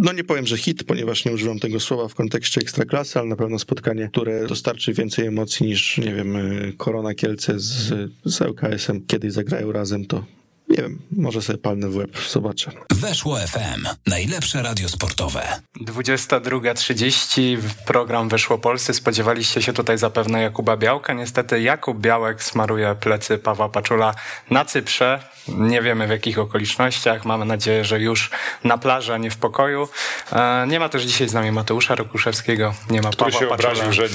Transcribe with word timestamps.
no 0.00 0.12
nie 0.12 0.24
powiem, 0.24 0.46
że 0.46 0.56
hit, 0.56 0.84
ponieważ 0.84 1.24
nie 1.24 1.32
używam 1.32 1.58
tego 1.58 1.80
słowa 1.80 2.08
w 2.08 2.14
kontekście 2.14 2.60
ekstraklasy, 2.60 3.18
ale 3.18 3.28
na 3.28 3.36
pewno 3.36 3.58
spotkanie, 3.58 4.08
które 4.12 4.46
dostarczy 4.46 4.92
więcej 4.92 5.26
emocji 5.26 5.66
niż, 5.66 5.98
nie 5.98 6.14
wiem, 6.14 6.36
y, 6.36 6.72
Korona 6.76 7.14
Kielce 7.14 7.60
z, 7.60 7.92
z 8.24 8.42
LKS-em. 8.42 9.06
Kiedyś 9.06 9.32
zagrają 9.32 9.72
razem, 9.72 10.04
to 10.04 10.24
nie 10.70 10.76
wiem, 10.76 10.98
może 11.16 11.42
sobie 11.42 11.58
palnę 11.58 11.88
w 11.88 11.96
łeb, 11.96 12.10
zobaczę. 12.30 12.72
Weszło 12.90 13.36
FM, 13.36 13.86
najlepsze 14.06 14.62
radio 14.62 14.88
sportowe. 14.88 15.60
22.30, 15.80 17.58
program 17.86 18.28
Weszło 18.28 18.58
Polscy. 18.58 18.94
Spodziewaliście 18.94 19.62
się 19.62 19.72
tutaj 19.72 19.98
zapewne 19.98 20.42
Jakuba 20.42 20.76
Białka. 20.76 21.12
Niestety 21.12 21.60
Jakub 21.62 21.98
Białek 21.98 22.42
smaruje 22.42 22.94
plecy 23.00 23.38
Pawła 23.38 23.68
Paczula 23.68 24.14
na 24.50 24.64
Cyprze. 24.64 25.22
Nie 25.48 25.82
wiemy 25.82 26.06
w 26.06 26.10
jakich 26.10 26.38
okolicznościach. 26.38 27.24
Mamy 27.24 27.44
nadzieję, 27.44 27.84
że 27.84 28.00
już 28.00 28.30
na 28.64 28.78
plaży, 28.78 29.14
a 29.14 29.18
nie 29.18 29.30
w 29.30 29.36
pokoju. 29.36 29.88
E, 30.32 30.66
nie 30.68 30.80
ma 30.80 30.88
też 30.88 31.02
dzisiaj 31.02 31.28
z 31.28 31.32
nami 31.34 31.52
Mateusza 31.52 31.94
Rokuszewskiego. 31.94 32.74
Nie 32.90 33.02
ma 33.02 33.10
Który 33.10 33.30
Pawła 33.32 33.40
się 33.40 33.46
Paczula. 33.46 33.72
obraził, 33.72 33.92
że 33.92 34.08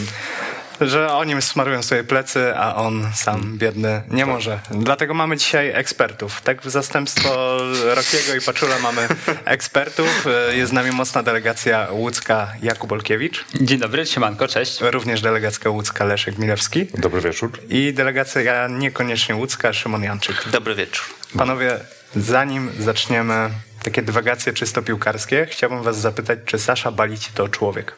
że 0.81 1.13
oni 1.13 1.41
smarują 1.41 1.83
sobie 1.83 2.03
plecy, 2.03 2.55
a 2.55 2.75
on 2.75 3.07
sam 3.15 3.57
biedny 3.57 4.01
nie 4.11 4.25
może. 4.25 4.59
Dlatego 4.71 5.13
mamy 5.13 5.37
dzisiaj 5.37 5.69
ekspertów. 5.75 6.41
Tak 6.41 6.61
w 6.61 6.69
zastępstwo 6.69 7.57
Rokiego 7.95 8.35
i 8.37 8.41
Paczula 8.41 8.79
mamy 8.79 9.07
ekspertów. 9.45 10.25
Jest 10.51 10.69
z 10.71 10.73
nami 10.73 10.91
mocna 10.91 11.23
delegacja 11.23 11.87
łódzka 11.91 12.47
Jakub 12.61 12.91
Olkiewicz, 12.91 13.45
Dzień 13.61 13.79
dobry, 13.79 14.05
siemanko, 14.05 14.47
cześć. 14.47 14.81
również 14.81 15.21
delegacja 15.21 15.69
łódzka 15.71 16.05
Leszek 16.05 16.37
Milewski 16.37 16.85
Dobry 16.97 17.21
wieczór. 17.21 17.51
i 17.69 17.93
delegacja 17.93 18.67
niekoniecznie 18.67 19.35
łódzka 19.35 19.73
Szymon 19.73 20.03
Janczyk. 20.03 20.49
Dobry 20.49 20.75
wieczór. 20.75 21.05
Panowie, 21.37 21.77
zanim 22.15 22.71
zaczniemy 22.79 23.49
takie 23.83 24.01
dywagacje 24.01 24.53
czysto 24.53 24.81
piłkarskie, 24.81 25.47
chciałbym 25.51 25.83
was 25.83 25.97
zapytać, 25.99 26.39
czy 26.45 26.59
Sasza 26.59 26.91
Balić 26.91 27.31
to 27.35 27.47
człowiek? 27.49 27.93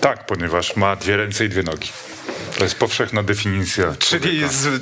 Tak, 0.00 0.26
ponieważ 0.26 0.76
ma 0.76 0.96
dwie 0.96 1.16
ręce 1.16 1.44
i 1.44 1.48
dwie 1.48 1.62
nogi. 1.62 1.88
To 2.58 2.64
jest 2.64 2.74
powszechna 2.78 3.22
definicja. 3.22 3.94
Czyli 3.98 4.22
człowieka. 4.22 4.48
z 4.48 4.80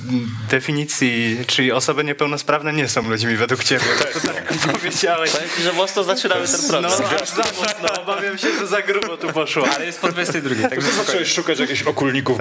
definicji, 0.50 1.38
czyli 1.46 1.72
osoby 1.72 2.04
niepełnosprawne 2.04 2.72
nie 2.72 2.88
są 2.88 3.08
ludźmi 3.08 3.36
według 3.36 3.64
ciebie. 3.64 3.84
To 4.14 4.20
tak 4.20 4.44
powiedziałeś. 4.72 5.30
Powiem 5.30 5.48
ci, 5.56 5.62
że 5.62 5.72
mocno 5.72 6.04
zaczynamy 6.04 6.46
ten 6.48 6.60
No, 6.62 6.68
program. 6.68 6.92
aż 7.22 7.28
za 7.28 7.36
mocno. 7.42 8.02
Obawiam 8.02 8.38
się, 8.38 8.48
że 8.58 8.66
za 8.66 8.82
grubo 8.82 9.16
tu 9.16 9.28
poszło. 9.32 9.68
Ale 9.76 9.86
jest 9.86 10.00
po 10.00 10.08
22, 10.08 10.54
To 10.62 10.68
także 10.68 10.92
zacząłeś 10.92 11.32
szukać 11.32 11.58
jakichś 11.58 11.82
okulników. 11.82 12.38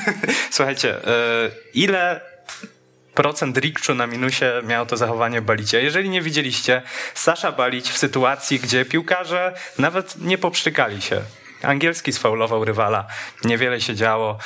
Słuchajcie, 0.50 1.06
e, 1.06 1.50
ile 1.74 2.20
procent 3.14 3.58
rikczu 3.58 3.94
na 3.94 4.06
minusie 4.06 4.46
miało 4.62 4.86
to 4.86 4.96
zachowanie 4.96 5.42
Balicia? 5.42 5.78
Jeżeli 5.78 6.10
nie 6.10 6.22
widzieliście, 6.22 6.82
Sasza 7.14 7.52
Balić 7.52 7.90
w 7.90 7.98
sytuacji, 7.98 8.60
gdzie 8.60 8.84
piłkarze 8.84 9.54
nawet 9.78 10.16
nie 10.16 10.38
popszczykali 10.38 11.02
się. 11.02 11.22
Angielski 11.64 12.12
sfaulował 12.12 12.64
rywala, 12.64 13.06
niewiele 13.44 13.80
się 13.80 13.94
działo. 13.94 14.38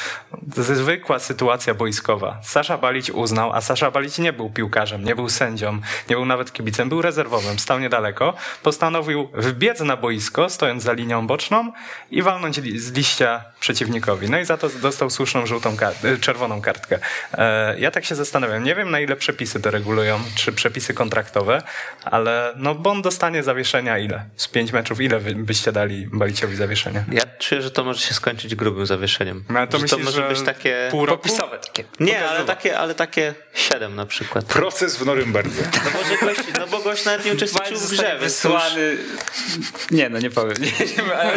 Zwykła 0.57 1.19
sytuacja 1.19 1.75
boiskowa. 1.75 2.39
Sasza 2.43 2.79
Balić 2.79 3.11
uznał, 3.11 3.53
a 3.53 3.61
Sasza 3.61 3.91
Balić 3.91 4.19
nie 4.19 4.33
był 4.33 4.51
piłkarzem, 4.51 5.05
nie 5.05 5.15
był 5.15 5.29
sędzią, 5.29 5.81
nie 6.11 6.17
był 6.17 6.25
nawet 6.25 6.53
kibicem, 6.53 6.89
był 6.89 7.03
rezerwowym, 7.03 7.59
stał 7.59 7.79
niedaleko. 7.79 8.35
Postanowił 8.63 9.29
wbiec 9.35 9.81
na 9.81 9.97
boisko, 9.97 10.49
stojąc 10.51 10.83
za 10.83 10.93
linią 10.93 11.27
boczną 11.27 11.73
i 12.11 12.23
walnąć 12.23 12.59
li- 12.59 12.79
z 12.79 12.93
liścia 12.93 13.45
przeciwnikowi. 13.61 14.31
No 14.31 14.39
i 14.39 14.45
za 14.45 14.57
to 14.57 14.69
dostał 14.69 15.11
słuszną 15.11 15.47
żółtą 15.47 15.75
kart- 15.77 16.21
czerwoną 16.21 16.61
kartkę. 16.61 16.99
E, 17.35 17.81
ja 17.81 17.91
tak 17.91 18.05
się 18.05 18.15
zastanawiam, 18.15 18.65
nie 18.65 18.75
wiem 18.75 18.91
na 18.91 19.01
ile 19.01 19.17
przepisy 19.17 19.61
to 19.61 19.71
regulują, 19.71 20.21
czy 20.35 20.53
przepisy 20.53 20.95
kontraktowe, 20.95 21.63
ale 22.05 22.53
no 22.57 22.75
bo 22.75 22.91
on 22.91 23.03
dostanie 23.03 23.43
zawieszenia 23.43 23.99
ile? 23.99 24.25
Z 24.37 24.49
pięć 24.49 24.73
meczów 24.73 25.01
ile 25.01 25.21
byście 25.21 25.73
dali 25.73 26.07
Baliciowi 26.13 26.57
zawieszenia? 26.57 27.05
Ja 27.13 27.23
czuję, 27.39 27.63
że 27.63 27.71
to 27.71 27.85
może 27.85 28.01
się 28.01 28.15
skończyć 28.15 28.55
grubym 28.55 28.87
zawieszeniem. 28.87 29.45
No, 29.49 29.59
ale 29.59 29.69
to 29.69 29.79
że 29.79 29.83
myślisz, 29.83 30.01
to 30.01 30.05
może 30.05 30.23
że 30.23 30.29
być 30.29 30.43
takie... 30.43 30.89
pół 30.91 31.07
roku? 31.07 31.23
popisowe 31.23 31.59
takie. 31.59 31.85
Nie, 32.01 32.29
ale 32.29 32.45
takie, 32.45 32.79
ale 32.79 32.95
takie 32.95 33.35
siedem 33.55 33.97
na 33.97 34.07
przykład. 34.07 34.45
Proces 34.45 34.97
w 34.97 35.07
Norymberdze. 35.07 35.63
No, 35.85 35.91
może 36.01 36.17
gość, 36.17 36.49
no 36.59 36.67
bo 36.67 36.79
gość 36.79 37.05
nawet 37.05 37.27
nie 37.27 37.33
uczestniczył 37.33 37.79
w 37.79 37.91
grze, 37.91 38.17
wysłany... 38.21 38.97
Nie, 39.91 40.09
no 40.09 40.19
nie 40.19 40.31
powiem. 40.31 40.57
Nie, 40.63 41.15
ale 41.15 41.33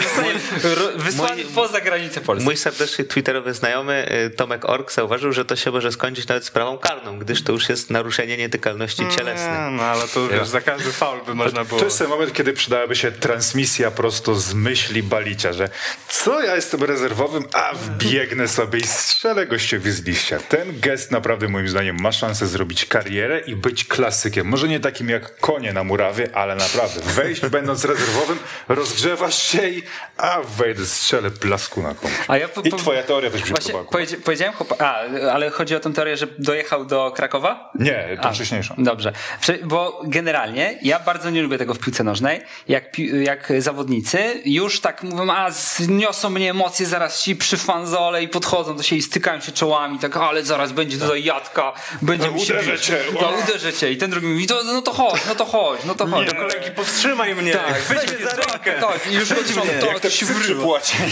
wysłany 0.96 1.44
mój- 1.44 1.54
poza 1.56 1.82
granicę 1.82 2.22
Polski. 2.22 2.46
Mój 2.46 2.58
serdeczny 2.58 3.06
twitterowy 3.06 3.54
znajomy 3.54 4.12
y, 4.26 4.30
Tomek 4.30 4.66
Ork 4.70 4.92
zauważył, 4.92 5.34
że 5.34 5.46
to 5.46 5.56
się 5.56 5.72
może 5.72 5.92
skończyć 5.92 6.28
nawet 6.28 6.46
sprawą 6.46 6.78
karną, 6.78 7.20
gdyż 7.20 7.44
to 7.44 7.52
już 7.54 7.70
jest 7.70 7.90
naruszenie 7.90 8.38
nietykalności 8.38 9.04
cielesnej. 9.18 9.52
Nie, 9.52 9.78
no 9.78 9.84
ale 9.84 10.08
to 10.08 10.28
wiesz, 10.28 10.48
za 10.48 10.62
każdy 10.62 10.92
faul 10.92 11.20
by 11.26 11.36
można 11.36 11.64
było. 11.64 11.80
To 11.80 11.86
jest 11.86 12.00
ten 12.00 12.08
moment, 12.08 12.34
kiedy 12.34 12.54
przydałaby 12.54 12.96
się 12.96 13.12
transmisja 13.12 13.92
prosto 13.92 14.36
z 14.36 14.54
myśli 14.54 15.04
Balicia, 15.04 15.51
że 15.54 15.70
co 16.08 16.42
ja 16.44 16.56
jestem 16.56 16.84
rezerwowym, 16.84 17.44
a 17.54 17.74
wbiegnę 17.74 18.48
sobie 18.48 18.80
i 18.80 18.84
strzelę 18.88 19.48
gościowi 19.48 19.92
z 19.92 20.06
liścia. 20.06 20.40
Ten 20.50 20.80
gest 20.80 21.12
naprawdę 21.12 21.48
moim 21.48 21.68
zdaniem 21.70 21.98
ma 22.02 22.12
szansę 22.12 22.48
zrobić 22.48 22.86
karierę 22.86 23.40
i 23.40 23.56
być 23.56 23.86
klasykiem. 23.86 24.48
Może 24.48 24.68
nie 24.68 24.80
takim 24.80 25.10
jak 25.10 25.38
konie 25.40 25.74
na 25.74 25.84
murawie, 25.84 26.30
ale 26.34 26.56
naprawdę 26.56 27.02
wejść 27.02 27.42
będąc 27.46 27.86
rezerwowym, 27.86 28.40
rozgrzewasz 28.68 29.44
się 29.44 29.68
i 29.70 29.84
a 30.18 30.38
wejdę, 30.58 30.86
strzelę 30.86 31.30
blasku 31.32 31.82
na 31.82 31.94
komuś. 31.96 32.16
A 32.28 32.38
ja 32.38 32.48
po- 32.48 32.62
I 32.62 32.70
po- 32.70 32.78
twoja 32.78 33.04
teoria 33.04 33.32
też 33.32 33.42
Właśnie 33.50 33.72
chłopaku. 33.72 33.92
powiedzia- 33.94 34.18
powiedziałem, 34.24 34.54
chłopa- 34.56 34.76
a, 34.84 34.96
ale 35.34 35.50
chodzi 35.50 35.76
o 35.76 35.80
tę 35.80 35.94
teorię, 35.94 36.18
że 36.18 36.28
dojechał 36.40 36.86
do 36.86 37.12
Krakowa? 37.16 37.72
Nie, 37.80 38.18
to 38.22 38.28
A, 38.30 38.34
wcześniejszą. 38.34 38.76
Dobrze, 38.78 39.14
bo 39.64 40.02
generalnie 40.06 40.80
ja 40.82 41.00
bardzo 41.00 41.30
nie 41.30 41.42
lubię 41.42 41.58
tego 41.58 41.74
w 41.74 41.80
piłce 41.80 42.04
nożnej, 42.04 42.42
jak, 42.68 43.00
jak 43.24 43.54
zawodnicy 43.58 44.42
już 44.46 44.82
tak 44.82 45.04
mówią, 45.04 45.32
a 45.34 45.41
zniosą 45.50 46.30
mnie 46.30 46.50
emocje, 46.50 46.86
zaraz 46.86 47.22
ci 47.22 47.36
przyfanzole 47.36 48.24
i 48.24 48.28
podchodzą 48.28 48.76
do 48.78 48.84
siebie 48.84 49.00
i 49.00 49.02
stykają 49.02 49.42
się 49.42 49.52
czołami, 49.52 50.00
tak, 50.00 50.18
ale 50.18 50.44
zaraz 50.44 50.72
będzie 50.72 50.98
tutaj 50.98 51.24
jadka, 51.24 51.74
będzie 52.02 52.28
No, 52.28 52.34
mi 52.34 52.42
się- 52.46 52.54
uderzę 52.54 52.80
cię. 52.80 53.00
No, 53.22 53.30
uderzę 53.44 53.74
cię 53.74 53.92
i 53.92 53.98
ten 53.98 54.12
drugi 54.12 54.28
mówi, 54.28 54.48
to, 54.48 54.64
no 54.64 54.82
to 54.82 54.94
chodź, 54.94 55.22
no 55.28 55.36
to 55.36 55.46
chodź, 55.46 55.80
no 55.86 55.96
to 55.96 56.08
chodź. 56.08 56.28
Do 56.28 56.36
kolegi, 56.36 56.72
powstrzymaj 56.76 57.36
mnie! 57.36 57.52
Tak, 57.54 57.82
weź 57.82 58.08
mnie 58.08 58.18
mnie 58.18 58.26
za 58.26 58.36
rękę! 58.36 58.74
Tak, 58.82 59.08
i 59.12 59.14
już 59.16 59.30
chodzą, 59.30 59.62
Jak 59.88 59.94
te 59.94 60.00
to 60.00 60.10
się 60.10 60.26
psy 60.26 60.34
wrywa. 60.36 60.68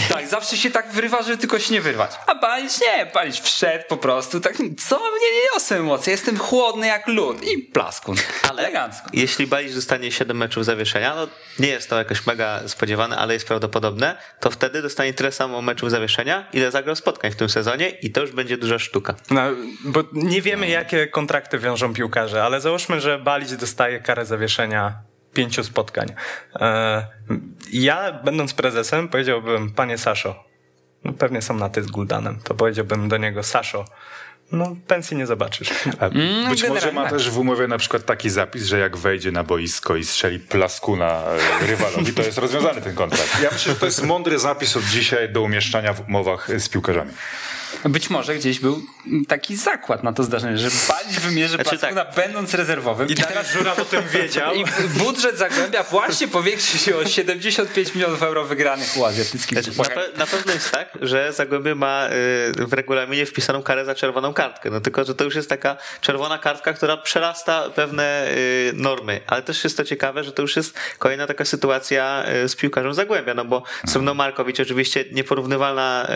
Tak, 0.08 0.28
zawsze 0.28 0.56
się 0.56 0.70
tak 0.70 0.92
wyrywa, 0.92 1.22
że 1.22 1.36
tylko 1.36 1.58
się 1.58 1.74
nie 1.74 1.80
wyrwać. 1.80 2.10
A 2.26 2.34
palić 2.34 2.72
nie, 2.80 3.06
palić 3.06 3.40
wszedł 3.40 3.84
po 3.88 3.96
prostu, 3.96 4.40
tak, 4.40 4.56
co 4.56 4.98
mnie 4.98 5.30
nie 5.34 5.42
niosą 5.54 5.74
emocje, 5.74 6.10
jestem 6.10 6.38
chłodny 6.38 6.86
jak 6.86 7.08
lód 7.08 7.42
i 7.44 7.58
plaskun. 7.58 8.16
Ale 8.50 8.62
Elegancko. 8.62 9.08
jeśli 9.12 9.46
Balić 9.46 9.74
dostanie 9.74 10.12
7 10.12 10.36
meczów 10.36 10.64
zawieszenia, 10.64 11.14
no 11.14 11.26
nie 11.58 11.68
jest 11.68 11.90
to 11.90 11.98
jakoś 11.98 12.26
mega 12.26 12.68
spodziewane, 12.68 13.16
ale 13.18 13.34
jest 13.34 13.46
prawdopodobne, 13.46 14.16
to 14.40 14.50
wtedy 14.50 14.82
dostanie 14.82 15.14
tyle 15.14 15.32
samo 15.32 15.62
meczów 15.62 15.90
zawieszenia, 15.90 16.48
ile 16.52 16.70
zagrał 16.70 16.96
spotkań 16.96 17.30
w 17.30 17.36
tym 17.36 17.48
sezonie 17.48 17.88
i 17.88 18.10
to 18.10 18.20
już 18.20 18.32
będzie 18.32 18.56
duża 18.58 18.78
sztuka. 18.78 19.14
No, 19.30 19.40
bo 19.84 20.02
nie 20.12 20.42
wiemy, 20.42 20.68
jakie 20.68 21.06
kontrakty 21.06 21.58
wiążą 21.58 21.94
piłkarze, 21.94 22.44
ale 22.44 22.60
załóżmy, 22.60 23.00
że 23.00 23.18
Balić 23.18 23.56
dostaje 23.56 24.00
karę 24.00 24.26
zawieszenia 24.26 24.94
pięciu 25.34 25.64
spotkań. 25.64 26.08
E, 26.60 27.06
ja, 27.72 28.12
będąc 28.12 28.54
prezesem, 28.54 29.08
powiedziałbym, 29.08 29.70
panie 29.70 29.98
Saszo, 29.98 30.44
no 31.04 31.12
pewnie 31.12 31.42
są 31.42 31.54
na 31.54 31.68
ty 31.68 31.82
z 31.82 31.86
Guldanem, 31.86 32.38
to 32.44 32.54
powiedziałbym 32.54 33.08
do 33.08 33.16
niego, 33.16 33.42
Saszo, 33.42 33.84
no 34.52 34.76
pensji 34.86 35.16
nie 35.16 35.26
zobaczysz. 35.26 35.70
A 36.00 36.10
być 36.50 36.68
może 36.68 36.92
ma 36.92 37.10
też 37.10 37.30
w 37.30 37.38
umowie 37.38 37.68
na 37.68 37.78
przykład 37.78 38.04
taki 38.04 38.30
zapis, 38.30 38.64
że 38.64 38.78
jak 38.78 38.96
wejdzie 38.96 39.32
na 39.32 39.44
boisko 39.44 39.96
i 39.96 40.04
strzeli 40.04 40.38
plasku 40.38 40.96
na 40.96 41.24
e, 41.62 41.66
rywalowi, 41.66 42.12
to 42.12 42.22
jest 42.22 42.38
rozwiązany 42.38 42.80
ten 42.80 42.94
kontrakt. 42.94 43.42
Ja 43.42 43.50
myślę, 43.52 43.72
że 43.72 43.80
to 43.80 43.86
jest 43.86 44.02
mądry 44.02 44.38
zapis 44.38 44.76
od 44.76 44.84
dzisiaj 44.84 45.32
do 45.32 45.42
umieszczania 45.42 45.92
w 45.92 46.08
umowach 46.08 46.60
z 46.60 46.68
piłkarzami. 46.68 47.10
Być 47.84 48.10
może 48.10 48.34
gdzieś 48.34 48.60
był 48.60 48.82
taki 49.28 49.56
zakład 49.56 50.02
na 50.04 50.12
to 50.12 50.24
zdarzenie, 50.24 50.58
że 50.58 50.68
palić 50.88 51.20
wymierzy 51.20 51.54
Znaczy 51.54 51.78
plaskuna 51.78 52.04
będąc 52.04 52.54
rezerwowym. 52.54 53.08
I 53.08 53.14
teraz 53.14 53.50
Żura 53.52 53.76
o 53.76 53.84
tym 53.84 54.02
wiedział. 54.08 54.54
I 54.54 54.64
budżet 54.98 55.38
Zagłębia 55.38 55.82
właśnie 55.82 56.28
powiększy 56.28 56.78
się 56.78 56.96
o 56.96 57.06
75 57.06 57.94
milionów 57.94 58.22
euro 58.22 58.44
wygranych 58.44 58.96
u 58.96 59.04
azjatyckich. 59.04 59.62
Znaczy, 59.62 59.78
na, 59.78 59.84
pe- 59.84 60.18
na 60.18 60.26
pewno 60.26 60.52
jest 60.52 60.70
tak, 60.70 60.88
że 61.02 61.32
Zagłębie 61.32 61.74
ma 61.74 62.06
y, 62.06 62.66
w 62.66 62.72
regulaminie 62.72 63.26
wpisaną 63.26 63.62
karę 63.62 63.84
za 63.84 63.94
czerwoną 63.94 64.34
kartkę. 64.34 64.70
No 64.70 64.80
tylko, 64.80 65.04
że 65.04 65.14
to 65.14 65.24
już 65.24 65.34
jest 65.34 65.48
taka 65.48 65.76
czerwona 66.00 66.38
kartka, 66.38 66.72
która 66.72 66.96
przerasta 66.96 67.70
pewne 67.70 68.28
y, 68.30 68.72
normy. 68.74 69.20
Ale 69.26 69.42
też 69.42 69.64
jest 69.64 69.76
to 69.76 69.84
ciekawe, 69.84 70.24
że 70.24 70.32
to 70.32 70.42
już 70.42 70.56
jest 70.56 70.74
kolejna 70.98 71.26
taka 71.26 71.44
sytuacja 71.44 72.24
y, 72.44 72.48
z 72.48 72.56
piłkarzem 72.56 72.94
Zagłębia, 72.94 73.34
no 73.34 73.44
bo 73.44 73.62
Sremno 73.86 74.14
Markowicz 74.14 74.60
oczywiście 74.60 75.04
nieporównywalna 75.12 76.08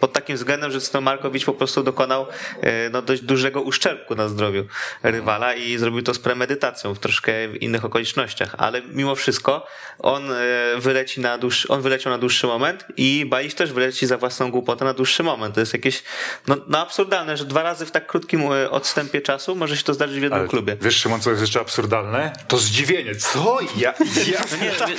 pod 0.00 0.12
takim 0.12 0.36
względem, 0.36 0.72
że 0.72 0.80
Sremno 0.90 1.10
Markowicz 1.10 1.44
po 1.44 1.52
prostu 1.52 1.82
dokonał 1.82 2.26
y, 2.64 2.90
no, 2.92 3.02
dość 3.02 3.22
dużego 3.22 3.62
uszczerbku 3.62 4.14
na, 4.14 4.28
zdrowiu 4.28 4.64
rywala 5.02 5.54
i 5.54 5.78
zrobił 5.78 6.02
to 6.02 6.14
z 6.14 6.18
premedytacją 6.18 6.94
w 6.94 6.98
troszkę 6.98 7.48
w 7.48 7.62
innych 7.62 7.84
okolicznościach, 7.84 8.54
ale 8.58 8.82
mimo 8.82 9.14
wszystko 9.14 9.66
on 9.98 10.32
e, 10.32 10.36
wyleci 10.78 11.20
na 11.20 11.38
dłuższy, 11.38 11.68
on 11.68 11.82
wyleciał 11.82 12.12
na 12.12 12.18
dłuższy 12.18 12.46
moment 12.46 12.84
i 12.96 13.26
Balić 13.26 13.54
też 13.54 13.72
wyleci 13.72 14.06
za 14.06 14.18
własną 14.18 14.50
głupotę 14.50 14.84
na 14.84 14.94
dłuższy 14.94 15.22
moment. 15.22 15.54
To 15.54 15.60
jest 15.60 15.72
jakieś 15.72 16.02
no, 16.46 16.56
no 16.68 16.78
absurdalne, 16.78 17.36
że 17.36 17.44
dwa 17.44 17.62
razy 17.62 17.86
w 17.86 17.90
tak 17.90 18.06
krótkim 18.06 18.52
e, 18.52 18.70
odstępie 18.70 19.20
czasu 19.20 19.56
może 19.56 19.76
się 19.76 19.82
to 19.82 19.94
zdarzyć 19.94 20.20
w 20.20 20.22
jednym 20.22 20.40
Ale 20.40 20.48
klubie. 20.48 20.76
Wiesz, 20.80 20.96
Szymon, 20.96 21.20
co 21.20 21.30
jest 21.30 21.42
jeszcze 21.42 21.60
absurdalne? 21.60 22.32
To 22.48 22.58
zdziwienie. 22.58 23.14
Co? 23.14 23.58
Ja, 23.76 23.94
ja 24.32 24.44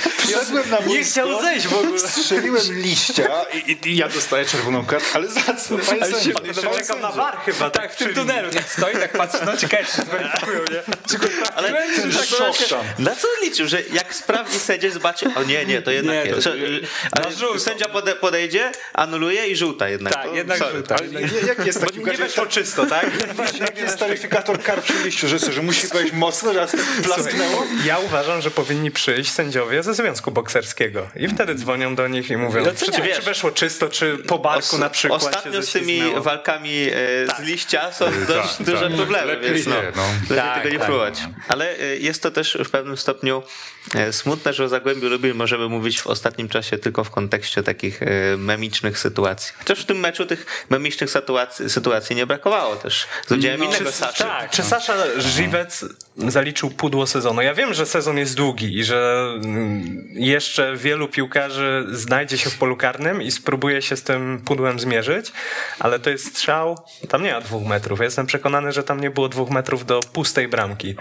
wszedłem 0.18 0.70
na 0.70 0.78
Nie 0.78 1.04
chciał 1.04 1.42
zejść 1.42 1.66
w 1.66 1.74
ogóle. 1.74 1.98
Strzeliłem 1.98 2.62
liścia 2.70 3.28
i, 3.54 3.72
i, 3.72 3.88
i 3.88 3.96
ja 3.96 4.08
dostaję 4.08 4.44
czerwoną 4.44 4.86
kartę, 4.86 5.06
ale 5.14 5.28
za 5.28 5.54
co? 5.54 5.76
Ale 5.90 6.20
się, 6.22 6.30
jeszcze 6.44 6.70
czekał 6.74 6.98
na 7.00 7.12
war 7.12 7.36
chyba. 7.44 7.70
Tak, 7.70 7.92
w 7.92 7.96
tym 7.96 8.14
tunelu 8.14 8.50
tak 8.50 8.64
stoi, 8.68 8.92
tak 8.92 9.12
patrzy, 9.12 9.38
no 9.46 9.56
ciekawe, 9.56 9.84
czy 9.84 10.02
zweryfikują, 10.02 10.58
nie? 10.58 10.82
Ale 11.56 11.72
Ten 11.96 12.12
szokszan. 12.12 12.84
na 12.98 13.16
co 13.16 13.28
liczył, 13.42 13.68
że 13.68 13.82
jak 13.92 14.14
sprawdzi 14.14 14.58
sędzia 14.58 14.90
zobaczy, 14.90 15.26
o 15.36 15.42
nie, 15.42 15.64
nie, 15.66 15.82
to 15.82 15.90
jednak 15.90 16.16
Nie, 16.16 16.24
nie. 16.24 16.30
to- 16.34 16.40
Że- 16.40 16.56
na 16.56 17.22
ale 17.50 17.60
sędzia 17.60 17.86
pode, 17.88 18.14
podejdzie, 18.16 18.72
anuluje 18.94 19.46
i 19.46 19.56
żółta 19.56 19.88
jednak. 19.88 20.12
Tak, 20.14 20.26
To- 20.26 20.34
jednak 20.34 20.58
sorry. 20.58 20.72
żółta. 20.76 20.94
Ale 20.98 21.08
nie- 21.08 21.28
jak 21.46 21.66
jest 21.66 21.80
taki 21.80 21.98
Nie 22.04 22.12
weszło 22.12 22.46
czysto, 22.46 22.86
tak? 22.86 23.06
Jak 23.60 23.78
jest 23.78 23.98
taryfikator 23.98 24.62
kar 24.62 24.82
przy 24.82 24.92
liściu, 25.04 25.28
że, 25.28 25.38
że 25.38 25.62
musi 25.62 25.86
wejść 25.86 26.12
mocno, 26.12 26.52
raz 26.52 26.72
plasknęło? 27.04 27.66
Ja 27.84 27.98
uważam, 27.98 28.42
że 28.42 28.50
powinni 28.50 28.90
przyjść 28.90 29.32
sędziowie 29.32 29.82
ze 29.82 29.94
Związku 29.94 30.30
Bokserskiego 30.30 31.08
i 31.16 31.28
wtedy 31.28 31.54
dzwonią 31.54 31.94
do 31.94 32.08
nich 32.08 32.30
i 32.30 32.36
mówią, 32.36 32.64
No 32.64 32.92
czy, 32.92 33.02
wiesz. 33.02 33.20
weszło 33.24 33.50
czysto, 33.50 33.88
czy 33.88 34.18
po 34.18 34.38
barku 34.38 34.58
Os- 34.76 34.78
na 34.78 34.90
przykład 34.90 35.22
Ostatnio 35.24 35.52
się 35.72 35.78
z 35.78 35.82
tymi 35.82 35.86
ześlizgnęło. 35.86 36.22
walkami 36.22 36.70
e, 36.90 36.92
z 37.36 37.40
liścia 37.40 37.92
są 37.92 38.04
dość 38.28 38.56
tak, 38.56 38.66
duże 38.66 38.86
tak. 38.88 38.96
problemy, 38.96 39.26
Lepiej 39.32 39.54
więc 39.54 39.66
no, 39.66 39.76
nie, 39.82 39.92
no. 39.96 40.02
lepiej 40.22 40.36
Tak, 40.36 40.56
tego 40.62 40.68
nie 40.72 40.78
tak. 40.78 40.86
próbować. 40.86 41.18
Ale 41.48 41.78
e, 41.78 41.96
jest 41.96 42.22
to 42.22 42.30
też 42.30 42.58
w 42.64 42.70
pewnym 42.70 42.96
stopniu 42.96 43.42
e, 43.94 44.12
smutne, 44.12 44.52
że 44.52 44.64
o 44.64 44.68
Zagłębiu 44.68 45.08
Lubin 45.08 45.34
możemy 45.34 45.68
mówić 45.68 46.00
w 46.00 46.06
ostatnim 46.06 46.48
czasie 46.48 46.78
tylko 46.78 47.04
w 47.04 47.10
kontekście 47.10 47.62
takich 47.62 48.02
e, 48.02 48.06
memicznych 48.36 48.98
sytuacji. 48.98 49.54
Chociaż 49.58 49.80
w 49.80 49.84
tym 49.84 50.00
meczu 50.00 50.26
tych 50.26 50.66
memicznych 50.70 51.10
sytuacji, 51.10 51.70
sytuacji 51.70 52.16
nie 52.16 52.26
brakowało 52.26 52.76
też. 52.76 53.06
Z 53.26 53.32
udziałem 53.32 53.60
No, 53.60 53.66
innego 53.66 53.84
czy- 53.84 53.92
Saszy. 53.92 54.22
tak. 54.22 54.50
Czy 54.50 54.62
Sasza 54.62 54.94
Żywec 55.18 55.84
zaliczył 56.16 56.70
pudło 56.70 57.06
sezonu? 57.06 57.42
Ja 57.42 57.54
wiem, 57.54 57.74
że 57.74 57.86
sezon 57.86 58.18
jest 58.18 58.34
długi 58.36 58.78
i 58.78 58.84
że 58.84 59.28
mm, 59.44 60.04
jeszcze 60.10 60.76
wielu 60.76 61.08
piłkarzy 61.08 61.86
znajdzie 61.90 62.38
się 62.38 62.50
w 62.50 62.58
polu 62.58 62.76
karnym 62.76 63.22
i 63.22 63.30
spróbuje 63.30 63.82
się 63.82 63.96
z 63.96 64.02
tym 64.02 64.42
pudłem 64.44 64.80
zmierzyć, 64.80 65.32
ale 65.78 65.98
to 65.98 66.10
jest 66.10 66.26
strzał, 66.26 66.78
tam 67.08 67.22
nie 67.22 67.32
ma 67.32 67.40
dwóch 67.40 67.64
metrów. 67.64 67.98
Ja 67.98 68.04
jestem 68.04 68.26
przekonany, 68.26 68.72
że 68.72 68.82
tam 68.82 69.00
nie 69.00 69.10
było 69.10 69.28
dwóch 69.28 69.50
metrów 69.50 69.86
do 69.86 70.00
pustej 70.00 70.48
bramki. 70.48 70.96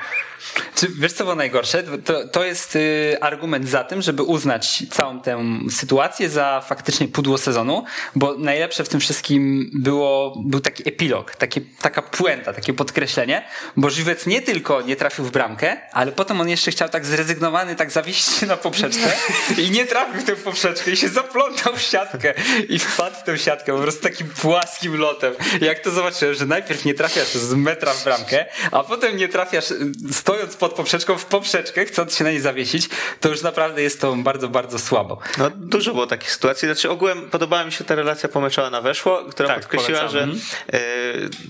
Czy 0.75 0.87
wiesz 0.99 1.13
co 1.13 1.23
było 1.23 1.35
najgorsze? 1.35 1.83
To, 1.83 2.27
to 2.27 2.43
jest 2.43 2.75
y, 2.75 3.17
argument 3.21 3.69
za 3.69 3.83
tym, 3.83 4.01
żeby 4.01 4.23
uznać 4.23 4.83
całą 4.89 5.21
tę 5.21 5.43
sytuację 5.69 6.29
za 6.29 6.61
faktycznie 6.67 7.07
pudło 7.07 7.37
sezonu, 7.37 7.83
bo 8.15 8.37
najlepsze 8.37 8.83
w 8.83 8.89
tym 8.89 8.99
wszystkim 8.99 9.71
było, 9.73 10.33
był 10.45 10.59
taki 10.59 10.89
epilog, 10.89 11.35
takie, 11.35 11.61
taka 11.81 12.01
puenta, 12.01 12.53
takie 12.53 12.73
podkreślenie, 12.73 13.45
bo 13.77 13.89
Żywec 13.89 14.25
nie 14.25 14.41
tylko 14.41 14.81
nie 14.81 14.95
trafił 14.95 15.25
w 15.25 15.31
bramkę, 15.31 15.77
ale 15.91 16.11
potem 16.11 16.41
on 16.41 16.49
jeszcze 16.49 16.71
chciał 16.71 16.89
tak 16.89 17.05
zrezygnowany, 17.05 17.75
tak 17.75 17.91
zawieść 17.91 18.39
się 18.39 18.45
na 18.45 18.57
poprzeczkę 18.57 19.11
i 19.57 19.71
nie 19.71 19.85
trafił 19.85 20.21
w 20.21 20.23
tę 20.23 20.35
poprzeczkę 20.35 20.91
i 20.91 20.97
się 20.97 21.09
zaplątał 21.09 21.75
w 21.75 21.81
siatkę 21.81 22.33
i 22.69 22.79
wpadł 22.79 23.15
w 23.15 23.23
tę 23.23 23.37
siatkę 23.37 23.73
po 23.73 23.81
prostu 23.81 24.03
takim 24.03 24.29
płaskim 24.51 24.97
lotem. 24.97 25.33
Jak 25.61 25.79
to 25.79 25.91
zobaczyłem, 25.91 26.35
że 26.35 26.45
najpierw 26.45 26.85
nie 26.85 26.93
trafiasz 26.93 27.27
z 27.27 27.53
metra 27.53 27.93
w 27.93 28.03
bramkę, 28.03 28.45
a 28.71 28.83
potem 28.83 29.17
nie 29.17 29.27
trafiasz 29.29 29.71
y, 29.71 29.91
stojąc 30.11 30.55
pod 30.55 30.73
poprzeczką 30.73 31.17
w 31.17 31.25
poprzeczkę, 31.25 31.85
chcąc 31.85 32.15
się 32.15 32.23
na 32.23 32.31
niej 32.31 32.39
zawiesić, 32.39 32.89
to 33.19 33.29
już 33.29 33.41
naprawdę 33.41 33.81
jest 33.81 34.01
to 34.01 34.15
bardzo, 34.15 34.47
bardzo 34.49 34.79
słabo. 34.79 35.19
No, 35.37 35.49
dużo 35.55 35.93
było 35.93 36.07
takich 36.07 36.31
sytuacji. 36.31 36.67
Znaczy, 36.67 36.89
ogółem 36.89 37.29
podobała 37.29 37.63
mi 37.63 37.71
się 37.71 37.83
ta 37.83 37.95
relacja 37.95 38.29
pomeczowa 38.29 38.69
na 38.69 38.81
weszło, 38.81 39.25
która 39.25 39.49
Tak, 39.49 39.59
podkreśliła, 39.59 39.99
polecam. 39.99 40.35
że 40.71 40.77
e, 40.77 40.81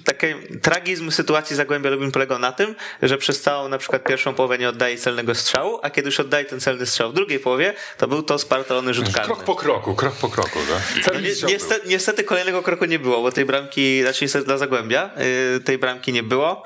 taki 0.06 0.26
tragizm 0.62 1.12
sytuacji 1.12 1.56
Zagłębia 1.56 1.90
Lubin 1.90 2.12
polegał 2.12 2.40
na 2.40 2.52
tym, 2.52 2.76
że 3.02 3.18
przez 3.18 3.42
całą 3.42 3.70
na 3.70 3.78
przykład 3.78 4.04
pierwszą 4.04 4.34
połowę 4.34 4.58
nie 4.58 4.70
oddaje 4.70 4.98
celnego 4.98 5.36
strzału, 5.36 5.80
a 5.84 5.90
kiedy 5.90 6.08
już 6.08 6.20
oddaje 6.20 6.46
ten 6.46 6.60
celny 6.60 6.86
strzał 6.86 7.12
w 7.12 7.14
drugiej 7.14 7.40
połowie, 7.40 7.74
to 7.98 8.08
był 8.08 8.24
to 8.24 8.40
spartalony 8.40 8.94
rzut 8.94 9.06
karny. 9.14 9.26
Krok 9.26 9.44
po 9.44 9.56
kroku, 9.56 9.96
krok 9.96 10.14
po 10.14 10.30
kroku. 10.30 10.60
Tak? 11.06 11.14
No, 11.14 11.20
ni- 11.20 11.28
niestety, 11.54 11.88
niestety 11.90 12.24
kolejnego 12.24 12.64
kroku 12.64 12.86
nie 12.86 12.91
było, 13.00 13.22
bo 13.22 13.32
tej 13.32 13.46
bramki, 13.46 14.02
znaczy 14.02 14.26
niestety 14.26 14.46
dla 14.46 14.58
Zagłębia, 14.58 15.10
yy, 15.54 15.60
tej 15.60 15.78
bramki 15.78 16.14
nie 16.14 16.24
było. 16.24 16.64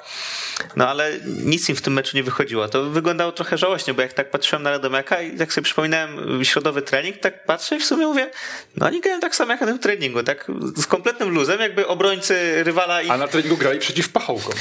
No 0.76 0.90
ale 0.90 1.12
nic 1.26 1.70
im 1.70 1.76
w 1.76 1.82
tym 1.82 1.94
meczu 1.94 2.18
nie 2.18 2.24
wychodziło. 2.24 2.68
To 2.68 2.84
wyglądało 2.84 3.32
trochę 3.32 3.58
żałośnie, 3.58 3.94
bo 3.94 4.02
jak 4.02 4.14
tak 4.14 4.32
patrzyłem 4.32 4.64
na 4.64 4.70
Radomiaka 4.70 5.22
i 5.22 5.38
jak 5.38 5.54
sobie 5.54 5.66
przypominałem 5.66 6.42
y, 6.42 6.46
środowy 6.46 6.82
trening, 6.82 7.18
tak 7.18 7.46
patrzę 7.46 7.76
i 7.76 7.80
w 7.80 7.86
sumie 7.86 8.08
mówię, 8.08 8.32
no 8.76 8.86
oni 8.86 9.02
grają 9.02 9.20
tak 9.20 9.36
samo 9.36 9.52
jak 9.52 9.62
na 9.62 9.68
tym 9.68 9.80
treningu, 9.80 10.24
tak 10.24 10.52
z 10.76 10.88
kompletnym 10.88 11.30
luzem, 11.30 11.60
jakby 11.60 11.88
obrońcy 11.88 12.64
rywala 12.64 13.02
i 13.02 13.10
A 13.10 13.18
na 13.18 13.28
treningu 13.28 13.58
grali 13.58 13.80
przeciw 13.80 14.10
pachołkom. 14.10 14.54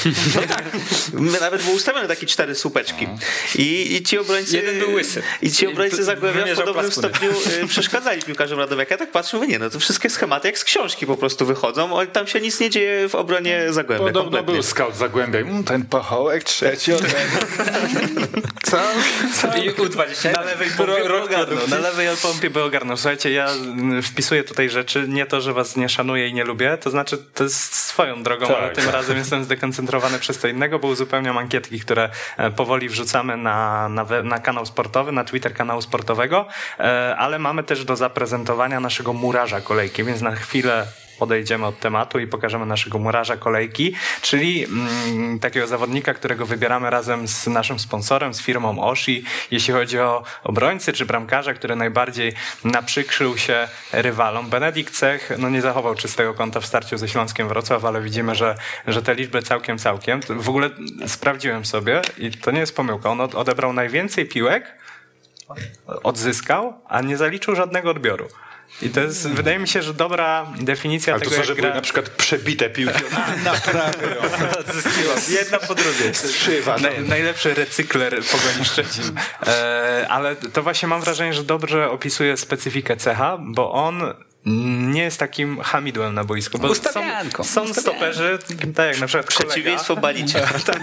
My 1.13 1.41
nawet 1.41 1.63
był 1.63 1.75
ustawiony 1.75 2.09
taki 2.09 2.27
cztery 2.27 2.55
słupeczki. 2.55 3.09
I, 3.55 3.97
I 3.97 4.03
ci 4.03 4.19
obrońcy. 4.19 4.57
Jeden 4.57 4.79
był 4.79 4.93
łysy. 4.93 5.23
I 5.43 5.53
ci 5.53 5.67
obrońcy 5.67 6.05
Zagłębia 6.05 6.55
w 6.55 6.57
podobnym 6.57 6.85
plaskuny. 6.85 7.09
stopniu 7.09 7.31
y, 7.65 7.69
przeszkadzali 7.69 8.23
piłkarzom 8.23 8.59
Radomiaka. 8.59 8.95
Ja 8.95 8.99
tak 8.99 9.11
patrzę, 9.11 9.37
mówię, 9.37 9.49
nie, 9.49 9.59
no 9.59 9.71
to 9.71 9.81
wszystkie 9.81 10.11
schematy 10.11 10.49
jak 10.49 10.59
z 10.59 10.65
książki 10.65 11.07
po 11.07 11.17
prostu 11.17 11.44
wychodzą. 11.45 11.95
O, 11.97 12.07
Tam 12.07 12.27
się 12.27 12.41
nic 12.41 12.61
nie 12.61 12.71
dzieje 12.71 13.09
w 13.09 13.15
obronie 13.15 13.73
Zagłębia. 13.73 14.05
Podobno 14.05 14.23
kompletnie. 14.23 14.53
był 14.53 14.63
scout 14.63 14.97
Zagłębia. 14.97 15.39
Mm, 15.39 15.65
ten 15.65 15.85
pachołek 15.85 16.45
trzeci 16.45 16.93
od 16.93 17.03
Co? 18.65 18.77
I 19.59 19.71
U20. 19.71 20.33
Na 20.33 20.41
lewej 20.41 20.69
pompie 20.71 21.05
by 21.09 21.23
ogarnął. 21.23 21.69
Na 21.69 21.79
lewej 21.79 22.09
pompie 22.23 22.51
by 22.51 22.63
ogarnął. 22.63 22.97
Słuchajcie, 22.97 23.31
ja 23.31 23.49
mm, 23.51 24.03
wpisuję 24.03 24.45
tutaj 24.45 24.71
rzeczy, 24.71 25.05
nie 25.09 25.27
to, 25.27 25.41
że 25.41 25.53
was 25.53 25.77
nie 25.77 25.89
szanuję 25.89 26.29
i 26.29 26.35
nie 26.35 26.45
lubię, 26.45 26.79
to 26.81 26.91
znaczy 26.91 27.19
to 27.35 27.45
jest 27.45 27.75
swoją 27.75 28.23
drogą, 28.23 28.47
Tak. 28.47 28.57
ale 28.57 28.73
tym 28.73 28.89
razem 28.91 29.17
jestem 29.17 29.45
zdekoncentrowany 29.45 30.19
przez 30.19 30.39
to 30.39 30.49
innego, 30.49 30.79
bo 30.79 30.89
uzupełniam 30.89 31.39
ankietki, 31.39 31.81
które 31.81 32.11
e, 32.37 32.51
powoli 32.51 32.89
wrzucamy 32.89 33.37
na, 33.37 33.89
na, 33.89 34.05
we- 34.05 34.23
na 34.23 34.39
kanał 34.39 34.67
sportowy, 34.67 35.13
na 35.13 35.25
Twitter 35.25 35.55
kanału 35.55 35.83
sportowego, 35.83 36.47
e, 36.81 37.17
ale 37.19 37.39
mamy 37.39 37.63
też 37.63 37.85
do 37.85 37.97
zaprezentowania 37.97 38.81
naszego 38.81 39.13
murarza 39.13 39.61
kolejki, 39.61 40.05
więc 40.05 40.21
na 40.21 40.35
chwilę 40.37 40.87
odejdziemy 41.21 41.67
od 41.67 41.81
tematu 41.81 42.19
i 42.19 42.27
pokażemy 42.27 42.67
naszego 42.67 42.99
murarza 42.99 43.37
kolejki, 43.37 43.95
czyli 44.23 44.65
mm, 44.65 45.39
takiego 45.39 45.67
zawodnika, 45.67 46.15
którego 46.15 46.47
wybieramy 46.47 46.91
razem 46.91 47.29
z 47.29 47.47
naszym 47.47 47.79
sponsorem, 47.79 48.35
z 48.35 48.43
firmą 48.43 48.85
Oshi, 48.85 49.25
jeśli 49.51 49.75
chodzi 49.75 49.99
o 49.99 50.23
obrońcy 50.45 50.93
czy 50.93 51.07
bramkarza, 51.07 51.55
który 51.55 51.77
najbardziej 51.77 52.33
naprzykrzył 52.65 53.39
się 53.39 53.69
rywalom. 53.93 54.51
Benedikt 54.51 54.95
Cech 54.95 55.33
no, 55.39 55.51
nie 55.51 55.63
zachował 55.63 55.95
czystego 55.95 56.35
konta 56.35 56.61
w 56.61 56.67
starciu 56.67 56.99
ze 56.99 57.09
Śląskiem 57.09 57.49
Wrocław, 57.49 57.85
ale 57.85 58.03
widzimy, 58.03 58.35
że, 58.35 58.55
że 58.87 59.03
te 59.03 59.15
liczby 59.15 59.43
całkiem, 59.43 59.79
całkiem. 59.79 60.21
W 60.29 60.49
ogóle 60.49 60.71
sprawdziłem 61.07 61.65
sobie 61.65 62.03
i 62.19 62.31
to 62.31 62.51
nie 62.51 62.61
jest 62.61 62.77
pomyłka. 62.77 63.11
On 63.11 63.21
od- 63.21 63.35
odebrał 63.35 63.73
najwięcej 63.73 64.27
piłek, 64.27 64.75
odzyskał, 66.03 66.81
a 66.89 67.01
nie 67.01 67.17
zaliczył 67.17 67.57
żadnego 67.57 67.91
odbioru. 67.91 68.29
I 68.83 68.91
to 68.91 69.01
jest, 69.01 69.29
wydaje 69.29 69.59
mi 69.59 69.69
się, 69.69 69.83
że 69.83 69.95
dobra 69.95 70.47
definicja 70.61 71.15
Ale 71.15 71.23
to 71.23 71.31
tego, 71.31 71.37
co, 71.37 71.41
jak 71.41 71.47
że 71.49 71.55
gra... 71.55 71.63
były 71.63 71.75
na 71.75 71.81
przykład 71.83 72.09
przebite 72.09 72.71
piłki. 72.71 73.03
Naprawy 73.45 74.17
Jedna 75.29 75.59
po 75.59 75.75
drugiej. 75.75 76.15
Strzywa. 76.15 76.79
Naj, 76.79 77.03
najlepszy 77.09 77.55
recykler 77.55 78.23
Pogoni 78.25 78.65
Szczecin. 78.65 79.13
E, 79.47 80.07
ale 80.11 80.37
to 80.37 80.63
właśnie 80.63 80.89
mam 80.89 81.01
wrażenie, 81.01 81.35
że 81.35 81.45
dobrze 81.45 81.91
opisuje 81.91 82.37
specyfikę 82.37 82.97
cecha, 82.97 83.39
bo 83.41 83.73
on 83.73 84.15
nie 84.47 85.03
jest 85.03 85.19
takim 85.19 85.61
hamidłem 85.61 86.15
na 86.15 86.25
boisku. 86.25 86.59
Bo 86.59 86.75
są, 86.75 87.01
są 87.45 87.75
stoperzy, 87.75 88.39
tak 88.75 88.87
jak 88.87 89.01
na 89.01 89.07
przykład 89.07 89.27
Przeciwieństwo 89.27 89.97
Balicia. 89.97 90.41
tak. 90.67 90.81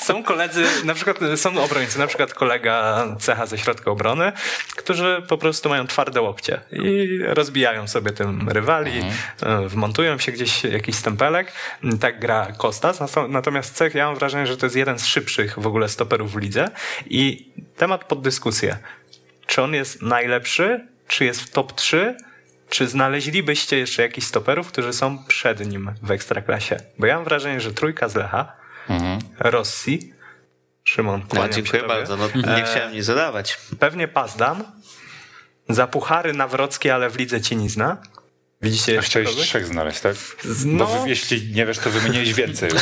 Są 0.00 0.22
koledzy, 0.22 0.64
na 0.84 0.94
przykład 0.94 1.18
są 1.36 1.62
obrońcy, 1.64 1.98
na 1.98 2.06
przykład 2.06 2.34
kolega 2.34 3.04
cecha 3.20 3.46
ze 3.46 3.58
środka 3.58 3.90
obrony, 3.90 4.32
którzy 4.76 5.22
po 5.28 5.38
prostu 5.38 5.68
mają 5.68 5.86
twarde 5.86 6.20
łokcie 6.20 6.60
i 6.72 7.18
rozbijają 7.22 7.88
sobie 7.88 8.10
tym 8.10 8.48
rywali, 8.48 9.02
e, 9.42 9.68
wmontują 9.68 10.18
się 10.18 10.32
gdzieś 10.32 10.64
jakiś 10.64 10.96
stempelek. 10.96 11.52
Tak 12.00 12.20
gra 12.20 12.52
Kostas. 12.58 13.00
Nato- 13.00 13.28
Natomiast 13.28 13.74
cech, 13.74 13.94
ja 13.94 14.06
mam 14.06 14.16
wrażenie, 14.16 14.46
że 14.46 14.56
to 14.56 14.66
jest 14.66 14.76
jeden 14.76 14.98
z 14.98 15.06
szybszych 15.06 15.58
w 15.58 15.66
ogóle 15.66 15.88
stoperów 15.88 16.32
w 16.32 16.38
lidze 16.38 16.68
i 17.06 17.52
temat 17.76 18.04
pod 18.04 18.20
dyskusję. 18.22 18.76
Czy 19.46 19.62
on 19.62 19.74
jest 19.74 20.02
najlepszy? 20.02 20.86
Czy 21.08 21.24
jest 21.24 21.40
w 21.42 21.50
top 21.50 21.72
3? 21.72 22.16
Czy 22.72 22.88
znaleźlibyście 22.88 23.78
jeszcze 23.78 24.02
jakichś 24.02 24.26
stoperów, 24.26 24.68
którzy 24.68 24.92
są 24.92 25.24
przed 25.24 25.66
nim 25.66 25.94
w 26.02 26.10
ekstraklasie? 26.10 26.76
Bo 26.98 27.06
ja 27.06 27.14
mam 27.14 27.24
wrażenie, 27.24 27.60
że 27.60 27.72
trójka 27.72 28.08
z 28.08 28.14
Lecha, 28.14 28.52
Rossi, 29.38 30.12
Szymon, 30.84 31.22
No, 31.34 31.48
dziękuję 31.48 31.82
bardzo. 31.82 32.16
No, 32.16 32.28
nie 32.56 32.62
chciałem 32.62 32.92
nic 32.92 33.04
zadawać. 33.04 33.58
Pewnie 33.78 34.08
Pazdan, 34.08 34.64
za 35.68 35.86
puchary 35.86 36.32
nawrockie, 36.32 36.94
ale 36.94 37.10
w 37.10 37.18
lidze 37.18 37.40
cię 37.40 37.56
nie 37.56 37.70
zna. 37.70 37.96
Widzicie 38.62 38.92
A 38.92 38.94
jeszcze 38.94 39.10
chciałeś 39.10 39.28
kogoś? 39.28 39.46
trzech 39.46 39.66
znaleźć, 39.66 40.00
tak? 40.00 40.16
No. 40.64 40.86
Bo 40.86 41.04
jeśli 41.06 41.52
nie 41.52 41.66
wiesz, 41.66 41.78
to 41.78 41.90
wymieniłeś 41.90 42.34
więcej. 42.34 42.70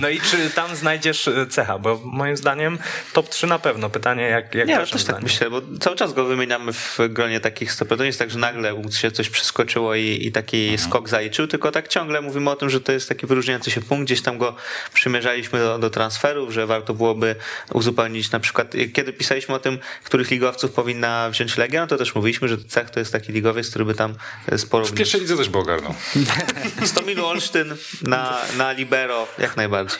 No 0.00 0.08
i 0.08 0.20
czy 0.20 0.50
tam 0.50 0.76
znajdziesz 0.76 1.28
e, 1.28 1.46
cecha? 1.46 1.78
Bo 1.78 2.00
moim 2.04 2.36
zdaniem 2.36 2.78
top 3.12 3.28
3 3.28 3.46
na 3.46 3.58
pewno. 3.58 3.90
Pytanie, 3.90 4.22
jak, 4.22 4.54
jak 4.54 4.68
Nie, 4.68 4.78
no 4.78 4.86
też 4.86 5.04
tak 5.04 5.22
myślę, 5.22 5.50
bo 5.50 5.62
cały 5.80 5.96
czas 5.96 6.12
go 6.12 6.24
wymieniamy 6.24 6.72
w 6.72 6.98
gronie 7.08 7.40
takich 7.40 7.72
stoperów. 7.72 7.98
To 7.98 8.04
nie 8.04 8.06
jest 8.06 8.18
tak, 8.18 8.30
że 8.30 8.38
nagle 8.38 8.82
się 8.92 9.10
coś 9.10 9.30
przeskoczyło 9.30 9.94
i, 9.94 10.26
i 10.26 10.32
taki 10.32 10.78
skok 10.78 11.08
zaliczył, 11.08 11.46
tylko 11.46 11.72
tak 11.72 11.88
ciągle 11.88 12.20
mówimy 12.20 12.50
o 12.50 12.56
tym, 12.56 12.70
że 12.70 12.80
to 12.80 12.92
jest 12.92 13.08
taki 13.08 13.26
wyróżniający 13.26 13.70
się 13.70 13.80
punkt. 13.80 14.04
Gdzieś 14.04 14.22
tam 14.22 14.38
go 14.38 14.56
przymierzaliśmy 14.94 15.58
do, 15.58 15.78
do 15.78 15.90
transferów, 15.90 16.52
że 16.52 16.66
warto 16.66 16.94
byłoby 16.94 17.36
uzupełnić 17.72 18.30
na 18.30 18.40
przykład, 18.40 18.72
kiedy 18.92 19.12
pisaliśmy 19.12 19.54
o 19.54 19.58
tym, 19.58 19.78
których 20.04 20.30
ligowców 20.30 20.72
powinna 20.72 21.30
wziąć 21.30 21.56
Legia, 21.56 21.80
no 21.80 21.86
to 21.86 21.96
też 21.96 22.14
mówiliśmy, 22.14 22.48
że 22.48 22.58
cech 22.58 22.90
to 22.90 23.00
jest 23.00 23.12
taki 23.12 23.32
ligowiec, 23.32 23.70
który 23.70 23.84
by 23.84 23.94
tam 23.94 24.14
sporo 24.58 24.86
W 24.86 24.92
pierwszej 24.92 25.20
lidze 25.20 25.36
też 25.36 25.48
by 25.48 25.58
ogarnął. 25.58 25.94
Stomilu 26.84 27.26
Olsztyn 27.26 27.76
na, 28.02 28.40
na 28.56 28.72
libero 28.72 29.28
jak 29.38 29.56
najbardziej. 29.56 29.98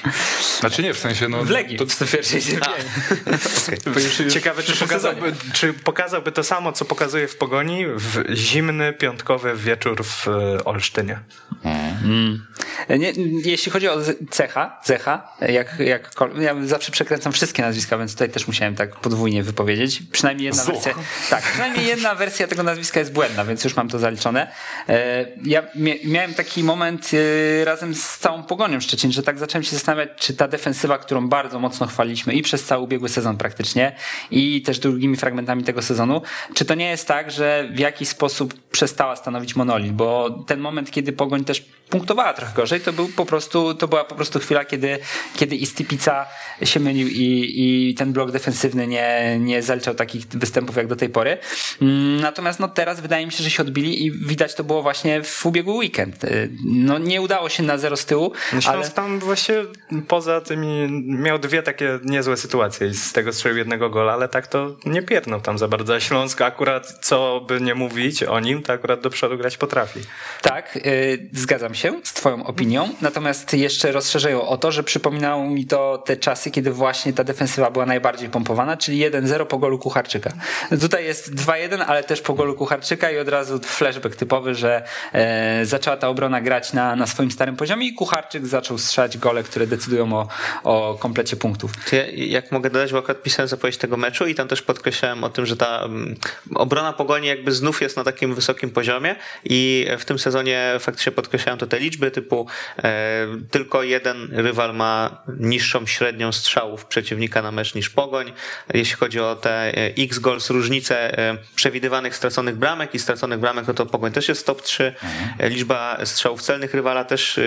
Znaczy 0.60 0.82
nie, 0.82 0.94
w 0.94 0.98
sensie 0.98 1.28
no... 1.28 1.44
W 1.44 1.50
Legii, 1.50 1.78
To, 1.78 1.86
w 1.86 2.10
pierwszej 2.10 2.42
Ciekawe, 4.30 4.62
czy 4.62 4.76
pokazałby, 4.76 5.34
czy 5.52 5.72
pokazałby 5.72 6.32
to 6.32 6.44
samo, 6.44 6.72
co 6.72 6.84
pokazuje 6.84 7.28
w 7.28 7.36
Pogoni 7.36 7.86
w 7.86 8.24
zimny, 8.34 8.92
piątkowy 8.92 9.56
wieczór 9.56 10.04
w 10.04 10.28
e, 10.28 10.64
Olsztynie. 10.64 11.20
Nie, 12.98 13.12
jeśli 13.44 13.72
chodzi 13.72 13.88
o 13.88 13.98
cecha, 14.30 14.80
cecha, 14.84 15.28
jak, 15.40 15.78
jak, 15.78 16.10
ja 16.40 16.54
zawsze 16.64 16.92
przekręcam 16.92 17.32
wszystkie 17.32 17.62
nazwiska, 17.62 17.98
więc 17.98 18.12
tutaj 18.12 18.30
też 18.30 18.46
musiałem 18.46 18.74
tak 18.74 18.96
podwójnie 18.96 19.42
wypowiedzieć. 19.42 20.02
Przynajmniej 20.12 20.46
jedna 20.46 20.64
Zuch. 20.64 20.74
wersja. 20.74 20.94
Tak, 21.30 21.42
przynajmniej 21.42 21.86
jedna 21.86 22.14
wersja 22.14 22.46
tego 22.46 22.62
nazwiska 22.62 23.00
jest 23.00 23.12
błędna, 23.12 23.44
więc 23.44 23.64
już 23.64 23.76
mam 23.76 23.88
to 23.88 23.98
zaliczone. 23.98 24.43
E, 24.88 25.26
Ja 25.44 25.62
mia- 25.76 26.04
miałem 26.08 26.34
taki 26.34 26.64
moment 26.64 27.10
e, 27.60 27.64
razem 27.64 27.94
z 27.94 28.18
całą 28.18 28.42
pogonią 28.42 28.80
Szczecin, 28.80 29.12
że 29.12 29.22
tak 29.22 29.38
zacząłem 29.38 29.62
się 29.64 29.70
zastanawiać, 29.70 30.08
czy 30.16 30.34
ta 30.34 30.48
defensywa, 30.48 30.98
którą 30.98 31.28
bardzo 31.28 31.58
mocno 31.58 31.86
chwaliliśmy 31.86 32.34
i 32.34 32.42
przez 32.42 32.64
cały 32.64 32.82
ubiegły 32.84 33.08
sezon 33.08 33.36
praktycznie, 33.36 33.92
i 34.30 34.62
też 34.62 34.78
drugimi 34.78 35.16
fragmentami 35.16 35.64
tego 35.64 35.82
sezonu, 35.82 36.22
czy 36.54 36.64
to 36.64 36.74
nie 36.74 36.90
jest 36.90 37.08
tak, 37.08 37.30
że 37.30 37.68
w 37.72 37.78
jakiś 37.78 38.08
sposób 38.08 38.54
przestała 38.70 39.16
stanowić 39.16 39.56
monolit, 39.56 39.92
bo 39.92 40.30
ten 40.46 40.60
moment, 40.60 40.90
kiedy 40.90 41.12
Pogoń 41.12 41.44
też 41.44 41.64
punktowała 41.90 42.32
trochę 42.32 42.52
gorzej, 42.54 42.80
to 42.80 42.92
był 42.92 43.08
po 43.08 43.26
prostu, 43.26 43.74
to 43.74 43.88
była 43.88 44.04
po 44.04 44.14
prostu 44.14 44.38
chwila, 44.38 44.64
kiedy, 44.64 44.98
kiedy 45.36 45.56
i 45.56 45.66
Stipica 45.66 46.26
się 46.64 46.80
mylił 46.80 47.08
i, 47.08 47.52
i 47.56 47.94
ten 47.94 48.12
blok 48.12 48.30
defensywny 48.30 48.86
nie, 48.86 49.36
nie 49.40 49.62
zaliczał 49.62 49.94
takich 49.94 50.26
występów 50.26 50.76
jak 50.76 50.86
do 50.86 50.96
tej 50.96 51.08
pory. 51.08 51.38
Mm, 51.82 52.20
Natomiast 52.20 52.60
no 52.60 52.68
teraz 52.68 53.00
wydaje 53.00 53.26
mi 53.26 53.32
się, 53.32 53.44
że 53.44 53.50
się 53.50 53.62
odbili 53.62 54.06
i 54.06 54.10
widać 54.34 54.54
to 54.54 54.64
było 54.64 54.82
właśnie 54.82 55.22
w 55.22 55.46
ubiegły 55.46 55.74
weekend. 55.74 56.24
Y, 56.24 56.50
No 56.64 56.98
nie 56.98 57.20
udało 57.20 57.48
się 57.48 57.62
na 57.62 57.78
zero 57.78 57.96
z 57.96 58.06
tyłu, 58.06 58.32
No 58.52 58.52
ale 58.52 58.62
Śląsk 58.62 58.92
tam 58.92 59.18
właśnie 59.18 59.54
poza 60.08 60.40
tymi 60.40 60.88
miał 61.02 61.38
dwie 61.38 61.62
takie 61.62 61.98
niezłe 62.04 62.36
sytuacje 62.36 62.86
i 62.88 62.94
z 62.94 63.12
tego 63.12 63.32
strzelił 63.32 63.58
jednego 63.58 63.90
gola, 63.90 64.12
ale 64.12 64.28
tak 64.28 64.46
to 64.46 64.76
nie 64.86 65.02
piernął 65.02 65.40
tam 65.40 65.58
za 65.58 65.68
bardzo. 65.68 66.00
Śląsk 66.00 66.40
akurat, 66.40 66.98
co 67.00 67.44
by 67.48 67.60
nie 67.60 67.74
mówić 67.74 68.22
o 68.22 68.40
nim, 68.40 68.62
to 68.62 68.72
akurat 68.72 69.00
do 69.00 69.10
przodu 69.10 69.38
grać 69.38 69.56
potrafi. 69.56 70.00
Tak, 70.42 70.76
y, 70.76 71.28
zgadzam 71.32 71.74
się 71.74 72.00
z 72.04 72.12
Twoją 72.12 72.46
opinią. 72.46 72.88
Natomiast 73.00 73.54
jeszcze 73.54 73.92
rozszerzę 73.92 74.40
o 74.40 74.56
to, 74.56 74.72
że 74.72 74.82
przypominało 74.82 75.50
mi 75.50 75.66
to 75.66 75.98
te 75.98 76.16
czasy, 76.16 76.50
kiedy 76.50 76.70
właśnie 76.70 77.12
ta 77.12 77.24
defensywa 77.24 77.70
była 77.70 77.86
najbardziej 77.86 78.28
pompowana, 78.28 78.76
czyli 78.76 78.98
1-0 78.98 79.46
po 79.46 79.58
golu 79.58 79.78
Kucharczyka. 79.78 80.30
Tutaj 80.80 81.04
jest 81.04 81.34
2-1, 81.34 81.84
ale 81.86 82.04
też 82.04 82.20
po 82.20 82.34
golu 82.34 82.54
Kucharczyka 82.54 83.10
i 83.10 83.18
od 83.18 83.28
razu 83.28 83.58
flashback 83.58 84.16
typowy, 84.24 84.54
że 84.54 84.82
e, 85.12 85.66
zaczęła 85.66 85.96
ta 85.96 86.08
obrona 86.08 86.40
grać 86.40 86.72
na, 86.72 86.96
na 86.96 87.06
swoim 87.06 87.30
starym 87.30 87.56
poziomie 87.56 87.86
i 87.86 87.94
Kucharczyk 87.94 88.46
zaczął 88.46 88.78
strzelać 88.78 89.18
gole, 89.18 89.42
które 89.42 89.66
decydują 89.66 90.12
o, 90.12 90.28
o 90.62 90.98
komplecie 91.00 91.36
punktów. 91.36 91.72
Ja, 91.92 92.06
jak 92.10 92.52
mogę 92.52 92.70
dodać, 92.70 92.92
bo 92.92 92.98
akurat 92.98 93.22
pisałem 93.22 93.48
zapowiedź 93.48 93.76
tego 93.76 93.96
meczu 93.96 94.26
i 94.26 94.34
tam 94.34 94.48
też 94.48 94.62
podkreślałem 94.62 95.24
o 95.24 95.30
tym, 95.30 95.46
że 95.46 95.56
ta 95.56 95.82
mm, 95.84 96.16
obrona 96.54 96.92
Pogoni 96.92 97.28
jakby 97.28 97.52
znów 97.52 97.82
jest 97.82 97.96
na 97.96 98.04
takim 98.04 98.34
wysokim 98.34 98.70
poziomie 98.70 99.16
i 99.44 99.86
w 99.98 100.04
tym 100.04 100.18
sezonie 100.18 100.76
faktycznie 100.80 101.12
podkreślałem 101.12 101.58
to 101.58 101.66
te 101.66 101.78
liczby 101.78 102.10
typu 102.10 102.46
e, 102.78 103.26
tylko 103.50 103.82
jeden 103.82 104.28
rywal 104.32 104.74
ma 104.74 105.22
niższą 105.40 105.86
średnią 105.86 106.32
strzałów 106.32 106.84
przeciwnika 106.86 107.42
na 107.42 107.52
mecz 107.52 107.74
niż 107.74 107.90
Pogoń. 107.90 108.32
Jeśli 108.74 108.96
chodzi 108.96 109.20
o 109.20 109.36
te 109.36 109.50
e, 109.50 109.92
x 109.98 110.18
goals, 110.18 110.50
różnicę 110.50 111.18
e, 111.18 111.36
przewidywanych 111.54 112.16
straconych 112.16 112.56
bramek 112.56 112.94
i 112.94 112.98
straconych 112.98 113.38
bramek, 113.38 113.66
no 113.66 113.74
to 113.74 113.86
Pogoń 113.86 114.03
też 114.10 114.28
jest 114.28 114.46
top 114.46 114.62
3. 114.62 114.94
E, 115.38 115.48
Liczba 115.48 115.98
strzałów 116.04 116.42
celnych 116.42 116.74
rywala 116.74 117.04
też 117.04 117.38
e, 117.38 117.42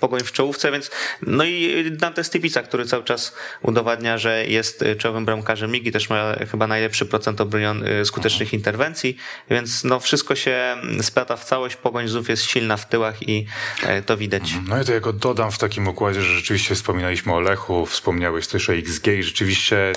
Pogoń 0.00 0.20
w 0.20 0.32
czołówce, 0.32 0.72
więc 0.72 0.90
no 1.22 1.44
i 1.44 1.90
Dante 1.90 2.24
Stypica, 2.24 2.62
który 2.62 2.84
cały 2.84 3.04
czas 3.04 3.36
udowadnia, 3.62 4.18
że 4.18 4.46
jest 4.46 4.84
czołowym 4.98 5.24
bramkarzem 5.24 5.72
ligi, 5.72 5.92
też 5.92 6.10
ma 6.10 6.34
chyba 6.50 6.66
najlepszy 6.66 7.06
procent 7.06 7.40
obronion 7.40 7.84
e, 7.86 8.04
skutecznych 8.04 8.52
interwencji, 8.52 9.16
więc 9.50 9.84
no 9.84 10.00
wszystko 10.00 10.34
się 10.34 10.76
splata 11.02 11.36
w 11.36 11.44
całość, 11.44 11.76
Pogoń 11.76 12.08
znów 12.08 12.28
jest 12.28 12.44
silna 12.44 12.76
w 12.76 12.88
tyłach 12.88 13.28
i 13.28 13.46
e, 13.82 14.02
to 14.02 14.16
widać. 14.16 14.42
No 14.68 14.82
i 14.82 14.84
to 14.84 14.92
jako 14.92 15.12
dodam 15.12 15.52
w 15.52 15.58
takim 15.58 15.88
układzie, 15.88 16.22
że 16.22 16.34
rzeczywiście 16.34 16.74
wspominaliśmy 16.74 17.32
o 17.34 17.40
Lechu, 17.40 17.86
wspomniałeś 17.86 18.46
też 18.46 18.70
o 18.70 18.74
XG 18.74 19.06
i 19.06 19.22
rzeczywiście 19.22 19.92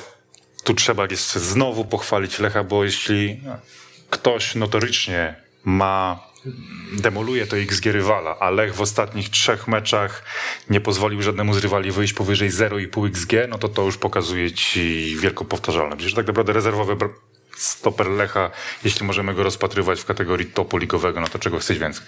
tu 0.63 0.73
trzeba 0.73 1.05
jest 1.11 1.35
znowu 1.35 1.85
pochwalić 1.85 2.39
Lecha, 2.39 2.63
bo 2.63 2.83
jeśli 2.83 3.39
ktoś 4.09 4.55
notorycznie 4.55 5.42
ma 5.65 6.19
demoluje 6.93 7.47
to 7.47 7.57
XG 7.57 7.85
rywala, 7.85 8.39
a 8.39 8.49
Lech 8.49 8.75
w 8.75 8.81
ostatnich 8.81 9.29
trzech 9.29 9.67
meczach 9.67 10.23
nie 10.69 10.81
pozwolił 10.81 11.21
żadnemu 11.21 11.53
z 11.53 11.57
rywali 11.57 11.91
wyjść 11.91 12.13
powyżej 12.13 12.49
0,5 12.49 13.07
XG, 13.07 13.33
no 13.49 13.57
to 13.57 13.69
to 13.69 13.81
już 13.81 13.97
pokazuje 13.97 14.51
ci 14.51 15.15
wielką 15.19 15.45
powtarzalność. 15.45 15.97
Przecież 15.97 16.15
tak 16.15 16.27
naprawdę 16.27 16.53
rezerwowy 16.53 16.97
stoper 17.57 18.07
Lecha, 18.07 18.51
jeśli 18.83 19.05
możemy 19.05 19.33
go 19.33 19.43
rozpatrywać 19.43 20.01
w 20.01 20.05
kategorii 20.05 20.45
topu 20.45 20.77
ligowego, 20.77 21.19
no 21.21 21.27
to 21.27 21.39
czego 21.39 21.59
chceć 21.59 21.79
więcej? 21.79 22.05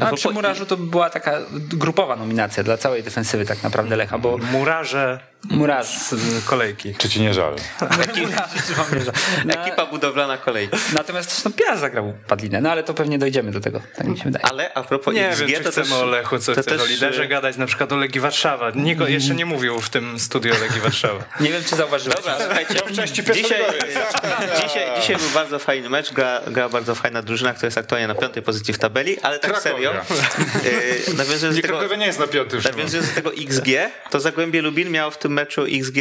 A 0.00 0.12
przy 0.12 0.30
Murarzu 0.30 0.66
to 0.66 0.76
była 0.76 1.10
taka 1.10 1.38
grupowa 1.54 2.16
nominacja 2.16 2.62
dla 2.62 2.76
całej 2.76 3.02
defensywy 3.02 3.44
tak 3.44 3.62
naprawdę 3.62 3.96
Lecha, 3.96 4.18
bo 4.18 4.38
Murarze 4.38 5.20
Murarz. 5.50 5.86
z 5.88 6.44
kolejki. 6.44 6.94
Czy 6.94 7.08
ci 7.08 7.20
nie 7.20 7.34
żal? 7.34 7.54
Na, 9.44 9.54
Ekipa 9.62 9.86
budowlana 9.86 10.38
kolei. 10.38 10.68
natomiast 10.92 11.34
też 11.34 11.44
no, 11.44 11.50
Piast 11.50 11.80
zagrał 11.80 12.14
Padlinę, 12.26 12.60
no 12.60 12.70
ale 12.70 12.82
to 12.82 12.94
pewnie 12.94 13.18
dojdziemy 13.18 13.50
do 13.52 13.60
tego, 13.60 13.80
tak 13.96 14.06
mi 14.06 14.18
się 14.18 14.24
wydaje. 14.24 14.44
Ale 14.44 14.74
a 14.74 14.82
propos 14.82 15.14
Nie 15.14 15.28
XG, 15.28 15.46
wiem, 15.46 15.58
czy 15.58 15.64
to 15.64 15.70
chcemy 15.70 15.86
też, 15.86 15.94
o 15.94 16.06
Lechu, 16.06 16.38
co 16.38 16.52
chcesz 16.52 16.82
o 16.82 16.86
liderze 16.86 17.22
e, 17.22 17.28
gadać, 17.28 17.56
na 17.56 17.66
przykład 17.66 17.92
o 17.92 17.96
Legii 17.96 18.20
Warszawa. 18.20 18.70
Nikt 18.74 19.08
jeszcze 19.08 19.34
nie 19.34 19.46
mówił 19.46 19.80
w 19.80 19.90
tym 19.90 20.18
studiu 20.18 20.54
o 20.54 20.58
Legii 20.58 20.80
Warszawa. 20.80 21.24
Nie 21.40 21.50
wiem, 21.52 21.62
czy 21.64 21.76
zauważyłeś. 21.76 22.16
Dobra, 22.16 22.36
słuchajcie, 22.38 22.74
części 22.96 23.22
dzisiaj, 23.34 23.64
dzisiaj, 24.64 25.00
dzisiaj 25.00 25.16
był 25.16 25.28
bardzo 25.34 25.58
fajny 25.58 25.88
mecz, 25.90 26.12
gra, 26.12 26.40
gra 26.46 26.68
bardzo 26.68 26.94
fajna 26.94 27.22
drużyna, 27.22 27.54
która 27.54 27.66
jest 27.66 27.78
aktualnie 27.78 28.08
na 28.08 28.14
piątej 28.14 28.42
pozycji 28.42 28.74
w 28.74 28.78
tabeli, 28.78 29.20
ale 29.20 29.38
tak 29.38 29.50
Krakowia. 29.50 29.72
serio, 29.72 29.92
yy, 31.08 31.14
nawiązując 31.14 31.56
Nie, 31.56 31.62
do 31.62 31.80
tego, 31.80 31.96
nie 31.96 32.06
jest 32.06 32.18
na 32.18 32.26
piątym 32.26 32.60
nawiązując 32.64 33.08
do 33.08 33.14
tego 33.14 33.30
XG, 33.32 33.68
to 34.10 34.20
Zagłębie 34.20 34.62
Lubin 34.62 34.90
miało 34.90 35.10
w 35.10 35.18
tym 35.18 35.32
meczu 35.36 35.64
XG 35.64 35.98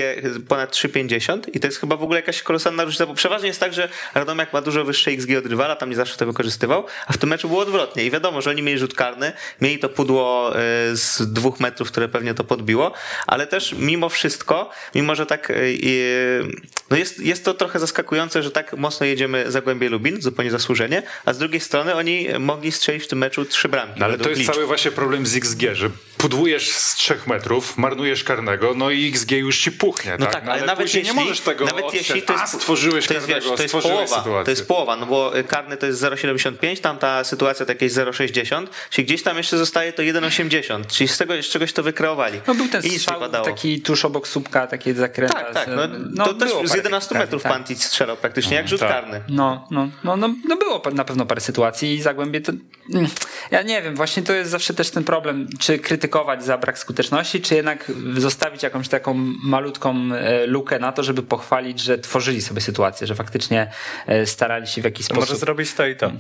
ponad 0.47 0.71
3,50 0.71 1.39
i 1.53 1.59
to 1.59 1.67
jest 1.67 1.79
chyba 1.79 1.97
w 1.97 2.03
ogóle 2.03 2.19
jakaś 2.19 2.41
kolosalna 2.41 2.83
różnica, 2.83 3.05
bo 3.05 3.13
przeważnie 3.13 3.47
jest 3.47 3.59
tak, 3.59 3.73
że 3.73 3.89
Radomiak 4.13 4.53
ma 4.53 4.61
dużo 4.61 4.85
wyższe 4.85 5.11
XG 5.11 5.29
od 5.37 5.45
rywala, 5.45 5.75
tam 5.75 5.89
nie 5.89 5.95
zawsze 5.95 6.17
to 6.17 6.25
wykorzystywał, 6.25 6.85
a 7.07 7.13
w 7.13 7.17
tym 7.17 7.29
meczu 7.29 7.47
było 7.47 7.61
odwrotnie 7.61 8.05
i 8.05 8.11
wiadomo, 8.11 8.41
że 8.41 8.49
oni 8.49 8.61
mieli 8.61 8.79
rzut 8.79 8.93
karny, 8.93 9.33
mieli 9.61 9.79
to 9.79 9.89
pudło 9.89 10.51
yy, 10.89 10.97
z 10.97 11.33
dwóch 11.33 11.59
metrów, 11.59 11.91
które 11.91 12.07
pewnie 12.07 12.33
to 12.33 12.43
podbiło, 12.43 12.91
ale 13.27 13.47
też 13.47 13.75
mimo 13.77 14.09
wszystko, 14.09 14.69
mimo 14.95 15.15
że 15.15 15.25
tak 15.25 15.49
yy, 15.49 16.47
no 16.89 16.97
jest, 16.97 17.19
jest 17.19 17.45
to 17.45 17.53
trochę 17.53 17.79
zaskakujące, 17.79 18.43
że 18.43 18.51
tak 18.51 18.73
mocno 18.77 19.05
jedziemy 19.05 19.51
Zagłębie 19.51 19.89
Lubin, 19.89 20.21
zupełnie 20.21 20.51
zasłużenie, 20.51 21.03
a 21.25 21.33
z 21.33 21.37
drugiej 21.37 21.59
strony 21.61 21.95
oni 21.95 22.27
mogli 22.39 22.71
strzelić 22.71 23.03
w 23.03 23.07
tym 23.07 23.19
meczu 23.19 23.45
trzy 23.45 23.69
bramki. 23.69 23.99
No 23.99 24.05
ale 24.05 24.17
to 24.17 24.29
jest 24.29 24.39
liczb. 24.41 24.53
cały 24.53 24.65
właśnie 24.65 24.91
problem 24.91 25.25
z 25.25 25.35
XG, 25.35 25.61
że 25.73 25.89
pudłujesz 26.17 26.69
z 26.71 26.95
trzech 26.95 27.27
metrów, 27.27 27.77
marnujesz 27.77 28.23
karnego, 28.23 28.73
no 28.75 28.89
i 28.91 29.07
XG 29.09 29.31
już 29.31 29.59
ci 29.59 29.71
puchnie, 29.71 30.11
No 30.19 30.25
tak? 30.25 30.33
tak, 30.33 30.45
No 30.45 30.51
ale 30.51 30.65
nawet 30.65 30.85
później 30.85 31.03
jeśli, 31.03 31.17
nie 31.17 31.21
możesz 31.25 31.39
tego 31.41 31.65
nawet 31.65 31.85
odsiać. 31.85 32.01
jeśli 32.09 32.21
to 32.21 32.33
jest, 32.33 32.43
A, 32.45 32.47
stworzyłeś 32.47 33.07
to 33.07 33.13
jest, 33.13 33.27
karnego, 33.27 33.49
wiesz, 33.49 33.57
to 33.57 33.63
jest 33.63 33.75
stworzyłeś 33.75 33.95
połowa, 34.09 34.17
sytuację. 34.23 34.45
to 34.45 34.51
jest 34.51 34.67
połowa, 34.67 34.95
no 34.95 35.05
bo 35.05 35.31
karny 35.47 35.77
to 35.77 35.85
jest 35.85 36.01
0,75, 36.03 36.79
tam 36.81 36.97
ta 36.97 37.23
sytuacja 37.23 37.65
to 37.65 37.71
jakieś 37.71 37.91
0,60, 37.91 38.67
czyli 38.89 39.05
gdzieś 39.05 39.23
tam 39.23 39.37
jeszcze 39.37 39.57
zostaje 39.57 39.93
to 39.93 40.01
1,80, 40.01 40.85
czyli 40.87 41.07
z 41.07 41.17
tego 41.17 41.43
z 41.43 41.45
czegoś 41.45 41.73
to 41.73 41.83
wykreowali. 41.83 42.41
No 42.47 42.55
był 42.55 42.67
ten 42.67 42.83
I 42.83 42.89
strzał 42.99 43.29
taki 43.31 43.81
tuż 43.81 44.05
obok 44.05 44.27
słupka, 44.27 44.67
takie 44.67 44.93
zakręta. 44.93 45.39
Tak, 45.39 45.53
tak, 45.53 45.65
z- 45.69 45.71
no, 46.15 46.25
to 46.25 46.33
też 46.33 46.49
było 46.49 46.67
z 46.75 46.81
parę 46.81 46.83
z 46.83 46.85
11 46.85 47.09
tak, 47.09 47.19
metrów 47.19 47.43
tak. 47.43 47.51
Pantic 47.51 47.83
strzelał 47.83 48.17
praktycznie, 48.17 48.57
jak 48.57 48.67
rzut 48.67 48.79
tak. 48.79 48.89
karny. 48.89 49.21
No, 49.29 49.67
no, 49.71 49.89
no, 50.03 50.17
no, 50.17 50.29
no 50.49 50.57
było 50.57 50.81
na 50.93 51.05
pewno 51.05 51.25
parę 51.25 51.41
sytuacji 51.41 51.93
i 51.93 52.01
Zagłębie 52.01 52.41
to... 52.41 52.51
mm, 52.93 53.07
Ja 53.51 53.61
nie 53.61 53.81
wiem, 53.81 53.95
właśnie 53.95 54.23
to 54.23 54.33
jest 54.33 54.51
zawsze 54.51 54.73
też 54.73 54.89
ten 54.89 55.03
problem, 55.03 55.47
czy 55.59 55.79
krytykować 55.79 56.43
za 56.43 56.57
brak 56.57 56.79
skuteczności, 56.79 57.41
czy 57.41 57.55
jednak 57.55 57.91
zostawić 58.17 58.63
jakąś 58.63 58.87
taką 58.87 59.13
malutką 59.43 59.95
e, 60.13 60.45
lukę 60.47 60.79
na 60.79 60.91
to, 60.91 61.03
żeby 61.03 61.23
pochwalić, 61.23 61.79
że 61.79 61.97
tworzyli 61.97 62.41
sobie 62.41 62.61
sytuację, 62.61 63.07
że 63.07 63.15
faktycznie 63.15 63.71
e, 64.07 64.25
starali 64.25 64.67
się 64.67 64.81
w 64.81 64.85
jakiś 64.85 65.05
sposób... 65.05 65.21
Może 65.29 65.35
zrobić 65.35 65.73
to 65.73 65.87
i 65.87 65.95
to. 65.95 66.11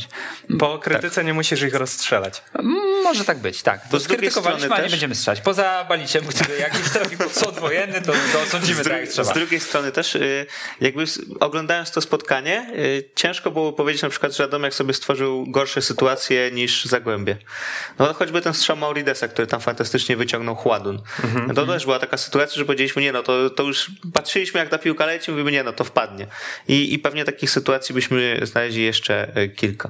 Po 0.59 0.79
krytyce 0.79 1.23
nie 1.23 1.33
musisz 1.33 1.61
ich 1.61 1.75
rozstrzelać. 1.75 2.41
Mm, 2.53 2.75
Może 3.03 3.25
tak 3.25 3.39
być, 3.39 3.61
tak. 3.63 3.79
Bo 3.91 3.99
skrytykowaliśmy, 3.99 4.73
a 4.73 4.77
nie 4.77 4.83
też- 4.83 4.91
będziemy 4.91 5.15
strzelać. 5.15 5.41
Poza 5.41 5.85
Baliciem, 5.89 6.25
który 6.25 6.59
jak 6.59 6.79
już 6.79 6.89
trafi 6.89 7.17
pod 7.17 7.31
sąd 7.31 7.59
wojenny, 7.59 8.01
to, 8.01 8.11
to 8.33 8.41
osądzimy 8.41 8.83
Z, 8.83 8.87
tak 8.87 9.01
jak 9.01 9.09
trzeba. 9.09 9.31
z 9.31 9.33
drugiej 9.33 9.59
strony 9.59 9.91
też, 9.91 10.15
y, 10.15 10.45
jakby 10.81 11.03
oglądając 11.39 11.91
to 11.91 12.01
spotkanie, 12.01 12.69
y, 12.75 13.03
ciężko 13.15 13.51
było 13.51 13.73
powiedzieć 13.73 14.01
na 14.01 14.09
przykład, 14.09 14.35
że 14.35 14.43
Radomiak 14.43 14.73
sobie 14.73 14.93
stworzył 14.93 15.45
gorsze 15.47 15.81
sytuacje 15.81 16.51
niż 16.55 16.85
Zagłębie. 16.85 17.37
No 17.99 18.13
choćby 18.13 18.41
ten 18.41 18.53
strzał 18.53 18.77
Mauridesa, 18.77 19.27
który 19.27 19.47
tam 19.47 19.61
fantastycznie 19.61 20.17
wyciągnął 20.17 20.55
Chładun. 20.55 21.01
Mhm. 21.23 21.47
No 21.47 21.53
to 21.53 21.65
też 21.65 21.85
była 21.85 21.99
taka 21.99 22.17
sytuacja, 22.17 22.55
że 22.55 22.65
powiedzieliśmy, 22.65 23.01
nie 23.01 23.11
no, 23.11 23.23
to, 23.23 23.49
to 23.49 23.63
już 23.63 23.91
patrzyliśmy 24.13 24.59
jak 24.59 24.69
ta 24.69 24.77
piłka 24.77 25.05
leci, 25.05 25.31
mówimy, 25.31 25.51
nie 25.51 25.63
no, 25.63 25.73
to 25.73 25.83
wpadnie. 25.83 26.27
I, 26.67 26.93
i 26.93 26.99
pewnie 26.99 27.25
takich 27.25 27.51
sytuacji 27.51 27.95
byśmy 27.95 28.39
znaleźli 28.43 28.83
jeszcze 28.83 29.37
y, 29.37 29.49
kilka. 29.49 29.89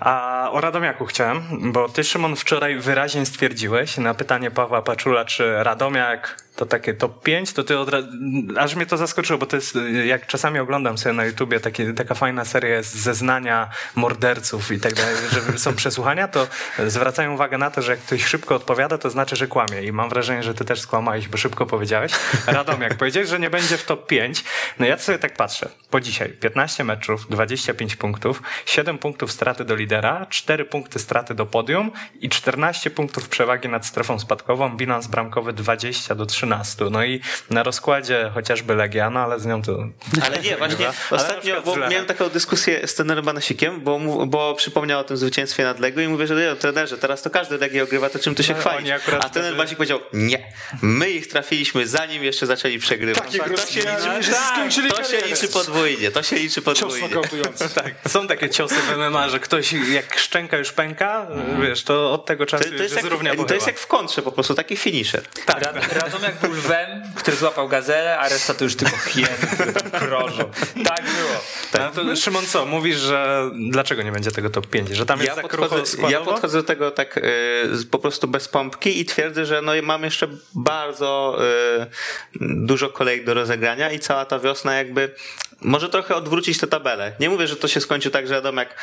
A 0.00 0.48
o 0.52 0.60
Radomiaku 0.60 1.06
chciałem, 1.06 1.42
bo 1.72 1.88
ty, 1.88 2.04
Szymon, 2.04 2.36
wczoraj 2.36 2.78
wyraźnie 2.78 3.26
stwierdziłeś 3.26 3.96
na 3.96 4.14
pytanie 4.14 4.50
Pawła 4.50 4.82
Paczula, 4.82 5.24
czy 5.24 5.54
Radomiak 5.64 6.45
to 6.56 6.66
takie 6.66 6.94
top 6.94 7.22
5, 7.22 7.52
to 7.52 7.64
ty 7.64 7.78
od 7.78 7.88
razu, 7.88 8.08
aż 8.58 8.74
mnie 8.74 8.86
to 8.86 8.96
zaskoczyło, 8.96 9.38
bo 9.38 9.46
to 9.46 9.56
jest, 9.56 9.78
jak 10.04 10.26
czasami 10.26 10.58
oglądam 10.58 10.98
sobie 10.98 11.12
na 11.12 11.24
YouTubie, 11.24 11.60
takie, 11.60 11.92
taka 11.92 12.14
fajna 12.14 12.44
seria 12.44 12.76
jest 12.76 12.94
zeznania 12.94 13.70
morderców 13.94 14.72
i 14.72 14.80
tak 14.80 14.94
dalej, 14.94 15.14
że 15.32 15.58
są 15.64 15.74
przesłuchania, 15.74 16.28
to 16.28 16.46
zwracają 16.86 17.34
uwagę 17.34 17.58
na 17.58 17.70
to, 17.70 17.82
że 17.82 17.92
jak 17.92 18.00
ktoś 18.00 18.24
szybko 18.24 18.54
odpowiada, 18.54 18.98
to 18.98 19.10
znaczy, 19.10 19.36
że 19.36 19.46
kłamie 19.46 19.82
i 19.82 19.92
mam 19.92 20.08
wrażenie, 20.08 20.42
że 20.42 20.54
ty 20.54 20.64
też 20.64 20.80
skłamałeś, 20.80 21.28
bo 21.28 21.38
szybko 21.38 21.66
powiedziałeś. 21.66 22.12
Radomiak, 22.46 22.94
powiedziałeś, 22.94 23.28
że 23.28 23.38
nie 23.38 23.50
będzie 23.50 23.76
w 23.76 23.84
top 23.84 24.06
5, 24.06 24.44
no 24.78 24.86
ja 24.86 24.98
sobie 24.98 25.18
tak 25.18 25.36
patrzę, 25.36 25.68
po 25.90 26.00
dzisiaj 26.00 26.28
15 26.28 26.84
meczów, 26.84 27.28
25 27.28 27.96
punktów, 27.96 28.42
7 28.66 28.98
punktów 28.98 29.32
straty 29.32 29.64
do 29.64 29.74
lidera, 29.74 30.26
4 30.30 30.64
punkty 30.64 30.98
straty 30.98 31.34
do 31.34 31.46
podium 31.46 31.90
i 32.20 32.28
14 32.28 32.90
punktów 32.90 33.28
przewagi 33.28 33.68
nad 33.68 33.86
strefą 33.86 34.18
spadkową, 34.18 34.76
bilans 34.76 35.06
bramkowy 35.06 35.52
20 35.52 36.14
do 36.14 36.26
13. 36.26 36.45
No 36.90 37.04
i 37.04 37.20
na 37.50 37.62
rozkładzie 37.62 38.30
chociażby 38.34 38.74
Legia, 38.74 39.10
no 39.10 39.20
ale 39.20 39.40
z 39.40 39.46
nią 39.46 39.62
to... 39.62 39.78
Ale 40.22 40.38
nie, 40.38 40.56
właśnie 40.56 40.86
ostatnio 41.10 41.62
bo 41.62 41.76
miałem 41.76 42.06
taką 42.06 42.28
dyskusję 42.28 42.86
z 42.88 42.94
trenerem 42.94 43.24
Banasikiem, 43.24 43.80
bo, 43.80 43.98
bo 44.26 44.54
przypomniał 44.54 45.00
o 45.00 45.04
tym 45.04 45.16
zwycięstwie 45.16 45.64
nad 45.64 45.80
Legią 45.80 46.00
i 46.00 46.08
mówię, 46.08 46.26
że 46.26 46.34
nie, 46.34 46.56
trenerze, 46.56 46.98
teraz 46.98 47.22
to 47.22 47.30
każdy 47.30 47.58
Legię 47.58 47.82
ogrywa, 47.82 48.10
to 48.10 48.18
czym 48.18 48.34
ty 48.34 48.42
się 48.44 48.52
No, 48.52 48.58
chwalisz? 48.60 48.90
A 48.90 48.98
trener 49.00 49.30
wtedy- 49.30 49.56
Basik 49.56 49.76
powiedział, 49.76 50.00
nie, 50.12 50.52
my 50.82 51.10
ich 51.10 51.28
trafiliśmy 51.28 51.86
zanim 51.86 52.24
jeszcze 52.24 52.46
zaczęli 52.46 52.78
przegrywać. 52.78 53.24
Takie 53.24 53.38
to 53.50 53.66
się 53.66 53.80
liczy, 53.80 54.22
że 54.22 54.32
skończyli 54.32 54.90
to 54.90 55.04
się 55.04 55.18
liczy 55.26 55.48
podwójnie, 55.48 56.10
to 56.10 56.22
się 56.22 56.36
liczy 56.36 56.62
Cios 56.62 56.80
podwójnie. 56.80 57.08
nokautujący. 57.08 57.66
Tak, 57.76 57.94
są 58.08 58.28
takie 58.28 58.50
ciosy 58.50 58.74
w 58.74 58.96
MMA, 58.96 59.28
że 59.28 59.40
ktoś 59.40 59.72
jak 59.72 60.18
szczęka 60.18 60.56
już 60.56 60.72
pęka, 60.72 61.26
wiesz, 61.62 61.82
to 61.84 62.12
od 62.12 62.26
tego 62.26 62.46
czasu 62.46 62.64
To, 62.64 62.70
to, 62.76 62.82
jest 62.82 62.94
jak, 62.94 63.46
to 63.48 63.54
jest 63.54 63.66
jak 63.66 63.78
w 63.78 63.86
kontrze 63.86 64.22
po 64.22 64.32
prostu, 64.32 64.54
taki 64.54 64.76
finisher. 64.76 65.22
Rad, 65.48 65.92
Radomiak 65.92 66.35
był 66.40 66.52
lwem, 66.52 67.02
który 67.14 67.36
złapał 67.36 67.68
gazelę, 67.68 68.18
a 68.18 68.28
reszta 68.28 68.54
to 68.54 68.64
już 68.64 68.76
tylko 68.76 68.96
hieny, 68.96 69.28
które 69.54 69.72
krążą. 69.72 70.50
Tak 70.84 71.02
było. 71.02 71.40
No 71.78 71.90
to 71.90 72.16
Szymon 72.16 72.46
co, 72.46 72.66
mówisz, 72.66 72.96
że 72.96 73.50
dlaczego 73.70 74.02
nie 74.02 74.12
będzie 74.12 74.30
tego 74.30 74.50
top 74.50 74.66
5? 74.66 74.88
Że 74.88 75.06
tam 75.06 75.20
jest 75.20 75.36
Ja 75.36 75.42
krucho 75.42 75.68
podchodzę, 75.68 76.02
ja 76.10 76.20
podchodzę 76.20 76.58
do 76.58 76.64
tego 76.64 76.90
tak 76.90 77.16
y, 77.16 77.22
po 77.90 77.98
prostu 77.98 78.28
bez 78.28 78.48
pompki 78.48 79.00
i 79.00 79.04
twierdzę, 79.04 79.46
że 79.46 79.62
no 79.62 79.74
i 79.74 79.82
mam 79.82 80.04
jeszcze 80.04 80.28
bardzo 80.54 81.38
y, 81.80 81.86
dużo 82.40 82.88
kolejek 82.88 83.24
do 83.24 83.34
rozegrania 83.34 83.90
i 83.90 83.98
cała 83.98 84.24
ta 84.24 84.38
wiosna 84.38 84.74
jakby 84.74 85.14
może 85.66 85.88
trochę 85.88 86.14
odwrócić 86.16 86.58
tę 86.58 86.66
tabelę. 86.66 87.12
Nie 87.20 87.30
mówię, 87.30 87.46
że 87.46 87.56
to 87.56 87.68
się 87.68 87.80
skończy 87.80 88.10
tak, 88.10 88.26
że 88.28 88.34
Radomiak 88.34 88.74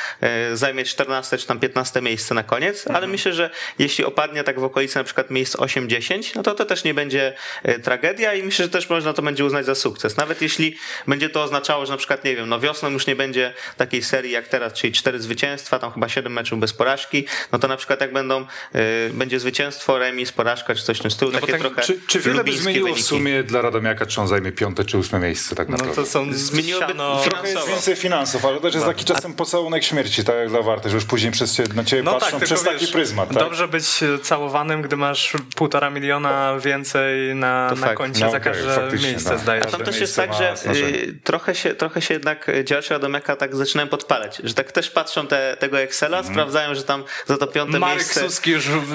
y, 0.51 0.57
zajmie 0.57 0.85
14 0.85 1.37
czy 1.37 1.47
tam 1.47 1.59
15 1.59 2.01
miejsce 2.01 2.35
na 2.35 2.43
koniec, 2.43 2.87
ale 2.87 3.07
myślę, 3.07 3.33
że 3.33 3.49
jeśli 3.79 4.05
opadnie 4.05 4.43
tak 4.43 4.59
w 4.59 4.63
okolicy 4.63 4.97
na 4.97 5.03
przykład 5.03 5.31
miejsc 5.31 5.55
8-10, 5.55 6.31
no 6.35 6.43
to 6.43 6.53
to 6.55 6.65
też 6.65 6.83
nie 6.83 6.93
będzie 6.93 7.33
y, 7.69 7.79
tragedia 7.79 8.33
i 8.33 8.43
myślę, 8.43 8.65
że 8.65 8.71
też 8.71 8.89
można 8.89 9.13
to 9.13 9.21
będzie 9.21 9.45
uznać 9.45 9.65
za 9.65 9.75
sukces. 9.75 10.17
Nawet 10.17 10.41
jeśli 10.41 10.77
będzie 11.07 11.29
to 11.29 11.43
oznaczało, 11.43 11.85
że 11.85 11.91
na 11.91 11.97
przykład, 11.97 12.23
nie 12.23 12.35
wiem, 12.35 12.49
no 12.49 12.59
wiosną 12.59 12.89
już 12.89 13.07
nie 13.07 13.15
będzie 13.15 13.53
takiej 13.77 14.03
serii 14.03 14.31
jak 14.31 14.47
teraz, 14.47 14.73
czyli 14.73 14.93
cztery 14.93 15.19
zwycięstwa, 15.19 15.79
tam 15.79 15.91
chyba 15.91 16.09
7 16.09 16.33
meczów 16.33 16.59
bez 16.59 16.73
porażki, 16.73 17.25
no 17.51 17.59
to 17.59 17.67
na 17.67 17.77
przykład 17.77 18.01
jak 18.01 18.13
będą, 18.13 18.41
y, 18.75 19.11
będzie 19.13 19.39
zwycięstwo, 19.39 19.97
remis, 19.97 20.31
porażka 20.31 20.75
czy 20.75 20.83
coś 20.83 20.99
w 20.99 21.01
tym 21.01 21.11
stylu, 21.11 21.31
No 21.31 21.39
takie 21.39 21.51
tak, 21.51 21.61
trochę 21.61 21.81
Czy, 21.81 21.99
czy 22.07 22.19
wiele 22.19 22.43
by 22.43 22.51
zmieniło 22.51 22.87
w 22.87 22.89
wyniki. 22.91 23.03
sumie 23.03 23.43
dla 23.43 23.61
Radomiaka, 23.61 24.05
czy 24.05 24.21
on 24.21 24.27
zajmie 24.27 24.51
piąte 24.51 24.85
czy 24.85 24.97
ósme 24.97 25.19
miejsce 25.19 25.55
tak 25.55 25.69
No 25.69 25.77
naprawdę? 25.77 25.95
to 26.03 26.05
są 26.09 26.33
siano... 26.79 27.21
trochę 27.23 27.37
jest 27.41 27.43
finansowo. 27.43 27.67
więcej 27.67 27.95
finansów, 27.95 28.45
ale 28.45 28.59
też 28.59 28.73
jest 28.73 28.85
taki 28.85 29.05
czasem 29.05 29.33
pocałunek 29.33 29.83
śmierci, 29.83 30.23
tak 30.23 30.35
jak 30.35 30.49
dla 30.49 30.61
Warty, 30.61 30.89
że 30.89 30.95
już 30.95 31.05
później 31.05 31.31
przez 31.31 31.55
ciebie, 31.55 31.73
na 31.73 31.83
ciebie 31.83 32.03
No 32.03 32.11
patrzą 32.13 32.25
tak, 32.25 32.39
tylko 32.39 32.45
przez 32.55 32.63
taki 32.63 32.79
wiesz, 32.79 32.91
pryzmat. 32.91 33.29
Tak? 33.29 33.37
Dobrze 33.37 33.67
być 33.67 33.85
całowanym, 34.23 34.81
gdy 34.81 34.97
masz 34.97 35.33
półtora 35.55 35.89
miliona 35.89 36.57
więcej 36.59 37.35
na, 37.35 37.67
To 37.69 37.75
na 37.75 37.85
fakt. 37.87 37.97
koncie 37.97 38.25
No 38.25 38.31
za 38.31 38.37
okej, 38.37 38.53
każde 38.53 38.75
faktycznie, 38.75 39.09
miejsce, 39.09 39.29
tak. 39.29 39.39
zdaje 39.39 39.61
A 39.61 39.65
się. 39.65 39.71
tam 39.71 39.79
też 39.81 39.99
jest 39.99 40.17
miejsce 40.17 40.21
tak, 40.21 40.29
ma 40.29 40.37
że 40.37 40.57
znaczenie. 40.57 40.87
y, 40.87 41.19
trochę, 41.23 41.55
się, 41.55 41.75
trochę 41.75 42.01
się 42.01 42.13
jednak 42.13 42.47
działacze 42.63 42.93
Radomiaka 42.93 43.35
tak 43.35 43.55
zaczynają 43.55 43.87
podpalać, 43.89 44.41
że 44.43 44.53
tak 44.53 44.71
też 44.71 44.89
patrzą 44.89 45.27
te, 45.27 45.57
tego 45.59 45.79
Excela, 45.79 46.17
Mhm. 46.17 46.35
sprawdzają, 46.35 46.75
że 46.75 46.83
tam 46.83 47.03
za 47.27 47.37
to 47.37 47.47
piąte 47.47 47.79
Marek 47.79 47.97
miejsce... 47.97 48.19
Suski 48.21 48.51
już 48.51 48.67
w, 48.69 48.85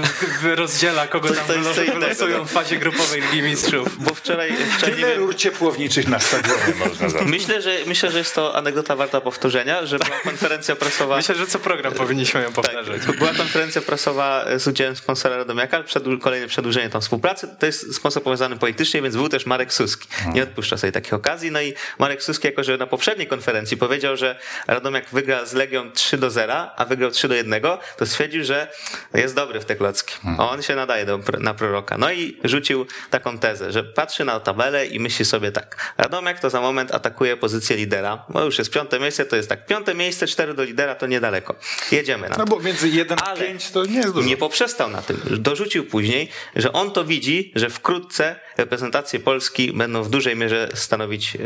w, 0.42 0.59
rozdziela, 0.59 1.07
kogo 1.07 1.29
tam 1.29 1.44
to 1.46 1.53
jest 1.55 1.64
co 1.68 1.74
wylos- 1.74 1.85
innego, 1.85 2.00
wylosują 2.00 2.44
w 2.44 2.50
fazie 2.50 2.76
grupowej 2.76 3.22
Ligi 3.22 3.42
Mistrzów. 3.42 4.05
Bo 4.05 4.14
wczoraj, 4.14 4.53
wczoraj 4.76 4.94
nie 4.96 5.00
Tyle 5.03 5.09
wiem, 5.14 5.18
rur 5.18 5.37
ciepłowniczych 5.37 6.09
na 6.09 6.18
stadionie 6.18 6.74
można 6.87 7.09
zacząć. 7.11 7.31
myślę, 7.31 7.58
że, 7.62 7.77
myślę, 7.87 8.11
że 8.11 8.18
jest 8.18 8.35
to 8.35 8.57
anegdota 8.57 8.97
warta 8.97 9.21
powtórzenia, 9.21 9.87
że 9.87 9.99
była 9.99 10.18
konferencja 10.31 10.77
prasowa... 10.77 11.16
Myślę, 11.16 11.35
że 11.35 11.47
co 11.47 11.59
program 11.59 11.92
powinniśmy 11.92 12.42
ją 12.42 12.53
powtarzać. 12.53 13.03
Tak, 13.07 13.16
była 13.16 13.35
konferencja 13.35 13.83
prasowa 13.83 14.44
z 14.59 14.66
udziałem 14.66 14.97
sponsora 14.97 15.37
Radomiaka, 15.37 15.83
przedłu- 15.83 16.21
kolejne 16.21 16.47
przedłużenie 16.47 16.90
tam 16.90 17.01
współpracy. 17.01 17.49
To 17.59 17.66
jest 17.66 17.94
sponsor 17.94 18.23
powiązany 18.23 18.57
politycznie, 18.57 19.03
więc 19.03 19.16
był 19.16 19.29
też 19.29 19.47
Marek 19.47 19.73
Suski. 19.73 20.09
Nie 20.35 20.42
odpuszcza 20.42 20.77
sobie 20.77 20.92
takich 20.92 21.14
okazji. 21.14 21.51
No 21.51 21.61
i 21.61 21.75
Marek 21.99 22.23
Suski, 22.23 22.47
jako 22.47 22.64
że 22.64 22.77
na 22.77 22.87
poprzedniej 22.87 23.27
konferencji 23.27 23.77
powiedział, 23.77 24.16
że 24.16 24.38
Radomiak 24.66 25.11
wygra 25.11 25.47
z 25.47 25.53
Legią 25.53 25.92
3 25.92 26.18
do 26.18 26.31
0, 26.31 26.55
a 26.77 26.85
wygrał 26.85 27.11
3 27.11 27.29
do 27.29 27.35
1, 27.35 27.62
to 27.97 28.07
stwierdził, 28.07 28.44
że 28.44 28.68
jest 29.14 29.35
dobry 29.35 29.61
w 29.61 29.64
te 29.64 29.77
klocki. 29.77 30.14
On 30.38 30.62
się 30.62 30.75
nadaje 30.75 31.07
do, 31.07 31.21
na 31.38 31.55
proroka. 31.55 31.99
No 31.99 32.12
i 32.12 32.38
rzucił 32.44 32.87
taką 33.11 33.38
tezę, 33.38 33.73
że 33.73 33.85
patrzy 33.85 34.25
na 34.25 34.40
tabelę 34.40 34.87
i 34.87 35.01
myśli 35.01 35.25
sobie 35.25 35.53
tak. 35.53 35.94
Radomiak 35.99 36.40
to 36.40 36.51
za 36.51 36.61
moment 36.61 36.94
atakuje 36.94 37.37
pozycję 37.48 37.76
lidera. 37.76 38.24
Bo 38.28 38.44
już 38.44 38.58
jest 38.58 38.70
piąte 38.70 39.00
miejsce, 39.00 39.24
to 39.24 39.37
jest 39.37 39.48
tak. 39.48 39.66
Piąte 39.66 39.94
miejsce, 39.94 40.26
4 40.26 40.54
do 40.54 40.64
lidera 40.64 40.94
to 40.94 41.06
niedaleko. 41.06 41.54
Jedziemy 41.92 42.28
na 42.28 42.34
to. 42.34 42.40
No 42.40 42.46
bo 42.46 42.61
między 42.61 42.88
1 42.88 43.18
a 43.20 43.24
Ale 43.24 43.40
5 43.40 43.70
to 43.70 43.84
nie 43.84 43.96
jest 43.96 44.12
dużo. 44.12 44.28
Nie 44.28 44.37
poprzestał 44.37 44.90
na 44.90 45.02
tym. 45.02 45.20
Dorzucił 45.30 45.87
później, 45.87 46.28
że 46.56 46.72
on 46.72 46.90
to 46.90 47.04
widzi, 47.04 47.52
że 47.54 47.70
wkrótce 47.70 48.37
reprezentację 48.56 49.20
Polski 49.20 49.72
będą 49.72 50.02
w 50.02 50.11
dużej 50.11 50.37
mierze 50.37 50.68
stanowić 50.74 51.37
e, 51.37 51.38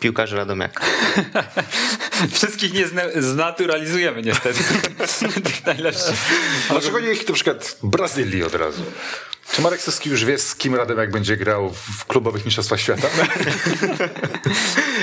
piłkarze 0.00 0.36
Radomiaka. 0.36 0.84
Wszystkich 2.34 2.74
nie 2.74 2.86
zna- 2.86 3.22
znaturalizujemy 3.22 4.22
niestety. 4.22 4.58
Tych 5.44 5.66
najlepszych. 5.66 6.16
Dlaczego 6.70 7.00
nie 7.00 7.12
ich 7.12 7.28
na 7.28 7.34
przykład 7.34 7.78
Brazylii 7.82 8.42
od 8.42 8.54
razu? 8.54 8.82
Czy 9.52 9.62
Marek 9.62 9.80
Soski 9.80 10.10
już 10.10 10.24
wie, 10.24 10.38
z 10.38 10.54
kim 10.54 10.74
Radomiak 10.74 11.10
będzie 11.10 11.36
grał 11.36 11.70
w 11.98 12.04
klubowych 12.04 12.44
mistrzostwach 12.44 12.80
świata? 12.80 13.08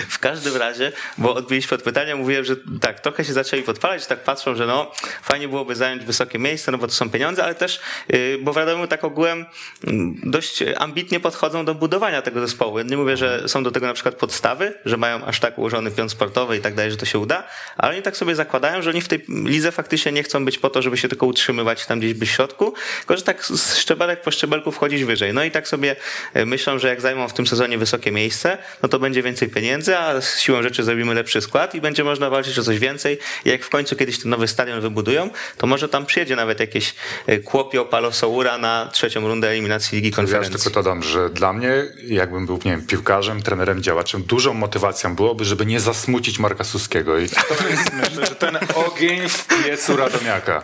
W 0.10 0.19
każdym 0.19 0.58
razie, 0.58 0.91
bo 1.17 1.36
odbiliśmy 1.36 1.75
od 1.75 1.84
pytania, 1.84 2.15
mówiłem, 2.15 2.45
że 2.45 2.55
tak, 2.81 2.99
trochę 2.99 3.25
się 3.25 3.34
zaczęli 3.34 3.63
podpalać, 3.63 4.05
tak 4.05 4.23
patrzą, 4.23 4.55
że 4.55 4.65
no, 4.65 4.91
fajnie 5.23 5.47
byłoby 5.47 5.75
zająć 5.75 6.05
wysokie 6.05 6.39
miejsce, 6.39 6.71
no 6.71 6.77
bo 6.77 6.88
to 6.88 6.93
są 6.93 7.10
pieniądze, 7.10 7.43
ale 7.43 7.55
też, 7.55 7.79
yy, 8.10 8.39
bo 8.41 8.53
w 8.53 8.58
Radomiu 8.58 8.88
tak 8.88 9.03
ogółem 9.03 9.45
mm, 9.88 10.21
dość 10.23 10.63
ambitnie 10.77 11.19
podchodzą 11.19 11.65
do 11.65 11.75
budowania 11.75 12.21
tego 12.21 12.41
zespołu. 12.41 12.79
Nie 12.79 12.97
mówię, 12.97 13.17
że 13.17 13.49
są 13.49 13.63
do 13.63 13.71
tego 13.71 13.88
na 13.88 13.93
przykład 13.93 14.15
podstawy, 14.15 14.73
że 14.86 14.97
mają 14.97 15.25
aż 15.25 15.39
tak 15.39 15.58
ułożony 15.58 15.91
pion 15.91 16.10
sportowy 16.10 16.58
i 16.58 16.62
tak 16.62 16.75
dalej, 16.75 16.91
że 16.91 16.97
to 16.97 17.05
się 17.05 17.19
uda, 17.19 17.43
ale 17.77 17.93
oni 17.93 18.01
tak 18.01 18.17
sobie 18.17 18.36
zakładają, 18.36 18.81
że 18.81 18.89
oni 18.89 19.01
w 19.01 19.08
tej 19.08 19.25
lidze 19.27 19.71
faktycznie 19.71 20.12
nie 20.12 20.23
chcą 20.23 20.45
być 20.45 20.58
po 20.58 20.69
to, 20.69 20.81
żeby 20.81 20.97
się 20.97 21.08
tylko 21.08 21.25
utrzymywać 21.25 21.86
tam 21.86 21.99
gdzieś 21.99 22.13
w 22.13 22.25
środku, 22.25 22.73
tylko 22.97 23.17
że 23.17 23.23
tak 23.23 23.45
z 23.45 23.77
szczebelek 23.77 24.21
po 24.21 24.31
szczebelków 24.35 24.75
wchodzić 24.75 25.03
wyżej. 25.03 25.33
No 25.33 25.43
i 25.43 25.51
tak 25.51 25.67
sobie 25.67 25.95
e, 26.33 26.45
myślą, 26.45 26.79
że 26.79 26.87
jak 26.87 27.01
zajmą 27.01 27.27
w 27.27 27.33
tym 27.33 27.47
sezonie 27.47 27.77
wysokie 27.77 28.11
miejsce, 28.11 28.57
no 28.83 28.89
to 28.89 28.99
będzie 28.99 29.23
więcej 29.23 29.49
pieniędzy, 29.49 29.97
a 29.97 30.21
z 30.21 30.39
siłą 30.39 30.63
rzeczy 30.63 30.83
zrobimy 30.83 31.13
lepszy 31.13 31.41
skład 31.41 31.75
i 31.75 31.81
będzie 31.81 32.03
można 32.03 32.29
walczyć 32.29 32.59
o 32.59 32.63
coś 32.63 32.79
więcej. 32.79 33.17
Jak 33.45 33.63
w 33.63 33.69
końcu 33.69 33.95
kiedyś 33.95 34.19
ten 34.19 34.29
nowy 34.31 34.47
stadion 34.47 34.81
wybudują, 34.81 35.29
to 35.57 35.67
może 35.67 35.89
tam 35.89 36.05
przyjedzie 36.05 36.35
nawet 36.35 36.59
jakieś 36.59 36.93
e, 37.27 37.37
Kłopio, 37.37 37.85
Palo 37.85 38.11
Soura 38.11 38.57
na 38.57 38.89
trzecią 38.93 39.27
rundę 39.27 39.49
eliminacji 39.49 39.95
Ligi 39.95 40.09
Ja 40.09 40.15
Konferencji. 40.15 40.53
już 40.53 40.63
tylko 40.63 40.79
dodam, 40.83 41.03
że 41.03 41.29
dla 41.29 41.53
mnie, 41.53 41.71
jakbym 42.07 42.45
był, 42.45 42.59
nie 42.65 42.71
wiem, 42.71 42.87
piłkarzem, 42.87 43.41
trenerem, 43.41 43.83
działaczem, 43.83 44.23
dużą 44.23 44.53
motywacją 44.53 45.15
byłoby, 45.15 45.45
żeby 45.45 45.65
nie 45.65 45.79
zasmucić 45.79 46.39
Marka 46.39 46.63
Suskiego. 46.63 47.19
I 47.19 47.29
to 47.29 47.67
jest, 47.69 47.93
myślę, 47.93 48.25
że 48.25 48.35
ten 48.35 48.57
ogień 48.75 49.29
w 49.29 49.47
piecu 49.47 49.97
Radomiaka. 49.97 50.63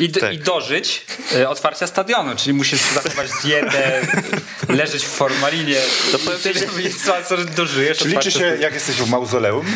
I, 0.00 0.08
d- 0.08 0.20
Tak. 0.20 0.32
i 0.34 0.38
dożyć 0.38 1.06
e, 1.36 1.48
otwarcia 1.48 1.86
stadionu, 1.86 2.36
czyli 2.36 2.54
musisz 2.54 2.80
zachować 3.02 3.30
dietę, 3.44 4.06
leżeć 4.68 5.04
w 5.04 5.08
formalinie. 5.08 5.80
To 6.12 6.18
powiem 6.18 6.40
ci, 6.40 6.54
że 6.54 6.82
jest 6.82 7.06
szansa, 7.06 7.36
że 7.36 7.44
dożyjesz 7.44 7.98
Czy 7.98 8.08
liczy 8.08 8.30
się, 8.30 8.56
jak 8.60 8.74
jesteś 8.74 8.96
w 8.96 9.10
mauzoleum? 9.10 9.66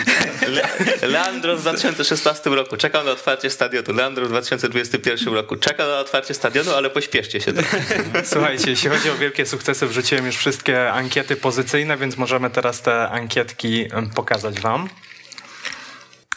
Le 0.48 0.68
Leandro 1.08 1.56
w 1.56 1.60
2016 1.60 2.50
roku 2.50 2.76
czekał 2.76 3.04
na 3.04 3.10
otwarcie 3.10 3.50
stadionu. 3.50 3.92
Leandro 3.92 4.26
w 4.26 4.28
2021 4.28 5.34
roku 5.34 5.56
czekał 5.56 5.88
na 5.88 5.98
otwarcie 5.98 6.34
stadionu, 6.34 6.70
ale 6.74 6.90
pośpieszcie 6.90 7.40
się. 7.40 7.52
trochę. 7.52 7.78
Słuchajcie, 8.24 8.70
jeśli 8.70 8.90
chodzi 8.90 9.10
o 9.10 9.14
wielkie 9.16 9.46
sukcesy, 9.46 9.86
wrzuciłem 9.86 10.26
już 10.26 10.36
wszystkie 10.36 10.92
ankiety 10.92 11.36
pozycyjne, 11.36 11.96
więc 11.96 12.16
możemy 12.16 12.50
teraz 12.50 12.82
te 12.82 13.08
ankietki 13.08 13.88
pokazać 14.14 14.60
wam. 14.60 14.88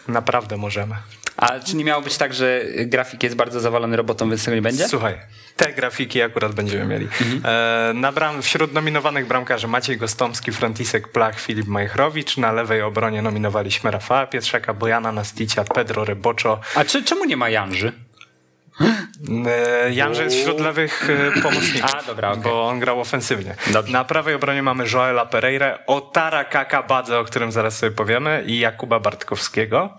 Naprawdę 0.08 0.58
możemy. 0.58 0.96
A 1.38 1.60
czy 1.60 1.76
nie 1.76 1.86
miało 1.86 2.02
być 2.02 2.18
tak, 2.18 2.34
że 2.34 2.62
grafik 2.86 3.24
jest 3.24 3.36
bardzo 3.36 3.60
zawalony 3.60 3.98
robotą, 3.98 4.30
więc 4.30 4.46
tego 4.46 4.56
nie 4.56 4.62
będzie? 4.62 4.88
Słuchaj, 4.88 5.18
te 5.58 5.74
grafiki 5.74 6.22
akurat 6.22 6.54
będziemy 6.54 6.86
mieli. 6.86 7.08
E, 7.46 7.92
na 7.94 8.12
bram, 8.12 8.42
wśród 8.42 8.74
nominowanych 8.74 9.28
bramkarzy 9.28 9.68
Maciej 9.68 9.98
Gostomski, 9.98 10.52
Frantisek 10.52 11.08
Plach, 11.08 11.40
Filip 11.40 11.68
Majchrowicz. 11.68 12.38
Na 12.38 12.52
lewej 12.52 12.82
obronie 12.82 13.22
nominowaliśmy 13.22 13.92
Rafała 13.92 14.28
Pietrzaka, 14.28 14.74
Bojana 14.74 15.12
Nasticia, 15.12 15.64
Pedro 15.64 16.06
Ryboczo. 16.06 16.60
A 16.76 16.86
czy, 16.86 17.04
czemu 17.04 17.26
nie 17.26 17.38
ma 17.38 17.50
Janży? 17.50 17.92
E, 19.48 19.94
Janże 19.94 20.24
jest 20.24 20.36
wśród 20.36 20.60
lewych 20.60 21.10
e, 21.10 21.42
pomocników, 21.42 21.92
A, 21.96 22.04
dobra, 22.04 22.30
okej. 22.32 22.44
bo 22.44 22.68
on 22.68 22.80
grał 22.80 23.00
ofensywnie. 23.02 23.56
Dobrze. 23.74 23.94
Na 23.94 24.04
prawej 24.04 24.36
obronie 24.36 24.64
mamy 24.64 24.86
Joela 24.94 25.26
Pereira, 25.26 25.80
Otara 25.88 26.44
Kakabadze, 26.44 27.20
o 27.20 27.24
którym 27.24 27.52
zaraz 27.52 27.78
sobie 27.78 27.92
powiemy, 27.92 28.44
i 28.48 28.60
Jakuba 28.60 29.00
Bartkowskiego. 29.00 29.98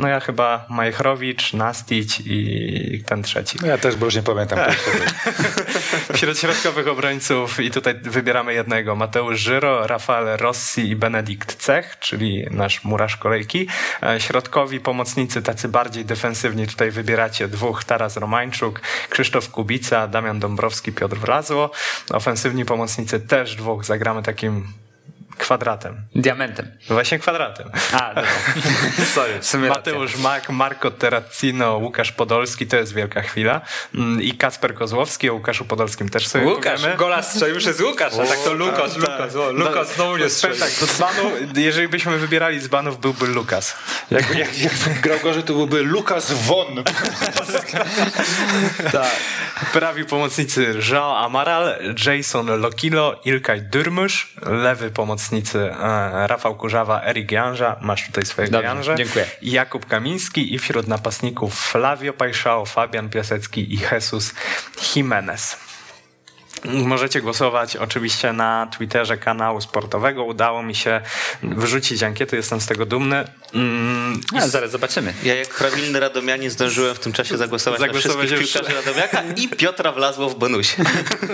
No 0.00 0.08
ja 0.08 0.20
chyba 0.20 0.66
Majchrowicz, 0.68 1.52
Nastić 1.52 2.22
i 2.26 3.04
ten 3.06 3.22
trzeci. 3.22 3.58
No 3.62 3.68
ja 3.68 3.78
też, 3.78 3.96
bo 3.96 4.04
już 4.04 4.14
nie 4.14 4.22
pamiętam. 4.22 4.58
Wśród 6.14 6.38
środkowych 6.38 6.88
obrońców 6.88 7.60
i 7.60 7.70
tutaj 7.70 7.94
wybieramy 8.02 8.54
jednego. 8.54 8.96
Mateusz 8.96 9.40
Żyro, 9.40 9.86
Rafael 9.86 10.36
Rossi 10.36 10.88
i 10.88 10.96
Benedikt 10.96 11.56
Cech, 11.56 11.96
czyli 11.98 12.46
nasz 12.50 12.84
murarz 12.84 13.16
kolejki. 13.16 13.68
E, 14.02 14.20
Środkowi 14.20 14.80
pomocnicy 14.80 15.42
tacy 15.42 15.68
bardziej 15.68 16.04
defensywni. 16.04 16.66
Tutaj 16.66 16.90
wybieracie 16.90 17.48
dwóch. 17.48 17.84
Taras 17.84 18.16
Romańczuk, 18.16 18.80
Krzysztof 19.10 19.50
Kubica, 19.50 20.08
Damian 20.08 20.40
Dąbrowski, 20.40 20.92
Piotr 20.92 21.16
Wlazło. 21.16 21.70
Ofensywni 22.10 22.64
pomocnicy 22.64 23.20
też 23.20 23.56
dwóch. 23.56 23.84
Zagramy 23.84 24.22
takim 24.22 24.72
kwadratem. 25.40 25.96
Diamentem. 26.14 26.70
Właśnie 26.88 27.18
kwadratem. 27.18 27.70
A, 27.92 28.08
dobra. 28.14 28.30
Sorry, 29.14 29.38
w 29.40 29.46
sumie 29.46 29.68
Mateusz 29.68 30.16
Mak, 30.16 30.50
Marco 30.50 30.90
Terracino, 30.90 31.76
Łukasz 31.76 32.12
Podolski, 32.12 32.66
to 32.66 32.76
jest 32.76 32.94
wielka 32.94 33.22
chwila. 33.22 33.60
Mm, 33.94 34.22
I 34.22 34.32
Kasper 34.34 34.74
Kozłowski, 34.74 35.30
o 35.30 35.34
Łukaszu 35.34 35.64
Podolskim 35.64 36.08
też 36.08 36.28
sobie 36.28 36.46
Łukasz, 36.46 36.80
powiemy. 36.80 36.96
gola 36.96 37.22
strzelił 37.22 37.56
przez 37.58 37.80
Łukasz, 37.80 38.12
a 38.14 38.26
tak 38.26 38.38
to 38.44 38.52
Lukas, 38.52 38.96
Lukas, 38.96 39.36
o, 39.36 39.52
Lukas 39.52 39.94
znowu 39.94 40.16
nie 40.16 40.30
strzelił. 40.30 40.58
tak, 40.58 40.70
do 40.80 40.86
dzbanu, 40.86 41.30
jeżeli 41.56 41.88
byśmy 41.88 42.18
wybierali 42.18 42.60
z 42.60 42.68
banów, 42.68 43.00
byłby 43.00 43.26
Lukas. 43.26 43.76
Jak, 44.10 44.36
jak, 44.36 44.58
jak 44.58 45.00
grał 45.02 45.18
gorzej, 45.22 45.42
to 45.42 45.52
byłby 45.52 45.82
Lukas 45.82 46.32
Von. 46.32 46.66
Prawi 49.72 50.04
pomocnicy 50.04 50.74
Jean 50.90 51.24
Amaral, 51.24 51.78
Jason 52.06 52.60
Lokilo, 52.60 53.20
Ilkay 53.24 53.60
Dyrmysz, 53.60 54.34
lewy 54.46 54.90
pomocnicy 55.30 55.58
e, 55.58 56.26
Rafał 56.26 56.54
Kurzawa, 56.54 57.02
Erik 57.04 57.32
Janża, 57.32 57.76
masz 57.80 58.06
tutaj 58.06 58.26
swojego 58.26 58.52
Dobrze, 58.52 58.66
Janża, 58.66 58.94
dziękuję. 58.94 59.26
Jakub 59.42 59.86
Kamiński 59.86 60.54
i 60.54 60.58
wśród 60.58 60.86
napastników 60.86 61.54
Flavio 61.54 62.12
Pajszao, 62.12 62.66
Fabian 62.66 63.08
Piasecki 63.10 63.74
i 63.74 63.78
Jesus 63.92 64.34
Jimenez. 64.96 65.69
Możecie 66.64 67.20
głosować 67.20 67.76
oczywiście 67.76 68.32
na 68.32 68.68
Twitterze 68.78 69.16
kanału 69.16 69.60
sportowego. 69.60 70.24
Udało 70.24 70.62
mi 70.62 70.74
się 70.74 71.00
wyrzucić 71.42 72.02
ankietę, 72.02 72.36
jestem 72.36 72.60
z 72.60 72.66
tego 72.66 72.86
dumny. 72.86 73.24
Mm, 73.54 74.20
A, 74.36 74.48
zaraz 74.48 74.70
zobaczymy. 74.70 75.14
Ja 75.22 75.34
jak 75.34 75.48
prawilny 75.48 76.00
radomianin 76.00 76.50
zdążyłem 76.50 76.94
w 76.94 76.98
tym 76.98 77.12
czasie 77.12 77.36
zagłosować, 77.36 77.80
Zagłosować 77.80 78.30
na 78.30 78.36
wszystkich 78.36 78.52
piłkarzy 78.62 78.86
Radomiaka 78.86 79.22
i 79.36 79.48
Piotra 79.48 79.92
wlazło 79.92 80.28
w 80.30 80.38
bonusie. 80.38 80.76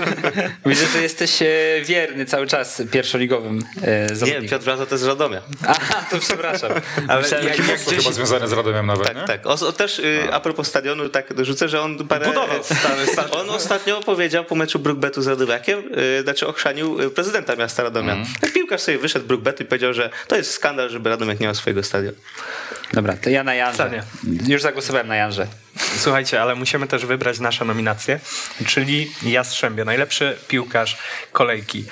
Widzę, 0.67 0.87
że 0.87 1.03
jesteś 1.03 1.43
e, 1.43 1.47
wierny 1.85 2.25
cały 2.27 2.47
czas 2.47 2.83
pierwszoligowym 2.93 3.63
e, 3.83 4.07
Nie, 4.11 4.17
zawodnikom. 4.17 4.49
Piotr 4.49 4.65
Wlazło 4.65 4.87
to 4.87 4.95
jest 4.95 5.05
z 5.05 5.07
Radomia. 5.07 5.43
Aha, 5.69 6.05
to 6.11 6.19
przepraszam. 6.19 6.71
Ale 7.09 7.23
Myślałem, 7.23 7.47
jak- 7.47 7.59
jak 7.59 7.81
To 7.81 7.91
gdzieś- 7.91 7.99
chyba 8.03 8.13
związane 8.15 8.49
z 8.49 8.53
Radomiem 8.53 8.87
nawet, 8.87 9.07
Tak, 9.07 9.17
nie? 9.17 9.23
tak. 9.25 9.47
O, 9.47 9.53
o, 9.53 9.73
też 9.73 9.99
y, 9.99 10.29
a 10.33 10.41
propos 10.41 10.67
stadionu, 10.69 11.09
tak 11.09 11.35
dorzucę, 11.35 11.69
że 11.69 11.81
on 11.83 12.09
parę... 12.09 12.27
Budował 12.27 12.65
stary 12.65 13.07
stadion. 13.13 13.41
On 13.41 13.51
ostatnio 13.51 14.01
powiedział 14.01 14.45
po 14.45 14.55
meczu 14.55 14.79
Brookbetu 14.79 15.16
z 15.23 15.27
Radomiakiem, 15.27 15.83
y, 16.19 16.23
znaczy 16.23 16.47
ochrzanił 16.47 17.01
y, 17.01 17.11
prezydenta 17.11 17.57
miasta 17.57 17.83
Radomia. 17.83 18.17
Jak 18.43 18.53
piłkarz 18.53 18.81
sobie 18.81 18.99
wyszedł 18.99 19.27
Brookbetu 19.27 19.63
i 19.63 19.67
powiedział, 19.67 19.95
że 19.95 20.11
to 20.29 20.37
jest 20.37 20.51
skandal, 20.51 20.91
żeby 20.91 21.11
Radomiak 21.11 21.41
nie 21.41 21.47
miał 21.47 21.55
swojego 21.55 21.83
stadionu. 21.83 22.17
Dobra, 22.93 23.17
to 23.17 23.31
ja 23.31 23.45
na 23.45 23.55
Janże. 23.55 24.03
Już 24.47 24.63
zagłosowałem 24.63 25.09
na 25.09 25.17
Janże. 25.17 25.47
Słuchajcie, 25.99 26.43
ale 26.43 26.55
musimy 26.55 26.87
też 26.87 27.07
wybrać 27.07 27.39
nasze 27.41 27.65
nominacje, 27.65 28.21
czyli 28.67 29.11
Jastrzębie, 29.23 29.85
najlepszy 29.85 30.37
piłkarz 30.49 30.99
kolejki. 31.33 31.85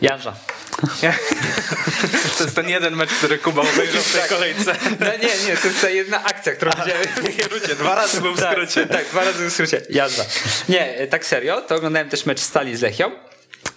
Janża. 0.00 0.34
To 2.38 2.44
jest 2.44 2.56
ten 2.56 2.68
jeden 2.68 2.96
mecz, 2.96 3.10
który 3.10 3.38
Kuba 3.38 3.62
obejrzał 3.62 4.02
w 4.02 4.12
tej 4.12 4.28
kolejce. 4.28 4.76
No 5.00 5.06
nie, 5.06 5.48
nie, 5.48 5.56
to 5.56 5.68
jest 5.68 5.80
ta 5.80 5.90
jedna 5.90 6.24
akcja, 6.24 6.52
którą 6.52 6.70
widziałem. 6.80 7.04
W 7.04 7.42
skrócie, 7.44 7.74
dwa 7.74 7.94
razy 7.94 8.20
był 8.20 8.34
w 8.34 8.40
skrócie. 8.40 8.86
Tak, 8.86 8.96
tak, 8.96 9.06
dwa 9.08 9.24
razy 9.24 9.50
w 9.50 9.52
skrócie. 9.52 9.82
Jazda. 9.90 10.24
Nie, 10.68 10.96
e, 10.96 11.06
tak 11.06 11.26
serio, 11.26 11.60
to 11.60 11.74
oglądałem 11.74 12.08
też 12.08 12.26
mecz 12.26 12.40
Stali 12.40 12.76
z 12.76 12.82
Lechią 12.82 13.10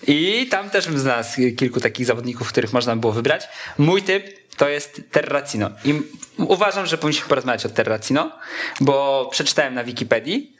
i 0.07 0.47
tam 0.51 0.69
też 0.69 0.87
bym 0.87 0.99
znalazł 0.99 1.41
kilku 1.57 1.79
takich 1.79 2.05
zawodników, 2.05 2.49
których 2.49 2.73
można 2.73 2.95
było 2.95 3.13
wybrać. 3.13 3.47
Mój 3.77 4.03
typ 4.03 4.43
to 4.57 4.69
jest 4.69 5.01
Terracino. 5.11 5.69
I 5.85 6.01
uważam, 6.37 6.85
że 6.85 6.97
powinniśmy 6.97 7.29
porozmawiać 7.29 7.65
o 7.65 7.69
Terracino, 7.69 8.31
bo 8.79 9.27
przeczytałem 9.31 9.73
na 9.73 9.83
Wikipedii, 9.83 10.52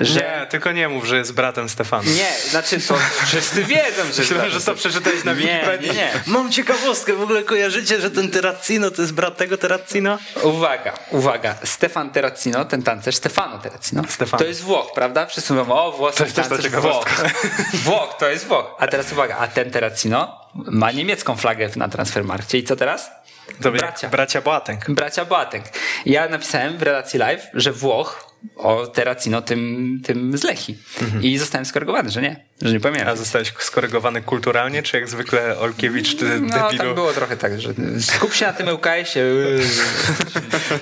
że... 0.00 0.20
Nie, 0.20 0.46
tylko 0.50 0.72
nie 0.72 0.88
mów, 0.88 1.04
że 1.04 1.16
jest 1.16 1.32
bratem 1.32 1.68
Stefana. 1.68 2.02
Nie, 2.10 2.50
znaczy 2.50 2.80
to 2.80 2.94
wszyscy 3.26 3.64
wiedzą, 3.64 4.02
że... 4.12 4.22
Myślałem, 4.22 4.50
że 4.50 4.60
to 4.60 4.74
przeczytałeś 4.74 5.24
na 5.24 5.32
Nie, 5.32 5.38
Wikipedii. 5.40 5.88
nie, 5.88 5.94
nie. 5.94 6.10
Mam 6.26 6.52
ciekawostkę, 6.52 7.12
w 7.12 7.22
ogóle 7.22 7.42
kojarzycie, 7.42 8.00
że 8.00 8.10
ten 8.10 8.30
Terracino 8.30 8.90
to 8.90 9.02
jest 9.02 9.14
brat 9.14 9.36
tego 9.36 9.58
Terracino? 9.58 10.18
Uwaga, 10.42 10.92
uwaga. 11.10 11.54
Stefan 11.64 12.10
Terracino, 12.10 12.64
ten 12.64 12.82
tancerz, 12.82 13.16
Stefano 13.16 13.58
Terracino, 13.58 14.02
Stefano. 14.08 14.38
to 14.38 14.48
jest 14.48 14.60
Włoch, 14.62 14.92
prawda? 14.94 15.26
Wszyscy 15.26 15.52
mówią, 15.52 15.72
o, 15.74 15.92
włoski 15.92 16.18
To 16.18 16.24
jest 16.24 16.36
też 16.36 16.44
ta 16.48 16.56
tancerz, 16.56 16.72
Włoch. 16.72 17.04
Włoch, 17.74 18.16
to 18.18 18.28
jest 18.28 18.46
Włoch. 18.46 18.74
A 18.78 18.86
teraz 18.86 19.12
uwaga, 19.12 19.36
a 19.38 19.48
ten 19.48 19.70
Terracino 19.70 20.40
ma 20.54 20.92
niemiecką 20.92 21.36
flagę 21.36 21.70
na 21.76 21.88
Transfermarkcie. 21.88 22.58
I 22.58 22.64
co 22.64 22.76
teraz? 22.76 23.10
To 23.62 23.72
Bracia. 23.72 24.08
Bracia 24.08 24.40
Boateng. 24.40 24.90
Bracia 24.90 25.24
Boateng. 25.24 25.64
Ja 26.06 26.28
napisałem 26.28 26.78
w 26.78 26.82
relacji 26.82 27.18
live, 27.18 27.42
że 27.54 27.72
Włoch 27.72 28.33
o 28.56 28.86
Terracino 28.86 29.42
tym, 29.42 30.00
tym 30.04 30.38
z 30.38 30.42
Lechi. 30.44 30.78
I 31.20 31.38
zostałem 31.38 31.64
skorygowany, 31.64 32.10
że 32.10 32.22
nie, 32.22 32.44
że 32.62 32.70
nie 32.72 32.76
A 32.78 32.80
pamiętam. 32.80 33.16
zostałeś 33.16 33.52
skorygowany 33.58 34.22
kulturalnie, 34.22 34.82
czy 34.82 34.96
jak 34.96 35.08
zwykle 35.08 35.58
Olkiewicz, 35.58 36.16
ty 36.16 36.40
No, 36.40 36.48
debilu? 36.64 36.84
tam 36.84 36.94
było 36.94 37.12
trochę 37.12 37.36
tak, 37.36 37.60
że 37.60 37.74
skup 38.00 38.34
się 38.34 38.46
na 38.46 38.52
tym 38.52 38.68
ŁKS-ie. 38.68 39.24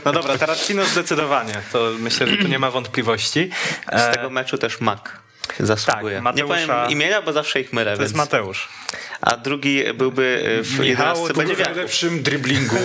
No 0.05 0.12
dobra, 0.12 0.38
Terracino 0.38 0.85
zdecydowanie. 0.85 1.55
To 1.72 1.90
myślę, 1.98 2.27
że 2.27 2.37
tu 2.37 2.48
nie 2.48 2.59
ma 2.59 2.70
wątpliwości. 2.70 3.51
Z 3.96 4.14
tego 4.14 4.31
meczu 4.31 4.59
też 4.59 4.81
Mak 4.81 5.20
zasługuje. 5.61 6.22
tak, 6.22 6.37
nie 6.37 6.44
Mateusza- 6.44 6.66
powiem 6.66 6.90
imienia, 6.90 7.22
bo 7.22 7.33
zawsze 7.33 7.61
ich 7.61 7.72
mylę. 7.72 7.96
to 7.96 8.02
jest 8.02 8.12
więc... 8.14 8.18
Mateusz. 8.31 8.68
A 9.20 9.37
drugi 9.37 9.85
byłby 9.94 10.44
y, 10.61 10.62
w 10.64 10.70
Michał 10.78 10.85
11 10.87 11.22
Długo- 11.24 11.37
będzie 11.37 11.55
W 11.55 11.59
wiatr. 11.59 11.70
najlepszym 11.70 12.22
driblingu. 12.22 12.76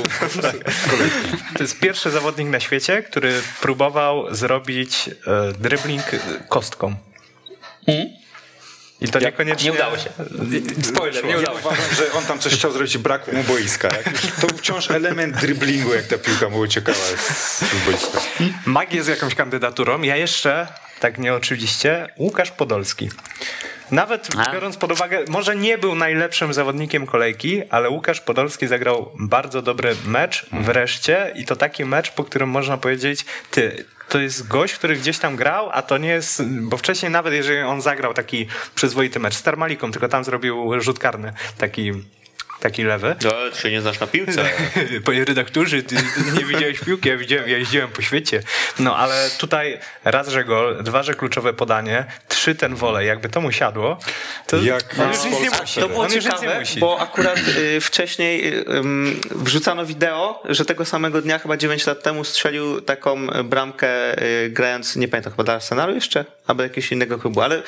To 1.57 1.63
jest 1.63 1.79
pierwszy 1.79 2.09
zawodnik 2.11 2.47
na 2.47 2.59
świecie, 2.59 3.03
który 3.03 3.41
próbował 3.61 4.35
zrobić 4.35 5.09
e, 5.27 5.53
dribbling 5.59 6.13
e, 6.13 6.19
kostką. 6.49 6.95
I 9.01 9.07
to 9.09 9.19
niekoniecznie... 9.19 9.69
Nie 9.69 9.75
udało 9.75 9.97
się. 9.97 10.09
Spoiler, 10.83 11.23
nie 11.25 11.31
Ja 11.31 11.37
udało 11.39 11.59
się. 11.59 11.65
uważam, 11.65 11.85
że 11.97 12.11
on 12.13 12.25
tam 12.25 12.39
coś 12.39 12.53
chciał 12.53 12.71
zrobić, 12.71 12.97
brakło 12.97 13.33
mu 13.33 13.43
boiska. 13.43 13.89
To 14.41 14.47
wciąż 14.47 14.91
element 14.91 15.35
driblingu, 15.37 15.93
jak 15.93 16.07
ta 16.07 16.17
piłka 16.17 16.49
mu 16.49 16.57
uciekała 16.59 16.97
z 16.97 17.59
z 17.59 17.85
boiska. 17.85 18.19
Mag 18.65 18.93
jest 18.93 19.09
jakąś 19.09 19.35
kandydaturą. 19.35 20.01
Ja 20.01 20.15
jeszcze, 20.15 20.67
tak 20.99 21.17
nie 21.17 21.33
oczywiście, 21.33 22.07
Łukasz 22.17 22.51
Podolski. 22.51 23.09
Nawet 23.91 24.29
biorąc 24.53 24.77
pod 24.77 24.91
uwagę, 24.91 25.19
może 25.27 25.55
nie 25.55 25.77
był 25.77 25.95
najlepszym 25.95 26.53
zawodnikiem 26.53 27.05
kolejki, 27.05 27.69
ale 27.69 27.89
Łukasz 27.89 28.21
Podolski 28.21 28.67
zagrał 28.67 29.11
bardzo 29.19 29.61
dobry 29.61 29.95
mecz 30.05 30.45
wreszcie 30.51 31.33
i 31.35 31.45
to 31.45 31.55
taki 31.55 31.85
mecz, 31.85 32.11
po 32.11 32.23
którym 32.23 32.49
można 32.49 32.77
powiedzieć, 32.77 33.25
ty, 33.51 33.85
to 34.09 34.19
jest 34.19 34.47
gość, 34.47 34.73
który 34.73 34.95
gdzieś 34.95 35.19
tam 35.19 35.35
grał, 35.35 35.69
a 35.73 35.81
to 35.81 35.97
nie 35.97 36.09
jest, 36.09 36.43
bo 36.43 36.77
wcześniej 36.77 37.11
nawet 37.11 37.33
jeżeli 37.33 37.61
on 37.61 37.81
zagrał 37.81 38.13
taki 38.13 38.47
przyzwoity 38.75 39.19
mecz 39.19 39.35
z 39.35 39.43
Termaliką, 39.43 39.91
tylko 39.91 40.07
tam 40.07 40.23
zrobił 40.23 40.81
rzut 40.81 40.99
karny, 40.99 41.33
taki, 41.57 41.91
taki 42.59 42.83
lewy. 42.83 43.15
No, 43.23 43.31
ty 43.53 43.61
się 43.61 43.71
nie 43.71 43.81
znasz 43.81 43.99
na 43.99 44.07
piłce. 44.07 44.45
Panie 45.05 45.25
redaktorze, 45.25 45.83
ty, 45.83 45.95
ty 45.95 46.31
nie 46.37 46.45
widziałeś 46.45 46.79
piłki, 46.79 47.09
ja, 47.09 47.17
widziałem, 47.17 47.49
ja 47.49 47.57
jeździłem 47.57 47.89
po 47.89 48.01
świecie. 48.01 48.43
No 48.79 48.97
ale 48.97 49.29
tutaj 49.37 49.79
raz, 50.03 50.27
że 50.27 50.43
gol, 50.43 50.83
dwa, 50.83 51.03
że 51.03 51.13
kluczowe 51.13 51.53
podanie, 51.53 52.05
trzy 52.27 52.55
ten 52.55 52.75
wolej, 52.75 53.07
jakby 53.07 53.29
to 53.29 53.41
mu 53.41 53.51
siadło, 53.51 53.99
to 54.47 54.57
Jak 54.57 54.83
on 54.99 55.09
już 55.09 55.23
nic 55.23 55.41
nie 55.41 55.59
musi. 55.59 55.79
To 55.79 55.89
było 55.89 56.03
on 56.03 56.09
ciekawe, 56.09 56.59
musi. 56.59 56.79
bo 56.79 56.99
akurat 56.99 57.39
y, 57.57 57.81
wcześniej 57.81 58.57
y, 58.57 58.63
wrzucano 59.31 59.85
wideo, 59.85 60.43
że 60.45 60.65
tego 60.65 60.85
samego 60.85 61.21
dnia, 61.21 61.39
chyba 61.39 61.57
9 61.57 61.87
lat 61.87 62.03
temu, 62.03 62.23
strzelił 62.23 62.81
taką 62.81 63.27
bramkę 63.27 64.21
y, 64.23 64.49
grając, 64.49 64.95
nie 64.95 65.07
pamiętam, 65.07 65.33
chyba 65.33 65.43
dla 65.43 65.53
Arsenalu 65.53 65.95
jeszcze? 65.95 66.25
Albo 66.47 66.63
jakiegoś 66.63 66.91
innego 66.91 67.19
klubu, 67.19 67.41
ale 67.41 67.63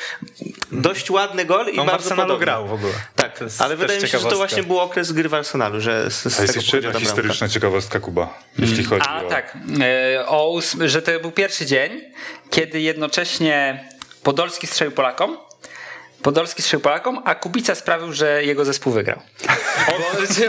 dość 0.71 1.09
ładny 1.11 1.45
gol 1.45 1.65
i 1.67 1.79
on 1.79 1.87
w 1.87 1.91
bardzo 1.91 1.93
Arsenalu 2.05 2.21
podobny. 2.27 2.45
grał 2.45 2.67
w 2.67 2.73
ogóle. 2.73 2.93
Tak, 3.15 3.39
ale 3.59 3.75
wydaje 3.75 4.01
mi 4.01 4.07
się, 4.07 4.19
że 4.19 4.29
to 4.29 4.35
właśnie 4.35 4.63
był 4.63 4.79
okres 4.79 5.11
gry 5.11 5.29
w 5.29 5.33
Arsenalu, 5.33 5.81
że 5.81 6.11
z, 6.11 6.33
z 6.33 6.35
To 6.35 6.41
jest 6.41 6.55
jeszcze 6.55 6.77
jedna 6.77 6.89
ta 6.91 6.99
bramka. 6.99 6.99
historyczna 6.99 7.49
ciekawostka, 7.49 7.99
Kuba, 7.99 8.39
jeśli 8.59 8.83
chodzi 8.83 9.05
A 9.09 9.23
o... 9.23 9.29
tak, 9.29 9.57
e, 10.17 10.27
o 10.27 10.49
ósm, 10.49 10.87
że 10.87 11.01
to 11.01 11.19
był 11.19 11.31
pierwszy 11.31 11.65
dzień, 11.65 12.01
kiedy 12.49 12.81
jednocześnie 12.81 13.89
Podolski 14.23 14.67
strzelił 14.67 14.91
Polakom, 14.91 15.37
Podolski 16.23 16.61
strzelił 16.61 16.81
Polakom, 16.83 17.21
a 17.25 17.35
Kubica 17.35 17.75
sprawił, 17.75 18.13
że 18.13 18.43
jego 18.43 18.65
zespół 18.65 18.93
wygrał. 18.93 19.19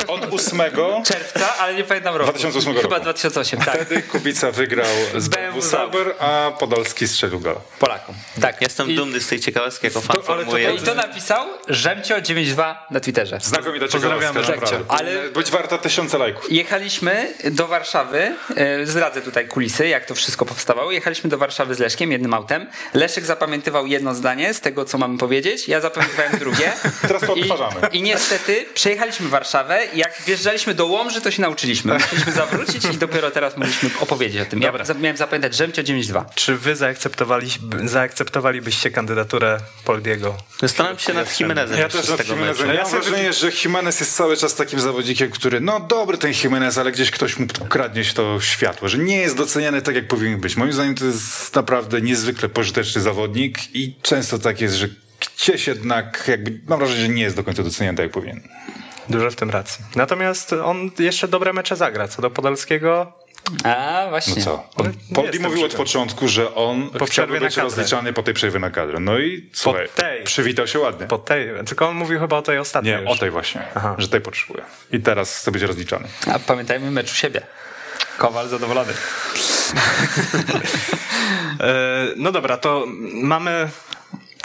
Od, 0.08 0.24
od 0.24 0.34
8 0.34 0.60
Czerwca, 1.04 1.58
ale 1.58 1.74
nie 1.74 1.84
pamiętam 1.84 2.16
roku. 2.16 2.30
2008 2.32 2.74
Chyba 2.74 2.88
roku. 2.96 3.02
2008, 3.02 3.60
tak. 3.60 3.74
wtedy 3.74 4.02
Kubica 4.02 4.50
wygrał 4.50 4.86
z 5.16 5.28
BMW 5.28 5.62
Sauber, 5.62 6.14
a 6.18 6.50
Podolski 6.58 7.08
strzelił 7.08 7.40
gola. 7.40 7.60
Polakom. 7.78 8.14
Tak. 8.40 8.62
Jestem 8.62 8.90
I, 8.90 8.96
dumny 8.96 9.20
z 9.20 9.28
tej 9.28 9.40
ciekawostki, 9.40 9.86
jako 9.86 10.00
fan 10.00 10.16
To- 10.16 10.32
ale 10.32 10.44
to-. 10.44 10.58
I 10.58 10.78
to 10.78 10.94
napisał 10.94 11.46
Żemcio92 11.68 12.74
na 12.90 13.00
Twitterze. 13.00 13.38
Znakomita 13.42 13.88
ciekawostka, 13.88 14.32
naprawdę. 14.32 14.78
Ale- 14.88 15.28
Być 15.30 15.50
warta 15.50 15.78
tysiące 15.78 16.18
lajków. 16.18 16.52
Jechaliśmy 16.52 17.34
do 17.50 17.66
Warszawy, 17.66 18.34
e, 18.56 18.86
zdradzę 18.86 19.22
tutaj 19.22 19.48
kulisy, 19.48 19.88
jak 19.88 20.06
to 20.06 20.14
wszystko 20.14 20.44
powstawało. 20.46 20.92
Jechaliśmy 20.92 21.30
do 21.30 21.38
Warszawy 21.38 21.74
z 21.74 21.78
Leszkiem 21.78 22.12
jednym 22.12 22.34
autem. 22.34 22.66
Leszek 22.94 23.24
zapamiętywał 23.24 23.86
jedno 23.86 24.14
zdanie 24.14 24.54
z 24.54 24.60
tego, 24.60 24.84
co 24.84 24.98
mamy 24.98 25.18
powiedzieć. 25.18 25.59
Ja 25.68 25.80
zapamiętywałem 25.80 26.38
drugie. 26.38 26.72
Teraz 27.08 27.22
I, 27.22 27.26
podparzamy. 27.26 27.74
I 27.92 28.02
niestety 28.02 28.66
przejechaliśmy 28.74 29.28
Warszawę 29.28 29.80
i 29.94 29.98
jak 29.98 30.22
wjeżdżaliśmy 30.26 30.74
do 30.74 30.86
Łomży, 30.86 31.20
to 31.20 31.30
się 31.30 31.42
nauczyliśmy. 31.42 31.94
Musieliśmy 31.94 32.32
zawrócić 32.32 32.84
i 32.84 32.96
dopiero 32.98 33.30
teraz 33.30 33.56
mogliśmy 33.56 33.90
opowiedzieć 34.00 34.42
o 34.42 34.44
tym. 34.44 34.62
Ja 34.62 34.68
Dobra. 34.68 34.84
za- 34.84 34.94
miałem 34.94 35.16
zapamiętać 35.16 35.56
Żemcio 35.56 35.82
92. 35.82 36.26
Czy 36.34 36.56
wy 36.56 36.76
zaakceptowali, 36.76 37.50
zaakceptowalibyście 37.84 38.90
kandydaturę 38.90 39.58
Poldiego? 39.84 40.36
Zastanawiam 40.60 40.98
się 40.98 41.12
nad 41.14 41.40
Jimenezem 41.40 41.78
Ja 41.78 41.88
też 41.88 42.08
nad 42.08 42.28
Jimenezem. 42.28 42.66
meczu. 42.66 42.78
Ja 42.78 42.82
mam 42.82 42.90
wrażenie, 43.02 43.32
że 43.32 43.50
Jimenez 43.64 44.00
jest 44.00 44.16
cały 44.16 44.36
czas 44.36 44.54
takim 44.54 44.80
zawodnikiem, 44.80 45.30
który, 45.30 45.60
no 45.60 45.80
dobry 45.80 46.18
ten 46.18 46.32
Jimenez, 46.44 46.78
ale 46.78 46.92
gdzieś 46.92 47.10
ktoś 47.10 47.38
mu 47.38 47.46
kradnie 47.68 48.04
się 48.04 48.14
to 48.14 48.40
światło, 48.40 48.88
że 48.88 48.98
nie 48.98 49.16
jest 49.16 49.36
doceniany 49.36 49.82
tak, 49.82 49.94
jak 49.94 50.08
powinien 50.08 50.40
być. 50.40 50.56
Moim 50.56 50.72
zdaniem 50.72 50.94
to 50.94 51.04
jest 51.04 51.54
naprawdę 51.54 52.00
niezwykle 52.00 52.48
pożyteczny 52.48 53.00
zawodnik 53.02 53.58
i 53.76 53.94
często 54.02 54.38
tak 54.38 54.60
jest, 54.60 54.74
że 54.74 54.88
gdzieś 55.20 55.66
jednak, 55.66 56.24
jakby, 56.28 56.60
mam 56.66 56.78
wrażenie, 56.78 57.00
że 57.00 57.08
nie 57.08 57.22
jest 57.22 57.36
do 57.36 57.44
końca 57.44 57.62
doceniany 57.62 57.96
tak, 57.96 58.04
jak 58.04 58.12
powinien. 58.12 58.40
Dużo 59.08 59.30
w 59.30 59.36
tym 59.36 59.50
racji. 59.50 59.84
Natomiast 59.96 60.52
on 60.52 60.90
jeszcze 60.98 61.28
dobre 61.28 61.52
mecze 61.52 61.76
zagra. 61.76 62.08
Co 62.08 62.22
do 62.22 62.30
Podolskiego, 62.30 63.12
A, 63.64 64.06
właśnie. 64.08 64.34
No 64.36 64.44
co? 64.44 64.68
No, 64.78 64.84
On, 65.20 65.24
jestem 65.24 65.42
mówił 65.42 65.64
od 65.64 65.74
początku, 65.74 66.28
że 66.28 66.54
on 66.54 66.90
przerwie 66.90 67.06
chciałby 67.06 67.40
być 67.40 67.56
rozliczany 67.56 68.12
po 68.12 68.22
tej 68.22 68.34
przerwie 68.34 68.58
na 68.58 68.70
kadrę. 68.70 69.00
No 69.00 69.18
i 69.18 69.50
słuchaj, 69.52 69.88
tej. 69.94 70.24
przywitał 70.24 70.66
się 70.66 70.78
ładnie. 70.78 71.06
po 71.06 71.18
tej, 71.18 71.48
tylko 71.66 71.88
on 71.88 71.96
mówił 71.96 72.20
chyba 72.20 72.36
o 72.36 72.42
tej 72.42 72.58
ostatniej. 72.58 72.94
Nie, 72.94 73.00
już. 73.02 73.10
o 73.10 73.16
tej 73.16 73.30
właśnie, 73.30 73.62
Aha. 73.74 73.94
że 73.98 74.08
tej 74.08 74.20
potrzebuje. 74.20 74.64
I 74.92 75.00
teraz 75.00 75.36
chce 75.38 75.50
być 75.52 75.62
rozliczany. 75.62 76.08
A 76.34 76.38
pamiętajmy 76.38 76.90
mecz 76.90 77.12
u 77.12 77.14
siebie. 77.14 77.40
Kowal 78.18 78.48
zadowolony. 78.48 78.92
E, 81.60 82.06
No 82.16 82.32
dobra, 82.32 82.56
to 82.56 82.84
mamy, 83.12 83.68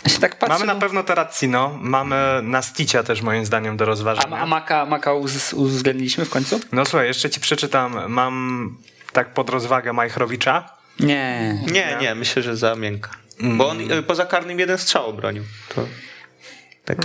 się 0.10 0.20
tak 0.20 0.40
patrzę, 0.40 0.54
mamy 0.54 0.66
na 0.66 0.74
no- 0.74 0.80
pewno 0.80 1.04
Terracino, 1.04 1.78
mamy 1.82 2.40
Nasticia 2.44 3.04
też 3.04 3.22
moim 3.22 3.46
zdaniem 3.46 3.78
do 3.78 3.86
A, 3.86 3.88
rozważenia. 3.88 4.38
a 4.38 4.46
Maka, 4.46 4.86
Maka 4.86 5.14
uz- 5.14 5.54
uwzględniliśmy 5.54 6.26
w 6.26 6.30
końcu? 6.30 6.60
No 6.72 6.86
słuchaj, 6.86 7.08
jeszcze 7.08 7.30
ci 7.30 7.40
przeczytam. 7.40 8.00
Mam 8.08 8.78
tak 9.12 9.34
pod 9.34 9.50
rozwagę 9.50 9.94
Majchrowicza. 9.94 10.70
Nie. 11.00 11.60
Nie, 11.72 11.98
nie, 12.02 12.16
myślę, 12.16 12.42
że 12.42 12.58
za 12.58 12.76
miękka. 12.76 13.10
Bo 13.42 13.70
on 13.70 13.92
y, 13.92 14.04
poza 14.04 14.26
karnym 14.26 14.60
jeden 14.60 14.78
strzał 14.78 15.06
obronił. 15.06 15.44
To... 15.76 15.86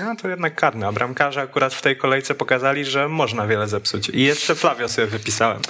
No 0.05 0.17
to 0.23 0.29
jednak 0.29 0.55
karny, 0.55 0.87
a 0.87 0.93
bramkarze 0.93 1.41
akurat 1.43 1.75
w 1.75 1.83
tej 1.83 1.97
kolejce 1.97 2.35
pokazali, 2.35 2.85
że 2.85 3.09
można 3.09 3.47
wiele 3.47 3.69
zepsuć. 3.69 4.09
I 4.09 4.23
jeszcze 4.23 4.55
Flavio 4.55 4.89
sobie 4.89 5.07
wypisałem. 5.07 5.61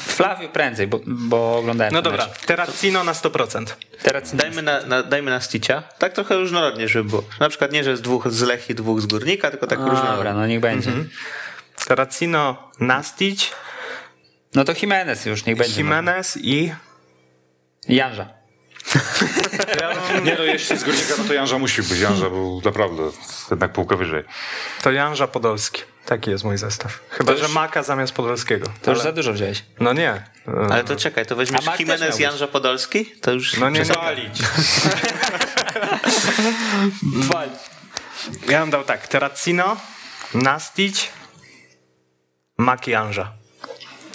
Flavio 0.00 0.48
prędzej, 0.48 0.86
bo, 0.86 1.00
bo 1.06 1.56
oglądałem 1.58 1.94
No 1.94 2.02
dobra, 2.02 2.26
mecz. 2.26 2.38
Terracino 2.38 3.04
na 3.04 3.12
100%. 3.12 3.64
Teraz 4.02 4.36
Dajmy 4.36 4.62
na, 4.62 4.80
na, 4.86 5.02
dajmy 5.02 5.30
na 5.30 5.40
Sticia. 5.40 5.82
Tak 5.98 6.12
trochę 6.12 6.36
różnorodnie, 6.36 6.88
żeby 6.88 7.10
było. 7.10 7.24
Na 7.40 7.48
przykład 7.48 7.72
nie, 7.72 7.84
że 7.84 7.96
z 7.96 8.02
dwóch 8.02 8.32
z 8.32 8.42
Lech 8.42 8.70
i 8.70 8.74
dwóch 8.74 9.00
z 9.00 9.06
Górnika, 9.06 9.50
tylko 9.50 9.66
tak 9.66 9.78
Dobra, 9.78 9.94
różnorodnie. 9.94 10.32
no 10.40 10.46
niech 10.46 10.60
będzie. 10.60 10.90
Terracino, 11.86 12.70
Nastic, 12.80 13.50
No 14.54 14.64
to 14.64 14.72
Jimenez 14.82 15.26
już, 15.26 15.44
niech 15.44 15.56
będzie. 15.56 15.76
Jimenez 15.80 16.36
i... 16.36 16.72
Janża. 17.88 18.28
Nie 20.24 20.34
no, 20.38 20.44
jeśli 20.44 20.78
z 20.78 20.84
Górnika, 20.84 21.14
no 21.18 21.24
to 21.24 21.32
Janża 21.34 21.58
musi 21.58 21.82
być. 21.82 21.98
Janża 22.00 22.30
był 22.30 22.62
naprawdę 22.64 23.02
jednak 23.50 23.72
półkę 23.72 23.96
wyżej. 23.96 24.24
To 24.82 24.90
Janża 24.90 25.26
Podolski. 25.26 25.82
Taki 26.06 26.30
jest 26.30 26.44
mój 26.44 26.58
zestaw. 26.58 27.00
Chyba, 27.10 27.36
że 27.36 27.48
Maka 27.48 27.82
zamiast 27.82 28.12
Podolskiego. 28.12 28.66
To 28.82 28.90
już 28.90 29.00
za 29.00 29.12
dużo 29.12 29.32
wziąłeś. 29.32 29.64
No 29.80 29.92
nie. 29.92 30.22
Ale 30.70 30.84
to 30.84 30.96
czekaj, 30.96 31.26
to 31.26 31.34
A 31.34 31.38
weźmiesz 31.38 31.64
Jimenez. 31.78 32.18
Janża 32.18 32.46
Podolski? 32.46 33.06
To 33.06 33.32
już 33.32 33.56
No 33.56 33.70
nie. 33.70 33.82
Przesalić. 33.82 34.38
Ja 38.48 38.60
bym 38.60 38.70
dał 38.70 38.84
tak. 38.84 39.08
Terracino, 39.08 39.76
Nastic, 40.34 41.08
Mak 42.58 42.88
i 42.88 42.90
Janża. 42.90 43.32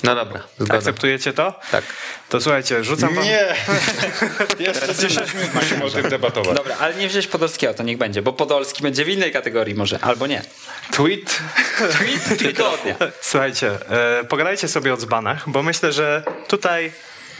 No 0.06 0.16
dobra, 0.16 0.44
zgoda. 0.60 0.74
Akceptujecie 0.74 1.34
to? 1.34 1.60
Tak. 1.72 1.84
To 2.30 2.42
słuchajcie, 2.42 2.84
rzucam 2.84 3.16
wam... 3.16 3.24
Nie! 3.24 3.56
Jeszcze 4.68 4.96
10 4.96 5.34
minut 5.34 5.54
musimy 5.54 5.86
o 5.86 5.90
tym 5.90 6.10
debatować. 6.10 6.58
Dobra, 6.58 6.76
ale 6.80 6.96
nie 6.96 7.08
wziąć 7.08 7.28
Podolskiego, 7.28 7.74
to 7.74 7.84
niech 7.84 7.98
będzie, 7.98 8.22
bo 8.22 8.34
Podolski 8.34 8.84
będzie 8.84 9.06
w 9.06 9.10
innej 9.10 9.32
kategorii 9.32 9.76
może, 9.76 10.00
albo 10.02 10.28
nie. 10.28 10.42
Tweet 10.92 11.40
Tweet 11.78 12.40
tygodnia. 12.40 12.96
Słuchajcie, 13.22 13.72
e, 13.90 14.24
pogadajcie 14.24 14.68
sobie 14.68 14.94
o 14.94 14.98
dzbanach, 14.98 15.50
bo 15.50 15.64
myślę, 15.64 15.94
że 15.94 16.24
tutaj 16.48 16.92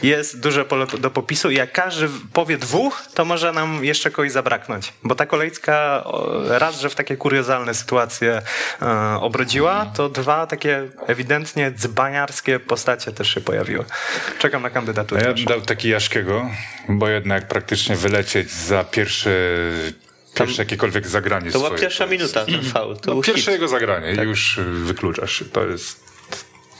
jest 0.02 0.40
duże 0.40 0.64
pole 0.64 0.86
do 0.98 1.10
popisu 1.10 1.50
i 1.50 1.54
jak 1.54 1.72
każdy 1.72 2.08
powie 2.32 2.58
dwóch, 2.58 3.02
to 3.14 3.24
może 3.24 3.52
nam 3.52 3.84
jeszcze 3.84 4.10
kogoś 4.10 4.32
zabraknąć. 4.32 4.92
Bo 5.02 5.14
ta 5.14 5.26
kolejka 5.26 6.04
raz, 6.48 6.80
że 6.80 6.88
w 6.90 6.94
takie 6.94 7.16
kuriozalne 7.16 7.74
sytuacje 7.74 8.42
e, 8.82 8.86
obrodziła, 9.20 9.86
to 9.94 10.08
dwa 10.08 10.46
takie 10.46 10.88
ewidentnie 11.06 11.70
dzbaniarskie 11.70 12.60
postacie 12.60 13.12
też 13.12 13.34
się 13.34 13.40
pojawiły. 13.40 13.84
Czekam 14.38 14.62
na 14.62 14.70
kandydaturę. 14.70 15.22
ja 15.26 15.34
bym 15.34 15.44
dał 15.44 15.60
taki 15.60 15.88
Jaszkiego, 15.88 16.50
bo 16.88 17.08
jednak 17.08 17.48
praktycznie 17.48 17.96
wylecieć 17.96 18.50
za 18.52 18.84
pierwsze, 18.84 19.30
pierwsze 20.34 20.62
jakiekolwiek 20.62 21.06
zagranie 21.06 21.50
To 21.50 21.58
była 21.58 21.68
swoje. 21.68 21.80
pierwsza 21.82 22.06
minuta 22.06 22.44
ten 22.46 22.62
faul. 22.62 22.96
To 22.96 23.14
No, 23.14 23.22
pierwsze 23.22 23.42
hit. 23.42 23.52
jego 23.52 23.68
zagranie 23.68 24.12
i 24.12 24.26
już 24.26 24.60
wykluczasz. 24.72 25.44
To 25.52 25.66
jest 25.66 26.05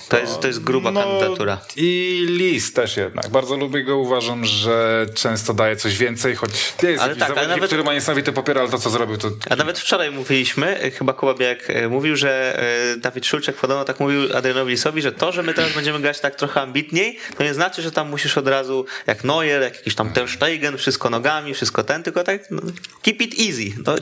To 0.09 0.19
jest, 0.19 0.40
to 0.40 0.47
jest 0.47 0.62
gruba 0.64 0.90
No, 0.90 1.03
kandydatura. 1.03 1.59
I 1.77 2.27
Lis 2.29 2.73
też 2.73 2.97
jednak. 2.97 3.29
Bardzo 3.29 3.57
lubię 3.57 3.85
go. 3.85 3.97
Uważam, 3.97 4.45
że 4.45 5.07
często 5.14 5.55
daje 5.55 5.77
coś 5.77 5.99
więcej, 5.99 6.37
choć 6.37 6.51
nie 6.83 6.90
jest 6.90 7.03
Ale 7.03 7.12
ale 7.12 7.21
tak, 7.21 7.29
ale 7.31 7.35
zawodnik, 7.35 7.57
nawet- 7.57 7.69
który 7.69 7.85
ma 7.85 7.95
niesamowity 7.95 8.33
popier, 8.33 8.59
ale 8.59 8.69
to, 8.69 8.79
co 8.79 8.90
zrobił, 8.90 9.16
to... 9.16 9.31
A 9.51 9.57
nawet 9.57 9.79
wczoraj 9.79 10.11
mówiliśmy, 10.11 10.81
e, 10.81 10.90
chyba 10.90 11.12
Kuba 11.12 11.35
Białek 11.35 11.71
e, 11.71 11.88
mówił, 11.88 12.16
że 12.16 12.62
e, 12.95 12.97
Dawid 12.97 13.27
Szulczek 13.27 13.57
podobno 13.57 13.85
tak 13.85 14.01
mówił 14.01 14.37
Adrianowi 14.37 14.71
Lisowi, 14.71 15.03
że 15.03 15.12
to, 15.12 15.33
że 15.33 15.42
my 15.42 15.55
teraz 15.55 15.73
będziemy 15.73 16.01
grać 16.01 16.21
tak 16.21 16.35
trochę 16.37 16.61
ambitniej, 16.61 17.19
to 17.38 17.45
nie 17.45 17.55
znaczy, 17.55 17.83
że 17.83 17.92
tam 17.92 18.11
musisz 18.11 18.38
od 18.38 18.49
razu 18.49 18.87
jak 19.07 19.25
Neuer, 19.25 19.62
jak 19.62 19.77
jakiś 19.77 19.95
tam 19.95 20.12
Ter 20.12 20.29
Stegen, 20.29 20.79
wszystko 20.79 21.11
nogami, 21.11 21.55
wszystko 21.55 21.85
ten, 21.85 22.03
tylko 22.03 22.25
tak 22.25 22.51
no, 22.51 22.62
keep 23.03 23.21
it 23.23 23.35
easy. 23.40 23.85
To 23.85 23.95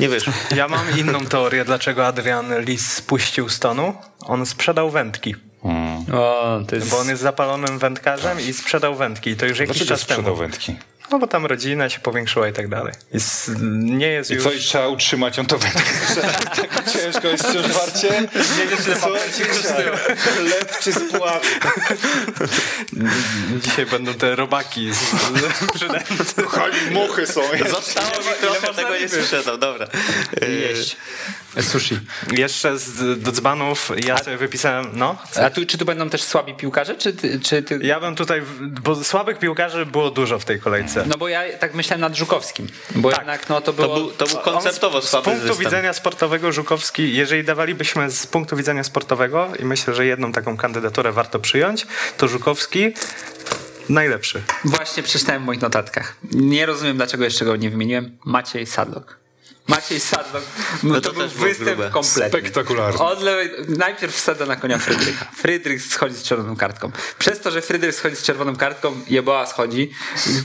nie 0.00 0.08
wiesz. 0.08 0.24
Ja 0.56 0.68
mam 0.68 0.98
inną 0.98 1.20
teorię, 1.26 1.64
dlaczego 1.64 2.06
Adrian 2.06 2.60
Lis 2.64 2.92
spuścił 2.92 3.48
stonu. 3.48 3.94
On 4.20 4.46
sprzedał 4.46 4.90
wędki. 4.90 5.34
O, 6.12 6.60
to 6.68 6.76
jest... 6.76 6.88
Bo 6.90 6.98
on 6.98 7.08
jest 7.08 7.22
zapalonym 7.22 7.78
wędkarzem 7.78 8.40
i 8.40 8.52
sprzedał 8.52 8.94
wędki. 8.94 9.30
I 9.30 9.36
to 9.36 9.46
już 9.46 9.58
jakiś 9.58 9.76
Dlaczego 9.76 9.98
czas 9.98 10.06
temu. 10.06 10.20
sprzedał 10.20 10.36
wędki? 10.36 10.76
No 11.10 11.18
bo 11.18 11.26
tam 11.26 11.46
rodzina 11.46 11.88
się 11.88 12.00
powiększyła 12.00 12.48
i 12.48 12.52
tak 12.52 12.68
dalej. 12.68 12.92
Jest, 13.14 13.50
nie 13.72 14.06
jest 14.06 14.30
I 14.30 14.34
już... 14.34 14.42
co, 14.44 14.52
i 14.52 14.58
trzeba 14.58 14.88
utrzymać 14.88 15.36
ją 15.36 15.46
to 15.46 15.58
będzie 15.58 15.78
tak 16.56 16.92
ciężko 16.92 17.28
jest 17.28 17.46
wciąż 17.46 17.66
warcie? 17.66 18.08
Nie 18.58 18.66
wiesz, 18.66 18.86
ile 18.86 19.96
Chleb 20.16 20.78
czy 20.80 20.92
spławy? 20.92 21.46
Dzisiaj 23.64 23.86
będą 23.86 24.14
te 24.14 24.36
robaki 24.36 24.90
z. 24.94 24.98
Kochani, 26.34 26.76
muchy 26.90 27.26
są. 27.26 27.40
Zostało 27.70 28.10
mi 28.18 28.40
trochę, 28.40 28.74
tego 28.74 28.98
nie 28.98 29.08
sprzedał, 29.08 29.58
dobra. 29.58 29.86
Jeść. 30.48 30.96
Sushi. 31.60 31.98
Jeszcze 32.32 32.78
z, 32.78 33.22
do 33.22 33.32
dzbanów 33.32 33.90
ja 34.06 34.18
sobie 34.18 34.36
wypisałem, 34.36 34.86
no. 34.92 35.16
A 35.42 35.50
tu, 35.50 35.66
czy 35.66 35.78
tu 35.78 35.84
będą 35.84 36.10
też 36.10 36.22
słabi 36.22 36.54
piłkarze, 36.54 36.94
czy 36.94 37.12
ty, 37.12 37.40
czy 37.40 37.62
ty... 37.62 37.78
Ja 37.82 38.00
bym 38.00 38.16
tutaj, 38.16 38.42
bo 38.82 39.04
słabych 39.04 39.38
piłkarzy 39.38 39.86
było 39.86 40.10
dużo 40.10 40.38
w 40.38 40.44
tej 40.44 40.60
kolejce. 40.60 41.04
No 41.06 41.16
bo 41.18 41.28
ja 41.28 41.58
tak 41.58 41.74
myślałem 41.74 42.00
nad 42.00 42.16
Żukowskim, 42.16 42.66
bo 42.94 43.10
Tak. 43.10 43.18
jednak 43.18 43.48
no 43.48 43.60
to 43.60 43.72
było... 43.72 43.88
To 43.88 43.94
był, 43.94 44.10
to 44.10 44.26
był 44.26 44.38
konceptowo 44.38 44.96
On 44.96 45.02
z, 45.02 45.06
z 45.06 45.08
słaby 45.10 45.24
punktu 45.24 45.46
system. 45.48 45.64
widzenia 45.64 45.92
sportowego 45.92 46.52
Żukowski, 46.52 47.14
jeżeli 47.16 47.44
dawalibyśmy 47.44 48.10
z 48.10 48.26
punktu 48.26 48.56
widzenia 48.56 48.84
sportowego 48.84 49.48
i 49.58 49.64
myślę, 49.64 49.94
że 49.94 50.06
jedną 50.06 50.32
taką 50.32 50.56
kandydaturę 50.56 51.12
warto 51.12 51.38
przyjąć, 51.38 51.86
to 52.16 52.28
Żukowski 52.28 52.92
najlepszy. 53.88 54.42
Właśnie 54.64 55.02
przeczytałem 55.02 55.42
w 55.42 55.46
moich 55.46 55.60
notatkach. 55.60 56.16
Nie 56.32 56.66
rozumiem, 56.66 56.96
dlaczego 56.96 57.24
jeszcze 57.24 57.44
go 57.44 57.56
nie 57.56 57.70
wymieniłem. 57.70 58.18
Maciej 58.24 58.66
Sadlok. 58.66 59.19
Maciej 59.70 60.00
Sadlok. 60.00 60.42
No, 60.82 60.94
No 60.94 61.00
to, 61.00 61.10
to 61.12 61.16
był 61.18 61.28
występ 61.28 61.68
grube. 61.68 61.90
kompletny. 61.90 62.28
Spektakularny. 62.40 63.00
Od 63.00 63.22
lewej, 63.22 63.50
najpierw 63.68 64.14
wsadza 64.16 64.46
na 64.46 64.56
konia 64.56 64.78
Frydrycha. 64.78 65.24
Frydrych 65.34 65.82
schodzi 65.82 66.14
z 66.16 66.22
czerwoną 66.22 66.56
kartką. 66.56 66.90
Przez 67.18 67.40
to, 67.40 67.50
że 67.50 67.62
Frydrych 67.62 67.94
schodzi 67.94 68.16
z 68.16 68.22
czerwoną 68.22 68.56
kartką, 68.56 69.00
Jeboa 69.08 69.46
schodzi, 69.46 69.90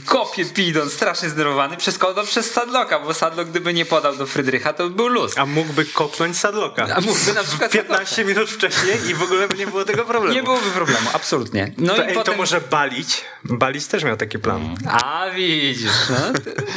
kopie 0.06 0.44
pidon, 0.44 0.90
strasznie 0.90 1.28
zdenerwowany, 1.28 1.76
przeskoczył 1.76 2.24
przez 2.24 2.50
Sadloka, 2.50 3.00
bo 3.00 3.14
Sadlok 3.14 3.48
gdyby 3.48 3.74
nie 3.74 3.84
podał 3.86 4.16
do 4.16 4.26
Frydrycha, 4.26 4.72
to 4.72 4.84
by 4.88 4.90
był 4.96 5.08
luz. 5.08 5.38
A 5.38 5.46
mógłby 5.46 5.84
kopnąć 5.84 6.38
Sadloka. 6.38 6.86
A 6.96 7.00
mógłby 7.00 7.32
na 7.34 7.44
przykład 7.44 7.70
15 7.70 8.24
minut 8.24 8.50
wcześniej 8.50 9.06
i 9.08 9.14
w 9.14 9.22
ogóle 9.22 9.48
by 9.48 9.56
nie 9.56 9.66
było 9.66 9.84
tego 9.84 10.04
problemu. 10.04 10.34
Nie 10.34 10.42
byłoby 10.42 10.70
problemu, 10.70 11.10
absolutnie. 11.12 11.72
No 11.78 11.94
to, 11.94 12.02
i 12.02 12.06
ej, 12.06 12.14
potem... 12.14 12.34
to 12.34 12.38
może 12.40 12.60
balić? 12.60 13.24
Balić 13.44 13.86
też 13.86 14.04
miał 14.04 14.16
taki 14.16 14.38
plan. 14.38 14.76
A 14.90 15.26
widzisz, 15.34 15.90
no, 16.10 16.16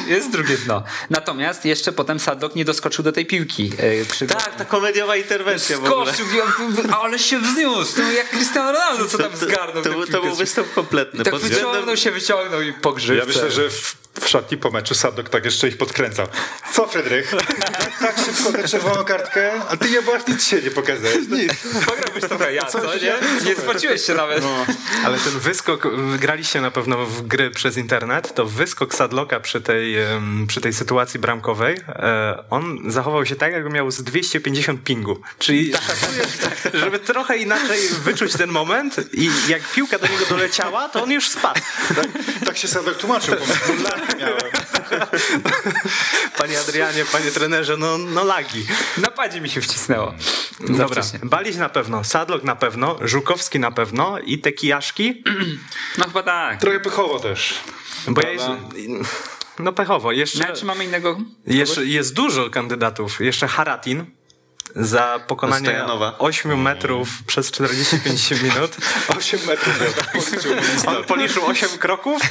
jest 0.08 0.32
drugie 0.32 0.58
dno. 0.58 0.84
Natomiast 1.10 1.66
jeszcze 1.66 1.92
potem 1.92 2.20
Sadlok 2.20 2.39
nie 2.56 2.66
doskoczył 2.66 3.04
do 3.04 3.12
tej 3.12 3.26
piłki. 3.26 3.72
Yy, 3.98 4.06
przy... 4.12 4.28
Tak, 4.28 4.56
ta 4.56 4.66
komediowa 4.66 5.16
interwencja. 5.16 5.78
Skoczył, 5.78 6.26
ale 7.02 7.20
się 7.20 7.40
wzniósł, 7.40 7.94
no 7.98 8.12
jak 8.12 8.30
Cristiano 8.30 8.72
Ronaldo, 8.72 9.06
co 9.08 9.18
tam 9.18 9.32
To- 9.32 9.38
zgarnął. 9.38 9.84
To, 9.84 9.90
był- 9.90 10.00
to 10.06 10.12
piłkę. 10.12 10.28
był 10.28 10.36
występ 10.36 10.74
kompletny. 10.74 11.22
I 11.22 11.24
tak 11.24 11.36
względem- 11.36 11.50
wyciągnął 11.50 11.98
się, 11.98 12.12
wyciągnął 12.12 12.62
i 12.62 12.74
pogrzebał. 12.74 13.20
Ja 13.20 13.26
myślę, 13.26 13.52
że 13.52 13.70
w, 13.70 13.96
w 14.20 14.28
szatni 14.28 14.58
po 14.58 14.72
meczu 14.72 14.96
Sadok 14.96 15.30
tak 15.30 15.46
jeszcze 15.46 15.68
ich 15.68 15.78
podkręcał. 15.78 16.28
Co, 16.74 16.88
Frydrych? 16.88 17.32
Tak, 17.32 17.98
tak 18.06 18.26
szybko 18.26 18.52
tę 18.52 18.68
czerwoną 18.68 19.04
kartkę? 19.04 19.52
A 19.70 19.78
ty 19.78 19.90
nie 19.90 20.02
byłaś 20.02 20.28
nic 20.28 20.48
się 20.48 20.62
nie 20.62 20.72
pokazałeś. 20.72 21.28
Nic. 21.30 21.54
Pograłbyś 21.86 22.24
trochę 22.24 22.54
ja, 22.54 22.66
co, 22.66 22.96
nie? 22.96 23.14
Nie 23.46 23.56
spociłeś 23.56 24.06
się 24.06 24.14
nawet. 24.14 24.44
Ale 25.06 25.18
ten 25.18 25.40
wyskok, 25.40 25.88
graliście 26.18 26.62
na 26.62 26.72
pewno 26.72 27.06
w 27.06 27.22
gry 27.22 27.52
przez 27.52 27.78
internet, 27.78 28.36
to 28.36 28.46
wyskok 28.46 28.96
Sadloka 28.96 29.40
przy 29.40 29.62
tej, 29.62 29.96
przy 30.48 30.62
tej 30.62 30.74
sytuacji 30.74 31.20
bramkowej, 31.20 31.78
e, 31.88 32.44
on 32.50 32.80
zachował 32.88 33.26
się 33.26 33.36
tak, 33.36 33.52
jakby 33.52 33.70
miał 33.70 33.92
z 33.92 34.04
250 34.04 34.84
pingu. 34.84 35.22
Czyli 35.40 35.72
szacujesz, 35.74 36.28
żeby 36.74 37.00
trochę 37.00 37.38
inaczej 37.38 37.80
wyczuć 37.90 38.34
ten 38.34 38.50
moment 38.50 38.96
i 39.14 39.30
jak 39.48 39.62
piłka 39.62 40.00
do 40.00 40.08
niego 40.08 40.26
doleciała, 40.26 40.90
to 40.90 41.04
on 41.04 41.12
już 41.12 41.30
spadł. 41.30 41.62
Tak, 41.96 42.08
tak 42.46 42.58
się 42.58 42.68
Sadok 42.68 42.98
tłumaczył, 42.98 43.36
bo 43.36 43.46
miałem. 44.18 44.40
Panie 46.38 46.60
Adrianie, 46.60 47.06
panie 47.06 47.32
trenerze, 47.32 47.78
no, 47.78 47.98
no 47.98 48.24
lagi. 48.24 48.66
Na 48.98 49.12
padzie 49.12 49.42
mi 49.42 49.50
się 49.50 49.62
wcisnęło. 49.62 50.14
Dobra, 50.60 50.88
wcześnie. 50.88 51.20
Balić 51.24 51.56
na 51.58 51.70
pewno, 51.70 52.04
Sadlok 52.04 52.44
na 52.44 52.56
pewno, 52.56 52.98
Żukowski 53.02 53.60
na 53.60 53.72
pewno 53.72 54.20
i 54.20 54.40
te 54.40 54.52
kijaszki, 54.52 55.24
No 55.98 56.06
chyba 56.06 56.24
tak. 56.24 56.60
Trochę 56.60 56.80
pychowo 56.80 57.20
też. 57.20 57.60
bo 58.08 58.22
ja 58.22 58.30
jest, 58.32 58.46
no 59.60 59.74
pechowo. 59.74 60.12
Jeszcze, 60.12 60.48
No, 60.50 60.56
czy 60.56 60.66
mamy 60.66 60.86
innego? 60.86 61.18
Jeszcze 61.48 61.86
jest 61.86 62.14
dużo 62.14 62.50
kandydatów. 62.50 63.22
Jeszcze 63.22 63.48
Haratin 63.48 64.06
za 64.76 65.20
pokonanie 65.28 65.66
Stojanowa. 65.66 66.16
8 66.20 66.62
metrów 66.62 67.10
przez 67.28 67.52
45 67.52 68.32
minut. 68.44 68.78
8 69.18 69.40
metrów 69.48 69.82
miał, 69.82 69.92
tak 69.92 70.12
policzył 70.12 70.52
On 70.88 71.04
policzył 71.04 71.46
8 71.46 71.70
kroków 71.70 72.22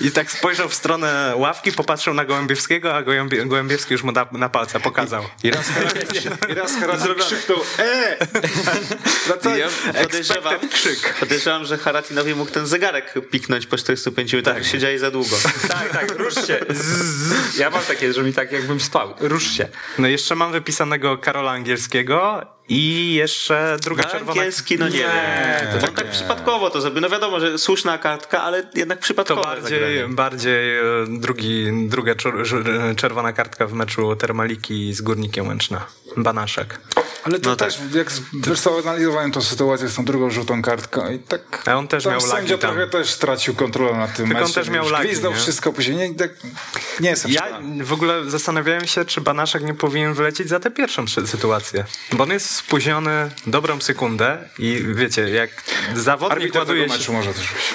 i 0.00 0.10
tak 0.10 0.32
spojrzał 0.32 0.68
w 0.68 0.74
stronę 0.74 1.32
ławki, 1.36 1.72
popatrzył 1.72 2.14
na 2.14 2.24
Gołębiewskiego, 2.24 2.94
a 2.94 3.02
Gołębie, 3.02 3.46
Gołębiewski 3.46 3.92
już 3.92 4.02
mu 4.02 4.12
na, 4.12 4.26
na 4.32 4.48
palce 4.48 4.80
pokazał. 4.80 5.22
I 5.42 5.50
raz 5.50 5.66
i 6.50 6.54
raz 6.54 6.72
krzyknął 7.26 7.58
E! 7.78 8.16
Wracaj. 9.26 9.58
Ja 9.58 9.68
podejrzewam, 10.02 10.68
krzyk. 10.68 11.14
podejrzewam, 11.20 11.64
że 11.64 11.78
Haratinowi 11.78 12.34
mógł 12.34 12.50
ten 12.50 12.66
zegarek 12.66 13.14
piknąć 13.30 13.66
po 13.66 13.76
45 13.76 14.32
minutach, 14.32 14.54
tak. 14.54 14.64
siedzieli 14.64 14.98
za 14.98 15.10
długo. 15.10 15.36
Tak, 15.68 15.90
tak, 15.92 16.18
rusz 16.18 16.34
się. 16.34 16.60
Zzz. 16.70 17.58
Ja 17.58 17.70
mam 17.70 17.82
takie, 17.82 18.12
że 18.12 18.22
mi 18.22 18.32
tak 18.32 18.52
jakbym 18.52 18.80
spał. 18.80 19.14
Rusz 19.20 19.50
się. 19.56 19.68
No 19.98 20.08
jeszcze 20.08 20.34
mam 20.34 20.52
wypisanego 20.52 21.18
Karola 21.18 21.50
Angielskiego 21.50 21.76
i 22.68 23.14
jeszcze 23.14 23.76
druga 23.82 24.04
czerwona... 24.04 24.32
Angielski, 24.32 24.78
no 24.78 24.88
nie, 24.88 24.98
wiem. 24.98 25.80
To 25.80 25.86
on 25.88 25.94
tak 25.94 26.10
przypadkowo 26.10 26.70
to 26.70 26.80
zrobił. 26.80 27.00
No 27.00 27.08
wiadomo, 27.10 27.40
że 27.40 27.58
słuszna 27.58 27.98
kartka, 27.98 28.42
ale 28.42 28.62
jednak 28.74 28.98
To 28.98 29.02
przypadkowo. 29.02 29.42
bardziej, 29.42 30.08
bardziej 30.08 30.78
e, 30.78 30.82
drugi, 31.08 31.66
druga 31.88 32.12
czer- 32.14 32.94
czerwona 32.96 33.32
kartka 33.32 33.66
w 33.66 33.72
meczu 33.72 34.16
Termaliki 34.16 34.94
z 34.94 35.00
Górnikiem 35.00 35.48
Łęczna. 35.48 35.86
Banaszek. 36.16 36.80
Ale 37.26 37.38
to 37.40 37.50
No 37.50 37.56
tak. 37.56 37.68
też, 37.68 37.78
jak 37.94 38.10
wiesz 38.46 38.60
co, 38.60 38.78
analizowałem 38.78 39.32
tą 39.32 39.42
sytuację 39.42 39.88
z 39.88 39.94
tą 39.94 40.04
drugą 40.04 40.30
żółtą 40.30 40.62
kartką 40.62 41.10
i 41.12 41.18
tak... 41.18 41.62
A 41.66 41.74
on 41.74 41.88
też 41.88 42.04
tam 42.04 42.12
miał 42.12 42.20
lagi 42.20 42.32
sędzia 42.36 42.58
tam. 42.58 42.70
trochę 42.70 42.86
też 42.90 43.10
stracił 43.10 43.54
kontrolę 43.54 43.96
nad 43.96 44.16
tym 44.16 44.26
Tylko 44.26 44.42
on 44.42 44.48
meczem. 44.48 44.64
też 44.64 44.72
miał 44.72 44.82
Już 44.84 44.92
lagi, 44.92 45.08
Gwizdał 45.08 45.32
nie? 45.32 45.38
wszystko 45.38 45.72
później. 45.72 45.96
Nie, 45.96 46.14
tak, 46.14 46.30
nie 47.00 47.10
jestem 47.10 47.30
Ja 47.30 47.42
przekonany. 47.42 47.84
w 47.84 47.92
ogóle 47.92 48.30
zastanawiałem 48.30 48.86
się, 48.86 49.04
czy 49.04 49.20
Banaszek 49.20 49.62
nie 49.62 49.74
powinien 49.74 50.14
wylecieć 50.14 50.48
za 50.48 50.60
tę 50.60 50.70
pierwszą 50.70 51.04
sy- 51.04 51.26
sytuację. 51.26 51.84
Bo 52.12 52.22
on 52.24 52.30
jest 52.30 52.50
spóźniony 52.54 53.30
dobrą 53.46 53.80
sekundę 53.80 54.48
i 54.58 54.84
wiecie, 54.94 55.28
jak 55.30 55.50
zawodnik 55.94 56.32
Arbiter 56.38 56.58
ładuje 56.58 56.88
się... 56.88 57.12
może 57.12 57.34
też 57.34 57.42
być. 57.52 57.74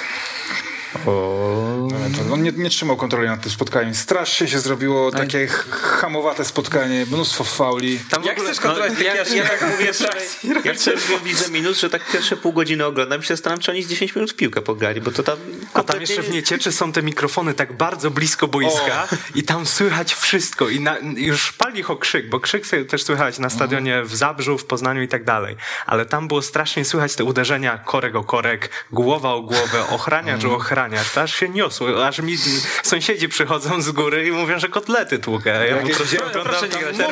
Ewentualnie. 1.96 2.32
On 2.32 2.42
nie, 2.42 2.52
nie 2.52 2.70
trzymał 2.70 2.96
kontroli 2.96 3.28
nad 3.28 3.40
tym 3.42 3.52
spotkaniem. 3.52 3.94
Strasznie 3.94 4.48
się 4.48 4.58
zrobiło 4.60 5.10
takie 5.10 5.46
hamowate 5.70 6.44
spotkanie, 6.44 7.06
mnóstwo 7.06 7.44
fauli. 7.44 7.98
Tam 8.10 8.24
Jak 8.24 8.32
ogóle, 8.38 8.50
chcesz 8.52 8.60
kontrolować 8.62 9.00
ja, 9.00 9.16
takie 9.24 9.36
ja 9.36 9.44
tak 9.48 9.70
mówię 9.70 9.92
wczoraj, 9.92 10.22
ja 10.64 10.74
wczoraj 10.74 11.00
widzę 11.24 11.50
minus, 11.50 11.78
że 11.80 11.90
tak 11.90 12.10
pierwsze 12.12 12.36
pół 12.36 12.52
godziny 12.52 12.84
oglądam 12.86 13.20
i 13.20 13.22
się 13.22 13.34
zastanawiam, 13.36 13.60
czy 13.60 13.70
oni 13.70 13.82
z 13.82 13.88
10 13.88 14.14
minut 14.14 14.32
w 14.32 14.34
piłkę 14.34 14.62
pograli, 14.62 15.00
bo 15.00 15.10
to 15.10 15.22
tam 15.22 15.36
a 15.74 15.82
tam 15.82 16.00
jeszcze 16.00 16.22
w 16.22 16.28
nie- 16.28 16.32
Niecieczy 16.42 16.72
są 16.72 16.92
te 16.92 17.02
mikrofony 17.02 17.54
tak 17.54 17.72
bardzo 17.76 18.10
blisko 18.10 18.48
boiska 18.48 19.08
i 19.34 19.42
tam 19.42 19.66
słychać 19.66 20.14
wszystko 20.14 20.68
i 20.68 20.80
na, 20.80 20.96
już 21.16 21.52
pali 21.52 21.80
ich 21.80 21.90
o 21.90 21.96
krzyk, 21.96 22.28
bo 22.28 22.40
krzyk 22.40 22.66
sobie 22.66 22.84
też 22.84 23.02
słychać 23.04 23.38
na 23.38 23.50
stadionie 23.50 24.02
w 24.02 24.14
Zabrzu, 24.16 24.58
w 24.58 24.64
Poznaniu 24.64 25.02
i 25.02 25.08
tak 25.08 25.24
dalej. 25.24 25.56
Ale 25.86 26.06
tam 26.06 26.28
było 26.28 26.42
strasznie 26.42 26.84
słychać 26.84 27.14
te 27.16 27.24
uderzenia 27.24 27.78
korek 27.78 28.14
o 28.16 28.24
korek, 28.24 28.70
głowa 28.92 29.32
o 29.32 29.42
głowę, 29.42 29.84
ochraniacz 29.90 30.44
o 30.44 30.54
ochraniacz. 30.54 30.91
To 31.14 31.20
aż 31.20 31.34
się 31.34 31.48
niosło, 31.48 32.06
aż 32.06 32.18
mi 32.18 32.36
sąsiedzi 32.82 33.28
przychodzą 33.28 33.82
z 33.82 33.90
góry 33.90 34.26
i 34.26 34.32
mówią, 34.32 34.58
że 34.58 34.68
kotlety 34.68 35.18
tłukę. 35.18 35.68
Ja 35.68 35.76
po 35.76 35.86
prostu 35.86 36.16
oglądam 36.16 36.42
proszę 36.44 36.68
nie 36.68 37.04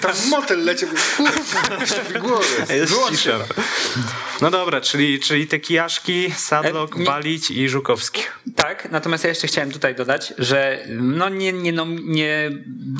Tam 0.00 0.28
motyl 0.30 0.64
leciał. 0.64 0.88
w 2.14 2.18
głowie. 2.18 2.46
Jest 2.76 2.92
Wyłącz 2.92 3.10
cisza. 3.18 3.38
No 4.40 4.50
dobra, 4.50 4.80
czyli, 4.80 5.20
czyli 5.20 5.46
te 5.46 5.58
kijaszki, 5.58 6.30
Sadlok, 6.36 6.96
E, 6.96 6.98
nie- 6.98 7.04
Balić 7.04 7.50
i 7.50 7.68
Żukowski. 7.68 8.22
Tak, 8.56 8.90
natomiast 8.90 9.24
ja 9.24 9.28
jeszcze 9.30 9.46
chciałem 9.46 9.70
tutaj 9.72 9.94
dodać, 9.94 10.34
że 10.38 10.84
no 10.88 11.28
nie, 11.28 11.52
nie, 11.52 11.72
nom- 11.72 11.98
nie 12.04 12.50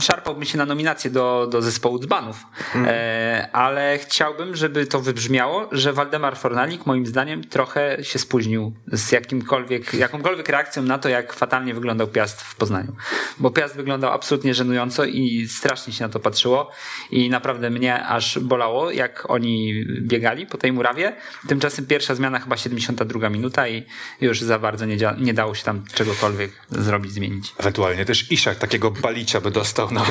szarpałbym 0.01 0.44
się 0.44 0.59
na 0.59 0.64
nominację 0.66 1.11
do, 1.11 1.48
do 1.51 1.62
zespołu 1.62 1.98
dzbanów, 1.98 2.37
e, 2.74 3.48
ale 3.53 3.98
chciałbym, 4.03 4.57
żeby 4.57 4.87
to 4.87 5.01
wybrzmiało, 5.01 5.68
że 5.72 5.92
Waldemar 5.92 6.37
Fornalik 6.38 6.87
moim 6.87 7.07
zdaniem 7.07 7.44
trochę 7.44 7.96
się 8.05 8.18
spóźnił 8.18 8.72
z 8.92 9.12
jakimkolwiek, 9.12 9.94
jakąkolwiek 9.94 10.28
reakcją 10.49 10.83
na 10.83 10.99
to, 10.99 11.09
jak 11.09 11.33
fatalnie 11.33 11.75
wyglądał 11.75 12.07
Piast 12.07 12.43
w 12.43 12.55
Poznaniu. 12.55 12.97
Bo 13.38 13.51
Piast 13.51 13.77
wyglądał 13.77 14.12
absolutnie 14.12 14.55
żenująco 14.55 15.05
i 15.05 15.49
strasznie 15.49 15.93
się 15.93 16.05
na 16.05 16.09
to 16.11 16.21
patrzyło 16.21 16.71
i 17.11 17.31
naprawdę 17.31 17.71
mnie 17.71 18.07
aż 18.07 18.38
bolało, 18.38 18.91
jak 18.91 19.31
oni 19.31 19.85
biegali 20.01 20.47
po 20.47 20.59
tej 20.59 20.73
murawie. 20.73 21.17
Tymczasem 21.49 21.87
pierwsza 21.87 22.14
zmiana 22.14 22.38
chyba 22.38 22.57
72 22.57 23.31
minuta 23.31 23.69
i 23.69 23.85
już 24.21 24.41
za 24.41 24.59
bardzo 24.59 24.85
nie, 24.87 24.97
dzia- 24.97 25.21
nie 25.21 25.35
dało 25.35 25.55
się 25.55 25.64
tam 25.64 25.85
czegokolwiek 25.95 26.53
zrobić, 26.71 27.12
zmienić. 27.12 27.55
Ewentualnie 27.59 28.05
też 28.05 28.33
Iszak 28.33 28.59
takiego 28.59 28.91
balicia 28.91 29.41
by 29.41 29.51
dostał 29.51 29.91
na 29.93 30.05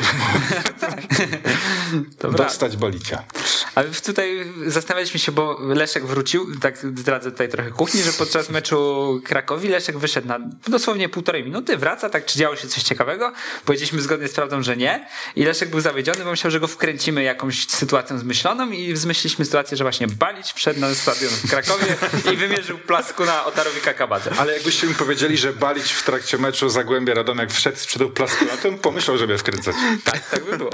prawda. 2.19 2.43
Dostać 2.43 2.77
balicia. 2.77 3.23
Ale 3.75 3.89
tutaj 3.89 4.45
zastanawialiśmy 4.65 5.19
się, 5.19 5.31
bo 5.31 5.59
Leszek 5.61 6.05
wrócił, 6.05 6.59
tak 6.59 6.77
zdradzę 6.77 7.31
tutaj 7.31 7.49
trochę 7.49 7.71
kuchni, 7.71 8.01
że 8.01 8.11
podczas 8.11 8.49
meczu 8.49 9.21
Krakowi 9.25 9.67
Leszek 9.67 9.97
wyszedł 9.97 10.06
na 10.25 10.39
dosłownie 10.67 11.09
półtorej 11.09 11.43
minuty, 11.43 11.77
wraca, 11.77 12.09
tak 12.09 12.25
czy 12.25 12.39
działo 12.39 12.55
się 12.55 12.67
coś 12.67 12.83
ciekawego? 12.83 13.33
Powiedzieliśmy 13.65 14.01
zgodnie 14.01 14.27
z 14.27 14.33
prawdą, 14.33 14.63
że 14.63 14.77
nie 14.77 15.07
i 15.35 15.43
Leszek 15.43 15.69
był 15.69 15.81
zawiedziony, 15.81 16.23
bo 16.23 16.31
myślał, 16.31 16.51
że 16.51 16.59
go 16.59 16.67
wkręcimy 16.67 17.23
jakąś 17.23 17.67
sytuacją 17.67 18.19
zmyśloną 18.19 18.71
i 18.71 18.95
zmyśliliśmy 18.95 19.45
sytuację, 19.45 19.77
że 19.77 19.83
właśnie 19.83 20.07
Balić 20.07 20.53
wszedł 20.53 20.79
na 20.79 20.95
stadion 20.95 21.31
w 21.31 21.49
Krakowie 21.49 21.85
i 22.33 22.37
wymierzył 22.37 22.77
plasku 22.77 23.25
na 23.25 23.45
Otarowi 23.45 23.81
Kakabadze. 23.81 24.31
Ale 24.37 24.53
jakbyście 24.53 24.87
mi 24.87 24.95
powiedzieli, 24.95 25.37
że 25.37 25.53
Balić 25.53 25.91
w 25.91 26.03
trakcie 26.03 26.37
meczu 26.37 26.69
Zagłębia 26.69 27.13
Radomek 27.13 27.51
wszedł, 27.51 27.77
sprzedał 27.77 28.09
plaskulatem, 28.09 28.79
pomyślał, 28.79 29.17
żeby 29.17 29.37
wkręcać. 29.37 29.75
Tak, 30.03 30.29
tak 30.29 30.43
by 30.43 30.57
było. 30.57 30.71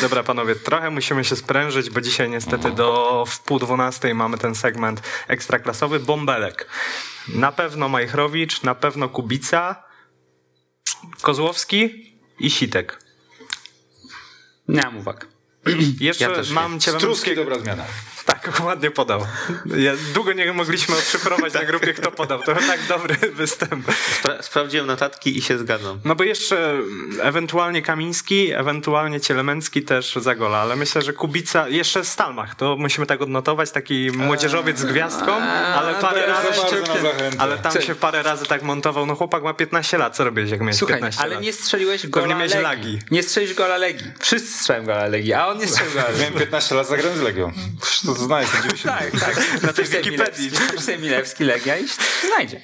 Dobra, 0.00 0.22
panowie, 0.22 0.54
trochę 0.54 0.90
musimy 0.90 1.24
się 1.24 1.36
sprężyć, 1.36 1.90
bo 1.90 2.00
dzisiaj 2.00 2.30
niestety 2.30 2.70
do 2.70 3.24
w 3.28 3.40
pół 3.40 3.58
dwunastej 3.58 4.14
mamy 4.14 4.38
ten 4.38 4.54
segment 4.54 5.02
ekstraklasowy. 5.28 6.00
Bąbelek. 6.00 6.68
Na 7.28 7.52
pewno 7.52 7.88
Majchrowicz, 7.88 8.62
na 8.62 8.74
pewno 8.74 9.08
Kubica, 9.08 9.84
Kozłowski 11.22 12.12
i 12.38 12.50
Sitek. 12.50 12.98
Nie 14.68 14.82
mam 14.82 14.96
uwag. 14.96 15.26
Jeszcze 16.00 16.24
Ja 16.24 16.30
mam 16.52 16.80
Struski 16.80 17.00
Cielemanskiego. 17.00 17.44
dobra 17.44 17.58
zmiana. 17.58 17.84
Tak, 18.26 18.60
ładnie 18.64 18.90
podał. 18.90 19.26
Ja 19.76 19.92
długo 20.14 20.32
nie 20.32 20.52
mogliśmy 20.52 20.96
odszyfrować 20.96 21.54
na 21.54 21.64
grupie, 21.64 21.94
kto 21.94 22.10
podał. 22.10 22.42
To 22.42 22.54
tak 22.54 22.80
dobry 22.88 23.14
występ. 23.32 23.86
Spra- 24.22 24.42
sprawdziłem 24.42 24.86
notatki 24.86 25.38
i 25.38 25.42
się 25.42 25.58
zgadzam. 25.58 26.00
No 26.04 26.14
bo 26.14 26.24
jeszcze 26.24 26.78
ewentualnie 27.22 27.82
Kamiński, 27.82 28.52
ewentualnie 28.52 29.20
Cielemencki 29.20 29.82
też 29.82 30.14
za 30.16 30.34
gola, 30.34 30.58
ale 30.58 30.76
myślę, 30.76 31.02
że 31.02 31.12
Kubica, 31.12 31.68
jeszcze 31.68 32.04
Stalmach, 32.04 32.54
to 32.54 32.76
musimy 32.76 33.06
tak 33.06 33.22
odnotować, 33.22 33.70
taki 33.70 34.10
młodzieżowiec 34.10 34.78
z 34.78 34.84
gwiazdką, 34.84 35.32
ale 35.76 35.94
parę 35.94 36.26
razy, 36.26 36.48
ale 37.38 37.58
tam 37.58 37.82
się 37.82 37.94
parę 37.94 38.22
razy 38.22 38.46
tak 38.46 38.62
montował, 38.62 39.06
no 39.06 39.14
chłopak 39.14 39.42
ma 39.42 39.54
15 39.54 39.98
lat, 39.98 40.16
co 40.16 40.24
robisz 40.24 40.50
jak 40.50 40.60
miałeś 40.60 40.76
Słuchaj, 40.76 40.96
15 40.96 41.20
ale 41.22 41.34
lat? 41.34 41.42
nie 41.42 41.52
strzeliłeś 41.52 42.00
Pewnie 42.02 42.10
gola 42.12 42.26
miałeś 42.34 42.50
Legii. 42.52 42.62
lagi. 42.62 42.98
Nie 43.10 43.22
strzeliłeś 43.22 43.56
gola 43.56 43.76
Legii. 43.76 44.10
Wszyscy 44.18 44.58
strzelają 44.58 44.86
gola 44.86 45.06
Legii, 45.06 45.32
a 45.32 45.46
on 45.46 45.58
nie 45.58 45.66
strzelił 45.68 45.92
gola 45.92 46.04
Legii. 46.08 46.20
Miałem 46.22 46.38
15 46.38 46.74
lat, 46.74 46.88
zagrałem 46.88 47.18
z 47.18 47.20
Legią. 47.22 47.52
To 48.14 48.28
90. 48.62 48.82
Tak, 48.82 49.20
tak. 49.20 49.62
Na 49.62 49.72
tej 49.72 49.84
Wikipedii. 49.84 50.50
Wikipedii. 50.50 50.98
Milewski, 50.98 51.44
Legia 51.44 51.78
i 51.78 51.84
znajdzie. 52.26 52.60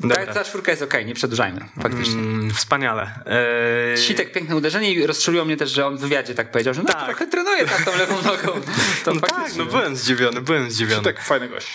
Dobra. 0.00 0.26
Ta, 0.26 0.34
ta 0.34 0.44
czwórka 0.44 0.70
jest 0.70 0.82
okej, 0.82 1.06
nie 1.06 1.14
przedłużajmy. 1.14 1.60
Faktycznie. 1.82 2.14
Mm, 2.20 2.50
wspaniale. 2.54 3.10
Eee, 3.26 3.98
Sitek 3.98 4.32
piękne 4.32 4.56
uderzenie 4.56 4.92
i 4.92 5.06
rozczuliło 5.06 5.44
mnie 5.44 5.56
też, 5.56 5.70
że 5.72 5.86
on 5.86 5.96
w 5.96 6.00
wywiadzie 6.00 6.34
tak 6.34 6.50
powiedział, 6.50 6.74
że 6.74 6.82
no 6.82 6.88
Tak. 6.92 7.04
trochę 7.04 7.26
trenuje 7.26 7.66
tak 7.66 7.84
tą 7.84 7.96
lewą 7.96 8.14
nogą. 8.22 8.60
To 9.04 9.14
no 9.14 9.20
tak, 9.20 9.56
no 9.56 9.64
byłem 9.66 9.96
zdziwiony, 9.96 10.40
byłem 10.40 10.70
zdziwiony. 10.70 11.02
Tak, 11.02 11.20
fajny 11.22 11.48
gość. 11.48 11.66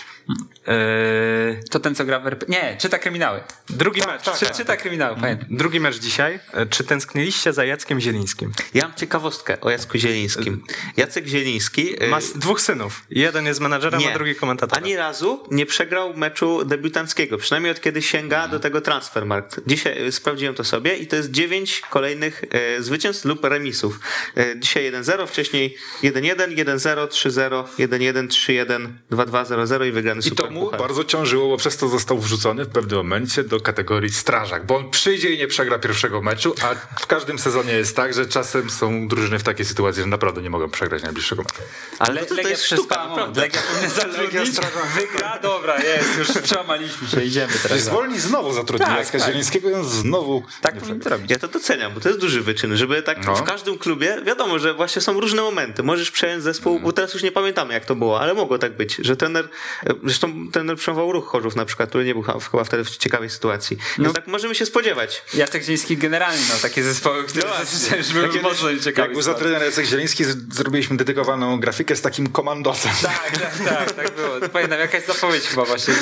Eee, 0.66 1.60
To 1.70 1.80
ten, 1.80 1.94
co 1.94 2.04
gra 2.04 2.20
w 2.20 2.26
RP... 2.26 2.46
Nie, 2.48 2.76
czyta 2.80 2.98
kryminały. 2.98 3.40
drugi 3.68 4.00
mecz. 4.06 4.38
Czy, 4.38 4.46
czyta 4.54 4.76
kryminały, 4.76 5.16
pamiętam. 5.20 5.48
Drugi 5.50 5.80
mecz 5.80 5.98
dzisiaj. 5.98 6.40
E, 6.52 6.66
Czy 6.66 6.84
tęskniliście 6.84 7.52
za 7.52 7.64
Jackiem 7.64 8.00
Zielińskim? 8.00 8.52
Ja 8.74 8.82
mam 8.82 8.94
ciekawostkę 8.96 9.60
o 9.60 9.70
Jacku 9.70 9.98
Zielińskim. 9.98 10.64
Jacek 10.96 11.26
Zieliński... 11.26 12.04
y, 12.04 12.08
Ma 12.08 12.18
dwóch 12.34 12.60
synów. 12.60 13.02
Jeden 13.10 13.46
jest 13.46 13.60
menadżerem, 13.60 14.00
a 14.10 14.14
drugi 14.14 14.34
komentatorem. 14.34 14.84
Ani 14.84 14.96
razu 14.96 15.44
nie 15.50 15.66
przegrał 15.66 16.14
meczu 16.14 16.64
debiutanckiego, 16.64 17.38
przynajmniej 17.38 17.72
od 17.72 17.80
kiedy 17.80 18.02
sięga 18.02 18.48
do 18.48 18.60
tego 18.60 18.80
Transfermarkt. 18.80 19.60
Dzisiaj 19.66 20.06
y, 20.06 20.12
sprawdziłem 20.12 20.54
to 20.54 20.64
sobie 20.64 20.96
i 20.96 21.06
to 21.06 21.16
jest 21.16 21.30
9 21.30 21.80
kolejnych 21.90 22.44
y, 22.78 22.82
zwycięstw 22.82 23.24
lub 23.24 23.44
remisów. 23.44 24.00
Y, 24.38 24.56
dzisiaj 24.60 24.92
1-0, 24.92 25.26
wcześniej 25.26 25.76
1-1, 26.02 26.36
1-0, 26.56 27.06
3-0, 27.06 27.64
1-1, 27.78 28.26
3-1, 28.28 28.88
2-2, 29.10 29.44
0-0 29.44 29.86
i 29.88 29.92
wygrany 30.20 30.48
I 30.48 30.48
to 30.48 30.50
mu 30.54 30.60
puchar. 30.64 30.80
bardzo 30.80 31.04
ciążyło, 31.04 31.48
bo 31.48 31.56
przez 31.56 31.76
to 31.76 31.88
został 31.88 32.18
wrzucony 32.18 32.64
w 32.64 32.68
pewnym 32.68 32.96
momencie 32.98 33.44
do 33.44 33.60
kategorii 33.60 34.10
strażak, 34.12 34.66
bo 34.66 34.76
on 34.76 34.90
przyjdzie 34.90 35.30
i 35.30 35.38
nie 35.38 35.46
przegra 35.46 35.78
pierwszego 35.78 36.22
meczu, 36.22 36.54
a 36.62 36.74
w 37.00 37.06
każdym 37.06 37.38
sezonie 37.38 37.72
jest 37.72 37.96
tak, 37.96 38.14
że 38.14 38.26
czasem 38.26 38.70
są 38.70 39.08
drużyny 39.08 39.38
w 39.38 39.42
takiej 39.42 39.66
sytuacji, 39.66 40.02
że 40.02 40.08
naprawdę 40.08 40.42
nie 40.42 40.50
mogą 40.50 40.70
przegrać 40.70 41.02
najbliższego 41.02 41.42
meczu. 41.42 41.62
Ale 41.98 42.14
Le, 42.14 42.20
to, 42.20 42.26
to 42.28 42.34
Legia 42.34 42.50
jest 42.50 42.62
przespała 42.62 43.02
sztuka, 43.02 43.08
naprawdę. 43.10 43.40
Legia 43.40 43.60
powinna 43.72 43.88
zatrudnić. 44.02 44.50
Wygra, 44.94 45.38
dobra, 45.42 45.82
jest, 45.82 46.18
już 46.18 46.28
przełamaliśmy 46.42 47.08
się, 47.08 47.22
idziemy 47.24 47.52
teraz. 47.62 47.80
Zwolni 47.80 48.20
znowu 48.20 48.52
zatrudnił 48.52 48.88
Tak, 48.88 48.98
Jacka 48.98 49.18
tak. 49.18 49.28
Zielińskiego 49.28 49.70
i 49.70 49.74
on 49.74 49.84
znowu... 49.84 50.42
Tak 50.60 50.74
powinien 50.78 51.00
to 51.00 51.08
robić. 51.10 51.30
Ja 51.30 51.38
to 51.38 51.48
doceniam, 51.48 51.94
bo 51.94 52.00
to 52.00 52.08
jest 52.08 52.20
duży 52.20 52.40
wyczyn, 52.40 52.76
żeby 52.76 53.02
tak 53.02 53.26
No. 53.26 53.36
w 53.36 53.42
każdym 53.42 53.78
klubie, 53.78 54.18
wiadomo, 54.26 54.58
że 54.58 54.74
właśnie 54.74 55.02
są 55.02 55.20
różne 55.20 55.42
momenty. 55.42 55.82
Możesz 55.82 56.10
przejąć 56.10 56.42
zespół, 56.42 56.80
bo 56.80 56.92
teraz 56.92 57.14
już 57.14 57.22
nie 57.22 57.32
pamiętamy 57.32 57.74
jak 57.74 57.84
to 57.84 57.94
było, 57.94 58.20
ale 58.20 58.34
mogło 58.34 58.58
tak 58.58 58.76
być, 58.76 58.96
że 58.96 59.16
trener, 59.16 59.48
e, 59.86 59.94
zresztą 60.04 60.50
trener 60.52 60.76
przejmował 60.76 61.12
ruch 61.12 61.26
Chorzów 61.26 61.56
na 61.56 61.64
przykład, 61.64 61.88
który 61.88 62.04
nie 62.04 62.14
był 62.14 62.22
ch- 62.22 62.50
chyba 62.50 62.64
wtedy 62.64 62.84
w 62.84 62.90
ciekawej 62.96 63.30
sytuacji. 63.30 63.76
Więc 63.76 64.08
No. 64.08 64.12
tak 64.14 64.26
możemy 64.26 64.54
się 64.54 64.66
spodziewać. 64.66 65.22
Jacek 65.34 65.62
Zieliński 65.62 65.96
generalnie 65.96 66.42
miał 66.50 66.58
takie 66.58 66.82
zespoły, 66.82 67.24
które 67.24 67.48
zazwyczaj 67.58 67.98
już 68.02 68.12
były 68.12 68.26
Kiedyś, 68.28 68.42
mocno. 68.42 68.68
Jak 68.96 69.12
był 69.12 69.22
za 69.22 69.34
trener 69.34 69.62
Jacek 69.62 69.86
Zieliński, 69.86 70.24
zrobiliśmy 70.50 70.96
dedykowaną 70.96 71.60
grafikę 71.60 71.96
z 71.96 72.00
takim 72.02 72.26
komandosem. 72.26 72.92
Tak, 73.02 73.30
tak, 73.38 73.68
tak, 73.68 73.92
tak 73.92 74.14
było. 74.14 74.40
To 74.40 74.48
Pamiętam, 74.48 74.78
jakaś 74.80 75.04
zapowiedź 75.06 75.44
chyba 75.44 75.64
właśnie. 75.64 75.94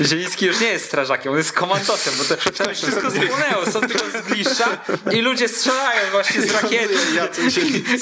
Zieliński 0.00 0.46
już 0.46 0.60
nie 0.60 0.66
jest 0.68 0.84
strażakiem, 0.84 1.32
on 1.32 1.38
jest 1.38 1.52
komandosem, 1.52 2.14
bo 2.18 2.24
to 2.24 2.68
już 2.70 2.78
wszystko 2.78 3.10
spłonęło, 3.10 3.66
są 3.72 3.80
tylko 3.80 4.04
zgliszcza 4.24 4.78
i 5.12 5.20
ludzie 5.20 5.48
strzelają 5.48 6.10
właśnie 6.10 6.42
z 6.42 6.50
rakiety. 6.50 6.94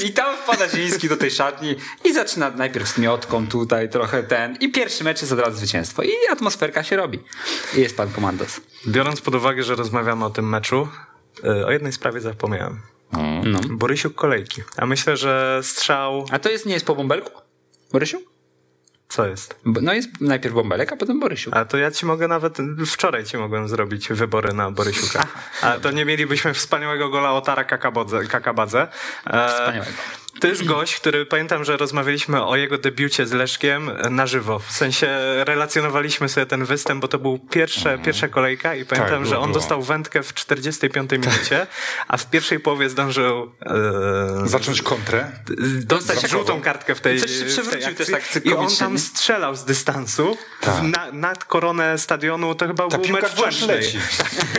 I 0.04 0.12
tam 0.12 0.36
wpada 0.36 0.68
Zieliński 0.68 1.08
do 1.08 1.16
tej 1.16 1.30
szatni 1.30 1.76
i 2.04 2.14
zaczyna 2.14 2.50
najpierw 2.50 2.88
z 2.88 2.98
miotką 2.98 3.46
tutaj 3.48 3.88
trochę 3.90 4.22
ten 4.22 4.56
i 4.60 4.72
pierwszy 4.72 5.04
mecz 5.04 5.20
jest 5.20 5.32
od 5.32 5.38
zwycięstwo 5.54 6.02
i 6.02 6.10
atmosferka 6.30 6.82
się 6.82 6.96
robi. 6.96 7.18
I 7.76 7.80
jest 7.80 7.96
pan 7.96 8.12
komandos. 8.12 8.60
Biorąc 8.86 9.20
pod 9.20 9.34
uwagę, 9.34 9.62
że 9.62 9.74
rozmawiamy 9.74 10.24
o 10.24 10.30
tym 10.30 10.48
meczu, 10.48 10.88
e, 11.44 11.66
o 11.66 11.70
jednej 11.70 11.92
sprawie 11.92 12.20
zapomniałem. 12.20 12.80
No. 13.44 13.58
Borysiuk 13.70 14.14
kolejki. 14.14 14.62
A 14.76 14.86
myślę, 14.86 15.16
że 15.16 15.60
strzał... 15.62 16.26
A 16.30 16.38
to 16.38 16.48
jest 16.48 16.66
nie 16.66 16.74
jest 16.74 16.86
po 16.86 16.94
bąbelku? 16.94 17.30
Borysiu? 17.92 18.18
Co 19.08 19.26
jest? 19.26 19.56
No 19.64 19.92
jest 19.92 20.08
najpierw 20.20 20.54
bąbelek, 20.54 20.92
a 20.92 20.96
potem 20.96 21.20
Borysiu. 21.20 21.50
A 21.54 21.64
to 21.64 21.76
ja 21.76 21.90
ci 21.90 22.06
mogę 22.06 22.28
nawet, 22.28 22.58
wczoraj 22.86 23.24
ci 23.24 23.36
mogłem 23.36 23.68
zrobić 23.68 24.08
wybory 24.08 24.52
na 24.52 24.70
Borysiuka. 24.70 25.26
A 25.62 25.72
to 25.78 25.90
nie 25.90 26.04
mielibyśmy 26.04 26.54
wspaniałego 26.54 27.08
gola 27.08 27.32
Otara 27.32 27.64
Kakabodze, 27.64 28.24
Kakabadze. 28.24 28.88
E, 29.26 29.48
Wspaniałego. 29.48 29.92
To 30.40 30.46
jest 30.48 30.64
gość, 30.64 30.96
który 30.96 31.26
pamiętam, 31.26 31.64
że 31.64 31.76
rozmawialiśmy 31.76 32.44
o 32.46 32.56
jego 32.56 32.78
debiucie 32.78 33.26
z 33.26 33.32
Leszkiem 33.32 33.90
na 34.10 34.26
żywo. 34.26 34.58
W 34.58 34.72
sensie 34.72 35.08
relacjonowaliśmy 35.44 36.28
sobie 36.28 36.46
ten 36.46 36.64
występ, 36.64 37.00
bo 37.02 37.08
to 37.08 37.18
był 37.18 37.38
pierwsze, 37.38 37.98
pierwsza 37.98 38.28
kolejka 38.28 38.74
i 38.74 38.84
pamiętam, 38.84 39.10
Tak, 39.12 39.18
było, 39.20 39.30
że 39.30 39.38
on 39.38 39.42
było. 39.50 39.54
dostał 39.54 39.82
wędkę 39.82 40.22
w 40.22 40.34
45 40.34 41.10
minucie, 41.12 41.66
a 42.08 42.16
w 42.16 42.30
pierwszej 42.30 42.60
połowie 42.60 42.90
zdążył 42.90 43.52
e, 44.44 44.48
Zacząć 44.48 44.82
kontrę. 44.82 45.32
dostać 45.84 46.16
Bramkową. 46.18 46.28
żółtą 46.38 46.60
kartkę 46.60 46.94
w 46.94 47.00
tej, 47.00 47.20
Coś 47.20 47.30
się 47.30 47.36
w 47.36 47.40
tej 47.40 47.48
przewrócił 47.48 47.94
też 47.94 48.10
tak 48.10 48.22
I 48.44 48.54
on 48.54 48.68
tam 48.78 48.98
strzelał 48.98 49.56
z 49.56 49.64
dystansu 49.64 50.36
Tak. 50.60 50.82
na, 50.82 51.12
nad 51.12 51.44
koronę 51.44 51.98
stadionu, 51.98 52.54
to 52.54 52.66
chyba 52.66 52.88
Ta 52.88 52.98
był 52.98 53.08
mecz 53.12 53.62
leci. 53.66 53.98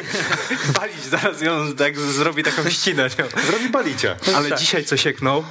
Palić 0.79 1.03
zaraz 1.03 1.41
ją 1.41 1.73
tak 1.75 1.97
zrobi 1.99 2.43
taką 2.43 2.69
ścinę. 2.69 3.09
Zrobi 3.47 3.69
balicia. 3.69 4.15
Ale 4.35 4.55
dzisiaj 4.55 4.85
co 4.85 4.97
sieknął, 4.97 5.43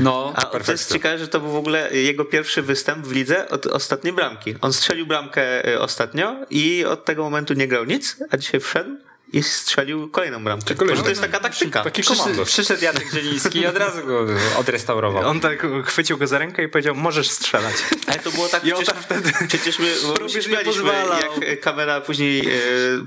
No, 0.00 0.32
A 0.36 0.42
to 0.42 0.72
jest 0.72 0.92
ciekawe, 0.92 1.18
że 1.18 1.28
to 1.28 1.40
był 1.40 1.50
w 1.50 1.56
ogóle 1.56 1.90
jego 1.92 2.24
pierwszy 2.24 2.62
występ 2.62 3.06
w 3.06 3.12
lidze 3.12 3.48
od 3.48 3.66
ostatniej 3.66 4.12
bramki. 4.12 4.54
On 4.60 4.72
strzelił 4.72 5.06
bramkę 5.06 5.68
y, 5.68 5.80
ostatnio 5.80 6.36
i 6.50 6.84
od 6.84 7.04
tego 7.04 7.22
momentu 7.22 7.54
nie 7.54 7.68
grał 7.68 7.84
nic, 7.84 8.16
a 8.30 8.36
dzisiaj 8.36 8.60
wszedł 8.60 8.90
i 9.34 9.42
strzelił 9.42 10.08
kolejną 10.08 10.44
bramkę. 10.44 10.74
kolejną. 10.74 10.92
Może 10.92 11.02
to 11.02 11.08
jest 11.08 11.20
taka 11.20 11.40
taktyka. 11.40 11.84
Taki 11.84 12.02
przyszedł, 12.02 12.44
przyszedł 12.44 12.84
Jacek 12.84 13.10
Zieliński 13.12 13.58
i 13.58 13.66
od 13.66 13.76
razu 13.76 14.06
go 14.06 14.26
odrestaurował. 14.58 15.28
on 15.28 15.40
tak 15.40 15.66
chwycił 15.84 16.18
go 16.18 16.26
za 16.26 16.38
rękę 16.38 16.64
i 16.64 16.68
powiedział, 16.68 16.94
możesz 16.94 17.30
strzelać. 17.30 17.74
Ale 18.06 18.18
to 18.18 18.30
było 18.30 18.48
tak, 18.48 18.62
przecież, 18.62 18.86
tak 18.86 18.96
wtedy 18.96 19.32
przecież 19.48 19.78
my, 19.78 19.94
się 20.28 20.42
śmialiśmy, 20.42 20.92
jak 21.40 21.60
kamera 21.60 22.00
później 22.00 22.40
e, 22.40 22.52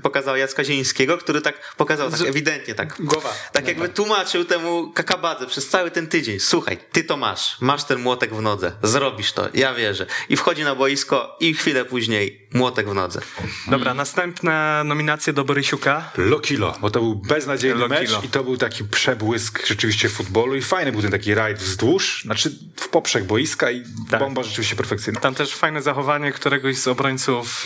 pokazała 0.02 0.38
Jacka 0.38 0.64
Zielińskiego, 0.64 1.18
który 1.18 1.40
tak 1.40 1.74
pokazał 1.76 2.10
tak 2.10 2.20
ewidentnie, 2.20 2.74
tak 2.74 2.94
Głowa. 3.00 3.32
tak 3.52 3.68
jakby 3.68 3.88
tłumaczył 3.88 4.44
temu 4.44 4.92
kakabadze 4.92 5.46
przez 5.46 5.68
cały 5.68 5.90
ten 5.90 6.06
tydzień. 6.06 6.40
Słuchaj, 6.40 6.78
ty 6.92 7.04
to 7.04 7.16
masz, 7.16 7.56
masz 7.60 7.84
ten 7.84 8.00
młotek 8.00 8.34
w 8.34 8.40
nodze, 8.40 8.72
zrobisz 8.82 9.32
to, 9.32 9.48
ja 9.54 9.74
wierzę. 9.74 10.06
I 10.28 10.36
wchodzi 10.36 10.64
na 10.64 10.74
boisko 10.74 11.36
i 11.40 11.54
chwilę 11.54 11.84
później 11.84 12.47
młotek 12.54 12.90
w 12.90 12.94
nodze. 12.94 13.20
Dobra, 13.66 13.94
następne 13.94 14.82
nominacje 14.84 15.32
do 15.32 15.44
Borysiuka. 15.44 16.10
Lokilo, 16.16 16.74
bo 16.80 16.90
to 16.90 17.00
był 17.00 17.14
beznadziejny 17.14 17.80
Lokilo. 17.80 18.00
mecz 18.00 18.24
i 18.24 18.28
to 18.28 18.44
był 18.44 18.56
taki 18.56 18.84
przebłysk 18.84 19.66
rzeczywiście 19.66 20.08
futbolu 20.08 20.54
i 20.56 20.62
fajny 20.62 20.92
był 20.92 21.02
ten 21.02 21.10
taki 21.10 21.34
rajd 21.34 21.58
wzdłuż, 21.58 22.22
znaczy 22.24 22.52
w 22.76 22.88
poprzek 22.88 23.24
boiska 23.24 23.70
i 23.70 23.84
Tak. 24.10 24.20
bomba 24.20 24.42
rzeczywiście 24.42 24.76
perfekcyjna. 24.76 25.20
Tam 25.20 25.34
też 25.34 25.54
fajne 25.54 25.82
zachowanie 25.82 26.32
któregoś 26.32 26.76
z 26.78 26.88
obrońców 26.88 27.64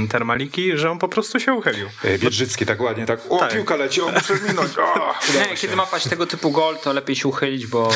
e, 0.00 0.08
Termaliki, 0.08 0.78
że 0.78 0.90
on 0.90 0.98
po 0.98 1.08
prostu 1.08 1.40
się 1.40 1.52
uchylił. 1.54 1.88
E, 2.04 2.18
Biedrzycki 2.18 2.66
tak 2.66 2.80
ładnie, 2.80 3.06
tak, 3.06 3.20
o 3.28 3.38
Tak. 3.38 3.52
piłka 3.52 3.76
leci, 3.76 4.00
o 4.00 4.08
muszę 4.12 4.34
minąć, 4.48 4.78
o, 4.78 5.14
Nie, 5.34 5.44
się. 5.48 5.54
kiedy 5.56 5.76
ma 5.76 5.86
paść 5.86 6.08
tego 6.08 6.26
typu 6.26 6.50
gol, 6.50 6.76
to 6.82 6.92
lepiej 6.92 7.16
się 7.16 7.28
uchylić, 7.28 7.66
bo 7.66 7.90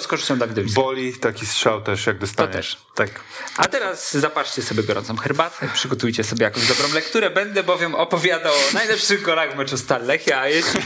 z, 0.00 0.06
korzyścią 0.06 0.38
Dawidowiska. 0.38 0.80
Boli 0.80 1.14
taki 1.14 1.46
strzał 1.46 1.82
też, 1.82 2.06
jak 2.06 2.16
To 2.16 2.20
dostaniesz. 2.20 2.74
też. 2.74 2.78
Tak. 2.94 3.10
A 3.56 3.64
teraz 3.64 4.14
zapatrzcie 4.16 4.62
sobie 4.62 4.82
gorącą 4.82 5.16
herbatę, 5.16 5.35
przygotujcie 5.74 6.24
sobie 6.24 6.44
jakąś 6.44 6.66
dobrą 6.68 6.94
lekturę. 6.94 7.30
Będę 7.30 7.62
bowiem 7.62 7.94
opowiadał 7.94 8.52
o 8.54 8.74
najlepszych 8.74 9.22
golach 9.22 9.54
w 9.54 9.56
meczu 9.56 9.78
Stal 9.78 10.06
Lechia, 10.06 10.40
a 10.40 10.48
jest 10.48 10.78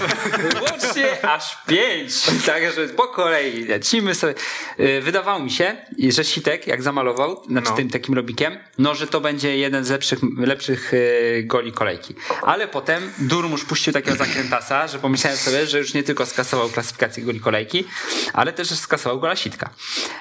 łącznie 0.71 1.25
aż 1.29 1.59
pięć. 1.67 2.13
Także 2.47 2.89
po 2.89 3.09
kolei 3.09 3.65
lecimy 3.65 4.15
sobie. 4.15 4.35
Yy, 4.79 5.01
Wydawało 5.01 5.39
mi 5.41 5.51
się, 5.51 5.77
że 6.09 6.25
Sitek, 6.25 6.67
jak 6.67 6.83
zamalował, 6.83 7.43
znaczy 7.49 7.71
No. 7.71 7.77
tym 7.77 7.91
takim 7.91 8.15
robikiem, 8.15 8.59
no, 8.79 8.95
że 8.95 9.07
to 9.07 9.21
będzie 9.21 9.57
jeden 9.57 9.85
z 9.85 9.91
lepszych, 9.91 10.19
lepszych 10.39 10.93
yy, 10.93 11.43
goli 11.45 11.73
kolejki. 11.73 12.15
Ale 12.43 12.69
potem 12.69 13.13
Durmusz 13.19 13.65
puścił 13.65 13.93
takiego 13.93 14.17
zakrętasa, 14.17 14.89
że 14.89 14.99
pomyślałem 14.99 15.39
sobie, 15.39 15.67
że 15.67 15.79
już 15.79 15.95
nie 15.95 16.03
tylko 16.03 16.27
skasował 16.27 16.69
klasyfikację 16.69 17.23
goli 17.25 17.41
kolejki, 17.41 17.85
ale 18.33 18.53
też 18.53 18.69
skasował 18.71 19.21
gola 19.21 19.37
Sitka. 19.37 19.71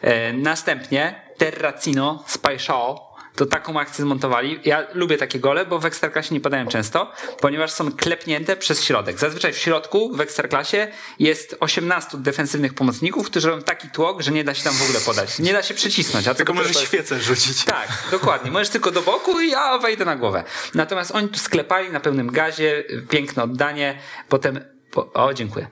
E, 0.01 0.33
następnie 0.33 1.21
Terracino 1.37 2.23
z 2.27 2.37
Paixao 2.37 3.08
to 3.39 3.45
taką 3.45 3.79
akcję 3.79 4.03
zmontowali. 4.05 4.59
Ja 4.65 4.87
lubię 4.93 5.17
takie 5.17 5.39
gole, 5.39 5.65
bo 5.65 5.79
w 5.79 5.85
Ekstraklasie 5.85 6.33
nie 6.35 6.41
padają 6.41 6.67
często, 6.67 7.11
ponieważ 7.41 7.71
są 7.71 7.91
klepnięte 7.91 8.55
przez 8.55 8.83
środek. 8.83 9.19
Zazwyczaj 9.19 9.53
w 9.53 9.57
środku 9.57 10.15
w 10.15 10.21
Ekstraklasie 10.21 10.87
jest 11.19 11.57
18 11.59 12.17
defensywnych 12.17 12.73
pomocników, 12.73 13.25
którzy 13.25 13.49
robią 13.49 13.63
taki 13.63 13.89
tłok, 13.89 14.21
że 14.21 14.31
nie 14.31 14.43
da 14.43 14.53
się 14.53 14.63
tam 14.63 14.73
w 14.73 14.83
ogóle 14.83 14.99
podać. 14.99 15.39
Nie 15.39 15.53
da 15.53 15.63
się 15.63 15.73
przycisnąć. 15.73 16.27
A 16.27 16.33
Tylko 16.35 16.53
dopiero 16.53 16.73
możesz 16.73 16.87
świecę 16.87 17.19
rzucić. 17.19 17.65
tak, 17.65 17.87
dokładnie. 18.11 18.51
Możesz 18.51 18.69
tylko 18.69 18.91
do 18.91 19.01
boku 19.01 19.39
i 19.39 19.49
ja 19.49 19.77
wejdę 19.77 20.05
na 20.05 20.15
głowę. 20.15 20.43
Natomiast 20.75 21.11
oni 21.11 21.29
tu 21.29 21.39
sklepali 21.39 21.91
na 21.91 21.99
pełnym 21.99 22.31
gazie, 22.31 22.83
piękne 23.09 23.43
oddanie, 23.43 23.99
potem. 24.29 24.78
O, 24.95 25.33
dziękuję. 25.33 25.67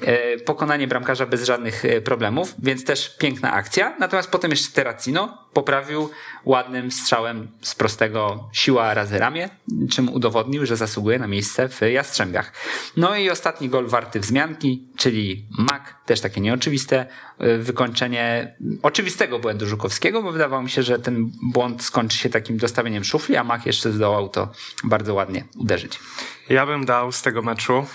E, 0.00 0.38
pokonanie 0.38 0.88
bramkarza 0.88 1.26
bez 1.26 1.44
żadnych 1.44 1.84
e, 1.84 2.00
problemów, 2.00 2.54
więc 2.58 2.84
też 2.84 3.16
piękna 3.18 3.52
akcja. 3.52 3.96
Natomiast 3.98 4.30
potem 4.30 4.50
jeszcze 4.50 4.72
Terracino 4.72 5.38
poprawił 5.52 6.10
ładnym 6.44 6.90
strzałem 6.92 7.48
z 7.62 7.74
prostego 7.74 8.48
siła 8.52 8.94
razy 8.94 9.18
ramię, 9.18 9.48
czym 9.90 10.08
udowodnił, 10.08 10.66
że 10.66 10.76
zasługuje 10.76 11.18
na 11.18 11.26
miejsce 11.26 11.68
w 11.68 11.80
Jastrzębiach. 11.80 12.52
No 12.96 13.16
i 13.16 13.30
ostatni 13.30 13.68
gol 13.68 13.88
warty 13.88 14.20
wzmianki, 14.20 14.88
czyli 14.96 15.46
Mak, 15.58 15.96
też 16.06 16.20
takie 16.20 16.40
nieoczywiste 16.40 17.06
e, 17.38 17.58
wykończenie 17.58 18.54
oczywistego 18.82 19.38
błędu 19.38 19.66
Żukowskiego, 19.66 20.22
bo 20.22 20.32
wydawało 20.32 20.62
mi 20.62 20.70
się, 20.70 20.82
że 20.82 20.98
ten 20.98 21.30
błąd 21.42 21.82
skończy 21.82 22.18
się 22.18 22.30
takim 22.30 22.56
dostawieniem 22.56 23.04
szufli, 23.04 23.36
a 23.36 23.44
Mak 23.44 23.66
jeszcze 23.66 23.92
zdołał 23.92 24.28
to 24.28 24.48
bardzo 24.84 25.14
ładnie 25.14 25.44
uderzyć. 25.56 26.00
Ja 26.48 26.66
bym 26.66 26.84
dał 26.84 27.12
z 27.12 27.22
tego 27.22 27.42
meczu 27.42 27.86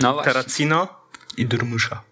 No 0.00 0.12
właśnie. 0.12 0.32
I 1.36 1.46
Durmusza. 1.46 2.02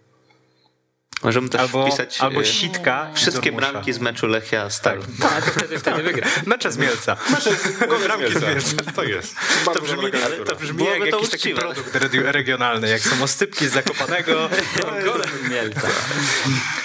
Możemy 1.25 1.49
też 1.49 1.61
Albo, 1.61 1.87
wpisać 1.87 2.21
albo 2.21 2.41
e, 2.41 2.45
Sitka 2.45 3.11
wszystkie 3.13 3.51
bramki 3.51 3.93
z 3.93 3.99
meczu 3.99 4.27
Lechia 4.27 4.69
Stal. 4.69 4.99
A 5.37 5.41
to 5.41 5.51
wtedy, 5.51 5.79
wtedy 5.79 6.03
wygra. 6.03 6.27
Mecze 6.45 6.71
z 6.71 6.77
Mielca. 6.77 7.17
Bramki 8.05 8.39
z 8.39 8.41
Mielca. 8.41 8.91
To 8.95 9.03
jest. 9.03 9.35
To 9.65 9.81
brzmi, 9.81 10.11
ale 10.25 10.37
to 10.37 10.55
brzmi 10.55 10.77
Byłoby 10.77 10.99
jak 10.99 11.09
to 11.09 11.15
jakiś 11.15 11.29
taki 11.29 11.53
produkt 11.53 11.95
regi- 11.95 12.31
regionalny, 12.31 12.89
jak 12.89 13.01
są 13.01 13.23
ostypki 13.23 13.67
z 13.67 13.71
Zakopanego. 13.71 14.49
Mielca. 15.51 15.87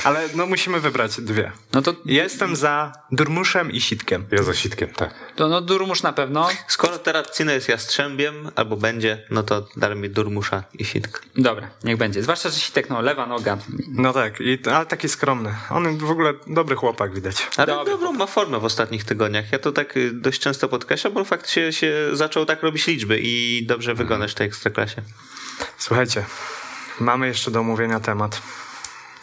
Ale 0.05 0.29
no 0.35 0.47
musimy 0.47 0.81
wybrać 0.81 1.21
dwie. 1.21 1.53
No 1.73 1.83
to, 1.83 1.95
Jestem 2.05 2.57
za 2.57 2.93
Durmuszem 3.13 3.71
i 3.71 3.81
Sitkiem. 3.81 4.27
Ja 4.33 4.43
za 4.43 4.55
sitkiem, 4.55 4.89
tak. 4.89 5.15
to 5.37 5.49
no 5.49 5.61
Durmusz 5.61 6.03
na 6.03 6.13
pewno. 6.13 6.49
Skoro 6.69 6.99
Terracino 6.99 7.53
jest 7.53 7.69
Jastrzębiem, 7.69 8.51
albo 8.57 8.77
będzie, 8.77 9.23
no 9.31 9.43
to 9.43 9.67
daj 9.77 9.97
mi 9.97 10.11
Durmusza 10.11 10.65
i 10.79 10.85
Sitka. 10.85 11.21
Dobra, 11.37 11.71
niech 11.85 11.97
będzie. 11.97 12.23
Zwłaszcza, 12.23 12.49
że 12.49 12.61
Sitek, 12.61 12.91
no 12.91 13.01
lewa 13.01 13.27
noga. 13.27 13.59
No 13.89 14.13
tak, 14.13 14.30
i, 14.41 14.59
ale 14.73 14.87
taki 14.87 15.09
skromny. 15.09 15.55
On 15.71 15.99
w 15.99 16.11
ogóle 16.11 16.35
dobry 16.47 16.77
chłopak 16.77 17.15
widać. 17.15 17.47
Ale 17.57 17.67
Dobry 17.67 17.93
dobrą 17.93 18.13
ma 18.13 18.27
formę 18.27 18.59
w 18.59 18.65
ostatnich 18.65 19.05
tygodniach. 19.05 19.53
Ja 19.53 19.59
to 19.59 19.73
tak 19.73 19.97
y, 19.97 20.11
dość 20.13 20.41
często 20.41 20.69
podkreślam, 20.69 21.13
bo 21.13 21.25
faktycznie 21.25 21.73
się 21.73 21.93
zaczął 22.13 22.47
tak 22.47 22.63
robić 22.63 22.87
liczby 22.87 23.19
i 23.23 23.63
dobrze 23.67 23.95
wyglądasz 23.95 24.33
w 24.33 24.35
tej 24.35 24.47
ekstraklasie. 24.47 25.03
Słuchajcie, 25.79 26.25
mamy 27.01 27.27
jeszcze 27.27 27.51
do 27.51 27.61
omówienia 27.61 28.01
temat, 28.01 28.43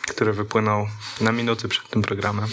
który 0.08 0.34
wypłynął 0.34 0.88
na 1.22 1.32
minuty 1.32 1.68
przed 1.68 1.90
tym 1.90 2.02
programem. 2.02 2.46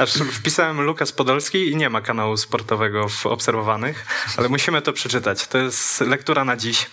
Aż 0.00 0.12
wpisałem 0.12 0.80
Lukas 0.80 1.12
Podolski 1.12 1.70
i 1.70 1.76
nie 1.76 1.90
ma 1.90 2.00
kanału 2.00 2.36
sportowego 2.36 3.08
w 3.08 3.26
obserwowanych, 3.26 4.06
ale 4.36 4.48
musimy 4.48 4.82
to 4.82 4.92
przeczytać. 4.92 5.46
To 5.46 5.58
jest 5.58 6.00
lektura 6.00 6.44
na 6.44 6.56
dziś. 6.56 6.86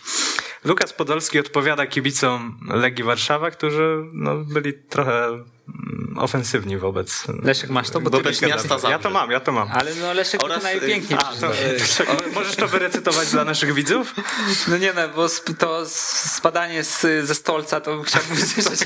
Lukas 0.65 0.93
Podolski 0.93 1.39
odpowiada 1.39 1.87
kibicom 1.87 2.59
Legii 2.67 3.03
Warszawa, 3.03 3.51
którzy 3.51 4.03
no, 4.13 4.35
byli 4.35 4.73
trochę 4.73 5.25
mm, 5.27 6.15
ofensywni 6.17 6.77
wobec... 6.77 7.23
Leszek, 7.43 7.69
masz 7.69 7.89
to? 7.89 8.01
Bo 8.01 8.09
ty 8.09 8.17
Wobec 8.17 8.39
byś 8.39 8.49
miasta. 8.49 8.67
Zabrze. 8.67 8.89
Ja 8.89 8.99
to 8.99 9.09
mam, 9.09 9.31
ja 9.31 9.39
to 9.39 9.51
mam. 9.51 9.71
Ale 9.71 9.95
no 9.95 10.13
Leszek 10.13 10.43
Oraz, 10.43 10.57
to 10.57 10.63
najpiękniej. 10.63 11.19
y, 11.19 11.79
przeczytał. 11.79 12.15
O, 12.17 12.33
Możesz 12.33 12.55
to 12.55 12.67
wyrecytować 12.67 13.29
dla 13.31 13.43
naszych 13.45 13.73
widzów? 13.73 14.13
No 14.67 14.77
nie 14.77 14.93
no, 14.93 15.09
bo 15.15 15.25
sp- 15.37 15.57
to 15.57 15.83
spadanie 15.89 16.83
z, 16.83 17.01
ze 17.27 17.35
stolca 17.35 17.81
to 17.81 18.01
chciałbym 18.03 18.33
usłyszeć. 18.43 18.79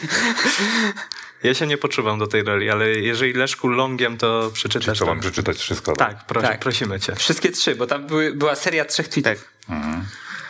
Ja 1.44 1.54
się 1.54 1.68
nie 1.68 1.78
poczuwam 1.78 2.20
do 2.20 2.28
tej 2.28 2.44
roli, 2.44 2.70
ale 2.70 2.90
jeżeli 2.90 3.34
Leszku 3.34 3.68
longiem, 3.68 4.18
to 4.18 4.52
przeczytasz. 4.54 5.00
To- 5.00 5.06
mam 5.06 5.20
przeczytać 5.20 5.58
wszystko? 5.58 5.94
Tak, 5.94 6.26
pro, 6.26 6.42
Tak. 6.42 6.60
prosimy 6.60 7.00
cię. 7.00 7.16
Wszystkie 7.16 7.52
trzy, 7.52 7.76
bo 7.76 7.88
tam 7.88 8.08
były, 8.08 8.34
była 8.34 8.56
seria 8.56 8.86
trzech 8.86 9.08
tweetów. 9.08 9.46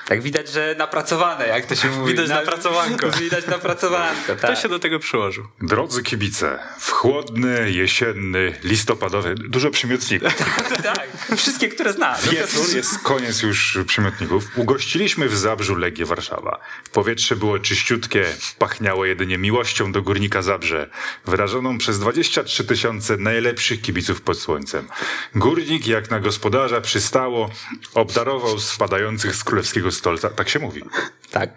Tak 0.09 0.21
widać, 0.21 0.49
że 0.49 0.75
napracowane, 0.77 1.47
jak 1.47 1.65
to 1.65 1.75
się 1.75 1.89
mówi. 1.89 2.11
Widać 2.11 2.29
napracowanko. 2.29 3.11
Widać 3.21 3.47
napracowanko, 3.47 4.35
Kto 4.35 4.47
tak. 4.47 4.57
się 4.57 4.69
do 4.69 4.79
tego 4.79 4.99
przyłożył? 4.99 5.47
Drodzy 5.61 6.03
kibice, 6.03 6.59
w 6.79 6.91
chłodny, 6.91 7.71
jesienny, 7.71 8.55
listopadowy, 8.63 9.35
dużo 9.35 9.71
przymiotników. 9.71 10.33
tak, 10.83 11.09
wszystkie, 11.37 11.69
które 11.69 11.93
znam. 11.93 12.15
Wieczór 12.31 12.75
jest 12.75 12.99
koniec 12.99 13.41
już 13.41 13.77
przymiotników. 13.87 14.43
Ugościliśmy 14.55 15.29
w 15.29 15.37
Zabrzu 15.37 15.75
Legię 15.75 16.05
Warszawa. 16.05 16.59
Powietrze 16.91 17.35
było 17.35 17.59
czyściutkie, 17.59 18.25
pachniało 18.59 19.05
jedynie 19.05 19.37
miłością 19.37 19.91
do 19.91 20.01
górnika 20.01 20.41
Zabrze, 20.41 20.89
wyrażoną 21.25 21.77
przez 21.77 21.99
23 21.99 22.63
tysiące 22.63 23.17
najlepszych 23.17 23.81
kibiców 23.81 24.21
pod 24.21 24.39
słońcem. 24.39 24.87
Górnik, 25.35 25.87
jak 25.87 26.09
na 26.11 26.19
gospodarza 26.19 26.81
przystało, 26.81 27.49
obdarował 27.93 28.59
spadających 28.59 29.35
z 29.35 29.43
królewskiego 29.43 29.91
stolca, 29.99 30.29
tak 30.29 30.49
się 30.49 30.59
mówi. 30.59 30.83
Tak. 31.31 31.49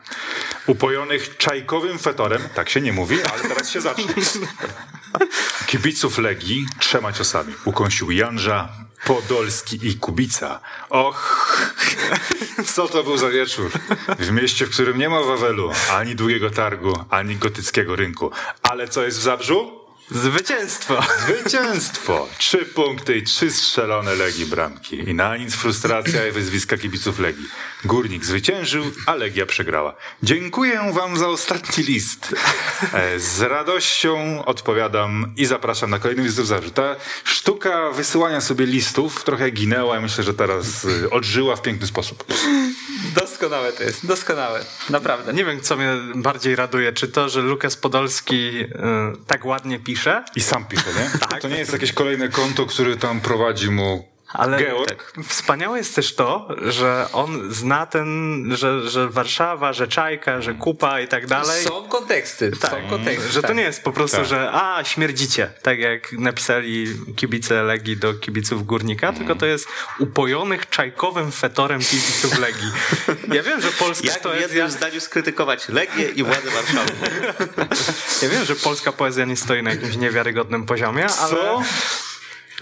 Upojonych 0.66 1.36
czajkowym 1.36 1.99
fetorem, 1.99 2.43
tak 2.55 2.70
się 2.70 2.80
nie 2.80 2.93
mówi, 2.93 3.16
ale 3.32 3.43
teraz 3.43 3.70
się 3.70 3.80
zacznie. 3.80 4.05
Kibiców 5.66 6.18
Legii 6.18 6.66
trzema 6.78 7.12
ciosami. 7.12 7.55
Ukąsił 7.64 8.11
Janża, 8.11 8.68
Podolski 9.05 9.88
i 9.88 9.97
Kubica. 9.97 10.61
Och, 10.90 11.57
co 12.74 12.88
to 12.88 13.03
był 13.03 13.16
za 13.16 13.30
wieczór. 13.30 13.70
W 14.18 14.30
mieście, 14.30 14.66
w 14.66 14.70
którym 14.70 14.99
nie 14.99 15.09
ma 15.09 15.22
Wawelu, 15.22 15.70
ani 15.90 16.14
długiego 16.14 16.51
targu, 16.51 17.05
ani 17.11 17.36
gotyckiego 17.36 17.97
rynku. 17.97 18.30
Ale 18.62 18.88
co 18.88 19.05
jest 19.05 19.18
w 19.18 19.22
Zabrzu? 19.22 19.82
Zwycięstwo! 20.11 21.01
Zwycięstwo! 21.26 22.28
Trzy 22.38 22.59
punkty 22.59 23.16
i 23.16 23.22
trzy 23.22 23.51
strzelone 23.51 24.14
Legii 24.14 24.47
bramki. 24.47 25.11
I 25.11 25.14
na 25.14 25.36
nic 25.36 25.55
frustracja 25.55 26.26
i 26.26 26.32
wyzwiska 26.32 26.76
kibiców 26.76 27.18
Legii. 27.18 27.49
Górnik 27.84 28.24
zwyciężył, 28.24 28.84
a 29.06 29.14
Legia 29.14 29.46
przegrała. 29.46 29.94
Dziękuję 30.22 30.92
wam 30.92 31.18
za 31.18 31.28
ostatni 31.28 31.84
list. 31.84 32.34
E, 32.92 33.18
Z 33.20 33.40
radością 33.40 34.44
odpowiadam 34.44 35.32
i 35.36 35.46
zapraszam 35.46 35.90
na 35.90 35.98
kolejny 35.98 36.22
list 36.22 36.36
Zabrzu. 36.36 36.70
Ta 36.70 36.96
sztuka 37.24 37.90
wysyłania 37.90 38.40
sobie 38.40 38.66
listów 38.66 39.24
trochę 39.24 39.50
ginęła 39.50 39.98
i 39.98 40.02
myślę, 40.02 40.24
że 40.24 40.34
teraz 40.34 40.84
y, 40.84 41.10
odżyła 41.10 41.56
w 41.56 41.62
piękny 41.62 41.86
sposób. 41.86 42.24
Doskonałe 43.14 43.72
to 43.72 43.82
jest, 43.82 44.06
doskonałe. 44.06 44.64
Naprawdę. 44.90 45.32
Nie 45.34 45.44
wiem, 45.44 45.60
co 45.60 45.76
mnie 45.76 45.92
bardziej 46.14 46.56
raduje. 46.56 46.92
Czy 46.92 47.08
to, 47.08 47.28
że 47.28 47.40
Lukas 47.40 47.76
Podolski 47.76 48.60
y, 48.60 48.68
tak 49.26 49.44
ładnie 49.44 49.78
pisze? 49.78 50.24
I 50.36 50.40
sam 50.40 50.64
pisze, 50.64 50.90
nie? 50.98 51.18
Tak. 51.18 51.40
To 51.40 51.48
nie 51.48 51.58
jest 51.58 51.72
jakieś 51.72 51.92
kolejne 51.92 52.28
konto, 52.28 52.66
które 52.66 52.96
tam 52.96 53.20
prowadzi 53.20 53.70
mu 53.70 54.11
Ale 54.32 54.58
Georg? 54.58 55.12
tak, 55.12 55.24
wspaniałe 55.24 55.78
jest 55.78 55.94
też 55.94 56.14
to, 56.14 56.48
że 56.66 57.06
on 57.12 57.52
zna 57.52 57.86
ten, 57.86 58.52
że, 58.56 58.90
że 58.90 59.08
Warszawa, 59.08 59.72
że 59.72 59.88
Czajka, 59.88 60.42
że 60.42 60.54
Kupa 60.54 61.00
i 61.00 61.08
tak 61.08 61.26
dalej. 61.26 61.64
Są 61.64 61.88
konteksty, 61.88 62.52
są 62.70 62.88
konteksty. 62.90 63.32
Że 63.32 63.42
to 63.42 63.48
tak. 63.48 63.56
nie 63.56 63.62
jest 63.62 63.82
po 63.82 63.92
prostu, 63.92 64.16
Tak. 64.16 64.26
że 64.26 64.50
a, 64.52 64.84
śmierdzicie, 64.84 65.50
tak 65.62 65.78
jak 65.78 66.12
napisali 66.12 66.86
kibice 67.16 67.62
Legii 67.62 67.96
do 67.96 68.14
kibiców 68.14 68.66
Górnika, 68.66 69.12
tylko 69.12 69.34
to 69.34 69.46
jest 69.46 69.68
upojonych 69.98 70.68
czajkowym 70.68 71.32
fetorem 71.32 71.80
kibiców 71.80 72.38
Legii. 72.38 72.70
Ja 73.32 73.42
wiem, 73.42 73.60
że 73.60 73.68
polska 73.68 74.06
Jak 74.08 74.18
w 74.18 74.22
poezja... 74.22 74.46
jednym 74.46 74.70
zdaniu 74.70 75.00
skrytykować 75.00 75.68
Legię 75.68 76.08
i 76.08 76.22
władze 76.22 76.50
Warszawy. 76.50 76.92
Ja 78.22 78.28
wiem, 78.28 78.44
że 78.44 78.56
polska 78.56 78.92
poezja 78.92 79.24
nie 79.24 79.36
stoi 79.36 79.62
na 79.62 79.70
jakimś 79.70 79.96
niewiarygodnym 79.96 80.66
poziomie, 80.66 81.06
ale... 81.06 81.36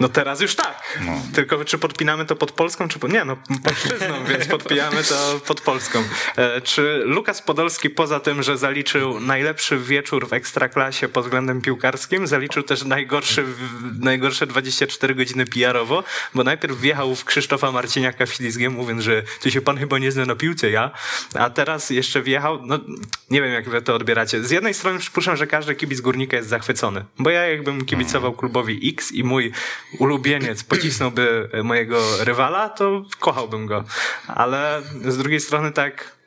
No 0.00 0.08
teraz 0.08 0.40
już 0.40 0.54
tak. 0.54 0.98
Tylko 1.34 1.64
czy 1.64 1.78
podpinamy 1.78 2.26
to 2.26 2.36
pod 2.36 2.52
Polską, 2.52 2.88
czy 2.88 2.98
pod... 2.98 3.12
Nie, 3.12 3.24
no 3.24 3.36
polszczyzną, 3.64 4.24
więc 4.30 4.46
podpijamy 4.46 5.04
to 5.04 5.40
pod 5.46 5.60
Polską. 5.60 6.02
E, 6.36 6.60
czy 6.60 7.02
Lukas 7.04 7.42
Podolski 7.42 7.90
poza 7.90 8.20
tym, 8.20 8.42
że 8.42 8.58
zaliczył 8.58 9.20
najlepszy 9.20 9.78
wieczór 9.78 10.28
w 10.28 10.32
Ekstraklasie 10.32 11.08
pod 11.08 11.24
względem 11.24 11.60
piłkarskim, 11.60 12.26
zaliczył 12.26 12.62
też 12.62 12.84
najgorszy, 12.84 13.44
najgorsze 14.00 14.46
24 14.46 15.14
godziny 15.14 15.46
PR-owo, 15.46 16.04
bo 16.34 16.44
najpierw 16.44 16.76
wjechał 16.78 17.14
w 17.14 17.24
Krzysztofa 17.24 17.72
Marciniaka 17.72 18.26
ślizgiem, 18.26 18.72
mówiąc, 18.72 19.02
że 19.02 19.22
ty 19.40 19.50
się 19.50 19.60
pan 19.60 19.78
chyba 19.78 19.98
nie 19.98 20.12
zna 20.12 20.26
na 20.26 20.34
piłce, 20.34 20.70
ja. 20.70 20.90
A 21.34 21.50
teraz 21.50 21.90
jeszcze 21.90 22.22
wjechał, 22.22 22.66
no 22.66 22.78
nie 23.30 23.42
wiem 23.42 23.52
jak 23.52 23.68
wy 23.68 23.82
to 23.82 23.94
odbieracie. 23.94 24.44
Z 24.44 24.50
jednej 24.50 24.74
strony 24.74 24.98
przypuszczam, 24.98 25.36
że 25.36 25.46
każdy 25.46 25.74
kibic 25.74 26.00
Górnika 26.00 26.36
jest 26.36 26.48
zachwycony, 26.48 27.04
bo 27.18 27.30
ja 27.30 27.46
jakbym 27.46 27.84
kibicował 27.84 28.32
klubowi 28.32 28.88
X 28.88 29.12
i 29.12 29.24
mój 29.24 29.52
ulubieniec 29.98 30.64
pocisnąłby 30.64 31.50
mojego 31.64 32.24
rywala, 32.24 32.68
to 32.68 33.04
kochałbym 33.18 33.66
go. 33.66 33.84
Ale 34.26 34.82
z 35.04 35.18
drugiej 35.18 35.40
strony 35.40 35.72
tak 35.72 36.19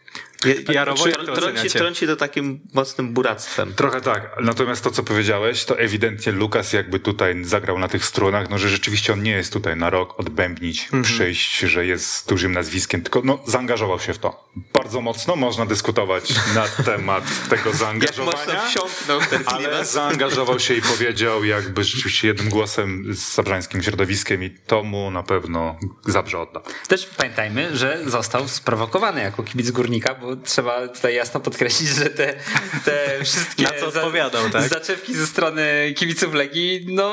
PR-owo 0.66 1.08
jak 1.08 1.26
to 1.26 1.34
trąci, 1.34 1.70
trąci 1.70 2.08
to 2.08 2.16
takim 2.16 2.60
mocnym 2.74 3.14
buractwem. 3.14 3.74
Trochę 3.74 4.02
tak. 4.02 4.36
Natomiast 4.42 4.84
to, 4.84 4.92
co 4.92 5.04
powiedziałeś, 5.04 5.66
to 5.66 5.80
ewidentnie 5.80 6.32
Lukas 6.32 6.74
jakby 6.74 7.00
tutaj 7.00 7.44
zagrał 7.44 7.80
na 7.80 7.88
tych 7.88 8.06
strunach, 8.06 8.50
no 8.50 8.58
że 8.58 8.70
rzeczywiście 8.70 9.14
on 9.14 9.24
nie 9.24 9.32
jest 9.32 9.54
tutaj 9.54 9.78
na 9.78 9.90
rok 9.90 10.20
odbębnić, 10.20 10.90
przyjść, 11.04 11.60
że 11.60 11.86
jest 11.86 12.30
dużym 12.30 12.52
nazwiskiem, 12.52 13.02
tylko 13.02 13.22
no, 13.24 13.40
zaangażował 13.46 14.00
się 14.00 14.14
w 14.14 14.20
to. 14.20 14.50
Bardzo 14.74 15.02
mocno 15.02 15.36
można 15.36 15.66
dyskutować 15.66 16.34
na 16.56 16.84
temat 16.84 17.24
tego 17.50 17.74
zaangażowania. 17.74 18.62
Ale 19.46 19.86
zaangażował 19.86 20.60
się 20.60 20.74
i 20.74 20.82
powiedział 20.82 21.44
jakby 21.44 21.84
rzeczywiście 21.84 22.28
jednym 22.28 22.50
głosem 22.50 23.16
z 23.16 23.36
zabrzańskim 23.36 23.84
środowiskiem 23.84 24.44
i 24.44 24.50
to 24.50 24.84
mu 24.84 25.12
na 25.12 25.24
pewno 25.24 25.76
Zabrze 26.06 26.40
odda. 26.40 26.62
Też 26.88 27.06
pamiętajmy, 27.06 27.78
że 27.78 28.00
został 28.06 28.48
sprowokowany 28.48 29.22
jako 29.22 29.44
kibic 29.44 29.72
górnika, 29.72 30.16
bo 30.16 30.33
trzeba 30.36 30.88
tutaj 30.88 31.16
jasno 31.16 31.40
podkreślić, 31.40 31.90
że 31.90 32.06
te, 32.06 32.34
te 32.86 33.24
wszystkie 33.24 33.64
Na 33.74 33.80
co 33.80 33.88
odpowiadał, 33.88 34.50
tak? 34.50 34.70
zaczepki 34.70 35.16
ze 35.16 35.28
strony 35.28 35.94
kibiców 35.98 36.34
Legii, 36.34 36.86
no 36.90 37.12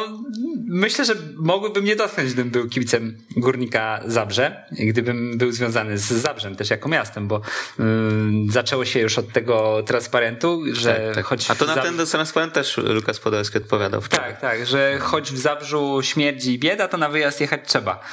myślę, 0.67 1.05
że 1.05 1.15
mogłyby 1.37 1.83
mnie 1.83 1.97
dotknąć, 1.97 2.33
gdybym 2.33 2.51
był 2.51 2.69
kibicem 2.69 3.19
górnika 3.37 4.01
Zabrze, 4.07 4.65
gdybym 4.73 5.39
był 5.39 5.53
związany 5.53 5.99
z 5.99 6.05
Zabrzem 6.05 6.57
też 6.57 6.71
jako 6.71 6.89
miastem, 6.89 7.29
bo 7.29 7.41
ym, 7.81 8.47
zaczęło 8.51 8.85
się 8.85 9.01
już 9.01 9.19
od 9.19 9.33
tego 9.33 9.83
transparentu, 9.87 10.63
że 10.73 11.13
choć 11.25 11.51
A 11.51 11.55
to 11.55 11.67
na 11.67 11.77
ten 11.77 12.07
transparent 12.07 12.53
też 12.53 12.77
Lukas 12.77 13.19
Podolski 13.19 13.59
odpowiadał 13.59 14.01
wczoraj. 14.01 14.31
tak, 14.31 14.41
tak, 14.41 14.67
że 14.67 14.99
choć 15.01 15.33
w 15.33 15.39
Zabrzu 15.39 16.01
śmierdzi 16.03 16.53
i 16.55 16.59
bieda, 16.59 16.89
to 16.89 16.97
na 16.97 17.09
wyjazd 17.09 17.41
jechać 17.41 17.61
trzeba. 17.67 18.05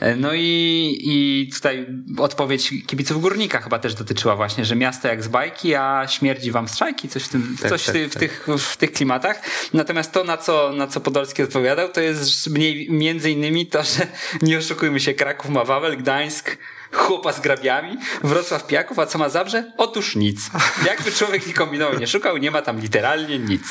E, 0.00 0.16
No 0.16 0.34
i, 0.34 0.98
i 1.00 1.50
tutaj 1.54 1.86
odpowiedź 2.18 2.74
kibiców 2.86 3.20
Górnika 3.20 3.60
chyba 3.60 3.78
też 3.78 3.94
dotyczyła 3.94 4.36
właśnie, 4.36 4.49
że 4.58 4.76
miasto 4.76 5.08
jak 5.08 5.22
z 5.22 5.28
bajki, 5.28 5.74
a 5.74 6.08
śmierdzi 6.08 6.50
wam 6.50 6.68
strajki, 6.68 7.08
coś 7.08 7.22
w, 7.22 7.28
tym, 7.28 7.56
Tak, 7.60 7.70
coś 7.70 7.84
tak, 7.84 7.96
w, 7.96 8.12
tak. 8.12 8.20
tych, 8.20 8.46
w 8.58 8.76
tych 8.76 8.92
klimatach. 8.92 9.42
Natomiast 9.74 10.12
to, 10.12 10.24
na 10.24 10.36
co, 10.36 10.72
na 10.72 10.86
co 10.86 11.00
Podolski 11.00 11.42
odpowiadał, 11.42 11.88
to 11.88 12.00
jest 12.00 12.50
mniej, 12.50 12.90
między 12.90 13.30
innymi 13.30 13.66
to, 13.66 13.82
że 13.82 14.06
nie 14.42 14.58
oszukujmy 14.58 15.00
się, 15.00 15.14
Kraków 15.14 15.50
ma 15.50 15.64
Wawel, 15.64 15.96
Gdańsk 15.96 16.56
chłopa 16.92 17.32
z 17.32 17.40
grabiami, 17.40 17.96
Wrocław 18.24 18.66
Pijaków, 18.66 18.98
a 18.98 19.06
co 19.06 19.18
ma 19.18 19.28
Zabrze? 19.28 19.72
Otóż 19.76 20.16
nic. 20.16 20.40
Jakby 20.86 21.12
człowiek 21.12 21.46
nie 21.46 21.54
kombinował, 21.54 21.98
nie 21.98 22.06
szukał, 22.06 22.36
nie 22.36 22.50
ma 22.50 22.62
tam 22.62 22.80
literalnie 22.80 23.38
nic. 23.38 23.62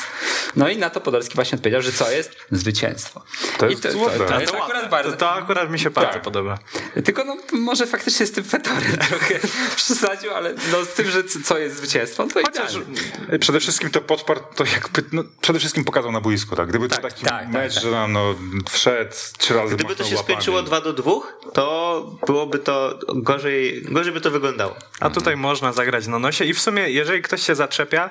No 0.56 0.68
i 0.68 0.76
na 0.76 0.90
to 0.90 1.00
Podolski 1.00 1.34
właśnie 1.34 1.56
odpowiedział, 1.56 1.82
że 1.82 1.92
co 1.92 2.10
jest? 2.10 2.36
Zwycięstwo. 2.50 3.22
To 3.58 3.66
I 3.66 3.70
jest 3.70 3.82
to, 3.82 3.88
to, 3.88 4.24
to 4.28 4.40
jest 4.40 4.54
akurat 4.54 4.90
bardzo... 4.90 5.10
to, 5.12 5.16
to 5.16 5.32
akurat 5.32 5.70
mi 5.70 5.78
się 5.78 5.90
bardzo 5.90 6.12
Tak. 6.12 6.22
podoba. 6.22 6.58
Tylko 7.04 7.24
no, 7.24 7.36
może 7.52 7.86
faktycznie 7.86 8.26
z 8.26 8.32
tym 8.32 8.44
fetorem 8.44 8.96
trochę 9.08 9.34
przesadził, 9.76 10.34
ale 10.34 10.54
no, 10.72 10.84
z 10.84 10.94
tym, 10.94 11.10
że 11.10 11.24
co 11.24 11.58
jest 11.58 11.76
zwycięstwo, 11.76 12.26
to 12.34 12.40
Chociaż 12.46 12.70
idealnie. 12.74 13.38
przede 13.38 13.60
wszystkim 13.60 13.90
to 13.90 14.00
podparł, 14.00 14.40
to 14.56 14.64
jakby, 14.64 15.04
no, 15.12 15.22
przede 15.40 15.58
wszystkim 15.58 15.84
pokazał 15.84 16.12
na 16.12 16.20
boisku, 16.20 16.56
tak? 16.56 16.68
Gdyby 16.68 16.88
to 16.88 16.96
taki 16.96 17.24
tak, 17.24 17.30
tak, 17.40 17.48
mecz, 17.48 17.74
tak. 17.74 17.82
że 17.82 17.90
nam, 17.90 18.12
no, 18.12 18.34
wszedł 18.70 19.10
trzy 19.38 19.54
razy 19.54 19.76
Gdyby 19.76 19.96
to 19.96 20.04
się 20.04 20.16
łapami. 20.16 20.32
skończyło 20.34 20.62
2 20.62 20.80
do 20.80 20.92
2, 20.92 21.12
to 21.52 22.16
byłoby 22.26 22.58
to 22.58 22.98
gorzej, 23.14 23.82
gorzej 23.82 24.12
by 24.12 24.20
to 24.20 24.30
wyglądał. 24.30 24.74
A 25.00 25.10
tutaj 25.10 25.36
można 25.36 25.72
zagrać 25.72 26.06
na 26.06 26.18
nosie 26.18 26.44
i 26.44 26.54
w 26.54 26.60
sumie, 26.60 26.90
jeżeli 26.90 27.22
ktoś 27.22 27.42
się 27.42 27.54
zaczepia, 27.54 28.10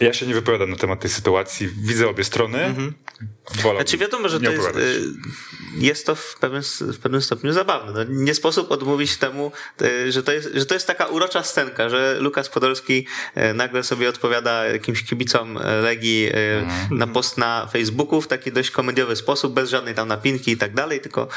Ja 0.00 0.12
się 0.12 0.26
nie 0.26 0.34
wypowiadam 0.34 0.70
na 0.70 0.76
temat 0.76 1.00
tej 1.00 1.10
sytuacji. 1.10 1.68
Widzę 1.68 2.08
obie 2.08 2.24
strony. 2.24 2.64
Mhm. 2.64 2.94
Znaczy 3.74 3.98
wiadomo, 3.98 4.28
że 4.28 4.40
to 4.40 4.50
jest, 4.50 4.76
y, 4.76 5.00
jest 5.78 6.06
to 6.06 6.14
w 6.14 6.36
pewnym, 6.40 6.62
w 6.80 6.98
pewnym 6.98 7.22
stopniu 7.22 7.52
zabawne. 7.52 7.92
No, 7.92 8.04
nie 8.08 8.34
sposób 8.34 8.70
odmówić 8.70 9.16
temu, 9.16 9.52
y, 9.82 10.12
że 10.12 10.22
to, 10.22 10.32
jest, 10.32 10.48
że 10.54 10.66
to 10.66 10.74
jest 10.74 10.86
taka 10.86 11.06
urocza 11.06 11.42
scenka, 11.42 11.88
że 11.88 12.16
Lukas 12.20 12.48
Podolski 12.48 13.06
y, 13.50 13.54
nagle 13.54 13.82
sobie 13.82 14.08
odpowiada 14.08 14.64
jakimś 14.64 15.04
kibicom 15.04 15.58
Legii 15.82 16.30
Mhm. 16.34 16.98
na 16.98 17.06
post 17.06 17.38
na 17.38 17.68
Facebooku 17.72 18.20
w 18.20 18.28
taki 18.28 18.52
dość 18.52 18.70
komediowy 18.70 19.16
sposób, 19.16 19.54
bez 19.54 19.70
żadnej 19.70 19.94
tam 19.94 20.08
napinki 20.08 20.50
i 20.50 20.56
tak 20.56 20.74
dalej, 20.74 21.00
tylko 21.00 21.28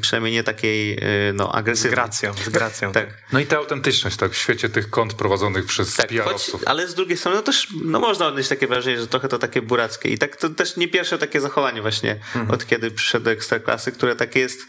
przynajmniej 0.00 0.32
nie 0.32 0.42
takiej 0.44 1.00
no, 1.34 1.52
z 1.52 1.54
agresywnej. 1.56 1.94
gracją, 1.94 2.34
z 2.44 2.48
gracją. 2.48 2.92
Tak. 2.92 3.08
No 3.32 3.40
i 3.40 3.46
ta 3.46 3.56
autentyczność, 3.56 4.16
tak, 4.16 4.32
w 4.32 4.36
świecie 4.36 4.68
tych 4.68 4.90
kont 4.90 5.14
prowadzonych 5.14 5.64
przez 5.66 5.94
Tak, 5.94 6.10
choć, 6.24 6.50
ale 6.66 6.88
z 6.88 6.94
drugiej 6.94 7.16
strony 7.16 7.36
no 7.36 7.42
też 7.42 7.68
no 7.84 8.00
można 8.00 8.26
odnieść 8.26 8.48
takie 8.48 8.66
wrażenie, 8.66 9.00
że 9.00 9.06
trochę 9.06 9.28
to 9.28 9.38
takie 9.38 9.62
burackie. 9.62 10.08
I 10.08 10.18
tak 10.18 10.36
to 10.36 10.48
też 10.50 10.76
nie 10.76 10.88
pierwsze 10.88 11.18
takie 11.18 11.40
zachowanie 11.40 11.82
właśnie 11.82 12.10
Mhm. 12.12 12.50
od 12.50 12.66
kiedy 12.66 12.90
przyszedł 12.90 13.24
do 13.24 13.30
Ekstraklasy, 13.30 13.92
które 13.92 14.16
takie 14.16 14.40
jest, 14.40 14.60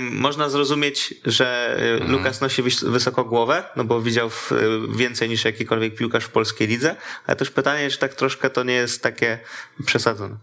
można 0.00 0.48
zrozumieć, 0.48 1.14
że 1.24 1.76
e, 1.80 1.92
Mhm. 1.92 2.12
Lukas 2.12 2.40
nosi 2.40 2.62
wys- 2.62 2.90
wysoko 2.90 3.24
głowę, 3.24 3.62
no 3.76 3.84
bo 3.84 4.00
widział 4.02 4.30
w, 4.30 4.52
e, 4.52 4.56
więcej 4.96 5.28
niż 5.28 5.44
jakikolwiek 5.44 5.94
piłkarz 5.94 6.24
w 6.24 6.28
polskiej 6.28 6.68
lidze, 6.68 6.96
ale 7.26 7.36
też 7.36 7.50
pytanie, 7.50 7.90
czy 7.90 7.98
tak 7.98 8.14
troszkę 8.14 8.50
to 8.50 8.62
nie 8.64 8.74
jest 8.74 9.02
takie 9.02 9.38
przesadzone. 9.86 10.36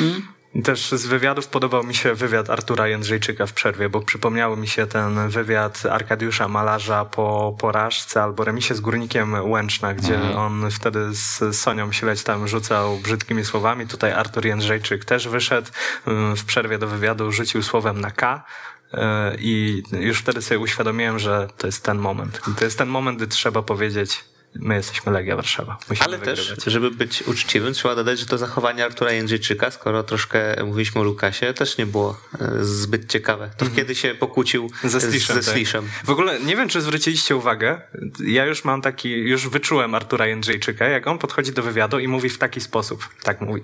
I 0.00 0.22
Też 0.64 0.90
z 0.90 1.06
wywiadów 1.06 1.46
podobał 1.46 1.84
mi 1.84 1.94
się 1.94 2.14
wywiad 2.14 2.50
Artura 2.50 2.88
Jędrzejczyka 2.88 3.46
w 3.46 3.52
przerwie, 3.52 3.88
bo 3.88 4.00
przypomniało 4.00 4.56
mi 4.56 4.68
się 4.68 4.86
ten 4.86 5.28
wywiad 5.28 5.82
Arkadiusza 5.86 6.48
Malarza 6.48 7.04
po 7.04 7.56
porażce 7.58 8.22
albo 8.22 8.44
remisie 8.44 8.74
z 8.74 8.80
Górnikiem 8.80 9.50
Łęczna, 9.50 9.94
gdzie 9.94 10.20
on 10.36 10.70
wtedy 10.70 11.14
z 11.14 11.56
Sonią 11.56 11.92
Śledź 11.92 12.22
tam 12.22 12.48
rzucał 12.48 12.98
brzydkimi 12.98 13.44
słowami. 13.44 13.86
Tutaj 13.86 14.12
Artur 14.12 14.46
Jędrzejczyk 14.46 15.04
też 15.04 15.28
wyszedł 15.28 15.70
ym, 16.08 16.36
w 16.36 16.44
przerwie 16.44 16.78
do 16.78 16.86
wywiadu, 16.86 17.32
rzucił 17.32 17.62
słowem 17.62 18.00
na 18.00 18.10
K. 18.10 18.44
yy, 18.92 18.98
I 19.38 19.82
już 19.92 20.18
wtedy 20.18 20.42
sobie 20.42 20.58
uświadomiłem, 20.58 21.18
że 21.18 21.48
to 21.56 21.66
jest 21.66 21.84
ten 21.84 21.98
moment. 21.98 22.40
To 22.58 22.64
jest 22.64 22.78
ten 22.78 22.88
moment, 22.88 23.18
gdy 23.18 23.26
trzeba 23.26 23.62
powiedzieć, 23.62 24.24
my 24.54 24.74
jesteśmy 24.74 25.12
Legia 25.12 25.36
Warszawa. 25.36 25.78
Musimy 25.88 26.06
Ale 26.06 26.18
też, 26.18 26.40
wygrywać. 26.48 26.64
żeby 26.72 26.90
być 26.90 27.22
uczciwym, 27.22 27.72
trzeba 27.74 27.94
dodać, 27.94 28.18
że 28.18 28.26
to 28.26 28.38
zachowanie 28.38 28.84
Artura 28.84 29.12
Jędrzejczyka, 29.12 29.70
skoro 29.70 30.02
troszkę 30.02 30.64
mówiliśmy 30.64 31.00
o 31.00 31.04
Lukasie, 31.04 31.54
też 31.54 31.78
nie 31.78 31.86
było 31.86 32.20
e, 32.40 32.64
zbyt 32.64 33.10
ciekawe. 33.12 33.50
To 33.56 33.66
kiedy 33.76 33.94
się 33.94 34.14
pokłócił 34.14 34.64
Mhm. 34.64 34.90
Ze 34.90 35.00
Sliszem. 35.00 35.36
ze 35.36 35.42
tak. 35.42 35.54
Sliszem. 35.54 35.88
W 36.04 36.10
ogóle 36.10 36.40
nie 36.40 36.56
wiem, 36.56 36.68
czy 36.68 36.80
zwróciliście 36.80 37.36
uwagę. 37.36 37.80
Ja 38.26 38.46
już 38.46 38.64
mam 38.64 38.82
taki, 38.82 39.08
już 39.10 39.48
wyczułem 39.48 39.94
Artura 39.94 40.26
Jędrzejczyka, 40.26 40.88
jak 40.88 41.06
on 41.06 41.18
podchodzi 41.18 41.52
do 41.52 41.62
wywiadu 41.62 41.98
i 41.98 42.08
mówi 42.08 42.28
w 42.28 42.38
taki 42.38 42.60
sposób. 42.60 43.08
Tak 43.22 43.40
mówi. 43.40 43.62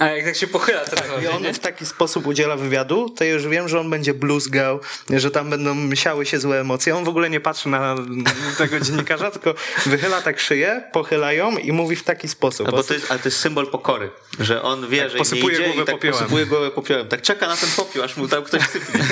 A 0.00 0.06
jak 0.06 0.24
tak 0.24 0.36
się 0.36 0.46
pochyla 0.46 0.80
trochę, 0.84 1.24
I 1.24 1.26
on 1.26 1.42
nie? 1.42 1.54
w 1.54 1.58
taki 1.58 1.86
sposób 1.86 2.26
udziela 2.26 2.56
wywiadu, 2.56 3.10
to 3.10 3.24
już 3.24 3.46
wiem, 3.48 3.68
że 3.68 3.80
on 3.80 3.90
będzie 3.90 4.14
bluzgał, 4.14 4.80
że 5.10 5.30
tam 5.30 5.50
będą 5.50 5.74
msiały 5.74 6.26
się 6.26 6.40
złe 6.40 6.60
emocje. 6.60 6.96
On 6.96 7.04
w 7.04 7.08
ogóle 7.08 7.30
nie 7.30 7.40
patrzy 7.40 7.68
na 7.68 7.96
tego 8.58 8.80
dziennikarza, 8.80 9.30
tylko 9.30 9.54
wychyla 9.86 10.22
tak 10.22 10.40
szyję, 10.40 10.82
pochylają 10.92 11.56
i 11.56 11.72
mówi 11.72 11.96
w 11.96 12.02
taki 12.02 12.28
sposób. 12.28 12.66
Albo 12.66 12.82
to 12.82 12.94
jest, 12.94 13.10
ale 13.10 13.18
to 13.20 13.28
jest 13.28 13.38
symbol 13.40 13.66
pokory, 13.66 14.10
że 14.40 14.62
on 14.62 14.88
wie, 14.88 15.10
że 15.10 15.18
posypuje 15.18 15.58
nie 15.58 15.64
idzie 15.64 15.64
głowę 15.64 15.82
i 15.82 15.86
tak 15.86 15.94
popiołem. 15.94 16.18
posypuje 16.18 16.46
głowę 16.46 16.70
popiołem. 16.70 17.08
Tak 17.08 17.22
czeka 17.22 17.46
na 17.46 17.56
ten 17.56 17.68
popiół, 17.76 18.02
aż 18.02 18.16
mu 18.16 18.28
tam 18.28 18.42
ktoś 18.44 18.62
sypnie. 18.68 19.00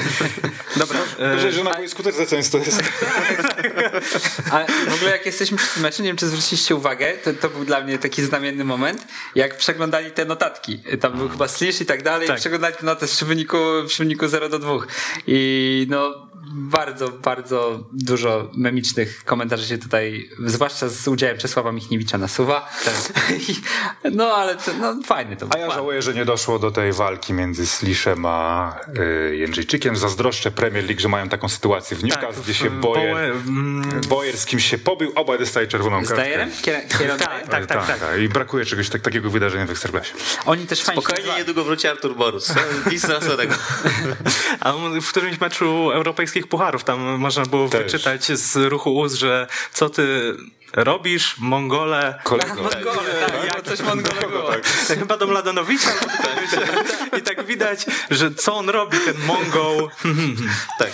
Dobra, 0.81 1.01
e, 1.19 1.31
Dobrze, 1.31 1.53
że 1.53 1.65
na 1.65 1.75
boisku 1.75 2.03
też 2.03 2.15
za 2.15 2.27
często 2.27 2.59
jest. 2.59 2.83
Ale 4.53 4.67
w 4.67 4.95
ogóle 4.95 5.11
jak 5.11 5.27
jesteśmy 5.27 5.59
przy 5.59 5.75
tym 5.75 5.83
meczu, 5.83 6.03
nie 6.03 6.09
wiem 6.09 6.17
czy 6.17 6.27
zwróciliście 6.27 6.77
uwagę, 6.77 7.13
to, 7.25 7.33
to 7.33 7.49
był 7.49 7.65
dla 7.65 7.81
mnie 7.81 7.99
taki 7.99 8.23
znamienny 8.23 8.65
moment, 8.65 9.07
jak 9.35 9.57
przeglądali 9.57 10.11
te 10.11 10.25
notatki. 10.25 10.83
Tam 11.01 11.13
był 11.19 11.29
chyba 11.29 11.49
Slish 11.49 11.81
i 11.81 11.87
tak 11.87 12.03
dalej, 12.03 12.27
Tak. 12.29 12.37
i 12.37 12.41
przeglądali 12.41 12.75
te 12.77 12.87
noty 12.87 13.07
przy 13.07 13.25
wyniku, 13.25 13.59
przy 13.87 14.03
wyniku 14.03 14.29
0 14.29 14.49
do 14.49 14.59
2. 14.59 14.79
I 15.27 15.87
no 15.91 16.30
bardzo, 16.47 17.09
bardzo 17.09 17.89
dużo 17.93 18.51
memicznych 18.55 19.25
komentarzy 19.25 19.67
się 19.67 19.79
tutaj, 19.79 20.31
zwłaszcza 20.47 20.89
z 20.89 21.09
udziałem 21.09 21.39
Czesława 21.39 21.73
Michniewicza 21.73 22.19
nasuwa. 22.19 22.69
No 24.13 24.27
ale 24.27 24.57
to, 24.57 24.73
no, 24.81 24.97
fajny 25.05 25.37
to 25.37 25.47
A 25.55 25.59
ja 25.59 25.71
żałuję, 25.71 26.03
że 26.03 26.15
nie 26.15 26.25
doszło 26.25 26.59
do 26.59 26.71
tej 26.71 26.93
walki 26.93 27.33
między 27.33 27.67
Slishem 27.67 28.27
a 28.27 28.75
y, 28.99 29.37
Jędrzejczykiem. 29.37 29.97
Zazdroszczę 29.97 30.51
Premier 30.51 30.85
League, 30.85 31.01
że 31.01 31.09
mają 31.09 31.29
taką 31.29 31.49
sytuację 31.49 31.97
w 31.97 32.05
Newcastle, 32.05 32.35
Tak, 32.35 32.45
gdzie 32.45 32.55
się 32.55 32.71
w 32.71 32.81
Boyer, 32.81 33.17
mm, 33.17 34.01
z 34.35 34.47
kimś 34.47 34.65
się 34.71 34.79
pobił, 34.79 35.13
obaj 35.15 35.39
dostaje 35.39 35.67
czerwoną 35.67 36.05
Z 36.05 36.09
kartkę. 36.09 36.25
Dajerem? 36.25 36.51
Kier- 36.51 36.99
Kieran 36.99 37.19
Dyer? 37.19 37.49
tak, 37.49 37.67
tak, 37.67 37.87
tak. 37.87 38.01
I 38.21 38.29
brakuje 38.29 38.65
czegoś 38.65 38.89
tak, 38.89 39.03
takiego 39.03 39.31
wydarzenia 39.31 39.67
w 39.67 39.71
Ekstraklasie. 39.71 40.15
Oni 40.47 40.67
też 40.67 40.83
fajnie 40.83 41.03
Spokojnie, 41.03 41.35
niedługo 41.37 41.65
wróci 41.65 41.89
Artur 41.89 42.17
Borus. 42.17 42.55
Nic 42.91 43.03
strasznego. 43.03 43.55
A 44.61 44.75
on 44.75 45.01
w 45.01 45.09
którymś 45.09 45.41
meczu 45.41 45.91
europejskich 46.31 46.47
pucharów 46.47 46.85
tam 46.85 47.01
można 47.01 47.45
było 47.47 47.69
Też. 47.69 47.83
wyczytać 47.83 48.25
z 48.25 48.57
ruchu 48.57 48.97
ust, 48.97 49.17
że 49.17 49.47
co 49.73 49.89
ty 49.89 50.35
robisz, 50.73 51.35
Mongole. 51.39 52.19
Kolego. 52.25 52.55
Mongole, 52.55 53.27
tak, 53.27 53.45
jak 53.45 53.63
coś 53.63 53.81
Mongole 53.81 54.29
było. 54.31 54.51
Tak, 54.53 54.99
chyba 54.99 55.17
do 55.17 55.27
kogoś. 55.27 55.81
I 57.19 57.23
tak 57.23 57.47
widać, 57.47 57.87
że 58.11 58.35
co 58.35 58.55
on 58.57 58.69
robi, 58.69 58.99
ten 58.99 59.15
Mongol. 59.27 59.89
Tak. 60.79 60.91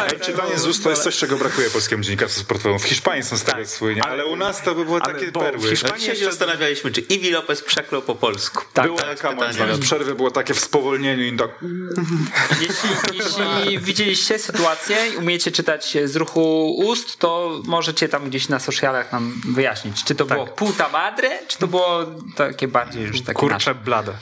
Ale 0.00 0.20
czytanie 0.20 0.58
z 0.58 0.66
ust 0.66 0.84
to 0.84 0.90
jest 0.90 1.02
coś, 1.02 1.16
czego 1.16 1.36
brakuje 1.36 1.70
polskiemu 1.70 2.02
dziennikarstwu 2.02 2.40
sportowemu. 2.40 2.78
W 2.78 2.84
Hiszpanii 2.84 3.22
są 3.22 3.36
tego 3.38 3.52
Tak. 3.52 3.66
słynie, 3.68 4.04
ale 4.04 4.26
u 4.26 4.36
nas 4.36 4.62
to 4.62 4.74
by 4.74 4.84
było 4.84 4.98
ale 5.02 5.14
takie 5.14 5.32
bo 5.32 5.40
perły. 5.40 5.68
w 5.68 5.70
Hiszpanii- 5.70 6.14
się 6.16 6.24
zastanawialiśmy, 6.24 6.90
czy 6.90 7.00
Iwi 7.00 7.30
Lopez 7.30 7.62
przeklął 7.62 8.02
po 8.02 8.14
polsku. 8.14 8.62
Tak, 8.72 8.90
jest 8.90 9.22
moim 9.24 9.38
pytanie. 9.38 9.78
Przerwy 9.78 10.14
było 10.14 10.30
takie 10.30 10.54
w 10.54 10.60
spowolnieniu 10.60 11.24
i 11.24 11.36
tak... 11.36 11.50
Jeśli, 12.60 12.90
jeśli 13.12 13.78
widzieliście 13.78 14.38
sytuację 14.38 14.96
i 15.14 15.16
umiecie 15.16 15.52
czytać 15.52 15.96
z 16.04 16.16
ruchu 16.16 16.74
ust, 16.78 17.18
to 17.18 17.60
możecie 17.64 18.08
tam 18.08 18.28
gdzieś 18.30 18.48
na 18.48 18.58
socialach 18.60 19.03
nam 19.12 19.40
wyjaśnić, 19.48 20.04
czy 20.04 20.14
to 20.14 20.24
było 20.24 20.46
puta 20.46 20.88
madre, 20.88 21.30
czy 21.48 21.58
to 21.58 21.66
było 21.66 22.04
takie 22.36 22.68
bardziej 22.68 23.02
już 23.02 23.20
takie 23.22 23.38
Kurcze 23.40 23.54
nasze. 23.54 23.74
blade. 23.74 24.12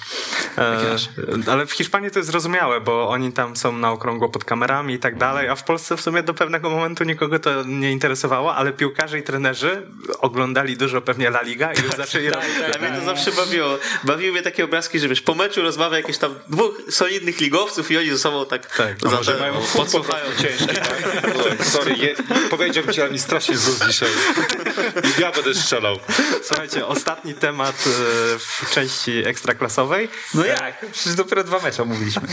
E, 0.58 0.96
ale 1.52 1.66
w 1.66 1.72
Hiszpanii 1.72 2.10
to 2.10 2.18
jest 2.18 2.30
zrozumiałe, 2.30 2.80
bo 2.80 3.08
oni 3.08 3.32
tam 3.32 3.56
są 3.56 3.72
na 3.72 3.90
okrągło 3.92 4.28
pod 4.28 4.44
kamerami 4.44 4.94
i 4.94 4.98
tak 4.98 5.18
dalej, 5.18 5.48
a 5.48 5.54
w 5.56 5.64
Polsce 5.64 5.96
w 5.96 6.00
sumie 6.00 6.22
do 6.22 6.34
pewnego 6.34 6.70
momentu 6.70 7.04
nikogo 7.04 7.38
to 7.38 7.62
nie 7.64 7.92
interesowało, 7.92 8.54
ale 8.54 8.72
piłkarze 8.72 9.18
i 9.18 9.22
trenerzy 9.22 9.86
oglądali 10.18 10.76
dużo 10.76 11.00
pewnie 11.00 11.26
La 11.28 11.42
Liga 11.42 11.72
i 11.72 11.82
już 11.82 11.92
zaczęli 11.96 12.30
robić. 12.30 12.48
A 12.76 12.78
mnie 12.78 12.98
to 12.98 13.04
zawsze 13.04 13.32
bawiło. 13.32 13.78
Bawiły 14.04 14.32
mnie 14.32 14.42
takie 14.42 14.64
obrazki, 14.64 14.98
że 14.98 15.08
wiesz, 15.08 15.20
po 15.20 15.34
meczu 15.34 15.62
rozmawia 15.62 15.96
jakieś 15.96 16.18
tam 16.18 16.34
dwóch 16.48 16.74
solidnych 16.90 17.40
ligowców 17.40 17.90
i 17.90 17.98
oni 17.98 18.10
ze 18.10 18.18
sobą 18.18 18.46
tak, 18.46 18.76
Tak, 18.76 19.10
za 19.10 19.16
może 19.16 19.38
mają 19.38 19.54
podsłuchają. 19.76 20.24
ciężki, 20.42 20.66
tak? 20.66 21.02
Oj, 21.36 21.64
Sorry, 21.72 21.94
je, 21.96 22.14
powiedziałbym 22.50 22.94
ci, 22.94 23.00
ale 23.02 23.10
mi 23.10 23.18
strasznie 23.18 23.56
zus 23.56 23.78
dzisiaj. 23.88 24.08
I 25.18 25.20
ja 25.20 25.32
będę 25.32 25.54
strzelał. 25.54 25.98
Słuchajcie, 26.42 26.86
ostatni 26.86 27.34
temat 27.34 27.84
e, 27.86 27.90
w 28.38 28.70
części 28.70 29.26
ekstraklasowej. 29.26 30.08
No 30.34 30.44
jak? 30.44 30.86
Przecież 30.92 31.14
dopiero 31.14 31.44
dwa 31.44 31.58
mecze 31.58 31.82
omówiliśmy. 31.82 32.28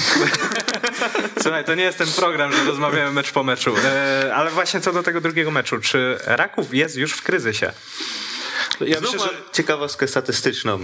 Słuchaj, 1.44 1.66
to 1.66 1.76
nie 1.76 1.84
jest 1.84 1.98
ten 1.98 2.08
program, 2.08 2.54
że 2.54 2.64
rozmawiamy 2.64 3.12
mecz 3.12 3.32
po 3.32 3.44
meczu. 3.44 3.76
E, 3.86 4.36
ale 4.36 4.52
właśnie 4.52 4.82
co 4.82 4.94
do 4.94 5.04
tego 5.04 5.22
drugiego 5.22 5.52
meczu. 5.52 5.80
Czy 5.80 6.18
Raków 6.26 6.74
jest 6.74 6.96
już 6.96 7.14
w 7.14 7.22
kryzysie? 7.22 7.72
Ja 8.80 9.00
Znów 9.00 9.14
myślę, 9.14 9.28
mam 9.28 9.36
że 9.36 9.42
ciekawostkę 9.54 10.08
statystyczną. 10.08 10.80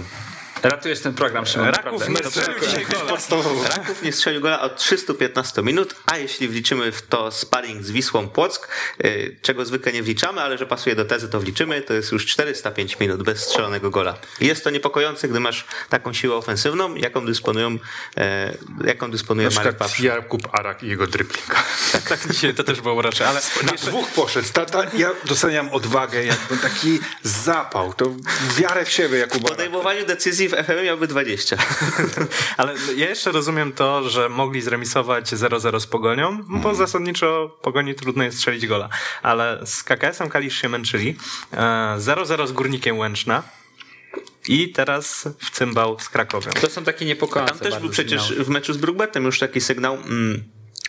Ratujesz 0.62 1.00
ten 1.00 1.14
program, 1.14 1.46
Szymon. 1.46 1.68
Raków 1.68 2.08
nie 2.08 2.16
strzelił 2.16 2.60
dzisiaj 2.60 2.86
gola. 2.86 3.16
Raków 3.76 4.02
nie 4.02 4.12
strzelił 4.12 4.40
gola 4.40 4.60
od 4.60 4.76
315 4.76 5.62
minut, 5.62 5.94
a 6.06 6.18
jeśli 6.18 6.48
wliczymy 6.48 6.92
w 6.92 7.02
to 7.02 7.30
sparring 7.30 7.84
z 7.84 7.90
Wisłą 7.90 8.28
Płock, 8.28 8.68
y, 9.04 9.36
czego 9.42 9.64
zwykle 9.64 9.92
nie 9.92 10.02
wliczamy, 10.02 10.40
ale 10.40 10.58
że 10.58 10.66
pasuje 10.66 10.96
do 10.96 11.04
tezy, 11.04 11.28
to 11.28 11.40
wliczymy, 11.40 11.82
to 11.82 11.94
jest 11.94 12.12
już 12.12 12.26
405 12.26 13.00
minut 13.00 13.22
bez 13.22 13.40
strzelonego 13.40 13.90
gola. 13.90 14.14
Jest 14.40 14.64
to 14.64 14.70
niepokojące, 14.70 15.28
gdy 15.28 15.40
masz 15.40 15.64
taką 15.88 16.12
siłę 16.12 16.34
ofensywną, 16.34 16.94
jaką 16.94 17.26
dysponują, 17.26 17.78
e, 18.16 18.54
jaką 18.84 19.10
dysponuje 19.10 19.48
Marek 19.54 19.76
Papsz. 19.76 20.00
Jakub 20.00 20.48
Arak 20.52 20.82
i 20.82 20.88
jego 20.88 21.06
dribbling. 21.06 21.46
Tak, 22.08 22.18
dzisiaj 22.30 22.54
to 22.54 22.64
też 22.64 22.80
było 22.80 22.94
urocze, 22.94 23.28
ale 23.28 23.40
Na 23.62 23.72
dwóch 23.72 24.10
poszedł. 24.10 24.48
Ta, 24.52 24.64
ta, 24.64 24.84
ja 24.94 25.10
doceniam 25.24 25.68
odwagę, 25.68 26.24
jakby 26.24 26.56
taki 26.56 26.98
zapał, 27.22 27.94
to 27.94 28.14
wiarę 28.56 28.84
w 28.84 28.90
siebie 28.90 29.16
W 29.16 29.20
Jakuba. 29.20 29.36
Araka. 29.36 29.48
podejmowaniu 29.48 30.06
decyzji 30.06 30.45
w 30.48 30.52
FM 30.52 30.84
miałby 30.84 31.06
20. 31.06 31.56
Ale 32.56 32.74
ja 32.96 33.08
jeszcze 33.08 33.32
rozumiem 33.32 33.72
to, 33.72 34.08
że 34.08 34.28
mogli 34.28 34.62
zremisować 34.62 35.32
0-0 35.32 35.80
z 35.80 35.86
Pogonią, 35.86 36.38
bo 36.48 36.74
zasadniczo 36.74 37.58
Pogoni 37.62 37.94
trudno 37.94 38.24
jest 38.24 38.36
strzelić 38.36 38.66
gola. 38.66 38.88
Ale 39.22 39.60
z 39.66 39.82
KKS-em 39.82 40.28
Kalisz 40.28 40.62
się 40.62 40.68
męczyli. 40.68 41.16
E, 41.52 41.56
0-0 41.98 42.46
z 42.46 42.52
Górnikiem 42.52 42.98
Łęczna 42.98 43.42
i 44.48 44.72
teraz 44.72 45.28
w 45.38 45.50
cymbał 45.50 46.00
z 46.00 46.08
Krakowią. 46.08 46.50
To 46.60 46.70
są 46.70 46.84
takie 46.84 47.04
niepokojące 47.04 47.54
Tam 47.54 47.72
też 47.72 47.80
był 47.80 47.90
przecież 47.90 48.22
sygnały. 48.22 48.44
w 48.44 48.48
meczu 48.48 48.72
z 48.72 48.76
Brugbetem 48.76 49.24
już 49.24 49.38
taki 49.38 49.60
sygnał. 49.60 49.94
Mm, 49.94 50.44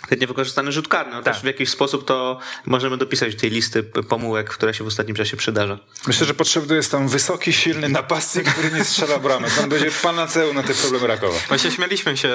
ten 0.09 0.19
niewykorzystany 0.19 0.71
rzut 0.71 0.87
karny. 0.87 1.15
No 1.15 1.23
Tak. 1.23 1.33
Też 1.33 1.43
w 1.43 1.45
jakiś 1.45 1.69
sposób 1.69 2.05
to 2.05 2.39
możemy 2.65 2.97
dopisać 2.97 3.35
do 3.35 3.41
tej 3.41 3.49
listy 3.49 3.83
pomyłek, 3.83 4.49
która 4.49 4.73
się 4.73 4.83
w 4.83 4.87
ostatnim 4.87 5.15
czasie 5.15 5.37
przydarza. 5.37 5.79
Myślę, 6.07 6.27
że 6.27 6.33
potrzebny 6.33 6.75
jest 6.75 6.91
tam 6.91 7.07
wysoki, 7.07 7.53
silny 7.53 7.89
napastnik, 7.89 8.53
który 8.53 8.71
nie 8.71 8.83
strzela 8.83 9.19
bramek. 9.19 9.51
On 9.63 9.69
będzie 9.69 9.91
panaceum 9.91 10.55
na 10.55 10.63
te 10.63 10.73
problemy 10.73 11.07
Rakowa. 11.07 11.39
Właśnie 11.47 11.71
śmieliśmy 11.71 12.17
się 12.17 12.29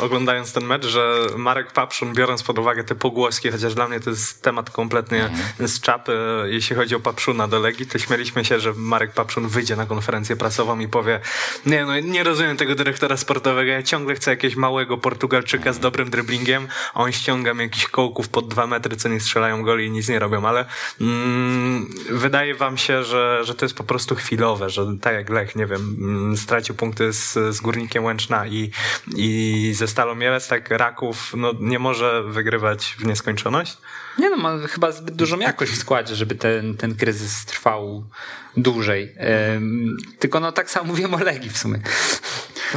oglądając 0.00 0.52
ten 0.52 0.64
mecz, 0.64 0.86
że 0.86 1.26
Marek 1.36 1.72
Papszun, 1.72 2.14
biorąc 2.14 2.42
pod 2.42 2.58
uwagę 2.58 2.84
te 2.84 2.94
pogłoski, 2.94 3.50
chociaż 3.50 3.74
dla 3.74 3.88
mnie 3.88 4.00
to 4.00 4.10
jest 4.10 4.42
temat 4.42 4.70
kompletnie 4.70 5.30
z 5.60 5.80
czapy, 5.80 6.18
jeśli 6.46 6.76
chodzi 6.76 6.94
o 6.94 7.00
Papszuna 7.00 7.48
do 7.48 7.58
Legii, 7.58 7.86
to 7.86 7.98
śmieliśmy 7.98 8.44
się, 8.44 8.60
że 8.60 8.72
Marek 8.76 9.12
Papszun 9.12 9.48
wyjdzie 9.48 9.76
na 9.76 9.86
konferencję 9.86 10.36
prasową 10.36 10.78
i 10.78 10.88
powie 10.88 11.20
nie 11.66 11.84
no, 11.84 12.00
nie 12.00 12.24
rozumiem 12.24 12.56
tego 12.56 12.74
dyrektora 12.74 13.16
sportowego, 13.16 13.70
ja 13.70 13.82
ciągle 13.82 14.14
chcę 14.14 14.30
jakiegoś 14.30 14.56
małego 14.56 14.98
Portugalczyka 14.98 15.72
z 15.72 15.78
dobrym 15.78 16.10
dribblingiem, 16.10 16.68
a 16.94 17.00
on 17.00 17.09
ściąga 17.12 17.54
mi 17.54 17.62
jakichś 17.62 17.86
kołków 17.86 18.28
pod 18.28 18.48
dwa 18.48 18.66
metry, 18.66 18.96
co 18.96 19.08
nie 19.08 19.20
strzelają 19.20 19.62
goli 19.62 19.86
i 19.86 19.90
nic 19.90 20.08
nie 20.08 20.18
robią, 20.18 20.48
ale 20.48 20.64
mm, 21.00 21.90
wydaje 22.10 22.54
wam 22.54 22.78
się, 22.78 23.04
że, 23.04 23.40
że 23.44 23.54
to 23.54 23.64
jest 23.64 23.76
po 23.76 23.84
prostu 23.84 24.14
chwilowe, 24.14 24.70
że 24.70 24.86
tak 25.00 25.14
jak 25.14 25.30
Lech, 25.30 25.56
nie 25.56 25.66
wiem, 25.66 25.96
mm, 26.00 26.36
stracił 26.36 26.74
punkty 26.74 27.12
z, 27.12 27.32
z 27.32 27.60
Górnikiem 27.60 28.04
Łęczna 28.04 28.46
i, 28.46 28.70
i 29.16 29.72
ze 29.74 29.88
Stalą 29.88 30.14
Mielec, 30.14 30.48
tak 30.48 30.70
Raków 30.70 31.32
no, 31.36 31.52
nie 31.60 31.78
może 31.78 32.22
wygrywać 32.22 32.96
w 32.98 33.04
nieskończoność. 33.04 33.78
Nie 34.18 34.30
no, 34.30 34.36
ma 34.36 34.66
chyba 34.68 34.92
zbyt 34.92 35.14
dużą 35.14 35.38
jakość 35.38 35.72
w 35.72 35.76
składzie, 35.76 36.14
żeby 36.14 36.34
ten, 36.34 36.76
ten 36.76 36.94
kryzys 36.94 37.44
trwał 37.44 38.04
dłużej. 38.56 39.14
Tylko 40.18 40.40
no 40.40 40.52
tak 40.52 40.70
samo 40.70 40.86
mówiłem 40.86 41.14
o 41.14 41.18
Legii 41.18 41.50
w 41.50 41.58
sumie. 41.58 41.80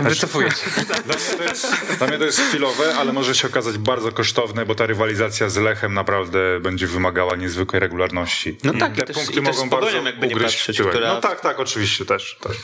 Wycofuję 0.02 0.52
się. 0.52 0.56
Dla 1.06 1.16
mnie, 1.18 1.38
to 1.38 1.44
jest, 1.44 1.68
dla 1.98 2.08
mnie 2.08 2.18
to 2.18 2.26
jest 2.26 2.40
chwilowe, 2.42 2.96
ale 2.96 3.14
może 3.14 3.36
się 3.36 3.48
okazać 3.48 3.78
bardzo 3.78 4.12
kosztowne, 4.12 4.66
bo 4.66 4.76
ta 4.76 4.86
rywalizacja 4.86 5.50
z 5.50 5.58
Lechem 5.58 5.94
naprawdę 5.94 6.60
będzie 6.60 6.88
wymagała 6.88 7.36
niezwykłej 7.36 7.80
regularności. 7.80 8.58
No 8.64 8.74
tak, 8.80 8.96
te 8.96 9.02
i 9.04 9.06
też- 9.06 9.16
punkty 9.16 9.40
i 9.40 9.44
też 9.44 9.56
mogą 9.56 9.70
bardzo 9.70 10.02
jakby 10.02 10.28
nie 10.28 10.36
ugryźć 10.36 10.58
patrzeć, 10.58 10.80
która- 10.82 11.08
No 11.14 11.22
tak, 11.22 11.42
tak, 11.42 11.60
oczywiście 11.60 12.06
też. 12.06 12.38
też. 12.42 12.58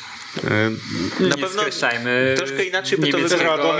Na 1.20 1.36
nie 1.36 1.42
pewno 1.42 1.62
skreślajmy 1.62 2.34
troszkę 2.38 2.64
inaczej 2.64 2.98
by 2.98 3.08
to 3.08 3.18
wyglądało. 3.18 3.74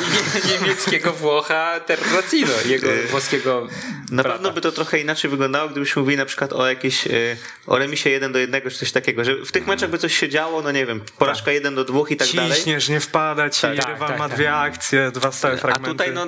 Niemieckiego 0.60 1.12
Włocha 1.12 1.80
Terracino, 1.80 2.52
jego 2.66 2.88
włoskiego 3.10 3.68
Na 4.10 4.22
brata. 4.22 4.32
pewno 4.38 4.52
by 4.52 4.60
to 4.60 4.72
trochę 4.72 4.98
inaczej 5.00 5.30
wyglądało, 5.30 5.68
gdybyśmy 5.68 6.02
mówili 6.02 6.18
na 6.18 6.24
przykład 6.26 6.52
o 6.52 6.66
jakiejś, 6.68 7.06
y, 7.06 7.36
o 7.66 7.78
remisie 7.78 8.10
1 8.10 8.32
do 8.32 8.38
1 8.38 8.62
czy 8.70 8.78
coś 8.78 8.92
takiego, 8.92 9.24
że 9.24 9.34
w 9.44 9.52
tych 9.52 9.66
meczach 9.66 9.90
by 9.90 9.98
coś 9.98 10.16
się 10.18 10.28
działo, 10.28 10.62
no 10.62 10.72
nie 10.72 10.86
wiem, 10.86 11.00
porażka 11.18 11.52
1 11.52 11.74
do 11.74 11.84
2 11.84 12.00
i 12.10 12.16
tak 12.16 12.28
dalej. 12.32 12.52
Ciśniesz, 12.56 12.85
nie 12.88 13.00
wpada 13.00 13.50
ci, 13.50 13.60
Tak, 13.60 13.88
rywal 13.88 14.08
tak, 14.08 14.18
ma 14.18 14.28
tak. 14.28 14.36
dwie 14.36 14.54
akcje, 14.54 15.10
dwa 15.10 15.32
stałe 15.32 15.54
A 15.54 15.56
fragmenty. 15.56 15.90
tutaj 15.90 16.12
no 16.14 16.26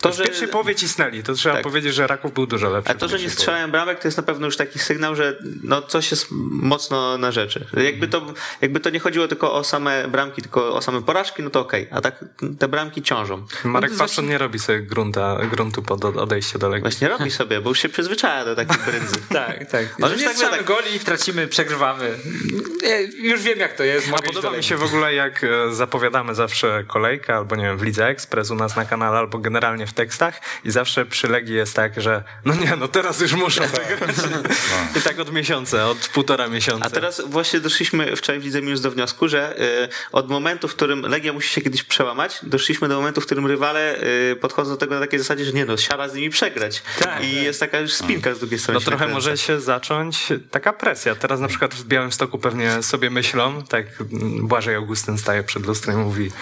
to, 0.00 0.12
w 0.12 0.16
że... 0.16 0.24
pierwszej 0.24 0.48
połowie 0.48 0.74
cisnęli, 0.74 1.22
to 1.22 1.34
trzeba 1.34 1.54
Tak. 1.54 1.64
powiedzieć, 1.64 1.94
że 1.94 2.06
Raków 2.06 2.34
był 2.34 2.46
dużo 2.46 2.70
lepszy. 2.70 2.92
A 2.92 2.94
to, 2.94 3.08
że 3.08 3.18
nie 3.18 3.30
strzelają 3.30 3.70
bramek, 3.70 4.00
to 4.00 4.08
jest 4.08 4.16
na 4.16 4.22
pewno 4.22 4.46
już 4.46 4.56
taki 4.56 4.78
sygnał, 4.78 5.16
że 5.16 5.36
no 5.62 5.82
coś 5.82 6.10
jest 6.10 6.26
mocno 6.50 7.18
na 7.18 7.32
rzeczy. 7.32 7.66
Jakby 7.84 8.08
to, 8.08 8.22
jakby 8.60 8.80
to 8.80 8.90
nie 8.90 9.00
chodziło 9.00 9.28
tylko 9.28 9.52
o 9.54 9.64
same 9.64 10.08
bramki, 10.08 10.42
tylko 10.42 10.74
o 10.74 10.82
same 10.82 11.02
porażki, 11.02 11.42
no 11.42 11.50
to 11.50 11.60
okej. 11.60 11.88
A 11.90 12.00
tak 12.00 12.24
te 12.58 12.68
bramki 12.68 13.02
ciążą. 13.02 13.46
Marek 13.64 13.90
no, 13.92 13.98
Papszun 13.98 14.26
nie 14.28 14.38
robi 14.38 14.58
sobie 14.58 14.80
grunta, 14.80 15.38
gruntu 15.50 15.82
pod 15.82 16.04
odejście 16.04 16.58
do 16.58 16.68
Legii. 16.68 16.82
Właśnie 16.82 17.08
robi 17.08 17.30
sobie, 17.30 17.60
bo 17.60 17.68
już 17.68 17.78
się 17.78 17.88
przyzwyczaja 17.88 18.44
do 18.44 18.56
takich 18.56 18.84
brędzy. 18.84 19.16
Tak, 19.30 19.70
tak. 19.70 19.86
Ale 19.98 20.08
Że 20.08 20.12
już 20.12 20.20
nie 20.20 20.26
tak 20.26 20.34
strzelamy 20.36 20.58
wiadomo. 20.62 20.80
goli, 20.80 21.00
tracimy, 21.00 21.48
przegrywamy. 21.48 22.18
Już 23.18 23.42
wiem 23.42 23.58
jak 23.58 23.76
to 23.76 23.84
jest. 23.84 24.08
A 24.12 24.22
podoba 24.22 24.50
do 24.50 24.56
mi 24.56 24.62
się 24.64 24.76
w 24.76 24.82
ogóle, 24.82 25.14
jak 25.14 25.44
e, 25.44 25.74
za 25.74 25.86
zapowiadamy 25.90 26.34
zawsze 26.34 26.84
kolejkę, 26.86 27.36
albo 27.36 27.56
nie 27.56 27.62
wiem, 27.62 27.78
w 27.78 27.82
Lidze 27.82 28.06
Ekspres 28.06 28.50
u 28.50 28.54
nas 28.54 28.76
na 28.76 28.84
kanale, 28.84 29.18
albo 29.18 29.38
generalnie 29.38 29.86
w 29.86 29.92
tekstach 29.92 30.40
i 30.64 30.70
zawsze 30.70 31.06
przy 31.06 31.28
Legii 31.28 31.54
jest 31.54 31.76
tak, 31.76 32.00
że 32.00 32.24
no 32.44 32.54
nie, 32.54 32.76
no 32.76 32.88
teraz 32.88 33.20
już 33.20 33.32
muszą 33.32 33.62
wygrać. 33.62 34.16
I 34.98 35.00
tak 35.00 35.18
od 35.18 35.32
miesiąca, 35.32 35.86
od 35.86 35.98
półtora 35.98 36.48
miesiąca. 36.48 36.86
A 36.86 36.90
teraz 36.90 37.22
właśnie 37.26 37.60
doszliśmy 37.60 38.16
wczoraj 38.16 38.40
w 38.40 38.44
Lidze 38.44 38.62
Minus 38.62 38.80
do 38.80 38.90
wniosku, 38.90 39.28
że 39.28 39.60
y, 39.84 39.88
od 40.12 40.28
momentu, 40.28 40.68
w 40.68 40.74
którym 40.74 41.00
Legia 41.00 41.32
musi 41.32 41.54
się 41.54 41.60
kiedyś 41.60 41.82
przełamać, 41.82 42.38
doszliśmy 42.42 42.88
do 42.88 42.96
momentu, 42.96 43.20
w 43.20 43.26
którym 43.26 43.46
rywale 43.46 44.02
y, 44.32 44.36
podchodzą 44.36 44.70
do 44.70 44.76
tego 44.76 44.94
na 44.94 45.00
takiej 45.00 45.18
zasadzie, 45.18 45.44
że 45.44 45.52
nie 45.52 45.64
no, 45.64 45.76
siada 45.76 46.08
z 46.08 46.14
nimi 46.14 46.30
przegrać. 46.30 46.82
Tak, 46.98 47.24
I 47.24 47.34
tak. 47.34 47.44
jest 47.44 47.60
taka 47.60 47.80
już 47.80 47.92
spinka 47.92 48.34
z 48.34 48.38
drugiej 48.38 48.58
strony. 48.58 48.80
No 48.80 48.86
trochę 48.86 49.08
może 49.08 49.38
się 49.38 49.60
zacząć 49.60 50.28
taka 50.50 50.72
presja. 50.72 51.14
Teraz 51.14 51.40
na 51.40 51.48
przykład 51.48 51.74
w 51.74 51.84
Białymstoku 51.84 52.38
pewnie 52.38 52.82
sobie 52.82 53.10
myślą, 53.10 53.62
tak 53.62 53.86
mm, 54.00 54.48
Błażej 54.48 54.74
Augustyn 54.74 55.18
staje 55.18 55.42
przed 55.42 55.66
lustrem 55.66 55.79
i 55.88 55.96
mówi 55.96 56.32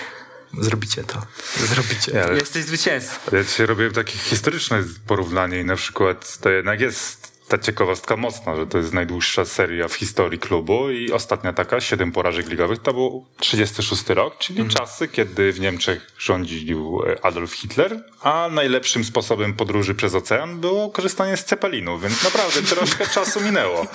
zrobicie 0.61 1.05
to, 1.05 1.23
zrobicie. 1.57 2.25
Ale 2.25 2.35
Jesteś 2.35 2.65
zwycięzcą. 2.65 3.15
Ja 3.33 3.45
dzisiaj 3.45 3.67
robię 3.67 3.91
takie 3.91 4.19
historyczne 4.19 4.85
porównanie 5.07 5.61
i 5.61 5.65
na 5.65 5.77
przykład 5.77 6.39
to 6.39 6.51
jednak 6.51 6.81
jest 6.81 7.38
ta 7.49 7.59
ciekawostka 7.59 8.17
mocna, 8.17 8.57
że 8.57 8.67
to 8.67 8.79
jest 8.79 8.93
najdłuższa 8.93 9.45
seria 9.45 9.89
w 9.89 9.95
historii 9.95 10.39
klubu 10.39 10.91
i 10.91 11.13
ostatnia 11.13 11.53
taka, 11.53 11.81
siedem 11.81 12.13
porażek 12.13 12.49
ligowych, 12.49 12.79
to 12.79 12.93
był 12.93 13.27
36 13.41 14.09
rok, 14.09 14.39
czyli 14.39 14.69
czasy, 14.69 15.09
kiedy 15.09 15.53
w 15.53 15.61
Niemczech 15.61 16.07
rządził 16.19 17.03
e, 17.07 17.25
Adolf 17.25 17.53
Hitler, 17.53 18.05
a 18.23 18.49
najlepszym 18.53 19.05
sposobem 19.05 19.55
podróży 19.55 19.95
przez 19.95 20.15
ocean 20.15 20.61
było 20.61 20.91
korzystanie 20.91 21.37
z 21.37 21.45
cepelinu, 21.45 21.99
więc 21.99 22.25
naprawdę 22.25 22.63
troszkę 22.63 23.07
czasu 23.15 23.41
minęło. 23.41 23.87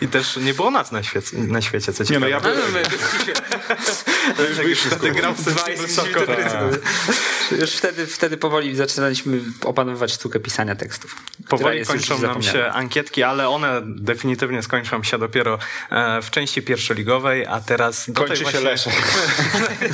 I 0.00 0.08
też 0.08 0.36
nie 0.36 0.54
było 0.54 0.70
nas 0.70 0.92
na 0.92 1.02
świecie, 1.02 1.36
na 1.36 1.62
świecie 1.62 1.92
co 1.92 2.02
Nie 2.02 2.08
ciekawe. 2.08 2.26
no, 2.26 2.28
ja 2.28 2.40
byłem, 2.40 2.72
Tak 4.56 4.66
już 4.66 4.80
wtedy 4.80 5.10
grał 5.10 5.34
w 5.34 5.44
Już 7.50 7.70
wtedy, 7.70 8.06
wtedy 8.06 8.36
powoli 8.36 8.76
zaczynaliśmy 8.76 9.40
opanowywać 9.64 10.12
sztukę 10.12 10.40
pisania 10.40 10.74
tekstów. 10.76 11.16
Powoli 11.48 11.86
kończą 11.86 12.18
nam 12.18 12.42
się 12.42 12.66
ankietki, 12.66 13.22
ale 13.22 13.48
one 13.48 13.82
definitywnie 13.84 14.62
skończą 14.62 15.02
się 15.02 15.18
dopiero 15.18 15.58
e, 15.90 16.22
w 16.22 16.30
części 16.30 16.62
pierwszoligowej, 16.62 17.46
a 17.46 17.60
teraz 17.60 18.10
do 18.10 18.20
Kończy 18.20 18.44
tej 18.44 18.52
się 18.52 18.60
właśnie... 18.60 18.70
Leszek. 18.70 18.92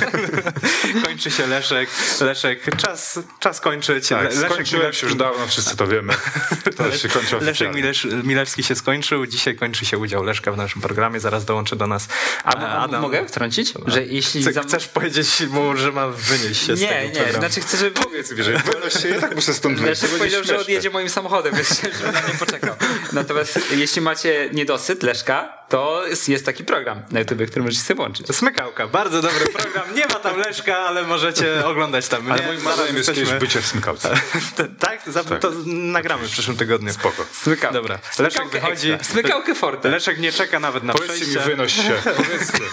kończy 1.05 1.31
się 1.31 1.47
Leszek. 1.47 1.89
Leszek, 2.21 2.75
czas, 2.77 3.19
czas 3.39 3.61
kończyć. 3.61 4.07
Tak, 4.07 4.23
Le- 4.23 4.29
Leszek 4.29 4.51
skończyłem 4.51 4.93
się 4.93 5.07
już 5.07 5.15
dawno, 5.15 5.47
wszyscy 5.47 5.77
to 5.77 5.87
wiemy. 5.87 6.13
Teraz 6.77 6.99
się 6.99 7.09
kończy 7.09 7.37
Leszek. 7.41 7.75
Milesz, 7.75 8.07
Milewski 8.23 8.63
się 8.63 8.75
skończył, 8.75 9.25
dzisiaj 9.25 9.55
kończy 9.55 9.85
się 9.85 9.97
udział 9.97 10.23
Leszka 10.23 10.51
w 10.51 10.57
naszym 10.57 10.81
programie, 10.81 11.19
zaraz 11.19 11.45
dołączy 11.45 11.75
do 11.75 11.87
nas 11.87 12.07
A, 12.43 12.55
e, 12.55 12.67
a, 12.67 12.77
Adam. 12.77 13.01
mogę 13.01 13.27
wtrącić? 13.27 13.73
Że 13.87 14.03
jeśli 14.03 14.43
Chcesz 14.67 14.87
powiedzieć 14.87 15.41
mu, 15.49 15.77
że 15.77 15.91
ma 15.91 16.07
wynieść 16.07 16.65
się 16.67 16.75
z 16.75 16.81
Nie, 16.81 16.87
tego 16.87 17.07
nie, 17.07 17.11
programu? 17.11 17.40
Znaczy 17.41 17.61
chcę, 17.61 17.77
żeby... 17.77 17.91
Powiedz 18.01 18.31
mi, 18.31 18.43
że 18.43 18.61
się, 19.01 19.09
ja 19.09 19.21
tak 19.21 19.35
muszę 19.35 19.53
stąd 19.53 19.79
wyjść. 19.79 20.01
To 20.01 20.07
powiedział, 20.07 20.43
że 20.43 20.59
odjedzie 20.59 20.89
moim 20.89 21.09
samochodem, 21.09 21.55
więc 21.55 21.83
na 22.13 22.21
mnie 22.21 22.33
poczekał. 22.39 22.75
Natomiast 23.13 23.59
jeśli 23.71 24.01
macie 24.01 24.49
niedosyt 24.53 25.03
Leszka, 25.03 25.60
to 25.71 26.03
jest, 26.27 26.45
taki 26.45 26.63
program 26.63 27.01
na 27.11 27.19
YouTube, 27.19 27.41
który 27.49 27.63
możecie 27.63 27.81
sobie 27.83 27.95
włączyć. 27.97 28.27
Smykałka, 28.35 28.87
bardzo 28.87 29.21
dobry 29.21 29.45
program. 29.53 29.95
Nie 29.95 30.07
ma 30.07 30.15
tam 30.15 30.37
Leszka, 30.39 30.77
ale 30.77 31.03
możecie 31.03 31.65
oglądać 31.65 32.07
tam. 32.07 32.31
Ale 32.31 32.41
moim 32.47 32.61
marzeniem 32.61 32.95
jest 32.95 33.09
jesteśmy- 33.09 33.25
kiedyś 33.25 33.39
bycie 33.39 33.61
w 33.61 33.65
smykałce. 33.67 34.09
Tak? 34.79 35.01
Za, 35.07 35.23
To 35.23 35.51
nagramy 35.65 36.27
w 36.27 36.31
przyszłym 36.31 36.57
tygodniu. 36.57 36.93
Spoko. 36.93 37.25
Smykałkę. 37.33 37.73
Dobra, 37.73 37.99
Leszek 38.19 38.33
Smykałkę 38.33 38.59
wychodzi. 38.59 38.91
ekstra. 38.91 39.13
Smykałkę 39.13 39.55
forte. 39.55 39.89
Leszek 39.89 40.19
nie 40.19 40.31
czeka 40.31 40.59
nawet 40.59 40.83
na 40.83 40.93
Powiedzcie 40.93 41.13
mi, 41.25 41.31
przejście. 41.31 41.49
wynoś 41.49 41.73
się. 41.73 41.93
Powiedzcie. 42.17 42.63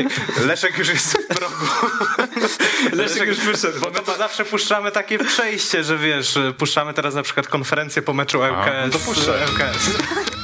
Leszek 0.48 0.78
już 0.78 0.88
jest 0.88 1.18
w 1.18 1.26
progu. 1.26 1.66
Leszek 3.02 3.28
już 3.28 3.38
wyszedł. 3.38 3.80
Bo 3.80 3.90
my 3.90 3.98
to 4.00 4.16
zawsze 4.16 4.44
puszczamy 4.44 4.92
takie 4.92 5.18
przejście, 5.18 5.84
że 5.84 5.98
wiesz, 5.98 6.38
puszczamy 6.58 6.94
teraz 6.94 7.14
na 7.14 7.22
przykład 7.22 7.48
konferencję 7.48 8.02
po 8.02 8.12
meczu 8.14 8.38
no 8.38 8.48
ŁKS. 8.48 8.92
to 8.92 8.98
puszczaj. 8.98 9.40
ŁKS. 9.42 10.41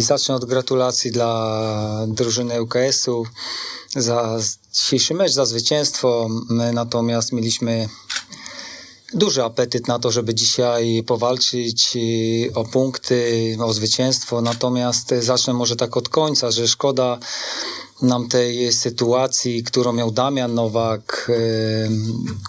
Zacznę 0.00 0.34
od 0.34 0.44
gratulacji 0.44 1.10
dla 1.10 2.04
drużyny 2.08 2.62
UKS-u 2.62 3.26
za 3.96 4.38
dzisiejszy 4.72 5.14
mecz, 5.14 5.32
za 5.32 5.46
zwycięstwo. 5.46 6.28
My 6.48 6.72
natomiast 6.72 7.32
mieliśmy 7.32 7.88
duży 9.14 9.44
apetyt 9.44 9.88
na 9.88 9.98
to, 9.98 10.10
żeby 10.10 10.34
dzisiaj 10.34 11.02
powalczyć 11.06 11.96
y, 11.96 12.54
o 12.54 12.64
punkty, 12.64 13.56
o 13.60 13.72
zwycięstwo. 13.72 14.40
Natomiast 14.40 15.14
zacznę 15.20 15.54
może 15.54 15.76
tak 15.76 15.96
od 15.96 16.08
końca, 16.08 16.50
że 16.50 16.68
szkoda 16.68 17.18
nam 18.02 18.28
tej 18.28 18.72
sytuacji, 18.72 19.62
którą 19.62 19.92
miał 19.92 20.10
Damian 20.10 20.54
Nowak, 20.54 21.26
y, 21.28 21.88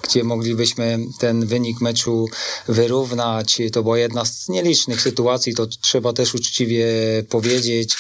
gdzie 0.04 0.24
moglibyśmy 0.24 1.00
ten 1.20 1.46
wynik 1.46 1.82
meczu 1.82 2.26
wyrównać. 2.68 3.62
To 3.74 3.84
była 3.84 3.98
jedna 3.98 4.26
z 4.26 4.50
nielicznych 4.50 5.02
sytuacji, 5.02 5.56
to 5.56 5.68
trzeba 5.68 6.14
też 6.14 6.36
uczciwie 6.36 6.88
powiedzieć. 7.30 7.96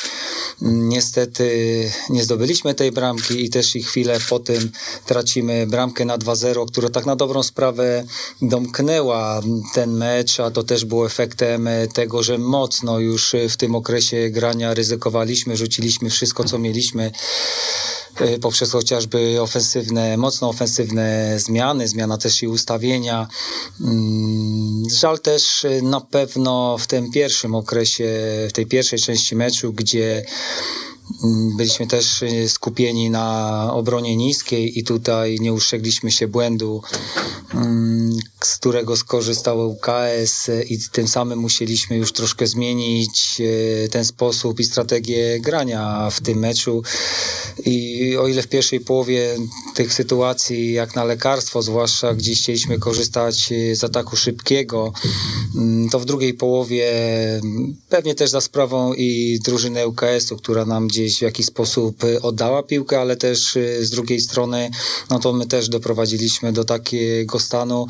Niestety 0.61 1.47
nie 2.09 2.23
zdobyliśmy 2.23 2.73
tej 2.73 2.91
bramki 2.91 3.45
i 3.45 3.49
też 3.49 3.75
i 3.75 3.83
chwilę 3.83 4.19
po 4.29 4.39
tym 4.39 4.71
tracimy 5.05 5.67
bramkę 5.67 6.05
na 6.05 6.17
2-0, 6.17 6.67
która 6.67 6.89
tak 6.89 7.05
na 7.05 7.15
dobrą 7.15 7.43
sprawę 7.43 8.05
domknęła 8.41 9.41
ten 9.73 9.93
mecz, 9.93 10.39
a 10.39 10.51
to 10.51 10.63
też 10.63 10.85
było 10.85 11.05
efektem 11.05 11.69
tego, 11.93 12.23
że 12.23 12.37
mocno 12.37 12.99
już 12.99 13.35
w 13.49 13.57
tym 13.57 13.75
okresie 13.75 14.29
grania 14.29 14.73
ryzykowaliśmy, 14.73 15.57
rzuciliśmy 15.57 16.09
wszystko, 16.09 16.43
co 16.43 16.59
mieliśmy 16.59 17.11
poprzez 18.41 18.71
chociażby 18.71 19.41
ofensywne, 19.41 20.17
mocno 20.17 20.49
ofensywne 20.49 21.33
zmiany, 21.39 21.87
zmiana 21.87 22.17
też 22.17 22.43
i 22.43 22.47
ustawienia. 22.47 23.27
Mm, 23.81 24.83
Żal 24.99 25.19
też 25.19 25.63
y, 25.63 25.81
na 25.81 26.01
pewno 26.01 26.77
w 26.77 26.87
tym 26.87 27.11
pierwszym 27.11 27.55
okresie, 27.55 28.07
w 28.49 28.53
tej 28.53 28.65
pierwszej 28.65 28.99
części 28.99 29.35
meczu, 29.35 29.73
gdzie 29.73 30.25
byliśmy 31.57 31.87
też 31.87 32.21
y, 32.21 32.49
skupieni 32.49 33.09
na 33.09 33.69
obronie 33.73 34.15
niskiej 34.15 34.79
i 34.79 34.83
tutaj 34.83 35.37
nie 35.39 35.53
ustrzegliśmy 35.53 36.11
się 36.11 36.27
błędu, 36.27 36.81
mm, 37.53 38.17
z 38.43 38.57
którego 38.57 38.97
skorzystało 38.97 39.67
UKS 39.67 40.49
y, 40.49 40.65
i 40.69 40.79
tym 40.91 41.07
samym 41.07 41.39
musieliśmy 41.39 41.97
już 41.97 42.13
troszkę 42.13 42.47
zmienić 42.47 43.37
y, 43.39 43.89
ten 43.91 44.05
sposób 44.05 44.59
i 44.59 44.63
strategię 44.63 45.39
grania 45.39 46.09
w 46.11 46.21
tym 46.21 46.39
meczu. 46.39 46.83
I 47.65 48.17
o 48.17 48.27
ile 48.27 48.41
w 48.41 48.47
pierwszej 48.47 48.79
połowie 48.79 49.35
tych 49.75 49.93
sytuacji, 49.93 50.73
jak 50.73 50.95
na 50.95 51.03
lekarstwo, 51.03 51.61
zwłaszcza 51.61 52.13
gdzie 52.13 52.35
chcieliśmy 52.35 52.79
korzystać 52.79 53.53
z 53.73 53.83
ataku 53.83 54.15
szybkiego, 54.15 54.93
mm, 55.55 55.89
to 55.89 55.99
w 55.99 56.05
drugiej 56.05 56.33
połowie 56.33 56.89
mm, 57.35 57.75
pewnie 57.89 58.15
też 58.15 58.29
za 58.29 58.41
sprawą 58.41 58.93
i 58.93 59.39
drużyny 59.43 59.87
UKS-u, 59.87 60.37
która 60.37 60.65
nam 60.65 60.87
gdzieś 60.87 60.96
w 60.97 61.21
jakiś 61.21 61.45
sposób 61.45 62.03
y, 62.03 62.21
oddała 62.21 62.63
piłkę, 62.63 62.99
ale 62.99 63.15
też 63.15 63.55
y, 63.55 63.85
z 63.85 63.89
drugiej 63.89 64.21
strony, 64.21 64.69
no 65.09 65.19
to 65.19 65.33
my 65.33 65.45
też 65.45 65.69
doprowadziliśmy 65.69 66.53
do 66.53 66.63
takiego 66.63 67.39
stanu, 67.39 67.87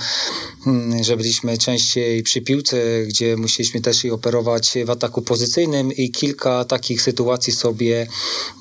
mm, 0.67 1.03
że 1.03 1.17
byliśmy 1.17 1.57
częściej 1.57 2.23
przy 2.23 2.41
piłce, 2.41 2.77
gdzie 3.07 3.37
musieliśmy 3.37 3.81
też 3.81 4.05
i 4.05 4.11
operować 4.11 4.77
w 4.85 4.89
ataku 4.89 5.21
pozycyjnym 5.21 5.91
i 5.91 6.11
kilka 6.11 6.65
takich 6.65 7.01
sytuacji 7.01 7.53
sobie 7.53 8.07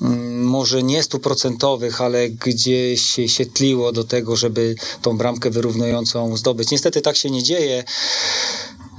mm, 0.01 0.43
może 0.43 0.83
nie 0.83 1.03
stuprocentowych, 1.03 2.01
ale 2.01 2.29
gdzieś 2.29 3.01
się 3.27 3.45
tliło 3.45 3.91
do 3.91 4.03
tego, 4.03 4.35
żeby 4.35 4.75
tą 5.01 5.17
bramkę 5.17 5.49
wyrównującą 5.49 6.37
zdobyć. 6.37 6.71
Niestety 6.71 7.01
tak 7.01 7.15
się 7.15 7.29
nie 7.29 7.43
dzieje. 7.43 7.83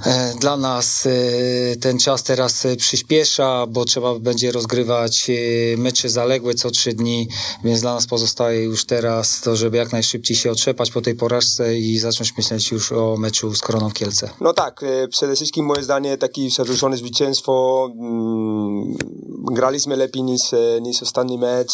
E, 0.05 0.33
Dla 0.39 0.57
nas 0.57 1.05
e, 1.05 1.75
ten 1.75 1.99
czas 1.99 2.23
teraz 2.23 2.65
e, 2.65 2.75
przyspiesza, 2.75 3.65
bo 3.67 3.85
trzeba 3.85 4.19
będzie 4.19 4.51
rozgrywać 4.51 5.31
mecze 5.77 6.09
zaległe 6.09 6.53
co 6.53 6.71
trzy 6.71 6.93
dni, 6.93 7.27
więc 7.63 7.81
dla 7.81 7.93
nas 7.93 8.07
pozostaje 8.07 8.63
już 8.63 8.85
teraz 8.85 9.41
to, 9.41 9.55
żeby 9.55 9.77
jak 9.77 9.91
najszybciej 9.91 10.37
się 10.37 10.51
otrzepać 10.51 10.91
po 10.91 11.01
tej 11.01 11.15
porażce 11.15 11.77
i 11.77 11.99
zacząć 11.99 12.37
myśleć 12.37 12.71
już 12.71 12.91
o 12.91 13.17
meczu 13.17 13.55
z 13.55 13.61
Koroną 13.61 13.91
Kielce. 13.91 14.29
No 14.41 14.53
tak, 14.53 14.81
przede 15.09 15.35
wszystkim 15.35 15.65
moje 15.65 15.83
zdanie 15.83 16.17
takie 16.17 16.49
zasłużone 16.49 16.97
zwycięstwo. 16.97 17.85
Mm, 17.99 18.97
graliśmy 19.51 19.95
lepiej 19.95 20.23
niż, 20.23 20.41
niż 20.81 21.03
ostatni 21.03 21.37
mecz. 21.37 21.71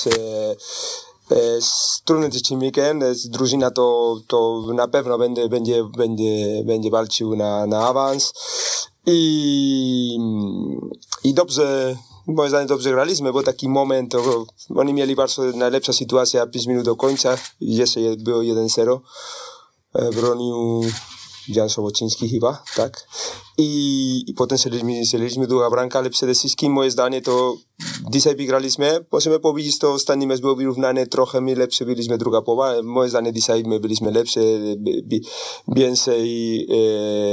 E, 1.32 1.36
e, 1.36 1.62
z 1.62 2.02
trudnym 2.06 2.32
przeciwnikiem, 2.32 3.04
e, 3.04 3.16
z 3.16 3.30
drużyna 3.30 3.72
to, 3.72 4.16
to 4.28 4.64
na 4.74 4.88
pewno 4.88 5.18
będzie, 5.18 5.50
będzie, 5.50 5.84
będzie, 5.98 6.64
będzie 6.66 6.90
walczył 6.90 7.36
na, 7.36 7.66
na 7.66 7.88
awans. 7.88 8.34
I, 9.06 10.18
I 11.24 11.34
dobrze, 11.34 11.96
moim 12.28 12.50
zdaniem 12.50 12.68
dobrze 12.68 12.92
graliśmy, 12.92 13.34
bo 13.34 13.44
taki 13.44 13.70
moment, 13.70 14.12
to, 14.12 14.46
oni 14.76 14.94
mieli 14.94 15.16
bardzo 15.16 15.44
najlepsza 15.44 15.94
sytuacja 15.94 16.48
5 16.48 16.68
minut 16.68 16.86
do 16.86 16.96
końca 16.96 17.38
i 17.62 17.76
jeszcze 17.76 18.02
je- 18.02 18.18
było 18.18 18.40
1-0. 18.40 19.00
E, 19.94 20.12
bronił 20.12 20.82
Jan 21.48 21.70
Sobociński 21.70 22.30
chyba, 22.30 22.64
tak? 22.76 23.08
I, 23.58 24.24
i 24.28 24.34
potem 24.34 24.58
strzeliliśmy, 24.58 25.06
strzeliliśmy 25.06 25.48
druga 25.48 25.70
bramka, 25.70 26.00
ale 26.00 26.10
przede 26.10 26.34
wszystkim 26.34 26.72
moje 26.72 26.92
zdanie 26.92 27.22
to 27.22 27.58
dzisiaj 28.12 28.36
wygraliśmy. 28.36 29.06
Możemy 29.12 29.40
powiedzieć, 29.40 29.80
to 29.80 29.94
ostatni 29.94 30.28
mecz 30.28 30.42
był 30.42 30.56
wyrównany, 30.56 31.08
trochę 31.08 31.42
my 31.42 31.56
lepszy 31.56 31.86
byliśmy 31.86 32.18
druga 32.18 32.42
połowa. 32.42 32.82
Moje 32.84 33.10
zdanie 33.10 33.34
dzisiaj 33.34 33.64
my 33.64 33.80
byliśmy 33.80 34.12
lepsi, 34.12 34.40
więcej 35.68 36.68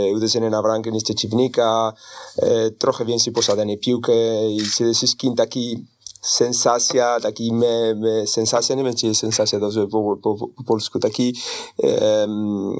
e, 0.08 0.12
uderzenia 0.12 0.50
na 0.50 0.62
bramkę 0.62 0.90
niż 0.90 1.04
przeciwnika, 1.04 1.92
e, 2.36 2.70
trochę 2.70 3.04
więcej 3.04 3.32
posiadania 3.32 3.76
piłkę 3.76 4.12
i 4.50 4.62
przede 4.62 4.94
wszystkim 4.94 5.36
taki 5.36 5.84
sensacja, 6.22 7.20
taki 7.20 7.52
me, 7.52 7.94
me, 7.94 8.26
sensacja, 8.26 8.76
nie 8.76 8.84
wiem 8.84 8.96
czy 8.96 9.06
jest 9.06 9.20
sensacja 9.20 9.60
dobrze 9.60 9.86
po, 9.86 10.16
po, 10.22 10.34
po 10.56 10.64
polsku, 10.64 10.98
taki 10.98 11.36
um, 11.76 12.76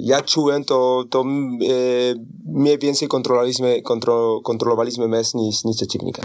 ja 0.00 0.22
czułem 0.22 0.64
to, 0.64 1.04
to 1.10 1.20
e, 1.20 1.24
my 2.46 2.78
więcej 2.78 3.08
kontrolowaliśmy, 3.08 3.82
kontro, 3.82 4.40
kontrolowaliśmy 4.44 5.08
mecz 5.08 5.34
niż, 5.34 5.64
niż 5.64 5.76
przeciwnika. 5.76 6.22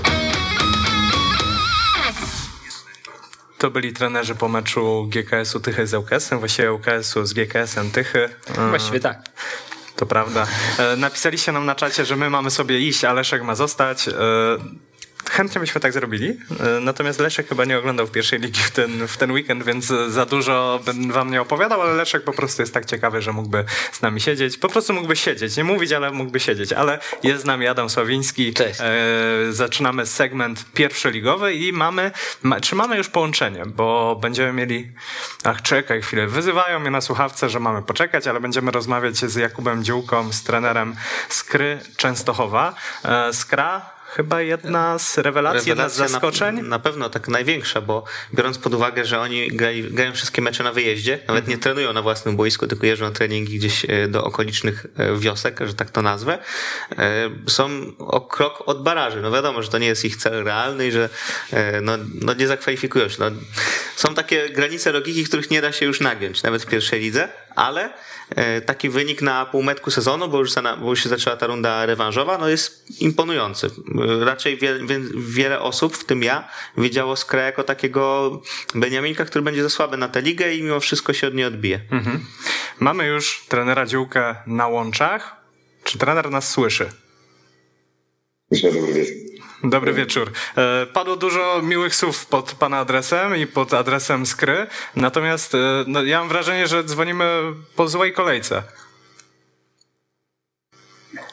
To 3.58 3.72
byli 3.72 3.94
trenerzy 3.94 4.36
po 4.36 4.48
meczu 4.48 5.08
GKS-u 5.10 5.60
Tychy 5.60 5.88
z 5.88 5.94
ŁKS-em, 5.94 6.40
właściwie 6.40 6.74
ŁKS-u 6.74 7.26
z 7.26 7.34
GKS-em 7.34 7.92
Tychy. 7.92 8.30
Właściwie 8.70 9.00
tak. 9.00 9.30
To 9.96 10.06
prawda. 10.06 10.48
E, 10.78 10.96
Napisaliście 10.96 11.52
nam 11.52 11.66
na 11.66 11.76
czacie, 11.76 12.06
że 12.06 12.16
my 12.16 12.30
mamy 12.30 12.52
sobie 12.52 12.80
iść, 12.80 13.04
a 13.04 13.14
Leszek 13.14 13.44
ma 13.44 13.56
zostać. 13.56 14.10
E, 15.30 15.40
Chętnie 15.40 15.62
byśmy 15.62 15.82
tak 15.82 15.94
zrobili, 15.94 16.30
e, 16.30 16.80
natomiast 16.80 17.20
Leszek 17.20 17.50
chyba 17.50 17.66
nie 17.66 17.78
oglądał 17.78 18.08
w 18.08 18.12
pierwszej 18.12 18.40
ligi 18.40 18.62
w 18.62 18.72
ten, 18.72 19.08
w 19.08 19.18
ten 19.18 19.32
weekend, 19.32 19.64
więc 19.64 19.86
za 20.08 20.26
dużo 20.26 20.80
bym 20.86 21.12
wam 21.12 21.32
nie 21.32 21.42
opowiadał, 21.42 21.82
ale 21.82 21.94
Leszek 21.94 22.24
po 22.24 22.34
prostu 22.34 22.62
jest 22.62 22.74
tak 22.74 22.86
ciekawy, 22.86 23.22
że 23.22 23.32
mógłby 23.34 23.66
z 23.92 24.02
nami 24.02 24.22
siedzieć. 24.22 24.58
Po 24.58 24.70
prostu 24.70 24.94
mógłby 24.94 25.16
siedzieć, 25.16 25.58
nie 25.58 25.64
mówić, 25.64 25.92
ale 25.92 26.12
mógłby 26.12 26.40
siedzieć. 26.40 26.74
Ale 26.74 27.00
jest 27.24 27.44
z 27.44 27.46
nami 27.46 27.68
Adam 27.68 27.90
Sławiński. 27.90 28.54
Cześć. 28.54 28.80
E, 28.82 29.54
zaczynamy 29.54 30.06
segment 30.06 30.66
pierwszoligowy 30.74 31.54
i 31.54 31.74
mamy, 31.74 32.12
ma, 32.44 32.60
czy 32.60 32.76
mamy 32.76 32.98
już 32.98 33.10
połączenie, 33.10 33.64
bo 33.66 34.18
będziemy 34.22 34.54
mieli, 34.54 34.92
ach 35.44 35.62
czekaj 35.62 36.02
chwilę, 36.02 36.28
wyzywają 36.28 36.80
mnie 36.80 36.92
na 36.92 37.02
słuchawce, 37.02 37.50
że 37.50 37.60
mamy 37.60 37.82
poczekać, 37.82 38.28
ale 38.28 38.40
będziemy 38.40 38.72
rozmawiać 38.72 39.16
z 39.16 39.36
Jakubem 39.36 39.84
Dziółką, 39.84 40.34
z 40.34 40.44
trenerem 40.44 40.96
Skry 41.30 41.80
Częstochowa. 41.98 42.76
E, 43.06 43.34
Skra 43.34 43.99
chyba 44.10 44.42
jedna 44.42 45.00
z 45.00 45.18
rewelacji, 45.18 45.70
jedna 45.70 45.90
z 45.90 45.96
zaskoczeń. 45.96 46.56
Na, 46.56 46.62
na, 46.62 46.80
pewno 46.80 47.10
tak 47.10 47.28
największa, 47.28 47.82
bo 47.82 48.04
biorąc 48.34 48.58
pod 48.58 48.74
uwagę, 48.74 49.06
że 49.06 49.20
oni 49.20 49.48
grali, 49.48 49.84
grają 49.84 50.14
wszystkie 50.14 50.42
mecze 50.42 50.64
na 50.64 50.72
wyjeździe, 50.72 51.20
nawet 51.28 51.48
nie 51.48 51.58
trenują 51.58 51.94
na 51.94 52.02
własnym 52.02 52.36
boisku, 52.36 52.68
tylko 52.68 52.86
jeżdżą 52.86 53.06
na 53.06 53.12
treningi 53.12 53.58
gdzieś 53.58 53.86
e, 53.86 54.08
do 54.08 54.24
okolicznych 54.24 54.86
e, 54.98 55.16
wiosek, 55.16 55.60
że 55.66 55.74
tak 55.74 55.90
to 55.90 56.02
nazwę, 56.02 56.38
e, 56.98 57.30
są 57.48 57.70
o 57.98 58.22
krok 58.22 58.64
od 58.66 58.84
baraży. 58.84 59.22
No 59.22 59.32
wiadomo, 59.32 59.64
że 59.64 59.70
to 59.70 59.78
nie 59.78 59.88
jest 59.88 60.06
ich 60.06 60.16
cel 60.16 60.44
realny 60.44 60.88
i 60.88 60.92
że 60.92 61.10
no, 61.82 61.98
no 62.22 62.34
nie 62.34 62.48
zakwalifikują 62.48 63.10
się. 63.10 63.18
No, 63.20 63.32
są 63.96 64.14
takie 64.14 64.50
granice 64.50 64.92
logiki, 64.92 65.24
których 65.24 65.52
nie 65.52 65.62
da 65.62 65.72
się 65.72 65.86
już 65.86 66.02
nagiąć, 66.02 66.44
nawet 66.44 66.64
w 66.64 66.66
pierwszej 66.66 67.00
lidze, 67.00 67.30
ale 67.56 67.94
taki 68.66 68.90
wynik 68.90 69.22
na 69.22 69.46
półmetku 69.46 69.92
sezonu, 69.92 70.28
bo 70.28 70.40
już, 70.40 70.52
bo 70.82 70.90
już 70.90 71.04
się 71.04 71.10
zaczęła 71.10 71.38
ta 71.38 71.48
runda 71.48 71.86
rewanżowa, 71.86 72.38
no 72.38 72.50
jest 72.50 73.02
imponujący 73.02 73.70
raczej 74.22 74.58
wie, 74.58 74.80
wie, 74.86 75.00
wiele 75.18 75.60
osób, 75.60 75.98
w 75.98 76.04
tym 76.04 76.24
ja, 76.24 76.50
widziało 76.78 77.16
Skrę 77.16 77.44
jako 77.44 77.64
takiego 77.64 78.32
Beniaminka, 78.76 79.26
który 79.26 79.42
będzie 79.42 79.64
za 79.64 79.70
słaby 79.70 79.98
na 79.98 80.08
tę 80.08 80.22
ligę 80.22 80.54
i 80.54 80.64
mimo 80.64 80.80
wszystko 80.80 81.14
się 81.14 81.28
od 81.28 81.34
niej 81.34 81.46
odbije. 81.46 81.80
Mhm. 81.92 82.26
Mamy 82.80 83.08
już 83.08 83.46
trenera 83.48 83.86
Dziółkę 83.86 84.36
na 84.48 84.68
łączach. 84.68 85.36
Czy 85.84 85.98
trener 85.98 86.30
nas 86.30 86.52
słyszy? 86.52 86.90
Dobry 88.52 88.94
wieczór. 88.94 89.29
Dobry 89.64 89.94
wieczór. 89.94 90.32
E, 90.58 90.86
padło 90.86 91.16
dużo 91.16 91.62
miłych 91.62 91.96
słów 91.96 92.26
pod 92.26 92.52
pana 92.52 92.80
adresem 92.80 93.36
i 93.36 93.48
pod 93.48 93.74
adresem 93.74 94.26
Skry, 94.26 94.68
natomiast 94.96 95.56
e, 95.56 95.58
no, 95.88 96.04
ja 96.04 96.20
mam 96.20 96.30
wrażenie, 96.30 96.68
że 96.68 96.84
dzwonimy 96.84 97.42
po 97.76 97.88
złej 97.88 98.14
kolejce. 98.14 98.64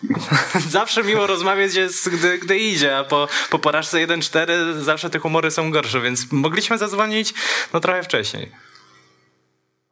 zawsze 0.70 1.04
miło 1.04 1.26
rozmawiać 1.26 1.74
jest, 1.74 2.08
gdy, 2.08 2.38
gdy 2.38 2.58
idzie, 2.58 2.98
a 2.98 3.04
po, 3.04 3.28
po 3.50 3.58
porażce 3.58 4.06
1-4 4.06 4.80
zawsze 4.80 5.10
te 5.10 5.18
humory 5.18 5.50
są 5.50 5.70
gorsze, 5.70 6.00
więc 6.00 6.32
mogliśmy 6.32 6.78
zadzwonić 6.78 7.34
no 7.72 7.80
trochę 7.80 8.02
wcześniej. 8.02 8.52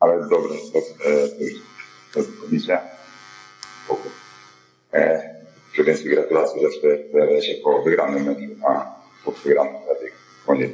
Ale 0.00 0.28
dobre, 0.28 0.56
to, 0.72 0.80
to 2.12 2.20
już 2.20 2.40
komisja. 2.40 2.80
E, 4.92 5.33
przy 5.74 5.84
więcej 5.84 6.04
gratulacji 6.10 6.62
zawsze 6.62 6.96
pojawia 7.12 7.42
się 7.42 7.54
po 7.64 7.82
wygranym 7.82 8.24
meczu, 8.24 8.66
a 8.68 8.94
po 9.24 9.30
wygranym 9.30 9.74
lepiej 9.88 10.10
koniec. 10.46 10.72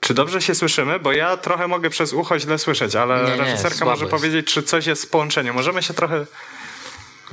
Czy 0.00 0.14
dobrze 0.14 0.42
się 0.42 0.54
słyszymy? 0.54 0.98
Bo 0.98 1.12
ja 1.12 1.36
trochę 1.36 1.68
mogę 1.68 1.90
przez 1.90 2.12
ucho 2.12 2.38
źle 2.38 2.58
słyszeć, 2.58 2.96
ale 2.96 3.24
nie, 3.24 3.36
reżyserka 3.36 3.84
może 3.84 4.04
jest. 4.04 4.10
powiedzieć, 4.10 4.46
czy 4.46 4.62
coś 4.62 4.86
jest 4.86 5.04
w 5.04 5.10
połączeniu. 5.10 5.54
Możemy 5.54 5.82
się 5.82 5.94
trochę 5.94 6.26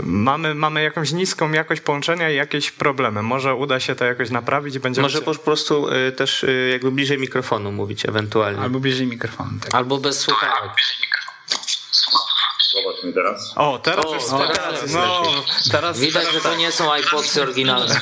mamy, 0.03 0.55
mamy 0.55 0.84
jakąś 0.84 1.11
niską 1.11 1.51
jakość 1.51 1.82
połączenia 1.82 2.32
i 2.32 2.36
jakieś 2.36 2.72
problemy. 2.72 3.24
Może 3.24 3.55
uda 3.55 3.80
się 3.80 3.95
to 3.95 4.05
jakoś 4.05 4.30
naprawić 4.30 4.80
będziemy... 4.80 5.05
Może 5.05 5.22
po 5.22 5.36
prostu 5.36 5.93
y, 5.93 6.11
też 6.11 6.43
y, 6.43 6.70
jakby 6.72 6.91
bliżej 6.91 7.17
mikrofonu 7.17 7.72
mówić 7.72 8.05
ewentualnie. 8.05 8.61
Albo 8.61 8.80
bliżej 8.80 9.07
mikrofonu. 9.07 9.51
Tak. 9.61 9.76
Albo 9.76 9.97
bez 9.97 10.20
słuchawek. 10.20 10.72
Zobacz 12.74 13.03
mi 13.03 13.13
teraz. 13.13 13.53
O, 13.55 13.80
teraz 13.80 14.05
o, 14.05 14.13
już 14.13 14.24
o, 14.24 14.47
teraz, 14.47 14.93
no, 14.93 15.24
teraz, 15.72 15.99
Widać, 15.99 16.13
teraz 16.24 16.34
że 16.34 16.41
to 16.41 16.49
tak. 16.49 16.59
nie 16.59 16.72
są 16.72 16.95
iPodsy 16.95 17.41
oryginalne. 17.41 18.01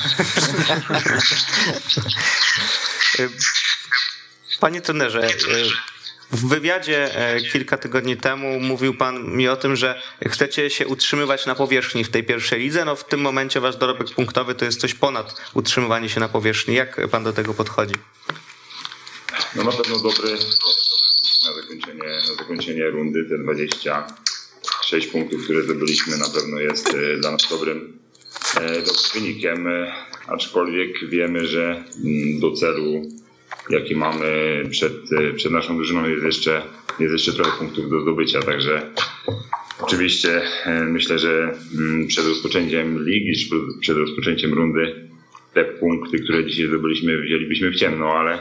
Panie 4.60 4.80
trenerze, 4.80 5.28
w 6.30 6.48
wywiadzie 6.48 7.16
e, 7.16 7.40
kilka 7.40 7.78
tygodni 7.78 8.16
temu 8.16 8.60
mówił 8.60 8.94
pan 8.94 9.36
mi 9.36 9.48
o 9.48 9.56
tym, 9.56 9.76
że 9.76 10.02
chcecie 10.28 10.70
się 10.70 10.86
utrzymywać 10.86 11.46
na 11.46 11.54
powierzchni 11.54 12.04
w 12.04 12.10
tej 12.10 12.24
pierwszej 12.24 12.60
lidze. 12.60 12.84
No 12.84 12.96
w 12.96 13.04
tym 13.04 13.20
momencie 13.20 13.60
wasz 13.60 13.76
dorobek 13.76 14.10
punktowy 14.10 14.54
to 14.54 14.64
jest 14.64 14.80
coś 14.80 14.94
ponad 14.94 15.34
utrzymywanie 15.54 16.08
się 16.08 16.20
na 16.20 16.28
powierzchni. 16.28 16.74
Jak 16.74 17.08
pan 17.10 17.24
do 17.24 17.32
tego 17.32 17.54
podchodzi? 17.54 17.94
No 19.54 19.64
na 19.64 19.72
pewno 19.72 19.98
dobry 19.98 20.38
na 21.44 21.54
zakończenie, 21.54 22.04
na 22.28 22.34
zakończenie 22.36 22.84
rundy 22.84 23.24
te 23.24 23.38
26 24.88 25.06
punktów, 25.06 25.44
które 25.44 25.62
zdobyliśmy 25.62 26.16
na 26.16 26.28
pewno 26.28 26.60
jest 26.60 26.94
e, 26.94 27.16
dla 27.16 27.30
nas 27.30 27.48
dobrym, 27.50 27.98
e, 28.56 28.60
dobrym 28.60 28.94
wynikiem, 29.14 29.68
aczkolwiek 30.26 31.08
wiemy, 31.08 31.46
że 31.46 31.84
mm, 32.04 32.40
do 32.40 32.52
celu 32.52 33.02
jaki 33.70 33.96
mamy 33.96 34.62
przed, 34.70 34.92
przed 35.36 35.52
naszą 35.52 35.76
drużyną 35.76 36.08
jest 36.08 36.24
jeszcze, 36.24 36.62
jest 36.98 37.12
jeszcze 37.12 37.32
trochę 37.32 37.58
punktów 37.58 37.90
do 37.90 38.00
zdobycia, 38.00 38.42
także 38.42 38.90
oczywiście 39.80 40.42
e, 40.64 40.84
myślę, 40.84 41.18
że 41.18 41.58
mm, 41.78 42.06
przed 42.06 42.26
rozpoczęciem 42.26 43.04
ligi, 43.04 43.48
przed 43.80 43.96
rozpoczęciem 43.96 44.54
rundy 44.54 45.08
te 45.54 45.64
punkty, 45.64 46.18
które 46.18 46.44
dzisiaj 46.44 46.68
zdobyliśmy, 46.68 47.22
wzięlibyśmy 47.22 47.70
w 47.70 47.76
ciemno, 47.76 48.12
ale, 48.12 48.38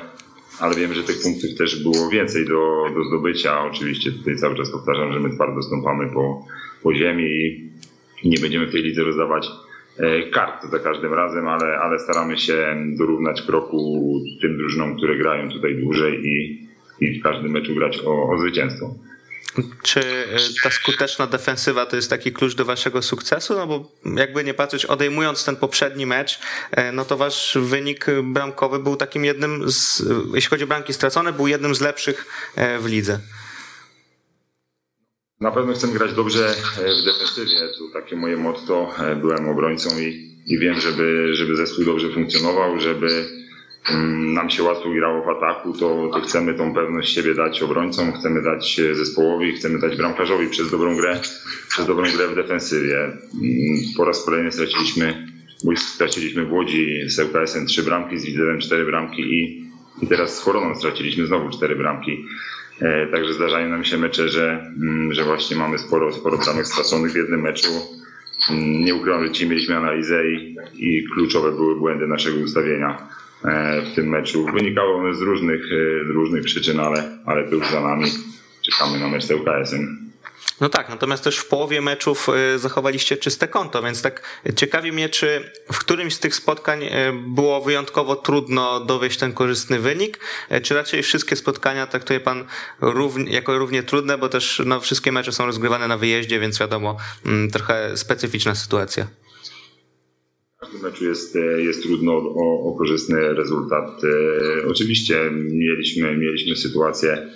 ale 0.59 0.75
wiemy, 0.75 0.95
że 0.95 1.03
tych 1.03 1.21
punktów 1.23 1.55
też 1.57 1.83
było 1.83 2.09
więcej 2.09 2.45
do, 2.45 2.85
do 2.95 3.03
zdobycia. 3.03 3.63
Oczywiście 3.63 4.11
tutaj 4.11 4.37
cały 4.37 4.57
czas 4.57 4.71
powtarzam, 4.71 5.13
że 5.13 5.19
my 5.19 5.29
twardo 5.35 5.61
stąpamy 5.61 6.07
po, 6.13 6.45
po 6.83 6.93
ziemi 6.93 7.25
i 8.23 8.29
nie 8.29 8.37
będziemy 8.37 8.67
w 8.67 8.71
tej 8.71 8.83
lidze 8.83 9.03
rozdawać 9.03 9.47
E, 9.99 10.29
kart 10.29 10.65
za 10.71 10.79
każdym 10.79 11.13
razem, 11.13 11.47
ale, 11.47 11.77
ale 11.77 11.99
staramy 11.99 12.37
się 12.37 12.75
dorównać 12.97 13.41
kroku 13.41 14.13
tym 14.41 14.57
drużynom, 14.57 14.97
które 14.97 15.17
grają 15.17 15.49
tutaj 15.49 15.75
dłużej 15.75 16.25
i, 16.25 16.67
i 17.01 17.19
w 17.19 17.23
każdym 17.23 17.51
meczu 17.51 17.75
grać 17.75 17.99
o, 18.05 18.29
o 18.29 18.37
zwycięstwo. 18.39 18.93
Czy 19.83 19.99
e, 19.99 20.37
ta 20.63 20.71
skuteczna 20.71 21.27
defensywa 21.27 21.85
to 21.85 21.95
jest 21.95 22.09
taki 22.09 22.31
klucz 22.31 22.55
do 22.55 22.65
waszego 22.65 23.01
sukcesu? 23.01 23.55
No 23.55 23.67
bo 23.67 23.91
jakby 24.15 24.43
nie 24.43 24.53
patrzeć, 24.53 24.85
odejmując 24.85 25.45
ten 25.45 25.55
poprzedni 25.55 26.05
mecz, 26.05 26.39
e, 26.71 26.91
no 26.91 27.05
to 27.05 27.17
wasz 27.17 27.57
wynik 27.61 28.05
bramkowy 28.23 28.79
był 28.79 28.95
takim 28.95 29.25
jednym 29.25 29.71
z, 29.71 30.03
jeśli 30.33 30.49
chodzi 30.49 30.63
o 30.63 30.67
bramki 30.67 30.93
stracone, 30.93 31.33
był 31.33 31.47
jednym 31.47 31.75
z 31.75 31.81
lepszych 31.81 32.25
w 32.79 32.85
lidze. 32.85 33.19
Na 35.39 35.51
pewno 35.51 35.73
chcę 35.73 35.87
grać 35.87 36.13
dobrze 36.13 36.49
e, 36.49 37.01
w 37.01 37.05
defensywie. 37.05 37.55
To 37.77 37.99
takie 37.99 38.15
moje 38.15 38.37
motto. 38.37 38.93
E, 38.99 39.15
byłem 39.15 39.49
obrońcą 39.49 39.99
i, 39.99 40.37
i 40.47 40.59
wiem, 40.59 40.79
żeby, 40.79 41.35
żeby 41.35 41.55
zespół 41.55 41.85
dobrze 41.85 42.09
funkcjonował, 42.13 42.79
żeby 42.79 43.29
nam 44.33 44.49
się 44.49 44.63
łatwo 44.63 44.89
grało 44.89 45.25
w 45.25 45.29
ataku, 45.29 45.73
to, 45.73 46.09
to 46.13 46.21
chcemy 46.21 46.53
tą 46.53 46.73
pewność 46.73 47.15
siebie 47.15 47.35
dać 47.35 47.61
obrońcom, 47.61 48.13
chcemy 48.13 48.41
dać 48.41 48.79
e, 48.79 48.95
zespołowi, 48.95 49.51
chcemy 49.51 49.79
dać 49.79 49.95
bramkarzowi 49.95 50.47
przez 50.47 50.71
dobrą 50.71 50.95
grę, 50.95 51.19
przez 51.69 51.87
dobrą 51.87 52.03
grę 52.03 52.27
w 52.27 52.35
defensywie. 52.35 52.97
Mm, 52.97 53.17
po 53.97 54.05
raz 54.05 54.25
kolejny 54.25 54.51
straciliśmy, 54.51 55.27
straciliśmy 55.75 56.45
w 56.45 56.53
Łodzi 56.53 57.01
z 57.05 57.19
ŁKS-em 57.19 57.65
trzy 57.65 57.83
bramki, 57.83 58.17
z 58.17 58.25
Widzewem 58.25 58.59
cztery 58.59 58.85
bramki 58.85 59.21
i, 59.21 59.63
i 60.01 60.07
teraz 60.07 60.37
z 60.37 60.43
Koroną 60.43 60.75
straciliśmy 60.75 61.25
znowu 61.25 61.49
cztery 61.49 61.75
bramki. 61.75 62.25
E, 62.81 63.07
także 63.07 63.33
zdarzają 63.33 63.69
nam 63.69 63.83
się 63.83 63.97
mecze, 63.97 64.29
że, 64.29 64.73
mm, 64.81 65.13
że 65.13 65.23
właśnie 65.23 65.57
mamy 65.57 65.77
sporo, 65.77 66.13
sporo 66.13 66.37
bramek 66.37 66.67
straconych 66.67 67.11
w 67.11 67.15
jednym 67.15 67.41
meczu. 67.41 67.71
Mm, 68.49 68.85
nie 68.85 68.95
ukrywam, 68.95 69.23
że 69.25 69.31
dzisiaj 69.31 69.49
mieliśmy 69.49 69.77
analizę 69.77 70.27
i, 70.31 70.55
i 70.73 71.03
kluczowe 71.13 71.51
były 71.51 71.75
błędy 71.75 72.07
naszego 72.07 72.39
ustawienia. 72.39 73.07
E, 73.45 73.81
w 73.81 73.95
tym 73.95 74.09
meczu. 74.09 74.45
Wynikały 74.53 74.93
one 74.93 75.15
z 75.15 75.21
różnych, 75.21 75.61
e, 75.71 76.03
różnych 76.13 76.43
przyczyn, 76.43 76.79
ale, 76.79 77.17
ale 77.25 77.41
już 77.49 77.67
za 77.67 77.81
nami. 77.81 78.11
Czekamy 78.61 78.99
na 78.99 79.07
mecz 79.07 79.23
z 79.23 79.31
ŁKS-em. 79.31 80.07
No 80.61 80.69
tak, 80.69 80.89
natomiast 80.89 81.23
też 81.23 81.37
w 81.37 81.47
połowie 81.47 81.81
meczów 81.81 82.29
y, 82.55 82.59
zachowaliście 82.59 83.17
czyste 83.17 83.47
konto, 83.47 83.83
więc 83.83 84.01
tak 84.01 84.41
ciekawi 84.55 84.91
mnie, 84.91 85.09
czy 85.09 85.51
w 85.73 85.79
którymś 85.79 86.13
z 86.15 86.19
tych 86.19 86.35
spotkań 86.35 86.79
było 87.13 87.61
wyjątkowo 87.61 88.15
trudno 88.15 88.79
dowieść 88.79 89.17
ten 89.17 89.33
korzystny 89.33 89.79
wynik, 89.79 90.19
czy 90.63 90.73
raczej 90.73 91.03
wszystkie 91.03 91.35
spotkania 91.35 91.87
traktuje 91.87 92.19
pan 92.19 92.45
równie, 92.81 93.31
jako 93.31 93.57
równie 93.57 93.83
trudne, 93.83 94.17
bo 94.17 94.29
też 94.29 94.61
no, 94.65 94.79
wszystkie 94.79 95.11
mecze 95.11 95.31
są 95.31 95.45
rozgrywane 95.45 95.87
na 95.87 95.97
wyjeździe, 95.97 96.39
więc 96.39 96.59
wiadomo, 96.59 96.97
mm, 97.25 97.51
trochę 97.51 97.97
specyficzna 97.97 98.55
sytuacja. 98.55 99.07
W 100.57 100.59
każdym 100.59 100.81
meczu 100.81 101.05
jest, 101.05 101.35
e, 101.35 101.63
jest 101.63 101.83
trudno 101.83 102.13
o, 102.13 102.63
o 102.63 102.75
korzystny 102.77 103.33
rezultat. 103.33 104.01
E, 104.03 104.67
Oczywiście 104.67 105.31
mieliśmy, 105.51 106.17
mieliśmy 106.17 106.55
sytuację 106.55 107.27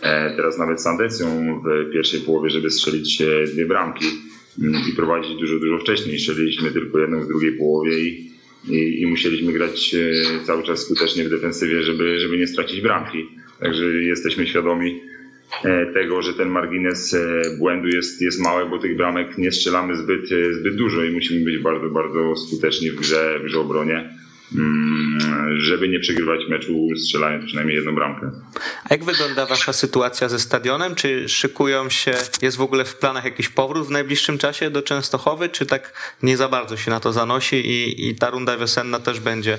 e, 0.00 0.36
teraz 0.36 0.58
nawet 0.58 0.82
z 0.82 0.86
Andecją 0.86 1.60
w 1.62 1.92
pierwszej 1.92 2.20
połowie, 2.20 2.50
żeby 2.50 2.70
strzelić 2.70 3.22
dwie 3.52 3.66
bramki 3.66 4.06
mm, 4.62 4.82
i 4.92 4.96
prowadzić 4.96 5.36
dużo, 5.40 5.58
dużo 5.58 5.78
wcześniej. 5.78 6.18
Strzeliliśmy 6.18 6.70
tylko 6.70 6.98
jedną 6.98 7.20
w 7.20 7.28
drugiej 7.28 7.52
połowie 7.52 8.00
i, 8.00 8.30
i, 8.68 9.00
i 9.00 9.06
musieliśmy 9.06 9.52
grać 9.52 9.96
cały 10.46 10.62
czas 10.62 10.80
skutecznie 10.80 11.24
w 11.24 11.30
defensywie, 11.30 11.82
żeby, 11.82 12.20
żeby 12.20 12.38
nie 12.38 12.46
stracić 12.46 12.80
bramki. 12.80 13.26
Także 13.60 13.84
jesteśmy 13.84 14.46
świadomi 14.46 15.00
tego, 15.94 16.22
że 16.22 16.34
ten 16.34 16.48
margines 16.48 17.14
e, 17.14 17.18
błędu 17.58 17.88
jest, 17.88 18.22
jest 18.22 18.40
mały, 18.40 18.70
bo 18.70 18.78
tych 18.78 18.96
bramek 18.96 19.38
nie 19.38 19.52
strzelamy 19.52 19.96
zbyt, 19.96 20.32
e, 20.32 20.54
zbyt 20.54 20.76
dużo 20.76 21.04
i 21.04 21.10
musimy 21.10 21.44
być 21.44 21.58
bardzo, 21.58 21.88
bardzo 21.88 22.36
skuteczni 22.36 22.90
w 22.90 22.96
grze, 22.96 23.38
w 23.40 23.44
grze 23.44 23.60
obronie, 23.60 24.18
mm, 24.54 25.18
żeby 25.60 25.88
nie 25.88 26.00
przegrywać 26.00 26.40
meczu 26.48 26.88
strzelając 26.96 27.46
przynajmniej 27.46 27.76
jedną 27.76 27.94
bramkę. 27.94 28.30
A 28.84 28.94
jak 28.94 29.04
wygląda 29.04 29.46
wasza 29.46 29.72
sytuacja 29.72 30.28
ze 30.28 30.38
stadionem? 30.38 30.94
Czy 30.94 31.28
szykują 31.28 31.90
się, 31.90 32.12
jest 32.42 32.56
w 32.56 32.62
ogóle 32.62 32.84
w 32.84 32.96
planach 32.96 33.24
jakiś 33.24 33.48
powrót 33.48 33.86
w 33.86 33.90
najbliższym 33.90 34.38
czasie 34.38 34.70
do 34.70 34.82
Częstochowy, 34.82 35.48
czy 35.48 35.66
tak 35.66 36.14
nie 36.22 36.36
za 36.36 36.48
bardzo 36.48 36.76
się 36.76 36.90
na 36.90 37.00
to 37.00 37.12
zanosi 37.12 37.56
i, 37.56 38.08
i 38.08 38.14
ta 38.14 38.30
runda 38.30 38.56
wiosenna 38.56 39.00
też 39.00 39.20
będzie 39.20 39.58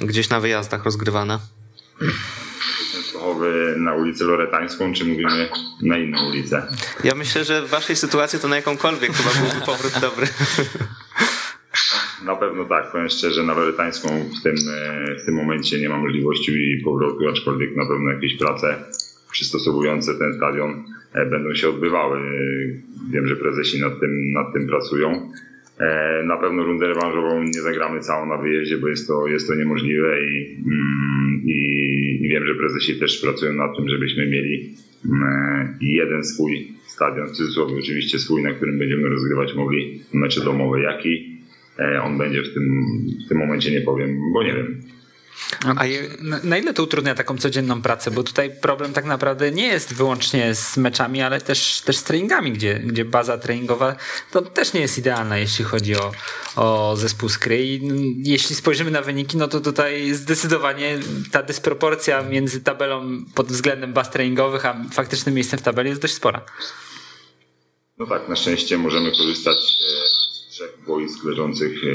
gdzieś 0.00 0.28
na 0.28 0.40
wyjazdach 0.40 0.84
rozgrywana? 0.84 1.40
Na 3.76 3.94
ulicę 3.94 4.24
Loretańską, 4.24 4.92
czy 4.92 5.04
mówimy 5.04 5.48
na 5.82 5.98
inną 5.98 6.28
ulicę? 6.28 6.66
Ja 7.04 7.14
myślę, 7.14 7.44
że 7.44 7.62
w 7.62 7.68
waszej 7.68 7.96
sytuacji 7.96 8.38
to 8.38 8.48
na 8.48 8.56
jakąkolwiek 8.56 9.12
chyba 9.12 9.30
byłby 9.40 9.66
powrót 9.66 9.92
dobry. 10.00 10.26
Na 12.24 12.36
pewno 12.36 12.64
tak, 12.64 12.92
powiem 12.92 13.08
szczerze, 13.08 13.42
na 13.42 13.54
Loretańską 13.54 14.08
w 14.40 14.42
tym, 14.42 14.54
e, 14.54 15.14
w 15.14 15.24
tym 15.24 15.34
momencie 15.34 15.80
nie 15.80 15.88
ma 15.88 15.96
możliwości 15.98 16.80
powrotu, 16.84 17.28
aczkolwiek 17.28 17.76
na 17.76 17.86
pewno 17.86 18.10
jakieś 18.10 18.38
prace 18.38 18.84
przystosowujące 19.30 20.14
ten 20.14 20.34
stadion 20.34 20.84
e, 21.14 21.26
będą 21.26 21.54
się 21.54 21.68
odbywały. 21.68 22.18
E, 22.18 22.88
Wiem, 23.10 23.26
że 23.26 23.36
prezesi 23.36 23.80
nad 23.80 24.00
tym, 24.00 24.32
nad 24.32 24.52
tym 24.52 24.66
pracują. 24.66 25.32
E, 25.80 26.22
Na 26.24 26.36
pewno 26.36 26.64
rundę 26.64 26.86
rewanżową 26.86 27.42
nie 27.42 27.60
zagramy 27.60 28.00
całą 28.00 28.26
na 28.26 28.36
wyjeździe, 28.36 28.78
bo 28.78 28.88
jest 28.88 29.06
to, 29.08 29.26
jest 29.26 29.48
to 29.48 29.54
niemożliwe 29.54 30.22
i, 30.22 30.56
mm, 30.66 31.42
i, 31.44 31.58
i 32.22 32.28
wiem, 32.28 32.46
że 32.46 32.54
prezesi 32.54 32.98
też 33.00 33.20
pracują 33.20 33.52
nad 33.52 33.76
tym, 33.76 33.88
żebyśmy 33.88 34.26
mieli 34.26 34.70
mm, 35.04 35.78
jeden 35.80 36.24
swój 36.24 36.68
stadion, 36.86 37.26
w 37.28 37.30
cudzysłowie 37.30 37.74
oczywiście 37.78 38.18
swój, 38.18 38.42
na 38.42 38.52
którym 38.52 38.78
będziemy 38.78 39.08
rozgrywać 39.08 39.54
mogli 39.54 40.00
mecze 40.14 40.44
domowe. 40.44 40.80
Jaki 40.80 41.38
e, 41.78 42.02
on 42.02 42.18
będzie 42.18 42.42
w 42.42 42.54
tym, 42.54 42.64
w 43.26 43.28
tym 43.28 43.38
momencie 43.38 43.70
nie 43.70 43.80
powiem, 43.80 44.18
bo 44.32 44.42
nie 44.42 44.54
wiem. 44.54 44.80
A 45.76 45.84
je- 45.86 46.08
na- 46.42 46.58
ile 46.58 46.74
to 46.74 46.82
utrudnia 46.82 47.14
taką 47.14 47.38
codzienną 47.38 47.82
pracę? 47.82 48.10
Bo 48.10 48.22
tutaj 48.22 48.50
problem 48.60 48.92
tak 48.92 49.04
naprawdę 49.04 49.50
nie 49.50 49.66
jest 49.66 49.94
wyłącznie 49.94 50.54
z 50.54 50.76
meczami, 50.76 51.22
ale 51.22 51.40
też, 51.40 51.80
też 51.80 51.96
z 51.96 52.02
treningami, 52.02 52.52
gdzie, 52.52 52.74
gdzie 52.74 53.04
baza 53.04 53.38
treningowa 53.38 53.96
to 54.30 54.42
też 54.42 54.72
nie 54.72 54.80
jest 54.80 54.98
idealna, 54.98 55.38
jeśli 55.38 55.64
chodzi 55.64 55.96
o, 55.96 56.12
o 56.56 56.96
zespół 56.96 57.28
Skry. 57.28 57.66
I 57.66 57.76
mm, 57.76 57.98
jeśli 58.24 58.56
spojrzymy 58.56 58.90
na 58.90 59.02
wyniki, 59.02 59.36
no 59.36 59.48
to 59.48 59.60
tutaj 59.60 60.12
zdecydowanie 60.14 60.98
ta 61.30 61.42
dysproporcja 61.42 62.22
między 62.22 62.60
tabelą 62.60 63.24
pod 63.34 63.46
względem 63.48 63.92
baz 63.92 64.10
treningowych, 64.10 64.66
a 64.66 64.84
faktycznym 64.92 65.34
miejscem 65.34 65.58
w 65.58 65.62
tabeli 65.62 65.88
jest 65.88 66.02
dość 66.02 66.14
spora. 66.14 66.44
No 67.98 68.06
tak, 68.06 68.28
na 68.28 68.36
szczęście 68.36 68.78
możemy 68.78 69.10
korzystać 69.10 69.56
e, 69.56 70.08
z 70.08 70.27
trzech 70.58 70.78
boisk 70.86 71.24
leżących 71.24 71.84
e, 71.84 71.88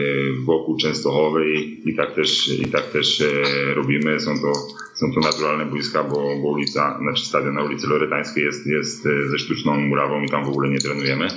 wokół 0.45 0.77
Częstochowy 0.77 1.53
i, 1.53 1.89
i 1.89 1.95
tak 1.95 2.15
też, 2.15 2.59
i 2.59 2.65
tak 2.65 2.83
też 2.91 3.21
e, 3.21 3.73
robimy. 3.73 4.19
Są 4.19 4.31
to, 4.41 4.53
są 4.93 5.13
to 5.13 5.19
naturalne 5.19 5.65
boiska, 5.65 6.03
bo, 6.03 6.15
bo 6.15 6.47
ulica, 6.47 6.99
znaczy 7.01 7.25
stadion 7.25 7.53
na 7.53 7.63
ulicy 7.63 7.87
Loretańskiej 7.87 8.43
jest, 8.43 8.67
jest 8.67 9.05
e, 9.05 9.29
ze 9.29 9.39
sztuczną 9.39 9.77
murawą 9.77 10.21
i 10.21 10.29
tam 10.29 10.45
w 10.45 10.49
ogóle 10.49 10.69
nie 10.69 10.79
trenujemy. 10.79 11.27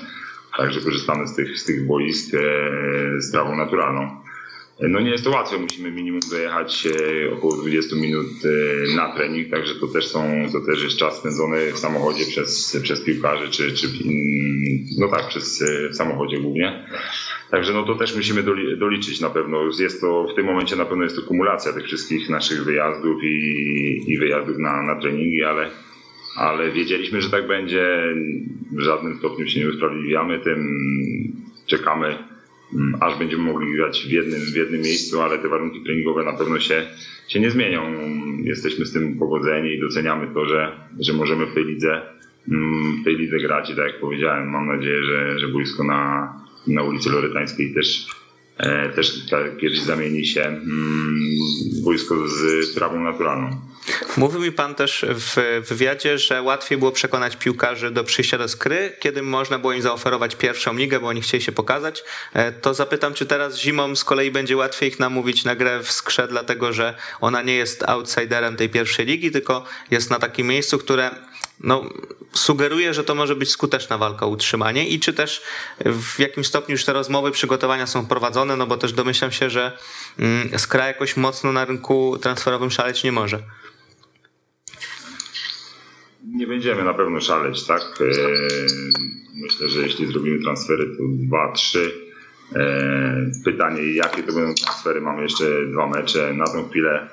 Także 0.56 0.80
korzystamy 0.80 1.28
z 1.28 1.34
tych, 1.34 1.58
z 1.58 1.64
tych 1.64 1.86
boisk 1.86 2.30
z 3.18 3.30
trawą 3.30 3.56
naturalną. 3.56 4.25
No 4.80 5.00
nie 5.00 5.10
jest 5.10 5.24
to 5.24 5.30
łatwe, 5.30 5.58
musimy 5.58 5.90
minimum 5.90 6.20
dojechać 6.30 6.86
e, 6.86 7.32
około 7.32 7.56
20 7.56 7.96
minut 7.96 8.26
e, 8.44 8.96
na 8.96 9.14
trening, 9.16 9.50
także 9.50 9.74
to 9.74 9.86
też 9.86 10.06
są, 10.08 10.46
to 10.52 10.60
też 10.60 10.82
jest 10.82 10.96
czas 10.96 11.18
spędzony 11.18 11.72
w 11.72 11.78
samochodzie 11.78 12.24
przez, 12.24 12.78
przez 12.82 13.04
piłkarzy, 13.04 13.50
czy, 13.50 13.72
czy 13.72 13.86
in- 13.86 14.86
no 14.98 15.08
tak, 15.08 15.28
przez, 15.28 15.62
e, 15.62 15.88
w 15.88 15.96
samochodzie 15.96 16.38
głównie. 16.38 16.86
Także 17.50 17.72
no 17.72 17.82
to 17.82 17.94
też 17.94 18.16
musimy 18.16 18.42
doli, 18.42 18.78
doliczyć 18.78 19.20
na 19.20 19.30
pewno. 19.30 19.60
Jest 19.78 20.00
to, 20.00 20.26
w 20.32 20.34
tym 20.34 20.46
momencie 20.46 20.76
na 20.76 20.84
pewno 20.84 21.04
jest 21.04 21.16
to 21.16 21.22
kumulacja 21.22 21.72
tych 21.72 21.84
wszystkich 21.84 22.28
naszych 22.28 22.64
wyjazdów 22.64 23.24
i, 23.24 24.04
i 24.06 24.18
wyjazdów 24.18 24.58
na, 24.58 24.82
na 24.82 25.00
treningi, 25.00 25.44
ale, 25.44 25.70
ale 26.38 26.72
wiedzieliśmy, 26.72 27.22
że 27.22 27.30
tak 27.30 27.46
będzie. 27.46 28.14
W 28.72 28.80
żadnym 28.80 29.18
stopniu 29.18 29.48
się 29.48 29.60
nie 29.60 29.68
usprawiedliwiamy 29.68 30.38
tym. 30.40 30.66
Czekamy 31.66 32.06
Mm, 32.06 32.35
aż 33.00 33.18
będziemy 33.18 33.42
mogli 33.42 33.72
grać 33.72 34.06
w 34.08 34.10
jednym, 34.10 34.40
w 34.40 34.56
jednym 34.56 34.80
miejscu, 34.80 35.20
ale 35.20 35.38
te 35.38 35.48
warunki 35.48 35.82
treningowe 35.82 36.24
na 36.24 36.32
pewno 36.32 36.60
się, 36.60 36.86
się 37.28 37.40
nie 37.40 37.50
zmienią. 37.50 37.82
Jesteśmy 38.42 38.86
z 38.86 38.92
tym 38.92 39.18
powodzeni 39.18 39.70
i 39.70 39.80
doceniamy 39.80 40.34
to, 40.34 40.46
że, 40.46 40.72
że 41.00 41.12
możemy 41.12 41.46
w 41.46 41.54
tej 41.54 41.64
lidze, 41.64 42.02
mm, 42.48 43.00
w 43.00 43.04
tej 43.04 43.16
lidze 43.16 43.38
grać 43.38 43.70
i 43.70 43.76
tak 43.76 43.86
jak 43.86 44.00
powiedziałem, 44.00 44.50
mam 44.50 44.66
nadzieję, 44.66 45.02
że, 45.04 45.38
że 45.38 45.48
boisko 45.48 45.84
na, 45.84 46.32
na 46.66 46.82
ulicy 46.82 47.10
Loretańskiej 47.10 47.74
też, 47.74 48.06
też 48.94 49.26
tak 49.30 49.56
kiedyś 49.56 49.80
zamieni 49.80 50.26
się 50.26 50.42
mm, 50.42 50.64
w 51.72 51.84
boisko 51.84 52.28
z 52.28 52.74
trawą 52.74 53.00
naturalną. 53.00 53.60
Mówił 54.16 54.40
mi 54.40 54.52
pan 54.52 54.74
też 54.74 55.06
w 55.08 55.62
wywiadzie, 55.68 56.18
że 56.18 56.42
łatwiej 56.42 56.78
było 56.78 56.92
przekonać 56.92 57.36
piłkarzy 57.36 57.90
do 57.90 58.04
przyjścia 58.04 58.38
do 58.38 58.48
skry, 58.48 58.92
kiedy 59.00 59.22
można 59.22 59.58
było 59.58 59.72
im 59.72 59.82
zaoferować 59.82 60.36
pierwszą 60.36 60.74
ligę, 60.74 61.00
bo 61.00 61.06
oni 61.08 61.20
chcieli 61.20 61.42
się 61.42 61.52
pokazać. 61.52 62.04
E, 62.34 62.52
To 62.52 62.74
zapytam, 62.74 63.14
czy 63.14 63.26
teraz 63.26 63.58
zimą 63.58 63.96
z 63.96 64.04
kolei 64.04 64.30
będzie 64.30 64.56
łatwiej 64.56 64.88
ich 64.88 64.98
namówić 64.98 65.44
na 65.44 65.56
grę 65.56 65.80
w 65.82 65.92
skrze, 65.92 66.28
dlatego 66.28 66.72
że 66.72 66.94
ona 67.20 67.42
nie 67.42 67.54
jest 67.54 67.82
outsiderem 67.82 68.56
tej 68.56 68.68
pierwszej 68.68 69.06
ligi, 69.06 69.30
tylko 69.30 69.64
jest 69.90 70.10
na 70.10 70.18
takim 70.18 70.46
miejscu, 70.46 70.78
które 70.78 71.10
no, 71.60 71.90
sugeruje, 72.32 72.94
że 72.94 73.04
to 73.04 73.14
może 73.14 73.36
być 73.36 73.50
skuteczna 73.50 73.98
walka 73.98 74.26
o 74.26 74.28
utrzymanie 74.28 74.88
i 74.88 75.00
czy 75.00 75.12
też 75.12 75.42
w 75.84 76.18
jakim 76.18 76.44
stopniu 76.44 76.72
już 76.72 76.84
te 76.84 76.92
rozmowy, 76.92 77.30
przygotowania 77.30 77.86
są 77.86 78.06
prowadzone, 78.06 78.56
no 78.56 78.66
bo 78.66 78.76
też 78.76 78.92
domyślam 78.92 79.32
się, 79.32 79.50
że 79.50 79.78
mm, 80.18 80.58
Skra 80.58 80.86
jakoś 80.86 81.16
mocno 81.16 81.52
na 81.52 81.64
rynku 81.64 82.18
transferowym 82.22 82.70
szaleć 82.70 83.04
nie 83.04 83.12
może. 83.12 83.42
Nie 86.24 86.46
będziemy 86.46 86.84
na 86.84 86.94
pewno 86.94 87.20
szaleć, 87.20 87.64
tak? 87.64 87.82
E, 87.82 88.04
Myślę, 89.42 89.68
że 89.68 89.82
jeśli 89.82 90.06
zrobimy 90.06 90.42
transfery, 90.42 90.86
to 90.86 91.02
dwa, 91.08 91.52
trzy. 91.52 91.92
E, 92.54 93.30
Pytanie, 93.44 93.94
jakie 93.94 94.22
to 94.22 94.32
będą 94.32 94.54
transfery? 94.54 95.00
Mamy 95.00 95.22
jeszcze 95.22 95.44
dwa 95.72 95.86
mecze. 95.86 96.34
Na 96.34 96.44
tą 96.46 96.68
chwilę 96.68 97.08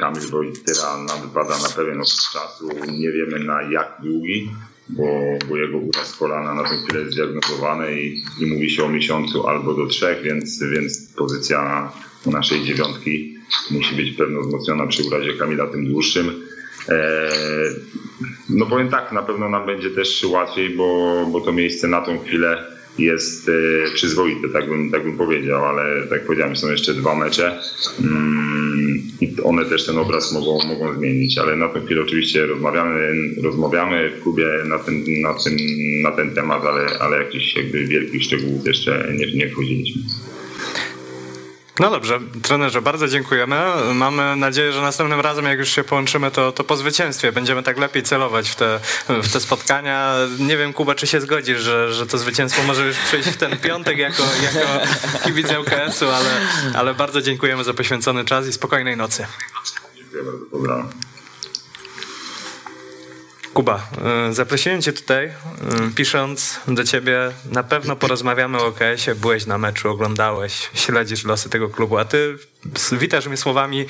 Kamil 0.00 0.30
Wojtyra 0.30 0.96
nam 0.96 1.20
wypada 1.22 1.58
na 1.58 1.68
pewien 1.68 2.00
okres 2.00 2.30
czasu. 2.32 2.68
Nie 2.98 3.12
wiemy 3.12 3.38
na 3.38 3.62
jak 3.62 3.96
długi, 4.02 4.50
bo, 4.88 5.04
bo 5.48 5.56
jego 5.56 5.78
uraz 5.78 6.16
kolana 6.16 6.54
na 6.54 6.62
tą 6.62 6.82
chwilę 6.82 7.00
jest 7.00 7.12
zdiagnozowany 7.12 8.00
i, 8.02 8.24
i 8.40 8.46
mówi 8.46 8.70
się 8.70 8.84
o 8.84 8.88
miesiącu 8.88 9.46
albo 9.46 9.74
do 9.74 9.86
trzech, 9.86 10.22
więc, 10.22 10.62
więc 10.62 11.14
pozycja 11.16 11.92
naszej 12.26 12.64
dziewiątki 12.64 13.38
musi 13.70 13.94
być 13.94 14.16
pewno 14.16 14.40
wzmocniona 14.40 14.86
przy 14.86 15.04
urazie 15.04 15.34
Kamila 15.34 15.66
tym 15.66 15.86
dłuższym. 15.86 16.42
E, 16.88 17.30
No 18.48 18.66
powiem 18.66 18.88
tak, 18.88 19.12
na 19.12 19.22
pewno 19.22 19.48
nam 19.48 19.66
będzie 19.66 19.90
też 19.90 20.24
łatwiej, 20.24 20.70
bo, 20.70 21.26
bo 21.32 21.40
to 21.40 21.52
miejsce 21.52 21.88
na 21.88 22.00
tą 22.00 22.18
chwilę 22.18 22.64
jest 22.98 23.48
e, 23.48 23.52
przyzwoite, 23.94 24.48
tak 24.48 24.68
bym, 24.68 24.90
tak 24.90 25.02
bym 25.02 25.16
powiedział, 25.16 25.64
ale 25.64 26.06
tak 26.06 26.26
powiedziałem, 26.26 26.56
są 26.56 26.70
jeszcze 26.70 26.94
dwa 26.94 27.14
mecze 27.14 27.60
mm, 28.00 28.67
i 29.20 29.36
one 29.44 29.64
też 29.64 29.86
ten 29.86 29.98
obraz 29.98 30.32
mogą, 30.32 30.58
mogą 30.66 30.94
zmienić, 30.94 31.38
ale 31.38 31.56
na 31.56 31.68
tą 31.68 31.84
chwilę 31.84 32.02
oczywiście 32.02 32.46
rozmawiamy, 32.46 33.12
rozmawiamy 33.42 34.10
w 34.10 34.22
klubie 34.22 34.46
na 34.64 34.78
ten, 34.78 35.04
na 35.22 35.34
ten, 35.34 35.56
na 36.02 36.10
ten 36.12 36.30
temat, 36.30 36.64
ale, 36.64 36.98
ale 36.98 37.18
jakichś 37.18 37.56
jakby 37.56 37.86
wielkich 37.86 38.22
szczegółów 38.22 38.66
jeszcze 38.66 39.12
nie, 39.18 39.32
nie 39.32 39.48
wchodziliśmy. 39.50 40.02
No 41.80 41.90
dobrze, 41.90 42.20
trenerze, 42.42 42.82
bardzo 42.82 43.08
dziękujemy. 43.08 43.56
Mamy 43.94 44.36
nadzieję, 44.36 44.72
że 44.72 44.82
następnym 44.82 45.20
razem, 45.20 45.44
jak 45.44 45.58
już 45.58 45.68
się 45.68 45.84
połączymy, 45.84 46.30
to, 46.30 46.52
to 46.52 46.64
po 46.64 46.76
zwycięstwie 46.76 47.32
będziemy 47.32 47.62
tak 47.62 47.78
lepiej 47.78 48.02
celować 48.02 48.50
w 48.50 48.54
te, 48.54 48.80
w 49.08 49.32
te 49.32 49.40
spotkania. 49.40 50.14
Nie 50.38 50.56
wiem, 50.56 50.72
Kuba, 50.72 50.94
czy 50.94 51.06
się 51.06 51.20
zgodzisz, 51.20 51.60
że, 51.60 51.92
że 51.94 52.06
to 52.06 52.18
zwycięstwo 52.18 52.62
może 52.62 52.86
już 52.86 52.96
przyjść 52.96 53.28
w 53.28 53.36
ten 53.36 53.56
piątek 53.56 53.98
jako, 53.98 54.22
jako 54.42 54.68
kibic 55.24 55.46
ŁKS-u, 55.50 56.06
ale, 56.10 56.30
ale 56.74 56.94
bardzo 56.94 57.22
dziękujemy 57.22 57.64
za 57.64 57.74
poświęcony 57.74 58.24
czas 58.24 58.46
i 58.46 58.52
spokojnej 58.52 58.96
nocy. 58.96 59.26
Dziękuję 59.96 60.22
bardzo, 60.22 60.46
pozdrawiam. 60.50 60.88
Kuba, 63.58 63.88
y, 64.30 64.34
zaprosiłem 64.34 64.82
cię 64.82 64.92
tutaj, 64.92 65.26
y, 65.26 65.32
pisząc 65.94 66.60
do 66.68 66.84
ciebie, 66.84 67.18
na 67.52 67.62
pewno 67.62 67.96
porozmawiamy 67.96 68.58
o 68.58 68.66
OKS-ie, 68.66 69.14
byłeś 69.14 69.46
na 69.46 69.58
meczu, 69.58 69.90
oglądałeś, 69.90 70.70
śledzisz 70.74 71.24
losy 71.24 71.48
tego 71.50 71.68
klubu, 71.68 71.98
a 71.98 72.04
ty 72.04 72.38
witasz 72.92 73.26
mnie 73.26 73.36
słowami, 73.36 73.86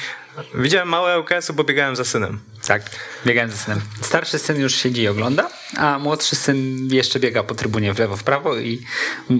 widziałem 0.54 0.88
małe 0.88 1.16
OKS-u, 1.16 1.54
bo 1.54 1.64
biegałem 1.64 1.96
za 1.96 2.04
synem. 2.04 2.40
Tak, 2.66 2.82
biegałem 3.26 3.50
za 3.50 3.56
synem. 3.56 3.80
Starszy 4.02 4.38
syn 4.38 4.60
już 4.60 4.74
siedzi 4.74 5.02
i 5.02 5.08
ogląda, 5.08 5.50
a 5.76 5.98
młodszy 5.98 6.36
syn 6.36 6.88
jeszcze 6.92 7.20
biega 7.20 7.42
po 7.42 7.54
trybunie 7.54 7.94
w 7.94 7.98
lewo, 7.98 8.16
w 8.16 8.22
prawo 8.22 8.56
i 8.58 8.82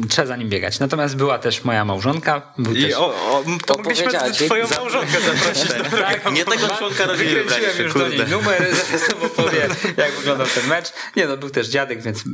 trzeba 0.08 0.26
za 0.26 0.36
nim 0.36 0.48
biegać. 0.48 0.78
Natomiast 0.80 1.16
była 1.16 1.38
też 1.38 1.64
moja 1.64 1.84
małżonka. 1.84 2.42
Był 2.58 2.74
I 2.74 2.82
też... 2.82 2.94
o, 2.94 3.06
o, 3.06 3.44
to 3.66 3.76
mogliśmy 3.76 4.06
twoją 4.46 4.66
małżonkę 4.68 5.20
zaprosić. 5.20 5.68
do 5.90 5.96
Tak, 5.98 6.32
Nie 6.32 6.44
tego 6.44 6.68
członka 6.78 7.04
rodziny 7.06 7.34
Wykręciłem 7.34 7.78
już 7.78 7.94
do 7.94 8.00
kurde. 8.00 8.16
niej 8.16 8.26
numer, 8.28 8.66
zaraz 8.86 9.10
opowie, 9.24 9.68
jak 9.96 10.12
wyglądał 10.12 10.46
ten 10.46 10.66
mecz. 10.66 10.92
Nie 11.16 11.26
no, 11.26 11.36
był 11.36 11.50
też 11.50 11.68
dziadek, 11.68 12.02
więc 12.02 12.24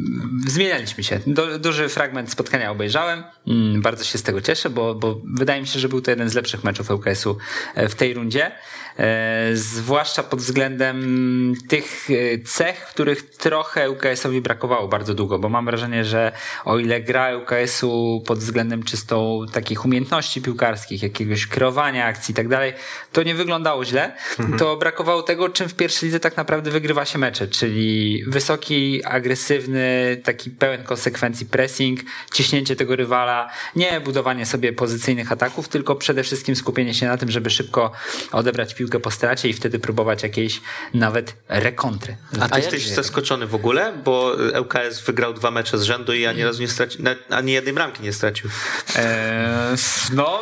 zmienialiśmy 0.46 1.04
się. 1.04 1.20
Du- 1.26 1.58
duży 1.58 1.88
fragment 1.88 2.30
spotkania 2.32 2.70
obejrzałem. 2.70 3.24
Mm, 3.46 3.82
Bardzo 3.82 4.04
się 4.04 4.18
z 4.18 4.22
tego 4.22 4.40
cieszę, 4.40 4.70
bo, 4.70 4.94
bo 4.94 5.20
wydaje 5.34 5.60
mi 5.60 5.66
się, 5.66 5.78
że 5.80 5.88
był 5.88 6.00
to 6.00 6.10
jeden 6.10 6.28
z 6.28 6.34
lepszych 6.34 6.64
meczów 6.64 6.83
ŁKS-u 6.90 7.38
e, 7.74 7.88
w 7.88 7.94
tej 7.94 8.14
rundzie. 8.14 8.52
E, 8.98 9.50
Zwłaszcza 9.52 10.22
pod 10.22 10.40
względem 10.40 11.54
tych 11.68 12.08
e, 12.10 12.38
cech, 12.38 12.80
których 12.80 13.30
trochę 13.30 13.90
ŁKS-owi 13.90 14.40
brakowało 14.40 14.88
bardzo 14.88 15.14
długo, 15.14 15.38
bo 15.38 15.48
mam 15.48 15.64
wrażenie, 15.64 16.04
że 16.04 16.32
o 16.64 16.78
ile 16.78 17.00
gra 17.00 17.36
ŁKS-u 17.36 18.22
pod 18.26 18.38
względem 18.38 18.82
czysto 18.82 19.40
takich 19.52 19.84
umiejętności 19.84 20.42
piłkarskich, 20.42 21.02
jakiegoś 21.02 21.46
kreowania 21.46 22.06
akcji 22.06 22.32
i 22.32 22.34
tak 22.34 22.48
dalej, 22.48 22.72
to 23.12 23.22
nie 23.22 23.34
wyglądało 23.34 23.84
źle, 23.84 24.12
to 24.58 24.76
brakowało 24.76 25.22
tego, 25.22 25.48
czym 25.48 25.68
w 25.68 25.74
pierwszej 25.74 26.06
lidze 26.06 26.20
tak 26.20 26.36
naprawdę 26.36 26.70
wygrywa 26.70 27.04
się 27.04 27.18
mecze, 27.18 27.48
czyli 27.48 28.24
wysoki, 28.26 29.04
agresywny, 29.04 30.20
taki 30.24 30.50
pełen 30.50 30.84
konsekwencji 30.84 31.46
pressing, 31.46 32.00
ciśnięcie 32.32 32.76
tego 32.76 32.96
rywala, 32.96 33.50
nie 33.76 34.00
budowanie 34.00 34.46
sobie 34.46 34.72
pozycyjnych 34.72 35.32
ataków, 35.32 35.68
tylko 35.68 35.94
przede 35.94 36.22
wszystkim 36.22 36.56
skupienie 36.56 36.94
się 36.94 37.06
na 37.06 37.16
tym, 37.16 37.30
żeby 37.30 37.50
szybko 37.50 37.92
odebrać 38.32 38.74
piłkę 38.74 38.83
po 39.02 39.10
stracie 39.10 39.48
i 39.48 39.52
wtedy 39.52 39.78
próbować 39.78 40.22
jakiejś 40.22 40.60
nawet 40.94 41.36
rekontry. 41.48 42.16
A 42.40 42.48
ty 42.48 42.60
jesteś 42.60 42.86
zaskoczony 42.88 43.46
w 43.46 43.54
ogóle, 43.54 43.92
bo 44.04 44.36
ŁKS 44.60 45.00
wygrał 45.06 45.34
dwa 45.34 45.50
mecze 45.50 45.78
z 45.78 45.82
rzędu 45.82 46.12
i 46.12 46.26
ani 46.26 46.44
razu 46.44 46.60
nie 46.62 46.68
stracił, 46.68 47.04
ani 47.30 47.52
jednej 47.52 47.74
bramki 47.74 48.02
nie 48.02 48.12
stracił. 48.12 48.50
Eee, 48.96 49.76
no, 50.12 50.40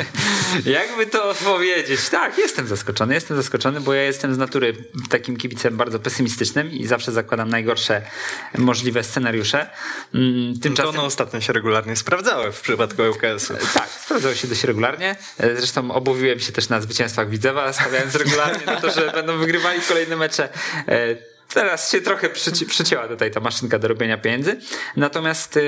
jakby 0.78 1.06
to 1.06 1.34
powiedzieć. 1.44 2.08
Tak, 2.08 2.38
jestem 2.38 2.66
zaskoczony. 2.66 3.14
Jestem 3.14 3.36
zaskoczony, 3.36 3.80
bo 3.80 3.94
ja 3.94 4.02
jestem 4.02 4.34
z 4.34 4.38
natury 4.38 4.74
takim 5.10 5.36
kibicem 5.36 5.76
bardzo 5.76 5.98
pesymistycznym 5.98 6.70
i 6.72 6.86
zawsze 6.86 7.12
zakładam 7.12 7.48
najgorsze 7.48 8.02
możliwe 8.58 9.04
scenariusze. 9.04 9.70
Mm, 10.14 10.54
To 10.54 10.60
Tymczasem. 10.62 10.90
one 10.90 11.02
ostatnio 11.02 11.40
się 11.40 11.52
regularnie 11.52 11.96
sprawdzały 11.96 12.52
w 12.52 12.60
przypadku 12.60 13.02
ŁKS-u. 13.02 13.54
Tak, 13.74 13.88
sprawdzało 14.04 14.34
się 14.34 14.48
dość 14.48 14.64
regularnie. 14.64 15.16
E, 15.38 15.56
Zresztą 15.56 15.90
obawiłem 15.92 16.40
się 16.40 16.52
też 16.52 16.68
na 16.68 16.80
zwycięstwach 16.80 17.30
Widzewa, 17.30 17.57
stawiając 17.72 18.14
regularnie 18.14 18.66
na 18.66 18.80
to, 18.80 18.90
że 18.90 19.10
będą 19.12 19.38
wygrywali 19.38 19.80
kolejne 19.80 20.16
mecze. 20.16 20.48
Teraz 21.54 21.92
się 21.92 22.00
trochę 22.00 22.28
przyci- 22.28 22.66
przycięła 22.66 23.08
tutaj 23.08 23.30
ta 23.30 23.40
maszynka 23.40 23.78
do 23.78 23.88
robienia 23.88 24.18
pieniędzy. 24.18 24.56
Natomiast 24.96 25.58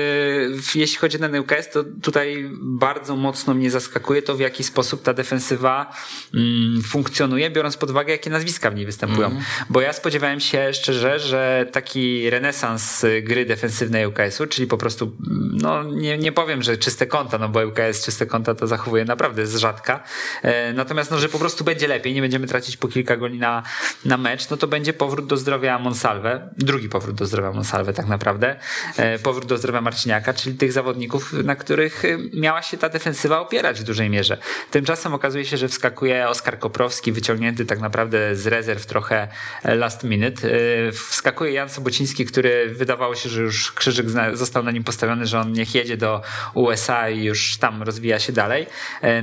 w- 0.61 0.75
jeśli 0.75 0.97
chodzi 0.97 1.17
o 1.17 1.19
ten 1.19 1.35
UKS, 1.35 1.69
to 1.73 1.83
tutaj 2.03 2.49
bardzo 2.61 3.15
mocno 3.15 3.53
mnie 3.53 3.71
zaskakuje 3.71 4.21
to, 4.21 4.35
w 4.35 4.39
jaki 4.39 4.63
sposób 4.63 5.03
ta 5.03 5.13
defensywa 5.13 5.95
mm, 6.33 6.81
funkcjonuje, 6.83 7.49
biorąc 7.49 7.77
pod 7.77 7.89
uwagę, 7.89 8.11
jakie 8.11 8.29
nazwiska 8.29 8.71
w 8.71 8.75
niej 8.75 8.85
występują. 8.85 9.41
Bo 9.69 9.81
ja 9.81 9.93
spodziewałem 9.93 10.39
się 10.39 10.73
szczerze, 10.73 11.19
że 11.19 11.65
taki 11.71 12.29
renesans 12.29 13.03
y, 13.03 13.21
gry 13.21 13.45
defensywnej 13.45 14.05
UKS-u, 14.07 14.47
czyli 14.47 14.67
po 14.67 14.77
prostu, 14.77 15.05
mm, 15.05 15.57
no 15.61 15.83
nie, 15.83 16.17
nie 16.17 16.31
powiem, 16.31 16.63
że 16.63 16.77
czyste 16.77 17.07
konta, 17.07 17.37
no 17.37 17.49
bo 17.49 17.59
UKS 17.67 18.05
czyste 18.05 18.25
konta 18.25 18.55
to 18.55 18.67
zachowuje 18.67 19.05
naprawdę 19.05 19.47
z 19.47 19.55
rzadka. 19.55 20.03
E, 20.41 20.73
Natomiast, 20.73 21.11
no, 21.11 21.19
że 21.19 21.29
po 21.29 21.39
prostu 21.39 21.63
będzie 21.63 21.87
lepiej, 21.87 22.13
nie 22.13 22.21
będziemy 22.21 22.47
tracić 22.47 22.77
po 22.77 22.87
kilka 22.87 23.17
goli 23.17 23.39
na, 23.39 23.63
na 24.05 24.17
mecz, 24.17 24.49
no 24.49 24.57
to 24.57 24.67
będzie 24.67 24.93
powrót 24.93 25.27
do 25.27 25.37
zdrowia 25.37 25.70
Monsalve, 25.79 26.49
drugi 26.57 26.89
powrót 26.89 27.15
do 27.15 27.25
zdrowia 27.25 27.51
Monsalve 27.51 27.93
tak 27.93 28.07
naprawdę, 28.07 28.55
e, 28.97 29.19
powrót 29.19 29.45
do 29.45 29.57
zdrowia 29.57 29.81
Marciniaka, 29.81 30.33
czyli 30.33 30.57
tych 30.57 30.71
zawodników, 30.71 31.33
na 31.33 31.55
których 31.55 32.05
y, 32.05 32.29
miała 32.33 32.61
się 32.61 32.77
ta 32.77 32.89
defensywa 32.89 33.39
opierać 33.39 33.79
w 33.79 33.83
dużej 33.83 34.09
mierze. 34.09 34.37
Tymczasem 34.71 35.13
okazuje 35.13 35.45
się, 35.45 35.57
że 35.57 35.67
wskakuje 35.67 36.29
Oskar 36.29 36.59
Koprowski, 36.59 37.11
wyciągnięty 37.11 37.65
tak 37.65 37.79
naprawdę 37.79 38.35
z 38.35 38.47
rezerw 38.47 38.85
trochę 38.85 39.27
e, 39.63 39.75
last 39.75 40.03
minute. 40.03 40.47
E, 40.47 40.91
Wskakuje 40.91 41.51
Jan 41.51 41.69
Sobociński, 41.69 42.25
który 42.25 42.69
wydawało 42.69 43.15
się, 43.15 43.29
że 43.29 43.41
już 43.41 43.71
krzyżyk 43.71 44.07
został 44.33 44.63
na 44.63 44.71
nim 44.71 44.83
postawiony, 44.83 45.25
że 45.25 45.39
on 45.39 45.51
niech 45.51 45.75
jedzie 45.75 45.97
do 45.97 46.21
USA 46.53 47.09
i 47.09 47.23
już 47.23 47.57
tam 47.57 47.83
rozwija 47.83 48.19
się 48.19 48.33
dalej. 48.33 48.67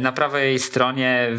Na 0.01 0.13
prawej 0.13 0.59
stronie 0.59 1.31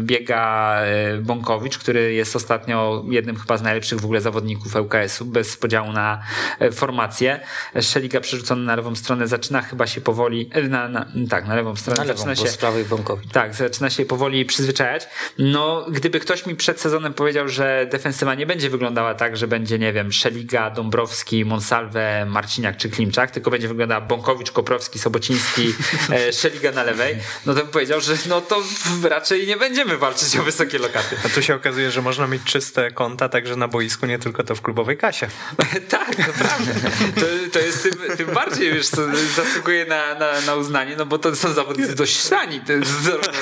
biega 0.00 0.76
Bąkowicz, 1.20 1.78
który 1.78 2.12
jest 2.12 2.36
ostatnio 2.36 3.04
jednym 3.10 3.36
chyba 3.36 3.56
z 3.56 3.62
najlepszych 3.62 4.00
w 4.00 4.04
ogóle 4.04 4.20
zawodników 4.20 4.45
ŁKS-u, 4.54 5.24
bez 5.24 5.56
podziału 5.56 5.92
na 5.92 6.22
e, 6.60 6.72
formację. 6.72 7.40
Szeliga 7.80 8.20
przerzucony 8.20 8.64
na 8.64 8.76
lewą 8.76 8.96
stronę 8.96 9.28
zaczyna 9.28 9.62
chyba 9.62 9.86
się 9.86 10.00
powoli, 10.00 10.50
e, 10.52 10.62
na, 10.62 10.88
na, 10.88 11.06
tak, 11.30 11.46
na 11.46 11.54
lewą 11.54 11.76
stronę 11.76 11.98
Na 11.98 12.04
lewą, 12.04 12.18
zaczyna 12.18 12.36
się 12.36 12.48
z 12.48 12.56
prawej 12.56 12.84
Bąkowicz. 12.84 13.32
tak, 13.32 13.54
zaczyna 13.54 13.90
się 13.90 14.04
powoli 14.04 14.44
przyzwyczajać. 14.44 15.08
No, 15.38 15.86
gdyby 15.90 16.20
ktoś 16.20 16.46
mi 16.46 16.54
przed 16.56 16.80
sezonem 16.80 17.14
powiedział, 17.14 17.48
że 17.48 17.86
defensywa 17.90 18.34
nie 18.34 18.46
będzie 18.46 18.70
wyglądała 18.70 19.14
tak, 19.14 19.36
że 19.36 19.48
będzie, 19.48 19.78
nie 19.78 19.92
wiem, 19.92 20.12
Szeliga, 20.12 20.70
Dąbrowski, 20.70 21.44
Monsalve, 21.44 22.26
Marciniak 22.26 22.76
czy 22.76 22.90
Klimczak, 22.90 23.30
tylko 23.30 23.50
będzie 23.50 23.68
wyglądała 23.68 24.00
Bąkowicz, 24.00 24.50
Koprowski, 24.50 24.98
Sobociński, 24.98 25.74
e, 26.10 26.32
Szeliga 26.40 26.72
na 26.72 26.82
lewej, 26.82 27.16
no 27.46 27.54
to 27.54 27.60
bym 27.60 27.68
powiedział, 27.68 28.00
że 28.00 28.14
no 28.28 28.40
to 28.40 28.62
raczej 29.08 29.46
nie 29.46 29.56
będziemy 29.56 29.96
walczyć 29.98 30.36
o 30.36 30.42
wysokie 30.42 30.78
lokaty. 30.78 31.16
A 31.24 31.28
tu 31.28 31.42
się 31.42 31.54
okazuje, 31.54 31.90
że 31.90 32.02
można 32.02 32.26
mieć 32.26 32.42
czyste 32.44 32.90
konta 32.90 33.28
także 33.28 33.56
na 33.56 33.68
boisku, 33.68 34.06
nie 34.06 34.18
tylko 34.18 34.35
to 34.44 34.54
w 34.54 34.62
klubowej 34.62 34.96
kasie. 34.96 35.28
tak, 35.88 36.18
naprawdę. 36.18 36.72
To, 37.20 37.26
to 37.52 37.58
jest 37.58 37.82
tym, 37.82 38.16
tym 38.16 38.34
bardziej, 38.34 38.72
wiesz, 38.72 38.88
co 38.88 39.02
zasługuje 39.36 39.84
na, 39.84 40.14
na, 40.14 40.40
na 40.40 40.54
uznanie, 40.54 40.96
no 40.96 41.06
bo 41.06 41.18
to 41.18 41.36
są 41.36 41.52
zawodnicy 41.52 41.94
dość 41.94 42.22
znani. 42.22 42.60
To 42.60 42.72
jest 42.72 43.02
zarówno 43.02 43.32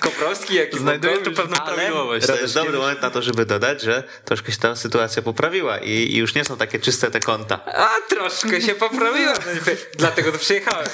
Koprowski, 0.00 0.54
jak 0.54 0.74
i 0.74 0.78
Znajduję 0.78 1.18
tu 1.18 1.32
pewną 1.32 1.56
prawidłowość. 1.56 2.26
To 2.26 2.36
jest 2.36 2.54
dobry 2.54 2.78
moment 2.78 3.02
na 3.02 3.10
to, 3.10 3.22
żeby 3.22 3.46
dodać, 3.46 3.82
że 3.82 4.04
troszkę 4.24 4.52
się 4.52 4.58
ta 4.58 4.76
sytuacja 4.76 5.22
poprawiła 5.22 5.78
i, 5.78 5.90
i 5.90 6.16
już 6.16 6.34
nie 6.34 6.44
są 6.44 6.56
takie 6.56 6.78
czyste 6.78 7.10
te 7.10 7.20
konta. 7.20 7.60
A 7.66 7.90
troszkę 8.08 8.60
się 8.60 8.74
poprawiłem, 8.74 9.36
i 9.36 9.96
dlatego 9.98 10.32
tu 10.32 10.38
przyjechałem. 10.38 10.86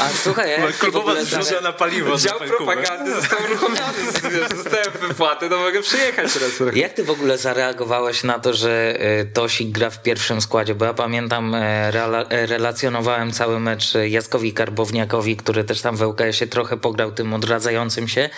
A 0.00 0.08
słuchaj, 0.22 0.50
ja 0.50 0.72
Klubowa 0.72 1.24
zrzuca 1.24 1.60
na 1.60 1.72
paliwo. 1.72 2.16
Dział 2.16 2.38
propagandy 2.38 3.14
został 3.14 3.38
uruchomiony, 3.44 3.98
wiesz, 4.32 4.48
dostałem 4.48 4.92
wypłatę, 5.08 5.48
no 5.48 5.58
mogę 5.58 5.82
przyjechać 5.82 6.32
teraz. 6.32 6.76
Jak 6.76 6.92
ty 6.92 7.04
w 7.04 7.10
ogóle 7.10 7.38
zareagowałeś 7.38 8.24
na 8.24 8.38
to, 8.38 8.51
że 8.52 9.00
e, 9.00 9.24
Tosik 9.24 9.68
gra 9.68 9.90
w 9.90 10.02
pierwszym 10.02 10.40
składzie? 10.40 10.74
Bo 10.74 10.84
ja 10.84 10.94
pamiętam, 10.94 11.54
e, 11.54 11.60
e, 11.60 12.46
relacjonowałem 12.46 13.32
cały 13.32 13.60
mecz 13.60 13.94
Jackowi 14.08 14.52
Karbowniakowi, 14.52 15.36
który 15.36 15.64
też 15.64 15.80
tam 15.80 15.96
w 15.96 16.02
ŁKS-ie 16.02 16.50
trochę 16.50 16.76
pograł 16.76 17.12
tym 17.12 17.34
odradzającym 17.34 18.08
się, 18.08 18.30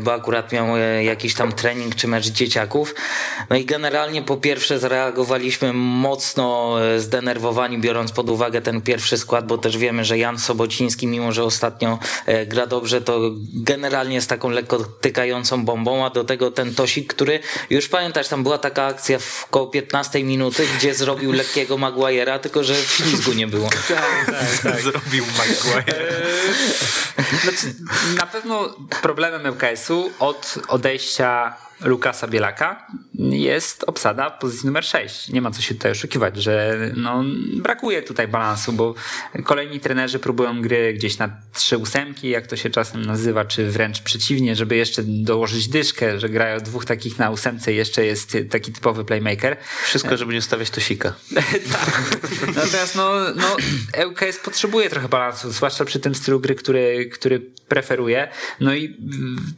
bo 0.00 0.14
akurat 0.14 0.52
miał 0.52 0.66
jakiś 1.02 1.34
tam 1.34 1.52
trening 1.52 1.94
czy 1.94 2.08
mecz 2.08 2.26
dzieciaków. 2.26 2.94
No 3.50 3.56
i 3.56 3.64
generalnie 3.64 4.22
po 4.22 4.36
pierwsze 4.36 4.78
zareagowaliśmy 4.78 5.72
mocno 5.72 6.76
zdenerwowani, 6.98 7.78
biorąc 7.78 8.12
pod 8.12 8.30
uwagę 8.30 8.62
ten 8.62 8.80
pierwszy 8.82 9.18
skład, 9.18 9.46
bo 9.46 9.58
też 9.58 9.78
wiemy, 9.78 10.04
że 10.04 10.18
Jan 10.18 10.38
Sobociński, 10.38 11.06
mimo 11.06 11.32
że 11.32 11.44
ostatnio 11.44 11.98
gra 12.46 12.66
dobrze, 12.66 13.00
to 13.00 13.20
generalnie 13.54 14.14
jest 14.14 14.28
taką 14.28 14.50
lekko 14.50 14.78
tykającą 15.00 15.64
bombą, 15.64 16.06
a 16.06 16.10
do 16.10 16.24
tego 16.24 16.50
ten 16.50 16.74
Tosik, 16.74 17.14
który 17.14 17.40
już 17.70 17.88
pamiętasz, 17.88 18.28
tam 18.28 18.42
była 18.42 18.58
taka 18.58 18.84
akcja 18.86 19.18
w 19.18 19.45
koło 19.50 19.66
15 19.66 20.24
minuty, 20.24 20.66
gdzie 20.76 20.94
zrobił 20.94 21.32
lekkiego 21.32 21.76
Maguire'a, 21.76 22.38
tylko 22.38 22.64
że 22.64 22.74
w 22.74 22.90
ślizgu 22.90 23.32
nie 23.32 23.46
było. 23.46 23.70
Zrobił 24.82 25.24
Maguire. 25.38 26.12
Znaczy, 27.42 27.74
na 28.18 28.26
pewno 28.26 28.74
problemem 29.02 29.46
ŁKS-u 29.46 30.10
od 30.18 30.54
odejścia 30.68 31.56
Lukasa 31.80 32.28
Bielaka 32.28 32.86
jest 33.18 33.84
obsada 33.86 34.30
pozycji 34.30 34.66
numer 34.66 34.84
6. 34.84 35.28
Nie 35.28 35.40
ma 35.40 35.50
co 35.50 35.62
się 35.62 35.74
tutaj 35.74 35.92
oszukiwać, 35.92 36.36
że 36.36 36.78
no, 36.96 37.24
brakuje 37.56 38.02
tutaj 38.02 38.28
balansu, 38.28 38.72
bo 38.72 38.94
kolejni 39.44 39.80
trenerzy 39.80 40.18
próbują 40.18 40.62
gry 40.62 40.94
gdzieś 40.94 41.18
na 41.18 41.30
trzy 41.52 41.78
ósemki, 41.78 42.28
jak 42.28 42.46
to 42.46 42.56
się 42.56 42.70
czasem 42.70 43.04
nazywa, 43.04 43.44
czy 43.44 43.70
wręcz 43.70 44.00
przeciwnie, 44.00 44.56
żeby 44.56 44.76
jeszcze 44.76 45.02
dołożyć 45.02 45.68
dyszkę, 45.68 46.20
że 46.20 46.28
grają 46.28 46.60
dwóch 46.60 46.84
takich 46.84 47.18
na 47.18 47.30
ósemce 47.30 47.72
i 47.72 47.76
jeszcze 47.76 48.04
jest 48.04 48.36
taki 48.50 48.72
typowy 48.72 49.04
playmaker. 49.04 49.56
Wszystko, 49.84 50.16
żeby 50.16 50.34
nie 50.34 50.42
stawiać 50.42 50.70
tosika. 50.70 51.14
tak. 51.72 52.18
Natomiast 52.46 52.96
no, 52.96 53.12
no, 53.36 53.56
potrzebuje 54.44 54.90
trochę 54.90 55.08
balansu, 55.08 55.52
zwłaszcza 55.52 55.84
przy 55.84 56.00
tym 56.00 56.14
stylu 56.14 56.40
gry, 56.40 56.54
który, 56.54 57.10
który 57.12 57.40
preferuje. 57.68 58.28
No 58.60 58.74
i 58.74 58.96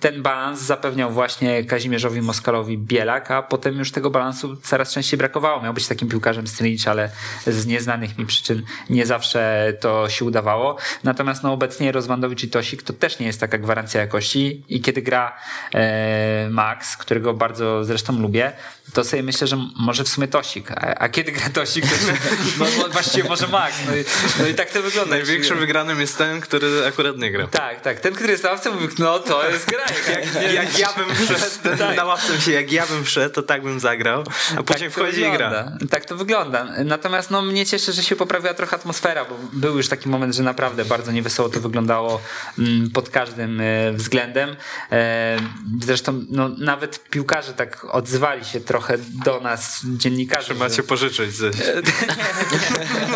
ten 0.01 0.23
balans 0.23 0.61
zapewniał 0.61 1.11
właśnie 1.11 1.65
Kazimierzowi 1.65 2.23
Moskalowi 2.23 2.79
Bielak, 2.79 3.31
a 3.31 3.43
potem 3.43 3.79
już 3.79 3.93
tego 3.93 4.11
balansu 4.11 4.57
coraz 4.57 4.93
częściej 4.93 5.19
brakowało. 5.19 5.63
Miał 5.63 5.75
być 5.75 5.89
takim 5.89 6.09
piłkarzem 6.09 6.47
Strynicz, 6.47 6.89
ale 6.89 7.11
z 7.47 7.67
nieznanych 7.67 8.19
mi 8.19 8.27
przyczyn 8.27 8.63
nie 8.91 9.07
zawsze 9.07 9.73
to 9.81 10.09
się 10.09 10.25
udawało. 10.25 10.77
Natomiast 11.05 11.43
no, 11.43 11.53
obecnie 11.53 11.93
Rozwandowicz 11.93 12.45
i 12.45 12.49
Tosik 12.49 12.83
to 12.83 12.93
też 12.93 13.19
nie 13.19 13.27
jest 13.27 13.41
taka 13.41 13.59
gwarancja 13.59 14.01
jakości 14.01 14.65
i 14.69 14.81
kiedy 14.81 15.03
gra 15.03 15.37
e, 15.75 16.49
Max, 16.51 16.97
którego 16.97 17.35
bardzo 17.35 17.85
zresztą 17.85 18.21
lubię, 18.21 18.53
to 18.93 19.05
sobie 19.05 19.23
myślę, 19.23 19.47
że 19.47 19.59
może 19.77 20.05
w 20.05 20.09
sumie 20.09 20.29
Tosik. 20.29 20.71
A, 20.71 20.95
a 20.95 21.09
kiedy 21.09 21.33
gra 21.33 21.51
Tosik, 21.51 21.87
to 21.87 21.95
no, 22.59 22.67
no, 22.79 22.89
właściwie 22.89 23.29
może 23.29 23.49
Max. 23.49 23.77
No 23.87 23.97
i, 23.97 24.05
no 24.41 24.47
i 24.47 24.55
tak 24.55 24.71
to 24.71 24.83
wygląda. 24.83 25.11
Największym 25.11 25.59
wygranym 25.59 26.01
jest 26.01 26.19
ten, 26.19 26.41
który 26.41 26.87
akurat 26.87 27.19
nie 27.19 27.31
gra. 27.31 27.47
Tak, 27.47 27.81
tak. 27.81 28.01
Ten, 28.01 28.15
który 28.15 28.33
jest 28.33 28.45
na 28.45 28.51
ławce 28.51 28.71
mówi, 28.71 28.89
no 28.99 29.19
to 29.19 29.49
jest 29.51 29.67
gra. 29.67 29.81
Jak, 29.81 30.35
jak, 30.35 30.53
jak 30.65 30.79
ja 30.79 30.89
bym 30.93 31.17
wszedł 31.17 31.79
tak. 31.79 31.97
na 31.97 32.05
ławce 32.05 32.41
się, 32.41 32.53
jak 32.53 32.73
ja 32.73 32.87
bym 32.87 33.05
wszedł, 33.05 33.35
to 33.35 33.43
tak 33.43 33.63
bym 33.63 33.81
zagrał, 33.81 34.25
a 34.57 34.63
później 34.63 34.91
tak 34.91 34.99
wchodzi 34.99 35.21
i 35.21 35.33
gra. 35.33 35.73
Tak 35.91 36.05
to 36.05 36.17
wygląda. 36.17 36.67
Natomiast 36.85 37.31
no, 37.31 37.43
mnie 37.43 37.67
cieszy, 37.67 37.93
że 37.93 38.03
się 38.03 38.17
poprawiła 38.17 38.55
trochę 38.55 38.77
atmosfera, 38.77 39.25
bo 39.25 39.35
był 39.53 39.77
już 39.77 39.89
taki 39.89 40.09
moment, 40.09 40.35
że 40.35 40.43
naprawdę 40.43 40.85
bardzo 40.85 41.13
niewesoło 41.13 41.49
to 41.49 41.61
wyglądało 41.61 42.21
mm, 42.59 42.91
pod 42.91 43.11
każdym 43.11 43.61
e, 43.61 43.93
względem. 43.93 44.57
E, 44.93 45.37
zresztą 45.83 46.25
no, 46.31 46.49
nawet 46.49 47.05
piłkarze 47.11 47.53
tak 47.53 47.87
odzywali 47.91 48.45
się 48.45 48.61
trochę 48.61 48.78
do 49.25 49.41
nas, 49.41 49.83
dziennikarzy. 49.85 50.55
Macie 50.55 50.75
że... 50.75 50.83
pożyczyć 50.83 51.39
coś. 51.39 51.55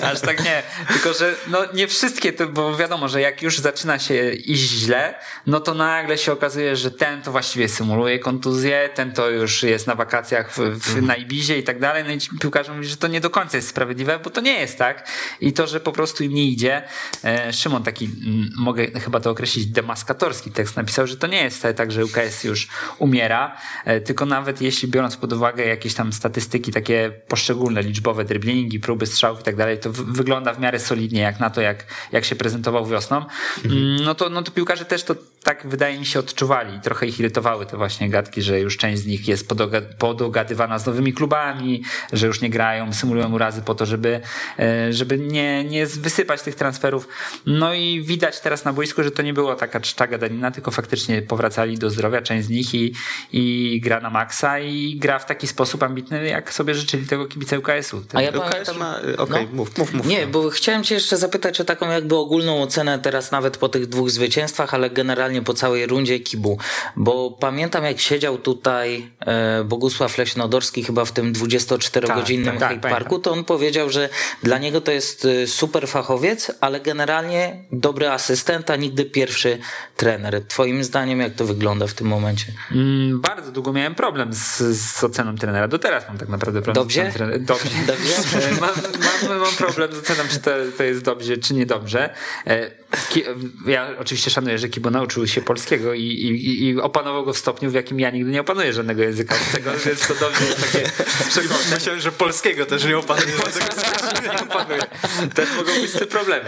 Aż 0.13 0.21
tak 0.21 0.45
nie. 0.45 0.63
Tylko, 0.89 1.13
że 1.13 1.35
no, 1.47 1.59
nie 1.75 1.89
wszystkie, 1.89 2.33
to, 2.33 2.47
bo 2.47 2.77
wiadomo, 2.77 3.09
że 3.09 3.21
jak 3.21 3.43
już 3.43 3.59
zaczyna 3.59 3.99
się 3.99 4.31
iść 4.33 4.71
źle, 4.71 5.15
no 5.47 5.61
to 5.61 5.75
nagle 5.75 6.19
się 6.19 6.33
okazuje, 6.33 6.77
że 6.77 6.91
ten 6.91 7.23
to 7.23 7.33
właściwie 7.33 7.69
symuluje 7.69 8.19
kontuzję, 8.19 8.91
ten 8.95 9.13
to 9.13 9.31
już 9.31 9.63
jest 9.63 9.87
na 9.87 9.95
wakacjach 9.95 10.53
w, 10.53 10.57
w, 10.57 10.89
mhm. 10.89 11.07
na 11.07 11.17
Ibizie 11.17 11.59
i 11.59 11.63
tak 11.63 11.81
dalej. 11.81 12.05
No 12.05 12.11
i 12.11 12.39
piłkarze 12.41 12.73
mówią, 12.73 12.89
że 12.89 12.97
to 12.97 13.09
nie 13.09 13.21
do 13.21 13.31
końca 13.31 13.57
jest 13.57 13.69
sprawiedliwe, 13.69 14.19
bo 14.19 14.31
to 14.31 14.41
nie 14.41 14.61
jest 14.61 14.79
tak. 14.79 15.09
I 15.41 15.53
to, 15.53 15.67
że 15.67 15.81
po 15.81 15.93
prostu 15.93 16.25
im 16.25 16.35
nie 16.35 16.45
idzie. 16.45 16.83
E, 17.25 17.53
Szymon 17.53 17.83
taki, 17.83 18.05
m, 18.05 18.51
mogę 18.57 19.01
chyba 19.01 19.21
to 19.21 19.31
określić, 19.31 19.67
demaskatorski 19.67 20.51
tekst 20.51 20.77
napisał, 20.77 21.07
że 21.07 21.17
to 21.17 21.27
nie 21.27 21.45
jest 21.45 21.67
tak, 21.77 21.93
że 21.93 22.05
UKS 22.05 22.45
już 22.45 22.69
umiera, 22.99 23.57
e, 23.85 24.01
tylko 24.01 24.27
nawet 24.27 24.63
jeśli 24.63 24.89
biorąc 24.89 25.17
pod 25.17 25.33
uwagę 25.33 25.52
jakieś 25.57 25.95
tam 25.95 26.13
statystyki 26.13 26.73
takie 26.73 27.13
poszczególne, 27.29 27.83
liczbowe 27.83 28.25
driblingi, 28.25 28.81
próby 28.81 29.07
strzałów 29.07 29.41
i 29.41 29.43
tak 29.43 29.57
dalej, 29.57 29.79
to 29.79 29.93
wygląda 29.93 30.55
w 30.55 30.61
miarę 30.61 30.79
solidnie 30.81 31.21
jak 31.21 31.41
na 31.41 31.51
to, 31.51 31.61
jak, 31.61 31.87
jak 32.13 32.25
się 32.25 32.37
prezentował 32.37 32.87
wiosną. 32.87 33.17
Mhm. 33.65 33.97
No, 34.05 34.15
to, 34.15 34.29
no 34.29 34.43
to 34.43 34.53
piłkarze 34.53 34.85
też 34.85 35.05
to 35.05 35.15
tak 35.43 35.67
wydaje 35.67 35.99
mi 35.99 36.07
się 36.07 36.19
odczuwali. 36.19 36.81
Trochę 36.81 37.07
ich 37.07 37.21
irytowały 37.21 37.67
te 37.67 37.77
właśnie 37.77 38.11
gadki, 38.11 38.43
że 38.43 38.61
już 38.61 38.77
część 38.77 39.03
z 39.03 39.07
nich 39.07 39.29
jest 39.29 39.49
podogadywana 39.99 40.79
z 40.79 40.87
nowymi 40.87 41.13
klubami, 41.13 41.83
że 42.13 42.27
już 42.27 42.41
nie 42.41 42.51
grają, 42.51 42.93
symulują 42.93 43.33
urazy 43.33 43.63
po 43.63 43.75
to, 43.75 43.87
żeby, 43.87 44.21
e, 44.59 44.93
żeby 44.93 45.19
nie, 45.19 45.65
nie 45.65 45.87
wysypać 45.87 46.43
tych 46.43 46.55
transferów. 46.55 47.09
No 47.47 47.75
i 47.75 48.03
widać 48.03 48.41
teraz 48.41 48.65
na 48.65 48.73
boisku, 48.73 49.03
że 49.03 49.11
to 49.11 49.23
nie 49.23 49.35
było 49.35 49.55
taka 49.55 49.81
czcza 49.81 50.07
gadanina, 50.07 50.51
tylko 50.51 50.71
faktycznie 50.71 51.23
powracali 51.23 51.79
do 51.79 51.91
zdrowia, 51.91 52.23
część 52.23 52.47
z 52.47 52.51
nich 52.51 52.75
i, 52.75 52.95
i 53.33 53.81
gra 53.81 54.01
na 54.01 54.11
maksa 54.11 54.59
i 54.59 54.97
gra 54.97 55.19
w 55.19 55.27
taki 55.27 55.42
sposób 55.47 55.83
ambitny, 55.83 56.27
jak 56.27 56.53
sobie 56.53 56.75
życzyli 56.75 57.07
tego 57.07 57.27
kibice 57.27 57.59
UKS-u. 57.59 58.03
A 58.13 58.23
ja 58.23 58.33
pamiętam... 58.33 58.79
Ma... 58.79 58.99
Okej, 58.99 59.17
okay, 59.17 59.43
no? 59.43 59.49
mów, 59.53 59.79
mów, 59.79 59.95
mów. 59.95 60.07
Nie, 60.07 60.27
bo 60.27 60.51
chciałem 60.51 60.85
cię 60.85 60.95
jeszcze 60.95 61.17
zapytać 61.17 61.61
o 61.61 61.65
taką 61.65 61.91
jakby 61.91 62.17
ogólną 62.17 62.63
ocenę 62.63 62.99
teraz 62.99 63.31
nawet 63.31 63.57
po 63.57 63.69
tych 63.69 63.87
dwóch 63.87 64.11
zwycięstwach, 64.11 64.75
ale 64.75 64.91
generalnie 64.91 65.43
po 65.43 65.55
całej 65.55 65.87
rundzie 65.87 66.21
Kibu, 66.21 66.59
bo 66.97 67.31
pamiętam 67.31 67.85
jak 67.85 68.01
siedział 68.01 68.39
tutaj 68.39 69.11
e, 69.21 69.65
Bogusław 69.65 70.19
Leśnodorski 70.19 70.85
chyba 70.85 71.05
w 71.05 71.13
tym 71.13 71.33
24-godzinnym 71.33 72.59
tak, 72.59 72.59
tak, 72.59 72.81
tak 72.81 72.93
Parku, 72.93 73.19
to 73.19 73.33
on 73.33 73.45
powiedział, 73.45 73.91
że 73.91 74.09
dla 74.43 74.59
niego 74.59 74.81
to 74.81 74.93
jest 74.93 75.25
e, 75.25 75.47
super 75.47 75.89
fachowiec, 75.89 76.53
ale 76.61 76.81
generalnie 76.81 77.65
dobry 77.73 78.11
asystent, 78.11 78.71
a 78.71 78.77
nigdy 78.77 79.05
pierwszy 79.05 79.59
trener. 79.97 80.43
Twoim 80.49 80.85
zdaniem 80.85 81.21
jak 81.21 81.35
to 81.35 81.45
wygląda 81.45 81.87
w 81.87 81.95
tym 81.95 82.07
momencie? 82.07 82.47
Mm, 82.73 83.21
bardzo 83.21 83.53
długo 83.53 83.73
miałem 83.73 83.95
problem 83.95 84.35
z, 84.35 84.59
z, 84.59 85.05
oceną 85.05 85.32
trenera. 85.39 85.69
Do 85.69 85.79
teraz 85.79 86.09
mam 86.09 86.19
tak 86.19 86.29
naprawdę 86.29 86.63
problem 86.63 86.85
dobrze? 86.85 87.13
z 87.13 87.15
oceną 87.15 87.45
Dobrze? 87.45 87.71
Dobrze? 87.87 88.13
E, 88.43 88.61
mam, 88.61 88.71
mam, 89.29 89.39
mam, 89.41 89.55
problem 89.55 89.93
z 89.93 89.99
oceną, 89.99 90.23
czy 90.31 90.39
to, 90.41 90.51
to 90.77 90.85
jest 90.85 91.03
dobrze, 91.03 91.37
czy 91.37 91.55
niedobrze. 91.55 92.15
Ja 93.67 93.89
oczywiście 93.99 94.31
szanuję, 94.31 94.59
że 94.59 94.69
Kibo 94.69 94.91
nauczył 94.91 95.27
się 95.27 95.43
polskiego 95.43 95.95
i, 95.95 96.03
i, 96.03 96.65
i 96.65 96.81
opanował 96.81 97.25
go 97.25 97.33
w 97.33 97.39
stopniu, 97.39 97.71
w 97.71 97.75
jakim 97.75 98.01
ja 98.01 98.11
nigdy 98.11 98.31
nie 98.31 98.41
opanuję 98.41 98.73
żadnego 98.73 99.03
języka 99.03 99.35
obcego, 99.35 99.71
więc 99.87 100.07
to 100.07 100.15
dobrze 100.15 100.45
jest 100.45 100.73
takie 100.73 100.91
Myślałem, 101.75 102.01
że 102.01 102.13
polskiego 102.13 102.67
też 102.67 102.85
nie 102.85 102.99
opanuje. 102.99 103.27
nie 104.23 104.43
opanuje. 104.43 104.83
Też 105.35 105.49
mogą 105.57 105.73
być 105.81 105.93
te 105.93 106.07
problemy. 106.07 106.45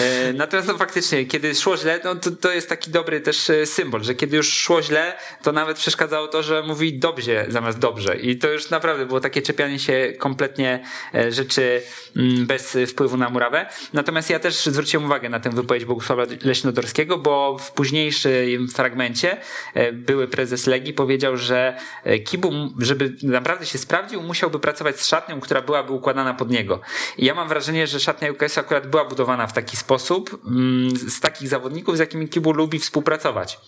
E, 0.00 0.32
natomiast 0.32 0.68
no, 0.68 0.78
faktycznie, 0.78 1.26
kiedy 1.26 1.54
szło 1.54 1.76
źle, 1.76 2.00
no, 2.04 2.14
to, 2.14 2.30
to 2.30 2.52
jest 2.52 2.68
taki 2.68 2.90
dobry 2.90 3.20
też 3.20 3.50
e, 3.50 3.66
symbol, 3.66 4.04
że 4.04 4.14
kiedy 4.14 4.36
już 4.36 4.52
szło 4.52 4.82
źle, 4.82 5.16
to 5.42 5.52
nawet 5.52 5.76
przeszkadzało 5.76 6.28
to, 6.28 6.42
że 6.42 6.62
mówi 6.62 6.98
dobrze 6.98 7.46
zamiast 7.48 7.78
dobrze. 7.78 8.15
I 8.16 8.36
to 8.36 8.52
już 8.52 8.70
naprawdę 8.70 9.06
było 9.06 9.20
takie 9.20 9.42
czepianie 9.42 9.78
się 9.78 10.12
kompletnie 10.18 10.84
e, 11.14 11.32
rzeczy 11.32 11.82
mm, 12.16 12.46
bez 12.46 12.78
wpływu 12.86 13.16
na 13.16 13.30
murawę. 13.30 13.66
Natomiast 13.92 14.30
ja 14.30 14.38
też 14.38 14.66
zwróciłem 14.66 15.06
uwagę 15.06 15.28
na 15.28 15.40
tę 15.40 15.50
wypowiedź 15.50 15.84
Bogusława 15.84 16.22
Leśnodorskiego, 16.44 17.18
bo 17.18 17.58
w 17.58 17.72
późniejszym 17.72 18.68
fragmencie 18.68 19.36
e, 19.74 19.92
były 19.92 20.28
prezes 20.28 20.66
Legii 20.66 20.92
powiedział, 20.92 21.36
że 21.36 21.76
e, 22.04 22.18
Kibu, 22.18 22.52
żeby 22.78 23.14
naprawdę 23.22 23.66
się 23.66 23.78
sprawdził, 23.78 24.22
musiałby 24.22 24.58
pracować 24.58 25.00
z 25.00 25.06
szatnią, 25.06 25.40
która 25.40 25.62
byłaby 25.62 25.92
układana 25.92 26.34
pod 26.34 26.50
niego. 26.50 26.80
I 27.18 27.24
ja 27.24 27.34
mam 27.34 27.48
wrażenie, 27.48 27.86
że 27.86 28.00
szatnia 28.00 28.32
UKS 28.32 28.58
akurat 28.58 28.86
była 28.86 29.04
budowana 29.04 29.46
w 29.46 29.52
taki 29.52 29.76
sposób, 29.76 30.40
mm, 30.46 30.96
z 30.96 31.20
takich 31.20 31.48
zawodników, 31.48 31.96
z 31.96 32.00
jakimi 32.00 32.28
Kibu 32.28 32.52
lubi 32.52 32.78
współpracować. 32.78 33.58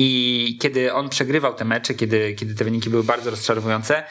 I 0.00 0.58
kiedy 0.60 0.92
on 0.92 1.08
przegrywał 1.08 1.54
te 1.54 1.64
mecze, 1.64 1.94
kiedy, 1.94 2.34
kiedy 2.34 2.54
te 2.54 2.64
wyniki 2.64 2.90
były 2.90 3.04
bardzo 3.04 3.30
rozczarowujące, 3.30 4.04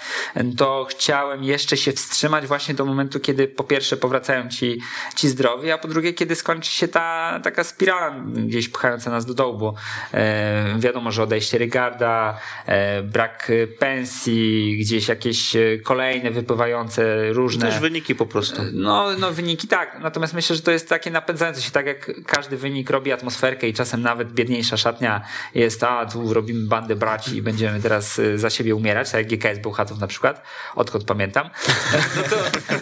to 0.58 0.88
chciałem 0.90 1.44
jeszcze 1.44 1.78
się 1.78 1.92
wstrzymać 1.92 2.48
właśnie 2.48 2.76
do 2.76 2.86
momentu, 2.86 3.20
kiedy 3.20 3.48
po 3.48 3.64
pierwsze 3.64 3.98
powracają 3.98 4.50
ci, 4.50 4.82
ci 5.16 5.30
zdrowi, 5.30 5.72
a 5.72 5.78
po 5.78 5.88
drugie, 5.88 6.14
kiedy 6.14 6.36
skończy 6.36 6.72
się 6.72 6.88
ta 6.88 7.40
taka 7.44 7.64
spirala 7.64 8.16
gdzieś 8.36 8.70
pchająca 8.70 9.12
nas 9.12 9.26
do 9.26 9.34
dołu, 9.34 9.58
bo 9.58 9.74
e, 10.14 10.76
wiadomo, 10.80 11.12
że 11.12 11.24
odejście 11.24 11.58
Rygarda, 11.58 12.40
e, 12.66 13.04
brak 13.04 13.52
pensji, 13.80 14.78
gdzieś 14.82 15.08
jakieś 15.08 15.54
kolejne 15.84 16.32
wypływające 16.32 17.34
różne. 17.34 17.66
Też 17.66 17.80
wyniki 17.80 18.16
po 18.16 18.26
prostu. 18.26 18.62
No, 18.74 19.08
no 19.20 19.32
wyniki 19.32 19.68
tak, 19.68 20.00
natomiast 20.02 20.34
myślę, 20.34 20.56
że 20.56 20.62
to 20.62 20.72
jest 20.72 20.90
takie 20.90 21.12
napędzające 21.12 21.62
się, 21.62 21.72
tak 21.72 21.86
jak 21.86 22.12
każdy 22.26 22.58
wynik 22.58 22.90
robi 22.90 23.12
atmosferkę 23.12 23.68
i 23.68 23.74
czasem 23.74 24.02
nawet 24.02 24.32
biedniejsza 24.34 24.78
szatnia 24.78 25.22
jest 25.56 25.77
a 25.84 26.06
tu 26.06 26.34
robimy 26.34 26.68
bandę 26.68 26.96
braci 26.96 27.36
i 27.36 27.42
będziemy 27.42 27.82
teraz 27.82 28.20
y, 28.20 28.40
za 28.40 28.50
siebie 28.50 28.76
umierać, 28.76 29.12
tak 29.12 29.32
jak 29.32 29.40
GKS 29.40 29.60
Bełchatów 29.60 30.00
na 30.00 30.08
przykład, 30.08 30.44
odkąd 30.76 31.04
pamiętam, 31.04 31.50
no 32.16 32.24
to, 32.24 32.38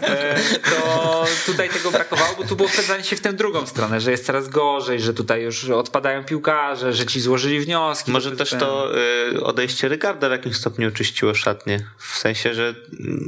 e, 0.07 0.39
to 0.69 1.25
tutaj 1.45 1.69
tego 1.69 1.91
brakowało, 1.91 2.35
bo 2.37 2.43
tu 2.43 2.55
było 2.55 2.69
wpędzanie 2.69 3.03
się 3.03 3.15
w 3.15 3.21
tę 3.21 3.33
drugą 3.33 3.65
stronę, 3.65 4.01
że 4.01 4.11
jest 4.11 4.25
coraz 4.25 4.49
gorzej, 4.49 4.99
że 4.99 5.13
tutaj 5.13 5.43
już 5.43 5.69
odpadają 5.69 6.23
piłkarze, 6.23 6.93
że 6.93 7.05
ci 7.05 7.21
złożyli 7.21 7.59
wnioski. 7.59 8.11
Może 8.11 8.35
też 8.35 8.49
ten... 8.49 8.59
to 8.59 8.91
y, 9.31 9.43
odejście 9.43 9.87
Rygarda 9.87 10.29
w 10.29 10.31
jakimś 10.31 10.55
stopniu 10.55 10.87
oczyściło 10.87 11.33
szatnie, 11.33 11.79
w 11.97 12.17
sensie, 12.17 12.53
że 12.53 12.75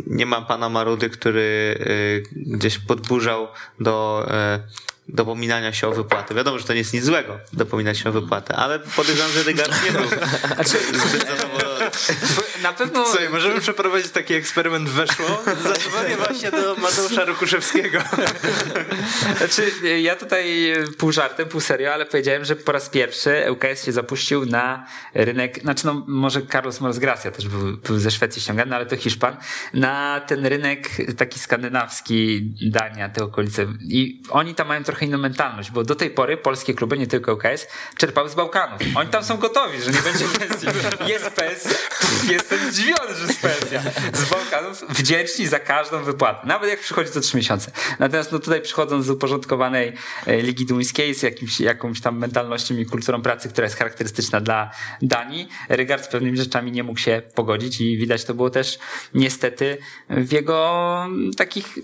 nie 0.07 0.25
ma 0.25 0.41
pana 0.41 0.69
Marudy, 0.69 1.09
który 1.09 1.77
y, 1.79 2.23
gdzieś 2.31 2.77
podburzał 2.79 3.47
do 3.79 4.27
dopominania 5.09 5.73
się 5.73 5.87
o 5.87 5.91
wypłatę. 5.91 6.35
Wiadomo, 6.35 6.59
że 6.59 6.65
to 6.65 6.73
nie 6.73 6.79
jest 6.79 6.93
nic 6.93 7.03
złego, 7.03 7.39
dopominać 7.53 7.97
się 7.97 8.09
o 8.09 8.11
wypłatę, 8.11 8.55
ale 8.55 8.79
podejrzewam, 8.79 9.31
że 9.31 9.43
Rygar 9.43 9.69
nie 9.85 9.91
był 9.91 10.07
zbyt 11.09 11.27
zadowolony 11.27 11.77
Na 12.63 12.73
pewno... 12.73 13.05
Słuchaj, 13.05 13.29
możemy 13.29 13.61
przeprowadzić 13.61 14.11
taki 14.11 14.33
eksperyment 14.33 14.89
weszło. 14.89 15.43
Zadzwonię 15.45 16.17
właśnie 16.17 16.51
do 16.51 16.75
Mateusza 16.75 17.25
Rukuszewskiego. 17.25 17.99
Znaczy, 19.37 19.71
ja 20.01 20.15
tutaj 20.15 20.73
pół 20.97 21.11
żartem, 21.11 21.47
pół 21.47 21.61
serio, 21.61 21.93
ale 21.93 22.05
powiedziałem, 22.05 22.45
że 22.45 22.55
po 22.55 22.71
raz 22.71 22.89
pierwszy 22.89 23.45
ŁKS 23.51 23.85
się 23.85 23.91
zapuścił 23.91 24.45
na 24.45 24.85
rynek, 25.13 25.61
znaczy 25.61 25.85
no 25.85 26.03
może 26.07 26.41
Carlos 26.51 26.81
Moros 26.81 26.97
Gracia 26.97 27.31
też 27.31 27.47
był, 27.47 27.77
był 27.77 27.99
ze 27.99 28.11
Szwecji 28.11 28.41
ściągany, 28.41 28.75
ale 28.75 28.85
to 28.85 28.97
Hiszpan, 28.97 29.37
na 29.73 30.21
ten 30.27 30.45
rynek 30.45 30.89
taki 31.17 31.39
skandynawski, 31.39 32.51
Dania, 32.71 33.09
te 33.09 33.23
okolice. 33.23 33.65
I 33.81 34.23
oni 34.29 34.55
tam 34.55 34.67
mają 34.67 34.83
trochę 34.83 34.96
inną 35.05 35.17
mentalność, 35.17 35.71
bo 35.71 35.83
do 35.83 35.95
tej 35.95 36.09
pory 36.09 36.37
polskie 36.37 36.73
kluby, 36.73 36.97
nie 36.97 37.07
tylko 37.07 37.33
ŁKS, 37.33 37.67
czerpały 37.97 38.29
z 38.29 38.35
Bałkanów. 38.35 38.81
Oni 38.95 39.09
tam 39.09 39.23
są 39.23 39.37
gotowi, 39.37 39.81
że 39.81 39.91
nie 39.91 40.01
będzie 40.01 40.25
pensji. 40.39 40.67
Jest 41.07 41.29
pensja. 41.29 41.71
Jestem 42.29 42.71
zdziwiony, 42.71 43.15
że 43.15 43.27
jest 43.27 43.41
pensja. 43.41 43.81
Z 44.13 44.29
Bałkanów 44.29 44.83
wdzięczni 44.89 45.47
za 45.47 45.59
każdą 45.59 46.03
wypłatę. 46.03 46.47
Nawet 46.47 46.69
jak 46.69 46.79
przychodzi 46.79 47.11
co 47.11 47.21
trzy 47.21 47.37
miesiące. 47.37 47.71
Natomiast 47.99 48.31
no 48.31 48.39
tutaj 48.39 48.61
przychodząc 48.61 49.05
z 49.05 49.09
uporządkowanej 49.09 49.93
e, 50.25 50.41
Ligi 50.41 50.65
Duńskiej 50.65 51.15
z 51.15 51.23
jakimś, 51.23 51.59
jakąś 51.59 52.01
tam 52.01 52.17
mentalnością 52.17 52.75
i 52.75 52.85
kulturą 52.85 53.21
pracy, 53.21 53.49
która 53.49 53.65
jest 53.65 53.77
charakterystyczna 53.77 54.41
dla 54.41 54.71
Danii, 55.01 55.49
Rygard 55.69 56.05
z 56.05 56.07
pewnymi 56.07 56.37
rzeczami 56.37 56.71
nie 56.71 56.83
mógł 56.83 56.99
się 56.99 57.21
pogodzić 57.35 57.81
i 57.81 57.97
widać 57.97 58.23
to 58.23 58.33
było 58.33 58.49
też 58.49 58.79
niestety 59.13 59.77
w 60.09 60.31
jego 60.31 61.07
takich 61.37 61.77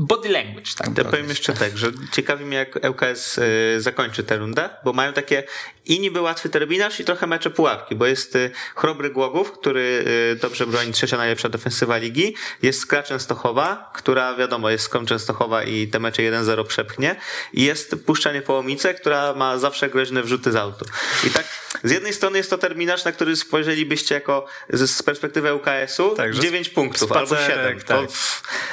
body 0.00 0.28
language. 0.28 0.70
Tak 0.76 0.98
Ja 0.98 1.04
powiem 1.04 1.28
jeszcze 1.28 1.52
tak, 1.52 1.78
że 1.78 1.92
ciekawi 2.38 2.44
mnie 2.44 2.56
jak 2.56 2.90
ŁKS 2.90 3.38
y, 3.38 3.80
zakończy 3.80 4.24
tę 4.24 4.36
rundę, 4.36 4.70
bo 4.84 4.92
mają 4.92 5.12
takie 5.12 5.42
i 5.86 6.00
niby 6.00 6.20
łatwy 6.20 6.48
terminarz 6.48 7.00
i 7.00 7.04
trochę 7.04 7.26
mecze 7.26 7.50
pułapki, 7.50 7.94
bo 7.94 8.06
jest 8.06 8.36
y, 8.36 8.50
Chrobry 8.76 9.10
Głogów, 9.10 9.52
który 9.52 10.04
y, 10.32 10.36
dobrze 10.36 10.66
broni 10.66 10.92
trzecia 10.92 11.16
najlepsza 11.16 11.48
defensywa 11.48 11.96
ligi, 11.96 12.34
jest 12.62 12.80
Skra 12.80 13.02
Częstochowa, 13.02 13.90
która 13.94 14.34
wiadomo 14.34 14.70
jest 14.70 14.84
Skrom 14.84 15.06
Częstochowa 15.06 15.64
i 15.64 15.88
te 15.88 15.98
mecze 15.98 16.22
1-0 16.22 16.64
przepchnie 16.64 17.16
i 17.52 17.64
jest 17.64 17.96
Puszczanie 18.06 18.42
Połomice, 18.42 18.94
która 18.94 19.34
ma 19.34 19.58
zawsze 19.58 19.88
groźne 19.88 20.22
wrzuty 20.22 20.52
z 20.52 20.56
autu. 20.56 20.84
I 21.26 21.30
tak 21.30 21.46
z 21.84 21.90
jednej 21.90 22.12
strony 22.12 22.38
jest 22.38 22.50
to 22.50 22.58
terminarz, 22.58 23.04
na 23.04 23.12
który 23.12 23.36
spojrzelibyście 23.36 24.14
jako 24.14 24.46
z, 24.70 25.02
perspektywy 25.02 25.54
ŁKS-u 25.54 26.14
Tak, 26.14 26.34
że 26.34 26.42
9 26.42 26.68
punktów 26.68 27.12
albo 27.12 27.26
spacerek, 27.26 27.78
7. 27.78 27.80
To, 27.80 28.02
tak. 28.02 28.10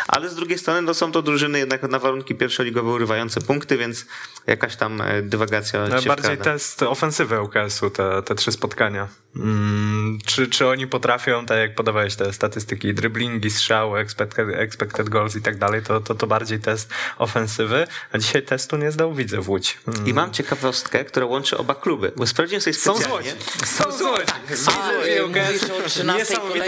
ale 0.07 0.29
z 0.29 0.35
drugiej 0.35 0.57
strony 0.57 0.81
no, 0.81 0.93
są 0.93 1.11
to 1.11 1.21
drużyny 1.21 1.59
jednak 1.59 1.83
na 1.83 1.99
warunki 1.99 2.35
pierwszoligowe 2.35 2.91
urywające 2.91 3.41
punkty, 3.41 3.54
więc 3.77 4.05
jakaś 4.47 4.75
tam 4.75 5.01
e, 5.01 5.21
dywagacja 5.21 5.87
No, 5.87 6.01
się 6.01 6.07
bardziej 6.07 6.31
wkrada. 6.35 6.43
test 6.51 6.83
ofensywy 6.83 7.41
ŁKS-u, 7.41 7.89
te, 7.89 8.21
te 8.23 8.35
trzy 8.35 8.51
spotkania. 8.51 9.07
Mm, 9.35 10.19
czy, 10.25 10.47
czy 10.47 10.67
oni 10.67 10.87
potrafią, 10.87 11.45
tak 11.45 11.57
jak 11.57 11.75
podawałeś 11.75 12.15
te 12.15 12.33
statystyki, 12.33 12.93
driblingi, 12.93 13.51
strzały, 13.51 13.99
expected, 13.99 14.47
expected 14.49 15.09
goals 15.09 15.35
i 15.35 15.41
tak 15.41 15.57
dalej, 15.57 15.81
to, 15.81 16.01
to, 16.01 16.15
to 16.15 16.27
bardziej 16.27 16.59
test 16.59 16.89
ofensywy, 17.17 17.87
a 18.11 18.17
dzisiaj 18.17 18.43
testu 18.43 18.77
nie 18.77 18.91
zdał 18.91 19.13
widzę 19.13 19.41
w 19.41 19.49
Łódź. 19.49 19.77
Mm. 19.87 20.07
I 20.07 20.13
mam 20.13 20.31
ciekawostkę, 20.31 21.05
która 21.05 21.25
łączy 21.25 21.57
oba 21.57 21.75
kluby, 21.75 22.11
bo 22.15 22.27
sprawdziłem 22.27 22.61
sobie 22.61 22.73
Są 22.73 22.95
specjalnie. 22.95 23.29
złoci. 23.31 23.65
Są 23.65 23.91
złoci. 23.91 24.25
Są 24.55 24.71
A, 24.71 24.93
złoci 24.93 25.09
e, 25.11 25.21
mówisz 25.27 25.63
o 25.85 25.89
13 25.89 26.03
Niesamowita 26.33 26.65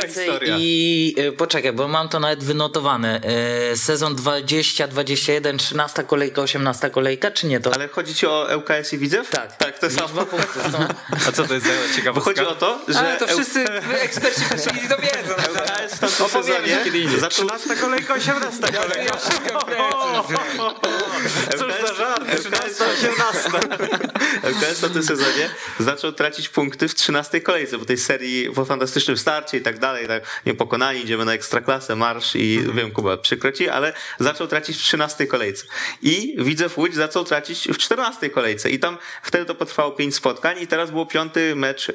i 0.57 1.15
e, 1.18 1.31
poczekaj, 1.31 1.73
bo 1.73 1.88
mam 1.88 2.10
to 2.10 2.19
nawet 2.19 2.44
wynotowane. 2.44 3.22
E, 3.72 3.77
Sezon 3.77 4.15
20, 4.15 4.88
21, 4.88 5.57
13 5.57 6.03
kolejka, 6.03 6.41
18 6.41 6.89
kolejka, 6.89 7.31
czy 7.31 7.48
nie 7.48 7.60
to? 7.60 7.73
Ale 7.73 7.88
chodzi 7.88 8.15
ci 8.15 8.26
o 8.27 8.48
ŁKS 8.57 8.94
i 8.94 8.98
Widzew? 8.98 9.30
Tak. 9.30 9.57
Tak, 9.57 9.80
to 9.80 9.89
samo. 9.89 10.07
A 11.27 11.31
co 11.31 11.44
to 11.44 11.53
jest 11.53 11.65
za 11.65 11.72
Bo 11.73 11.95
ciekawostka? 11.95 12.31
chodzi 12.31 12.41
o 12.41 12.56
to, 12.57 12.79
że 12.88 12.99
Ale 12.99 13.17
to 13.17 13.27
wszyscy 13.27 13.65
eksperci 14.07 14.41
pierwszej 14.49 14.89
to 14.89 14.97
wiedzą. 14.97 15.34
ŁKS 15.34 15.95
w 15.95 15.99
tamtym 15.99 16.43
sezonie 16.43 17.19
zaczął 17.19 17.49
13 17.49 17.75
kolejka, 17.75 18.13
18 18.13 18.63
kolejka. 18.73 19.17
Cóż 21.51 21.73
za 21.88 21.93
żart, 21.93 22.23
13, 22.39 22.85
18. 22.93 23.49
ŁKS 24.51 24.81
w 24.81 24.93
tym 24.93 25.03
sezonie 25.03 25.49
zaczął 25.79 26.11
tracić 26.11 26.49
punkty 26.49 26.88
w 26.88 26.95
13 26.95 27.41
kolejce 27.41 27.79
po 27.79 27.85
tej 27.85 27.97
serii, 27.97 28.49
po 28.55 28.65
fantastycznym 28.65 29.17
starcie 29.17 29.57
i 29.57 29.61
tak 29.61 29.79
dalej, 29.79 30.07
tak 30.07 30.23
niepokonani, 30.45 31.01
idziemy 31.01 31.25
na 31.25 31.34
ekstraklasę, 31.34 31.95
marsz 31.95 32.35
i 32.35 32.63
wiem, 32.73 32.91
Kuba, 32.91 33.17
przykro 33.17 33.51
ci, 33.51 33.69
ale 33.69 33.93
zaczął 34.19 34.47
tracić 34.47 34.77
w 34.77 34.81
13 34.81 35.27
kolejce. 35.27 35.65
I 36.01 36.35
Widzew 36.39 36.77
Łódź 36.77 36.95
zaczął 36.95 37.23
tracić 37.23 37.67
w 37.67 37.77
14 37.77 38.29
kolejce 38.29 38.69
i 38.69 38.79
tam 38.79 38.97
wtedy 39.23 39.45
to 39.45 39.55
potrwało 39.55 39.91
5 39.91 40.15
spotkań 40.15 40.61
i 40.61 40.67
teraz 40.67 40.91
było 40.91 41.05
piąty 41.05 41.55
mecz 41.55 41.89
e, 41.89 41.93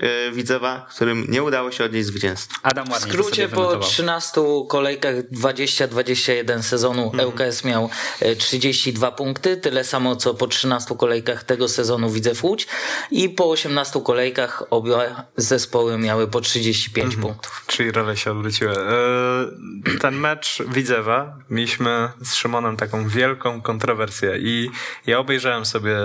Widzewa, 0.53 0.87
którym 0.97 1.27
nie 1.29 1.43
udało 1.43 1.73
się 1.73 1.85
odnieść 1.85 2.07
zwycięstwa. 2.07 2.59
Adam 2.62 2.87
W 2.87 2.91
ładnie 2.91 3.11
skrócie 3.11 3.49
po 3.49 3.57
wynotował. 3.57 3.81
13 3.89 4.41
kolejkach 4.69 5.15
20-21 5.31 6.62
sezonu 6.62 7.11
Mhm. 7.15 7.29
ŁKS 7.29 7.65
miał 7.65 7.91
e, 8.20 8.37
32 8.37 9.11
punkty, 9.12 9.57
tyle 9.57 9.85
samo 9.85 10.16
co 10.16 10.35
po 10.35 10.47
13 10.47 10.97
kolejkach 10.97 11.45
tego 11.45 11.69
sezonu 11.69 12.11
Widzew 12.11 12.45
Łódź 12.45 12.66
i 13.11 13.29
po 13.29 13.51
18 13.51 14.01
kolejkach 14.05 14.62
obie 14.70 14.93
zespoły 15.37 15.99
miały 15.99 16.29
po 16.29 16.41
35 16.41 17.05
Mhm. 17.15 17.23
punktów. 17.23 17.65
Czyli 17.66 17.93
role 17.93 18.16
się 18.16 18.31
odwróciły. 18.31 18.73
E, 18.79 19.99
Ten 20.01 20.15
mecz 20.16 20.62
Widzewa 20.69 21.37
mieliśmy 21.51 22.09
z 22.24 22.35
Szymonem 22.35 22.77
taką 22.77 23.09
wielką 23.09 23.62
kontrowersję 23.62 24.39
i 24.39 24.70
ja 25.07 25.19
obejrzałem 25.19 25.66
sobie 25.66 25.97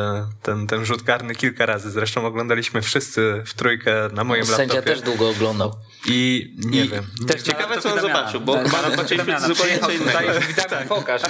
ten, 0.44 0.68
ten 0.68 0.86
rzut 0.86 1.04
karny 1.04 1.36
kilka 1.36 1.66
razy. 1.66 1.92
Zresztą 1.92 2.26
oglądaliśmy 2.26 2.82
wszyscy 2.82 3.44
w 3.46 3.54
trójkę 3.54 4.10
na 4.14 4.24
moim 4.24 4.37
Sędzia 4.46 4.76
laptopie. 4.76 4.96
też 4.96 5.02
długo 5.02 5.30
oglądał. 5.30 5.76
I 6.06 6.52
nie 6.58 6.86
I 6.86 6.90
wiem. 6.90 7.04
Też 7.28 7.42
ciekawe, 7.42 7.82
co 7.82 7.94
on 7.94 8.00
zobaczył, 8.02 8.42
bo 8.42 8.54
Tak, 8.54 8.64
chyba 8.66 8.78
tak, 8.82 8.92
zobaczyliśmy 8.92 9.34
Damiana. 9.34 9.48
zupełnie 9.48 9.80
co 9.80 9.92
innego. 9.92 10.20
Damian, 10.70 10.88
pokaż. 10.88 11.22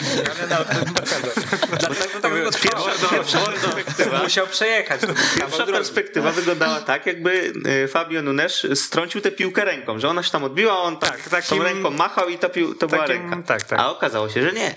Trwało. 2.62 3.10
Pierwsza 3.12 3.40
perspektywa, 3.40 4.24
Musiał 4.24 4.48
przejechać. 4.48 5.02
Pierwsza 5.38 5.66
perspektywa 5.66 6.32
wyglądała 6.32 6.82
tak, 6.82 7.06
jakby 7.06 7.54
e, 7.84 7.88
Fabio 7.88 8.22
Nunes 8.22 8.68
strącił 8.76 9.22
tę 9.22 9.32
piłkę 9.32 9.66
ręką, 9.66 10.00
że 10.00 10.10
ona 10.10 10.24
się 10.24 10.32
tam 10.32 10.44
odbiła, 10.44 10.74
a 10.74 10.78
on 10.78 10.98
tak, 10.98 11.30
Tak, 11.30 11.46
tą 11.46 11.64
ręką 11.64 11.90
machał 11.92 12.30
i 12.30 12.38
to 12.80 12.88
była 12.88 13.06
ręka. 13.06 13.38
tak, 13.48 13.64
tak. 13.64 13.80
A 13.80 13.92
okazało 13.92 14.30
się, 14.30 14.44
że 14.44 14.54
nie. 14.54 14.76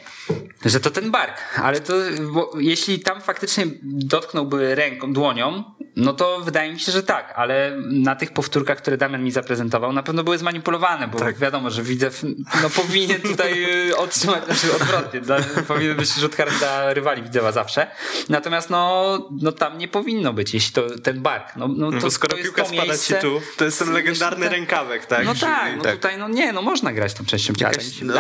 Że 0.65 0.81
to 0.81 0.91
ten 0.91 1.11
bark, 1.11 1.35
ale 1.63 1.81
to 1.81 1.95
jeśli 2.59 3.01
tam 3.01 3.21
faktycznie 3.21 3.67
dotknąłby 3.83 4.75
ręką, 4.75 5.13
dłonią, 5.13 5.65
no 5.97 6.13
to 6.13 6.41
wydaje 6.41 6.73
mi 6.73 6.81
się, 6.81 6.93
że 6.93 7.03
tak, 7.03 7.33
ale 7.37 7.77
na 7.91 8.17
tych 8.17 8.33
powtórkach, 8.33 8.79
które 8.79 8.97
Damian 8.97 9.25
mi 9.25 9.31
zaprezentował, 9.31 9.93
na 9.93 10.03
pewno 10.03 10.25
były 10.25 10.39
zmanipulowane, 10.39 11.09
bo 11.09 11.19
Tak. 11.19 11.39
wiadomo, 11.39 11.71
że 11.71 11.83
widzę, 11.83 12.11
no 12.63 12.71
powinien 12.71 13.21
tutaj 13.21 13.67
otrzymać, 14.05 14.45
znaczy 14.45 14.75
odwrotnie, 14.75 15.21
dla, 15.21 15.37
powinien 15.69 15.97
być 15.97 16.15
rzut 16.15 16.37
karny 16.37 16.59
dla 16.59 16.95
rywali 16.95 17.23
Widzewa 17.23 17.53
zawsze, 17.53 17.87
natomiast 18.29 18.71
no, 18.71 19.29
no 19.43 19.53
tam 19.53 19.79
nie 19.79 19.89
powinno 19.89 20.33
być, 20.33 20.55
jeśli 20.55 20.73
to 20.73 20.99
ten 20.99 21.21
bark, 21.23 21.57
no, 21.57 21.69
no 21.69 21.91
to, 21.91 21.99
Bo 22.01 22.11
skoro 22.11 22.37
to 22.37 22.43
piłka 22.43 22.63
to 22.63 22.69
spada 22.69 22.85
miejsce, 22.85 23.15
ci 23.15 23.21
tu, 23.21 23.41
to 23.57 23.65
jest 23.65 23.79
ten 23.79 23.93
legendarny 23.93 24.45
tak. 24.47 24.53
rękawek, 24.53 25.07
tak? 25.07 25.25
No 25.25 25.35
tak, 25.35 25.77
no 25.77 25.93
tutaj 25.93 26.19
no 26.19 26.29
nie, 26.29 26.53
no 26.53 26.63
można 26.63 26.93
grać 26.93 27.15
tą 27.15 27.25
częścią 27.25 27.55
ciała, 27.55 27.73
tak 27.73 27.83
się 27.83 28.05
No, 28.05 28.15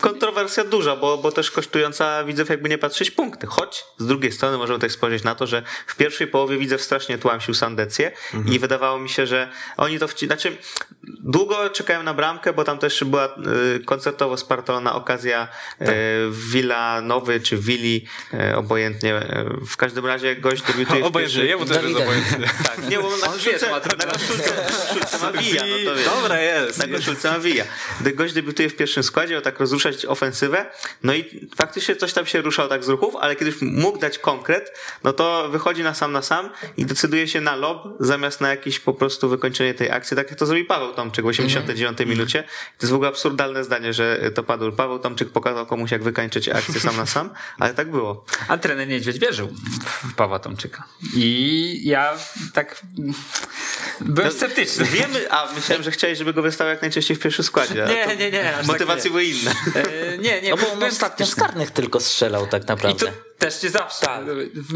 kontrowersja 0.00 0.64
duża, 0.64 0.96
bo, 0.96 1.18
bo 1.24 1.32
też 1.32 1.50
kosztująca 1.50 2.24
Widzew 2.24 2.48
jakby 2.48 2.68
nie 2.68 2.78
patrzeć 2.78 3.10
punkty. 3.10 3.46
Choć 3.46 3.84
z 3.98 4.06
drugiej 4.06 4.32
strony 4.32 4.58
możemy 4.58 4.78
też 4.78 4.92
spojrzeć 4.92 5.22
na 5.22 5.34
to, 5.34 5.46
że 5.46 5.62
w 5.86 5.96
pierwszej 5.96 6.26
połowie 6.26 6.58
Widzew 6.58 6.82
strasznie 6.82 7.18
tłamsił 7.18 7.54
Sandecję 7.54 8.12
i 8.46 8.58
wydawało 8.58 8.98
mi 8.98 9.08
się, 9.08 9.26
że 9.26 9.50
oni 9.76 9.98
to 9.98 10.08
wci... 10.08 10.26
Znaczy, 10.26 10.56
długo 11.20 11.70
czekałem 11.70 12.04
na 12.04 12.14
bramkę, 12.14 12.52
bo 12.52 12.64
tam 12.64 12.78
też 12.78 13.04
była 13.04 13.28
y, 13.76 13.84
koncertowo 13.84 14.36
spartolona 14.36 14.94
okazja 14.94 15.48
y, 15.80 15.86
Villa 16.30 17.00
Nowy 17.00 17.40
czy 17.40 17.56
Willi, 17.58 18.06
y, 18.34 18.56
obojętnie. 18.56 19.20
W 19.68 19.76
każdym 19.76 20.06
razie 20.06 20.36
gość 20.36 20.62
debiutuje 20.62 21.02
w 21.02 21.06
Obojętnie, 21.06 21.42
pierwszej... 21.42 21.48
jemu 21.48 21.64
też 21.66 21.82
jest 21.82 21.96
obojętnie. 21.96 22.46
Tak, 22.64 22.88
nie, 22.90 22.98
bo 22.98 23.16
na 23.16 23.26
On 23.26 23.32
koszulce, 23.32 23.66
ma 23.66 23.74
na 23.74 23.80
trudno. 23.80 24.12
koszulce, 24.12 24.50
na 24.56 24.62
koszulce 24.86 25.18
ma 25.18 25.32
Villa, 25.32 25.62
no 25.66 25.90
to 25.90 25.96
wiesz. 25.96 26.04
Dobra 26.04 26.40
jest. 26.40 26.78
Na 26.78 26.98
koszulce 26.98 27.30
nawija. 27.30 27.64
Gdy 28.00 28.12
gość 28.12 28.34
debiutuje 28.34 28.68
w 28.68 28.76
pierwszym 28.76 29.02
składzie, 29.02 29.32
miał 29.32 29.42
tak 29.42 29.60
rozruszać 29.60 30.06
ofensywę, 30.06 30.66
no 31.02 31.14
i 31.14 31.48
faktycznie 31.56 31.96
coś 31.96 32.12
tam 32.12 32.26
się 32.26 32.40
ruszał 32.42 32.68
tak 32.68 32.84
z 32.84 32.88
ruchów, 32.88 33.16
ale 33.16 33.36
kiedyś 33.36 33.54
mógł 33.60 33.98
dać 33.98 34.18
konkret, 34.18 34.78
no 35.04 35.12
to 35.12 35.48
wychodzi 35.48 35.82
na 35.82 35.94
sam 35.94 36.12
na 36.12 36.22
sam 36.22 36.50
i 36.76 36.86
decyduje 36.86 37.28
się 37.28 37.40
na 37.40 37.56
lob 37.56 37.88
zamiast 38.00 38.40
na 38.40 38.48
jakieś 38.48 38.80
po 38.80 38.94
prostu 38.94 39.28
wykończenie 39.28 39.74
tej 39.74 39.90
akcji, 39.90 40.16
tak 40.16 40.30
jak 40.30 40.38
to 40.38 40.46
zrobił 40.46 40.66
Paweł 40.66 40.93
Tomczyk 40.94 41.24
w 41.24 41.28
89 41.28 41.98
minucie. 42.06 42.42
To 42.42 42.86
jest 42.86 42.92
w 42.92 42.94
ogóle 42.94 43.08
absurdalne 43.08 43.64
zdanie, 43.64 43.92
że 43.92 44.30
to 44.34 44.42
padło. 44.42 44.72
Paweł 44.72 44.98
Tomczyk 44.98 45.30
pokazał 45.30 45.66
komuś, 45.66 45.90
jak 45.90 46.02
wykańczyć 46.02 46.48
akcję 46.48 46.80
sam 46.80 46.96
na 46.96 47.06
sam, 47.06 47.30
ale 47.58 47.74
tak 47.74 47.90
było. 47.90 48.24
A 48.48 48.58
trener 48.58 48.88
Niedźwiedź 48.88 49.18
wierzył 49.18 49.48
w 50.04 50.14
Pawła 50.14 50.38
Tomczyka. 50.38 50.84
I 51.14 51.80
ja 51.84 52.12
tak 52.52 52.82
Byłem 54.00 54.32
sceptyczny. 54.32 54.84
Wiemy, 54.84 55.30
a 55.32 55.52
myślałem, 55.56 55.84
że 55.84 55.90
chciałeś, 55.90 56.18
żeby 56.18 56.32
go 56.34 56.42
wystawił 56.42 56.70
jak 56.70 56.82
najczęściej 56.82 57.16
w 57.16 57.20
pierwszym 57.20 57.44
składzie. 57.44 57.86
Nie, 57.88 58.16
nie, 58.16 58.30
nie, 58.30 58.42
tak 58.56 58.66
Motywacje 58.66 59.04
nie. 59.04 59.10
były 59.10 59.24
inne. 59.24 59.50
E, 59.74 60.18
nie, 60.18 60.42
nie, 60.42 60.50
No 60.50 60.56
bo 60.56 60.70
on 60.72 60.78
byłem 60.78 60.92
ostatnio 60.92 61.26
z 61.26 61.34
karnych 61.34 61.70
tylko 61.70 62.00
strzelał 62.00 62.46
tak 62.46 62.62
I 62.62 62.66
naprawdę. 62.66 63.06
to 63.06 63.12
też 63.38 63.62
nie 63.62 63.70
zawsze. 63.70 64.06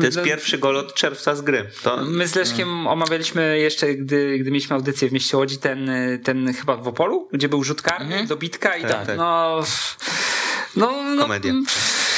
To 0.01 0.07
jest 0.07 0.23
pierwszy 0.23 0.59
gol 0.59 0.77
od 0.77 0.95
czerwca 0.95 1.35
z 1.37 1.41
gry. 1.43 1.71
To 1.83 1.97
My 1.97 2.27
z 2.29 2.35
Leszkiem 2.35 2.87
omawialiśmy 2.87 3.59
jeszcze, 3.59 3.95
gdy, 3.95 4.39
gdy 4.39 4.51
mieliśmy 4.51 4.77
audycję 4.77 5.09
w 5.09 5.13
mieście 5.13 5.37
Łodzi, 5.37 5.59
ten, 5.59 5.91
ten 6.25 6.55
chyba 6.55 6.77
w 6.77 6.89
Opolu, 6.89 7.29
gdzie 7.33 7.49
był 7.49 7.65
rzut 7.65 7.83
karny, 7.83 8.27
dobitka 8.27 8.77
i 8.77 8.83
Tak, 8.83 8.91
tak. 8.91 9.07
tak. 9.07 9.17
No, 9.17 9.63
no, 10.77 11.03
no, 11.17 11.23
Komedia. 11.23 11.53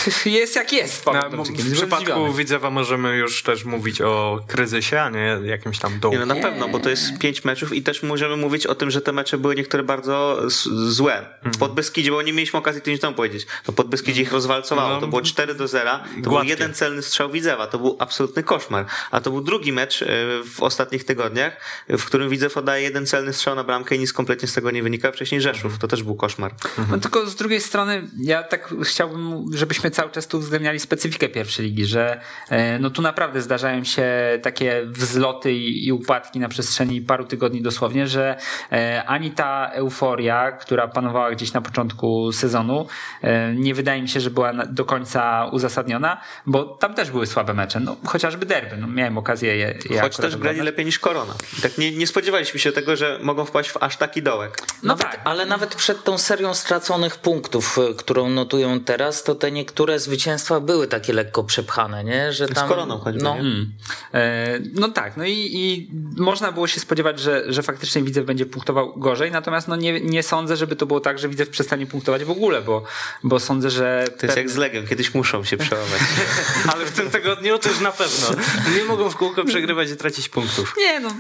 jest 0.27 0.57
jak 0.57 0.73
jest. 0.73 1.07
No, 1.07 1.45
w 1.45 1.73
przypadku. 1.73 2.33
Widzewa 2.33 2.71
możemy 2.71 3.17
już 3.17 3.43
też 3.43 3.65
mówić 3.65 4.01
o 4.01 4.41
kryzysie, 4.47 5.01
a 5.01 5.11
nie 5.11 5.39
jakimś 5.45 5.79
tam 5.79 6.01
dołku. 6.01 6.19
Nie, 6.19 6.27
no 6.27 6.35
na 6.35 6.43
pewno, 6.43 6.69
bo 6.69 6.79
to 6.79 6.91
jest 6.91 7.19
pięć 7.19 7.45
meczów 7.45 7.73
i 7.73 7.83
też 7.83 8.03
możemy 8.03 8.37
mówić 8.37 8.67
o 8.67 8.75
tym, 8.75 8.91
że 8.91 9.01
te 9.01 9.13
mecze 9.13 9.39
były 9.39 9.55
niektóre 9.55 9.83
bardzo 9.83 10.43
złe. 10.87 11.27
W 11.45 11.59
Podbeskidzie, 11.59 12.11
bo 12.11 12.23
nie 12.23 12.33
mieliśmy 12.33 12.59
okazji 12.59 12.83
tydzień 12.83 12.99
temu 12.99 13.17
powiedzieć, 13.17 13.47
to 13.65 13.73
Podbeskidzie 13.73 14.23
ich 14.23 14.33
rozwalcowało. 14.33 14.95
No. 14.95 15.01
To 15.01 15.07
było 15.07 15.23
4 15.23 15.55
do 15.55 15.69
0. 15.69 15.91
To 15.91 16.21
był 16.21 16.31
Gładkie. 16.31 16.51
jeden 16.51 16.75
celny 16.75 17.03
strzał 17.03 17.31
Widzewa. 17.31 17.67
To 17.67 17.79
był 17.79 17.97
absolutny 17.99 18.43
koszmar. 18.43 18.87
A 19.11 19.21
to 19.21 19.31
był 19.31 19.41
drugi 19.41 19.73
mecz 19.73 20.03
e, 20.03 20.07
w 20.45 20.63
ostatnich 20.63 21.05
tygodniach, 21.05 21.57
w 21.89 22.05
którym 22.05 22.29
Widzew 22.29 22.57
oddaje 22.57 22.83
jeden 22.83 23.07
celny 23.07 23.33
strzał 23.33 23.55
na 23.55 23.65
bramkę 23.65 23.97
i 23.97 23.99
nic 23.99 24.13
kompletnie 24.13 24.49
z 24.49 24.53
tego 24.53 24.71
nie 24.71 24.83
wynika. 24.83 25.13
Wcześniej 25.13 25.41
Rzeszów. 25.41 25.79
To 25.79 25.89
też 25.89 26.03
był 26.03 26.15
koszmar. 26.15 26.55
No 26.91 26.99
tylko 26.99 27.27
z 27.27 27.35
drugiej 27.35 27.61
strony 27.61 28.09
ja 28.19 28.43
tak 28.43 28.75
chciałbym, 28.85 29.45
żebyśmy 29.55 29.90
cały 29.91 30.11
czas 30.11 30.27
tu 30.27 30.39
uwzględniali 30.39 30.81
specyfikę 30.81 31.29
pierwszej 31.29 31.67
ligi, 31.67 31.87
że 31.87 32.21
e, 32.51 32.79
no 32.79 32.91
tu 32.91 33.03
naprawdę 33.03 33.43
zdarzają 33.43 33.85
się 33.85 34.09
takie 34.43 34.83
wzloty 34.87 35.53
i, 35.53 35.93
upadki 35.93 36.39
na 36.39 36.49
przestrzeni 36.49 37.01
paru 37.01 37.25
tygodni 37.25 37.63
dosłownie, 37.63 38.07
że 38.07 38.37
e, 38.73 39.05
ani 39.07 39.31
ta 39.31 39.71
euforia, 39.73 40.53
która 40.53 40.89
panowała 40.89 41.31
gdzieś 41.31 41.53
na 41.53 41.61
początku 41.61 42.33
sezonu, 42.33 42.87
e, 43.23 43.55
nie 43.55 43.75
wydaje 43.75 44.03
mi 44.03 44.09
się, 44.09 44.21
że 44.21 44.31
była 44.31 44.53
do 44.53 44.85
końca 44.85 45.47
uzasadniona, 45.53 46.21
bo 46.47 46.65
tam 46.65 46.95
też 46.95 47.11
były 47.11 47.27
słabe 47.27 47.55
mecze, 47.55 47.81
no 47.81 47.97
chociażby 48.07 48.47
derby, 48.47 48.77
no 48.77 48.87
miałem 48.87 49.19
okazję 49.19 49.57
je, 49.57 49.75
je 49.91 50.01
Choć 50.01 50.17
też 50.17 50.37
grali 50.37 50.61
lepiej 50.61 50.85
niż 50.85 50.99
Korona. 50.99 51.35
Tak 51.63 51.79
nie, 51.79 51.93
nie 51.97 52.07
spodziewaliśmy 52.07 52.61
się 52.61 52.73
tego, 52.73 52.97
że 52.97 53.19
mogą 53.23 53.45
wpaść 53.45 53.71
w 53.71 53.83
aż 53.83 53.97
taki 53.97 54.23
dołek. 54.23 54.63
No 54.83 54.89
nawet, 54.89 55.03
tak. 55.03 55.21
Ale 55.25 55.47
nawet 55.47 55.75
przed 55.75 56.05
tą 56.05 56.19
serią 56.19 56.55
straconych 56.55 57.17
punktów, 57.19 57.79
którą 57.99 58.31
notują 58.31 58.81
teraz, 58.81 59.23
to 59.23 59.35
te 59.35 59.53
niektóre 59.53 59.80
zwycięstwa 59.97 60.61
były 60.61 60.87
takie 60.87 61.13
lekko 61.13 61.45
przepchane, 61.45 62.05
nie? 62.05 62.33
Że 62.33 62.49
tam, 62.49 62.69
Koroną 62.69 62.99
choćby, 62.99 63.23
no, 63.23 63.35
nie? 63.35 63.41
Mm. 63.41 63.73
E, 64.15 64.59
No 64.75 64.89
tak, 64.89 65.17
no 65.17 65.25
i, 65.25 65.51
i 65.53 65.91
można 66.17 66.53
było 66.53 66.67
się 66.67 66.81
spodziewać, 66.81 67.21
że, 67.21 67.45
że 67.53 67.63
faktycznie 67.63 68.03
Widzew 68.03 68.27
będzie 68.27 68.47
punktował 68.47 68.93
gorzej, 68.97 69.31
natomiast 69.31 69.69
no 69.69 69.77
nie, 69.77 70.01
nie 70.01 70.23
sądzę, 70.23 70.57
żeby 70.57 70.77
to 70.77 70.87
było 70.87 71.01
tak, 71.01 71.19
że 71.19 71.29
Widzew 71.29 71.49
przestanie 71.49 71.87
punktować 71.87 72.25
w 72.25 72.31
ogóle, 72.31 72.63
bo, 72.63 72.85
bo 73.25 73.41
sądzę, 73.41 73.71
że... 73.71 74.05
To 74.19 74.27
jest 74.27 74.39
jak 74.39 74.51
z 74.51 74.57
Legią. 74.57 74.87
Kiedyś 74.87 75.15
muszą 75.15 75.45
się 75.45 75.57
przełamać. 75.57 76.01
Ale 76.75 76.87
w 76.87 76.93
tym 76.93 77.11
tygodniu 77.11 77.59
to 77.59 77.69
już 77.69 77.81
na 77.81 77.93
pewno. 77.93 78.29
Nie 78.77 78.85
mogą 78.85 79.11
w 79.11 79.17
kółko 79.17 79.45
przegrywać 79.45 79.91
i 79.91 79.97
tracić 79.97 80.29
punktów. 80.29 80.75
Nie, 80.79 81.01
no 81.01 81.11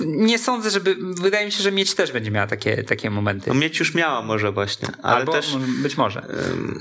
nie 0.00 0.38
sądzę, 0.38 0.70
żeby... 0.70 0.96
Wydaje 1.00 1.46
mi 1.46 1.52
się, 1.52 1.62
że 1.62 1.72
Mieć 1.72 1.94
też 1.94 2.12
będzie 2.12 2.30
miała 2.30 2.46
takie, 2.46 2.84
takie 2.84 3.10
momenty. 3.10 3.50
No 3.50 3.54
mieć 3.54 3.78
już 3.78 3.94
miała 3.94 4.22
może 4.22 4.52
właśnie, 4.52 4.88
ale 5.02 5.16
Albo 5.16 5.32
też... 5.32 5.56
być 5.56 5.96
może. 5.96 6.26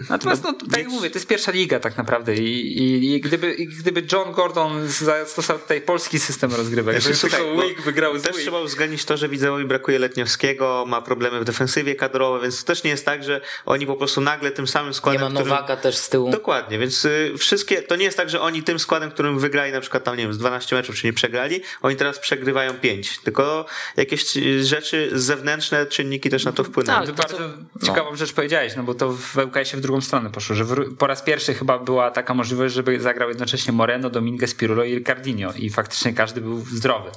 Natomiast, 0.09 0.43
no, 0.43 0.53
tak 0.53 0.79
jak 0.79 0.87
mówię, 0.87 1.09
to 1.17 1.19
jest 1.19 1.27
pierwsza 1.29 1.51
liga 1.51 1.79
tak 1.79 1.97
naprawdę 1.97 2.35
i, 2.35 2.77
i, 2.77 3.13
i, 3.13 3.21
gdyby, 3.21 3.53
i 3.53 3.67
gdyby 3.67 4.03
John 4.11 4.31
Gordon 4.31 4.87
zastosował 4.87 5.61
tutaj 5.61 5.81
polski 5.81 6.19
system 6.19 6.53
rozgrywek, 6.53 7.01
żeby 7.01 7.15
słuchaj, 7.15 7.39
tylko 7.41 7.61
Wick 7.67 7.81
wygrał 7.81 8.19
z 8.19 8.21
Też 8.21 8.31
Wick. 8.31 8.41
trzeba 8.41 8.59
uwzględnić 8.59 9.05
to, 9.05 9.17
że 9.17 9.29
Widzewowi 9.29 9.65
brakuje 9.65 9.99
Letniowskiego, 9.99 10.85
ma 10.87 11.01
problemy 11.01 11.39
w 11.39 11.43
defensywie 11.43 11.95
kadrowej, 11.95 12.41
więc 12.41 12.63
to 12.63 12.67
też 12.67 12.83
nie 12.83 12.89
jest 12.89 13.05
tak, 13.05 13.23
że 13.23 13.41
oni 13.65 13.87
po 13.87 13.95
prostu 13.95 14.21
nagle 14.21 14.51
tym 14.51 14.67
samym 14.67 14.87
nie 14.89 14.93
składem, 14.93 15.21
ma 15.21 15.27
którym... 15.29 15.49
Nowaka 15.49 15.77
też 15.77 15.97
z 15.97 16.09
tyłu. 16.09 16.29
Dokładnie, 16.31 16.79
więc 16.79 17.05
y, 17.05 17.33
wszystkie, 17.37 17.81
to 17.81 17.95
nie 17.95 18.05
jest 18.05 18.17
tak, 18.17 18.29
że 18.29 18.41
oni 18.41 18.63
tym 18.63 18.79
składem, 18.79 19.11
którym 19.11 19.39
wygrali 19.39 19.71
na 19.71 19.81
przykład 19.81 20.03
tam, 20.03 20.17
nie 20.17 20.23
wiem, 20.23 20.33
z 20.33 20.37
12 20.37 20.75
meczów, 20.75 20.95
czy 20.95 21.07
nie 21.07 21.13
przegrali, 21.13 21.61
oni 21.81 21.95
teraz 21.95 22.19
przegrywają 22.19 22.73
5, 22.73 23.19
tylko 23.19 23.65
jakieś 23.97 24.37
y, 24.37 24.65
rzeczy 24.65 25.09
zewnętrzne, 25.13 25.85
czynniki 25.85 26.29
też 26.29 26.45
na 26.45 26.51
to 26.51 26.63
wpłynęły. 26.63 27.07
To 27.07 27.13
bardzo 27.13 27.37
co- 27.37 27.85
ciekawą 27.85 28.15
rzecz 28.15 28.33
powiedziałeś, 28.33 28.75
no 28.75 28.83
bo 28.83 28.93
to 28.93 29.11
w 29.11 29.37
ŁKS-ie 29.37 29.77
w 29.77 29.81
drugą 29.81 30.01
stronę 30.01 30.29
poszło, 30.29 30.55
że 30.55 30.63
w, 30.63 30.95
po 30.97 31.06
raz 31.07 31.21
pierwszy 31.21 31.53
chyba 31.53 31.79
była 31.79 32.11
taka 32.11 32.33
możliwość, 32.33 32.73
żeby 32.73 32.99
zagrał 32.99 33.29
jednocześnie 33.29 33.73
Moreno, 33.73 34.09
Dominguez, 34.09 34.55
Pirulo 34.55 34.83
i 34.83 34.95
Ricardinho 34.95 35.53
i 35.55 35.69
faktycznie 35.69 36.13
każdy 36.13 36.41
był 36.41 36.59
zdrowy. 36.59 37.09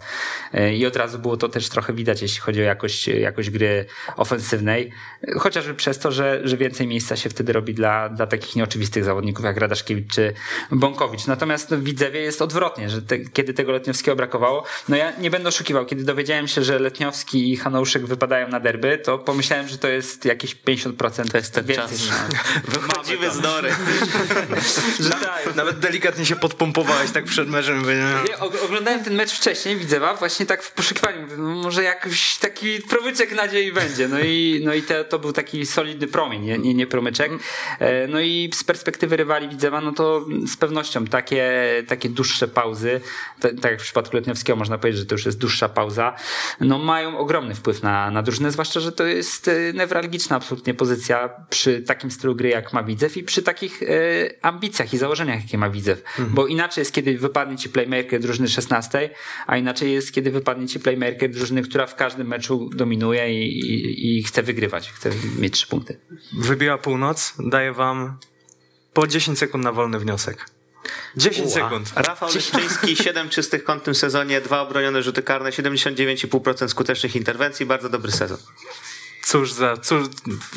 E, 0.55 0.75
I 0.75 0.87
od 0.87 0.97
razu 0.97 1.19
było 1.19 1.37
to 1.37 1.49
też 1.49 1.69
trochę 1.69 1.93
widać, 1.93 2.23
jeśli 2.23 2.41
chodzi 2.41 2.61
o 2.61 2.65
jakość, 2.65 3.09
jakość 3.09 3.51
gry 3.51 3.87
ofensywnej, 4.17 4.91
chociażby 5.39 5.75
przez 5.75 5.99
to, 5.99 6.13
że, 6.13 6.41
że 6.45 6.57
więcej 6.57 6.87
miejsca 6.87 7.17
się 7.17 7.31
wtedy 7.31 7.53
robi 7.53 7.75
dla, 7.75 8.09
dla 8.09 8.27
takich 8.27 8.57
nieoczywistych 8.57 9.05
zawodników 9.05 9.45
jak 9.45 9.57
Radaszkiewicz 9.57 10.15
czy 10.15 10.33
Bąkowicz. 10.71 11.27
Natomiast 11.27 11.71
no, 11.71 11.77
w 11.77 11.83
Widzewie 11.83 12.21
jest 12.21 12.43
odwrotnie, 12.43 12.91
że 12.91 13.03
te, 13.03 13.19
kiedy 13.19 13.55
tego 13.55 13.73
Letniowskiego 13.73 14.17
brakowało, 14.17 14.65
no 14.89 14.97
ja 14.97 15.13
nie 15.19 15.31
będę 15.31 15.49
oszukiwał, 15.49 15.87
kiedy 15.87 16.05
dowiedziałem 16.05 16.49
się, 16.49 16.65
że 16.65 16.79
Letniowski 16.79 17.53
i 17.53 17.57
Hanouszek 17.57 18.07
wypadają 18.07 18.49
na 18.49 18.61
derby, 18.61 18.99
to 18.99 19.19
pomyślałem, 19.19 19.69
że 19.69 19.79
to 19.79 19.89
jest 19.89 20.25
jakieś 20.25 20.57
50% 20.57 21.31
To 21.31 21.37
jest 21.37 21.55
ten 21.55 21.65
więcej. 21.65 21.99
czas. 21.99 22.09
No. 22.11 22.39
Wychodzimy 22.81 23.31
z 23.31 23.41
nory. 23.41 23.71
Że 25.01 25.11
tak. 25.11 25.57
Nawet 25.57 25.79
delikatnie 25.79 26.27
się 26.27 26.37
podpompowałeś 26.37 27.11
tak 27.11 27.25
przed 27.25 27.49
meczem. 27.49 27.83
nie- 27.83 27.87
Nie, 28.29 28.37
og- 28.39 28.65
oglądałem 28.65 29.05
ten 29.05 29.15
mecz 29.15 29.33
wcześniej, 29.33 29.77
Widzewa, 29.77 30.15
właśnie 30.15 30.47
tak 30.47 30.63
w 30.63 30.73
poszukiwaniu. 30.73 31.27
No 31.39 31.45
może 31.55 31.83
jakiś 31.83 32.37
taki 32.37 32.81
promyczek 32.81 33.33
nadziei 33.35 33.73
będzie. 33.73 34.09
No 34.09 34.21
i, 34.21 34.63
no 34.65 34.75
i 34.75 34.83
te, 34.83 35.05
to 35.05 35.19
był 35.19 35.33
taki 35.33 35.67
solidny 35.67 36.07
promień, 36.07 36.43
nie, 36.43 36.59
nie, 36.59 36.75
nie 36.75 36.87
promyczek. 36.87 37.33
E, 37.79 38.07
No 38.07 38.21
i 38.21 38.51
z 38.55 38.65
perspektywy 38.65 39.17
rywali 39.17 39.49
Widzewa, 39.49 39.81
no 39.81 39.93
to 39.93 40.27
z 40.47 40.57
pewnością 40.57 41.05
takie, 41.07 41.53
takie 41.89 42.09
dłuższe 42.09 42.49
pauzy, 42.49 43.01
tak 43.41 43.71
jak 43.73 43.81
w 43.81 43.85
przypadku 43.85 44.17
Letniowskiego 44.17 44.57
można 44.57 44.79
powiedzieć, 44.79 45.01
że 45.01 45.07
to 45.07 45.15
już 45.15 45.27
jest 45.27 45.39
dłuższa 45.39 45.69
pauza, 45.69 46.15
no 46.61 46.79
mają 46.79 47.19
ogromny 47.19 47.55
wpływ 47.55 47.83
na, 47.83 48.11
na 48.11 48.23
drużynę, 48.23 48.51
zwłaszcza, 48.51 48.81
że 48.81 48.93
to 48.93 49.05
jest 49.05 49.49
e, 49.49 49.73
newralgiczna 49.73 50.37
absolutnie 50.37 50.75
pozycja 50.75 51.31
przy 51.51 51.83
takim 51.83 52.11
stylu 52.11 52.35
gry 52.35 52.49
jak 52.49 52.73
ma 52.73 52.83
Widzew 52.83 53.17
i 53.17 53.23
przy 53.23 53.43
takich 53.43 53.70
e, 53.83 54.45
ambicjach 54.45 54.95
i 54.95 54.99
założeniach 54.99 55.43
jakie 55.43 55.59
ma 55.59 55.71
Widzew. 55.71 56.03
Bo 56.19 56.47
inaczej 56.47 56.83
jest, 56.83 56.93
kiedy 56.93 57.19
wypadnie 57.19 57.57
ci 57.57 57.69
playmaker 57.69 58.21
drużyny 58.21 58.49
16, 58.49 59.11
a 59.47 59.57
inaczej 59.57 59.93
jest, 59.93 60.13
kiedy 60.13 60.31
wypadnie 60.31 60.69
ci 60.69 60.81
playmaker 60.81 61.31
drużyny, 61.31 61.63
która 61.63 61.87
w 61.87 61.95
każdym 61.95 62.29
meczu 62.29 62.71
dominuje 62.75 63.45
i, 63.45 63.59
i, 63.59 64.19
i 64.19 64.23
chce 64.23 64.43
wygrywać, 64.43 64.91
chce 64.91 65.11
mieć 65.39 65.55
trzy 65.55 65.67
punkty. 65.67 66.01
Wybiła 66.39 66.79
północ, 66.79 67.35
daję 67.39 67.73
wam 67.73 68.19
po 68.93 69.07
10 69.07 69.39
sekund 69.39 69.65
na 69.65 69.73
wolny 69.73 69.99
wniosek. 69.99 70.47
10 71.17 71.53
sekund. 71.53 71.93
Rafał 71.97 72.29
Leszczyński, 72.35 72.97
7 72.97 73.29
czystych 73.35 73.65
kąt 73.65 73.83
w 73.83 73.85
tym 73.85 73.95
sezonie, 73.95 74.41
dwa 74.41 74.61
obronione 74.61 75.03
rzuty 75.03 75.23
karne, 75.23 75.51
79,5% 75.51 76.69
skutecznych 76.69 77.17
interwencji, 77.17 77.67
bardzo 77.67 77.89
dobry 77.89 78.13
sezon. 78.13 78.39
Cóż 79.31 79.53
za, 79.53 79.77
cóż, 79.77 80.07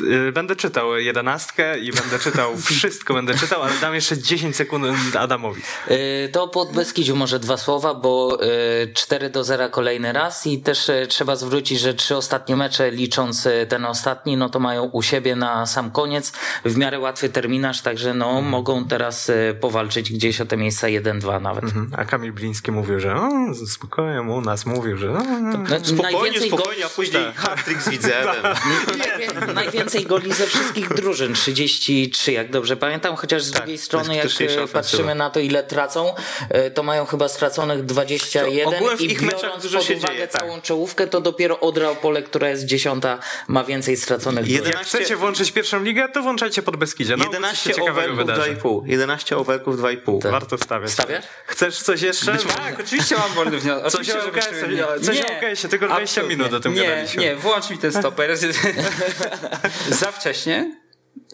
yy, 0.00 0.32
będę 0.32 0.56
czytał 0.56 0.96
jedenastkę 0.96 1.78
i 1.78 1.92
będę 1.92 2.18
czytał 2.18 2.56
wszystko, 2.70 3.14
będę 3.14 3.34
czytał, 3.34 3.62
ale 3.62 3.72
dam 3.80 3.94
jeszcze 3.94 4.18
10 4.18 4.56
sekund 4.56 4.84
Adamowi. 5.16 5.62
Y, 5.90 6.28
To 6.32 6.48
pod 6.48 6.72
Beskidziu 6.72 7.16
może 7.16 7.38
dwa 7.38 7.56
słowa, 7.56 7.94
bo 7.94 8.38
y, 8.82 8.92
4 8.94 9.30
do 9.30 9.44
0 9.44 9.68
kolejny 9.70 10.12
raz 10.12 10.46
i 10.46 10.58
też 10.58 10.88
y, 10.88 11.06
trzeba 11.08 11.36
zwrócić, 11.36 11.80
że 11.80 11.94
trzy 11.94 12.16
ostatnie 12.16 12.56
mecze, 12.56 12.90
licząc 12.90 13.46
y, 13.46 13.66
ten 13.68 13.84
ostatni, 13.84 14.36
no 14.36 14.48
to 14.48 14.58
mają 14.60 14.84
u 14.84 15.02
siebie 15.02 15.36
na 15.36 15.66
sam 15.66 15.90
koniec 15.90 16.32
w 16.64 16.76
miarę 16.76 16.98
łatwy 16.98 17.28
terminarz, 17.28 17.82
także 17.82 18.14
no 18.14 18.42
mogą 18.42 18.84
teraz 18.84 19.28
y, 19.28 19.56
powalczyć 19.60 20.12
gdzieś 20.12 20.40
o 20.40 20.46
te 20.46 20.56
miejsca 20.56 20.86
1-2 20.86 21.40
nawet. 21.40 21.64
Mhm. 21.64 21.90
A 21.96 22.04
Kamil 22.04 22.32
Bliński 22.32 22.72
mówił, 22.72 23.00
że 23.00 23.16
o, 23.16 23.28
spokojnie, 23.66 24.22
u 24.22 24.40
nas 24.40 24.66
mówił, 24.66 24.96
że 24.96 25.10
o, 25.10 25.22
No, 25.22 25.58
Spokojnie, 25.84 26.40
spokojnie, 26.40 26.86
a 26.86 26.88
później 26.88 27.24
hat-trick 27.36 27.82
z 27.82 27.88
Widzewem. 27.88 28.34
Najwię- 28.64 29.52
najwięcej 29.54 30.04
goli 30.06 30.32
ze 30.32 30.46
wszystkich 30.46 30.88
drużyn, 30.94 31.34
33, 31.34 32.32
jak 32.32 32.50
dobrze 32.50 32.76
pamiętam, 32.76 33.16
chociaż 33.16 33.42
z 33.42 33.50
Tak, 33.50 33.60
drugiej 33.62 33.78
strony, 33.78 34.16
jak 34.16 34.24
e, 34.26 34.28
ofensywa. 34.28 34.66
patrzymy 34.68 35.14
na 35.14 35.30
to, 35.30 35.40
ile 35.40 35.62
tracą, 35.64 36.14
e, 36.50 36.70
to 36.70 36.82
mają 36.82 37.06
chyba 37.06 37.28
straconych 37.28 37.84
21 37.84 38.74
ogółem 38.74 38.96
w 38.98 39.00
i 39.00 39.12
ich 39.12 39.22
biorąc 39.22 39.72
pod 39.72 39.84
się 39.84 39.94
uwagę 39.96 40.14
dzieje, 40.14 40.28
tak. 40.28 40.42
całą 40.42 40.60
czołówkę, 40.60 41.06
to 41.06 41.20
dopiero 41.20 41.60
Odra 41.60 41.88
Opole, 41.90 42.22
która 42.22 42.48
jest 42.48 42.64
dziesiąta, 42.64 43.18
ma 43.48 43.64
więcej 43.64 43.96
straconych 43.96 44.46
Jeden- 44.48 44.56
drużyn. 44.62 44.78
Jak 44.78 44.86
chcecie 44.86 45.16
włączyć 45.16 45.52
pierwszą 45.52 45.82
ligę, 45.82 46.08
to 46.08 46.22
włączajcie 46.22 46.62
pod 46.62 46.76
Beskidzie. 46.76 47.16
No, 47.16 47.24
11 47.24 47.64
coś 47.64 47.74
się 47.74 47.80
ciekawego 47.80 48.12
overków 48.12 48.36
wydarzy. 48.36 48.56
2,5. 48.56 48.82
11 48.86 49.36
overków 49.36 49.80
2,5. 49.80 50.22
Tak. 50.22 50.32
Warto 50.32 50.58
stawiać. 50.58 50.90
Stawiasz? 50.90 51.24
Chcesz 51.46 51.78
coś 51.82 52.02
jeszcze? 52.02 52.36
Tak, 52.36 52.80
oczywiście 52.80 53.16
mam 53.16 53.32
wolny 53.32 53.58
wniosek. 53.58 53.90
Coś 53.92 54.10
o 54.10 54.28
UKS-ie, 54.28 55.70
tylko 55.70 55.86
20 55.86 56.02
absolutnie. 56.20 56.36
minut 56.36 56.52
o 56.54 56.60
tym 56.60 56.74
nie, 56.74 56.82
gadaliśmy. 56.82 57.22
Nie, 57.22 57.36
włącz 57.36 57.70
mi 57.70 57.78
ten 57.78 57.92
stoper. 57.92 58.30
Za 60.00 60.12
wcześnie 60.12 60.76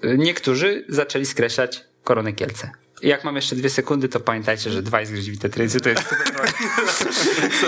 niektórzy 0.02 0.84
zaczęli 0.88 1.26
skreślać 1.26 1.84
koronę 2.04 2.32
Kielce. 2.32 2.70
Jak 3.02 3.24
mam 3.24 3.36
jeszcze 3.36 3.56
dwie 3.56 3.70
sekundy, 3.70 4.08
to 4.08 4.20
pamiętajcie, 4.20 4.70
że 4.70 4.82
dwa 4.82 5.00
jest 5.00 5.12
gryźwite 5.12 5.48
trycy, 5.48 5.80
to 5.80 5.88
jest 5.88 6.02
super. 6.02 6.52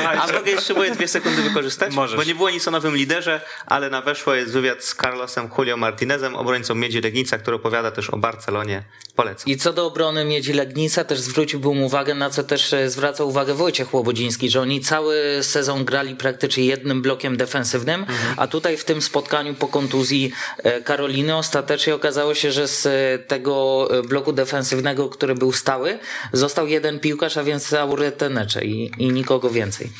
A 0.20 0.32
mogę 0.32 0.50
jeszcze 0.50 0.74
moje 0.74 0.90
dwie 0.90 1.08
sekundy 1.08 1.42
wykorzystać? 1.42 1.94
Możesz. 1.94 2.16
Bo 2.16 2.24
nie 2.24 2.34
było 2.34 2.50
nic 2.50 2.68
o 2.68 2.70
nowym 2.70 2.96
liderze, 2.96 3.40
ale 3.66 3.90
na 3.90 4.02
weszło 4.02 4.34
jest 4.34 4.52
wywiad 4.52 4.84
z 4.84 4.94
Carlosem 4.94 5.48
Julio 5.58 5.76
Martinezem, 5.76 6.34
obrońcą 6.34 6.74
Miedzi 6.74 7.00
Legnica, 7.00 7.38
który 7.38 7.56
opowiada 7.56 7.90
też 7.90 8.10
o 8.10 8.16
Barcelonie. 8.16 8.82
Polecam. 9.22 9.52
I 9.52 9.56
co 9.56 9.72
do 9.72 9.86
obrony 9.86 10.24
Miedzi 10.24 10.52
Legnica, 10.52 11.04
też 11.04 11.20
zwróciłbym 11.20 11.82
uwagę, 11.82 12.14
na 12.14 12.30
co 12.30 12.42
też 12.42 12.72
e, 12.72 12.90
zwraca 12.90 13.24
uwagę 13.24 13.54
Wojciech 13.54 13.94
Łobodziński, 13.94 14.50
że 14.50 14.60
oni 14.60 14.80
cały 14.80 15.38
sezon 15.42 15.84
grali 15.84 16.16
praktycznie 16.16 16.64
jednym 16.64 17.02
blokiem 17.02 17.36
defensywnym, 17.36 18.06
a 18.36 18.46
tutaj 18.46 18.76
w 18.76 18.84
tym 18.84 19.02
spotkaniu 19.02 19.54
po 19.54 19.68
kontuzji 19.68 20.32
e, 20.58 20.80
Karoliny 20.80 21.36
ostatecznie 21.36 21.94
okazało 21.94 22.34
się, 22.34 22.52
że 22.52 22.68
z 22.68 22.86
e, 22.86 23.18
tego 23.18 23.88
bloku 24.08 24.32
defensywnego, 24.32 25.08
który 25.08 25.34
był 25.34 25.52
stały, 25.52 25.98
został 26.32 26.66
jeden 26.66 27.00
piłkarz, 27.00 27.36
a 27.36 27.44
więc 27.44 27.72
Aury 27.72 28.12
Tenecze 28.12 28.64
i, 28.64 28.90
i 28.98 29.12
nikogo 29.12 29.50
więcej. 29.50 29.90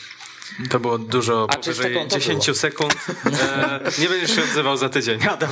To 0.70 0.80
było 0.80 0.98
dużo 0.98 1.46
A 1.50 1.56
powyżej 1.56 1.94
konto 1.94 2.18
10 2.18 2.44
było. 2.46 2.54
sekund. 2.56 2.96
E, 3.26 3.80
nie 3.98 4.08
będziesz 4.08 4.36
się 4.36 4.42
odzywał 4.42 4.76
za 4.76 4.88
tydzień, 4.88 5.20
Adam, 5.34 5.50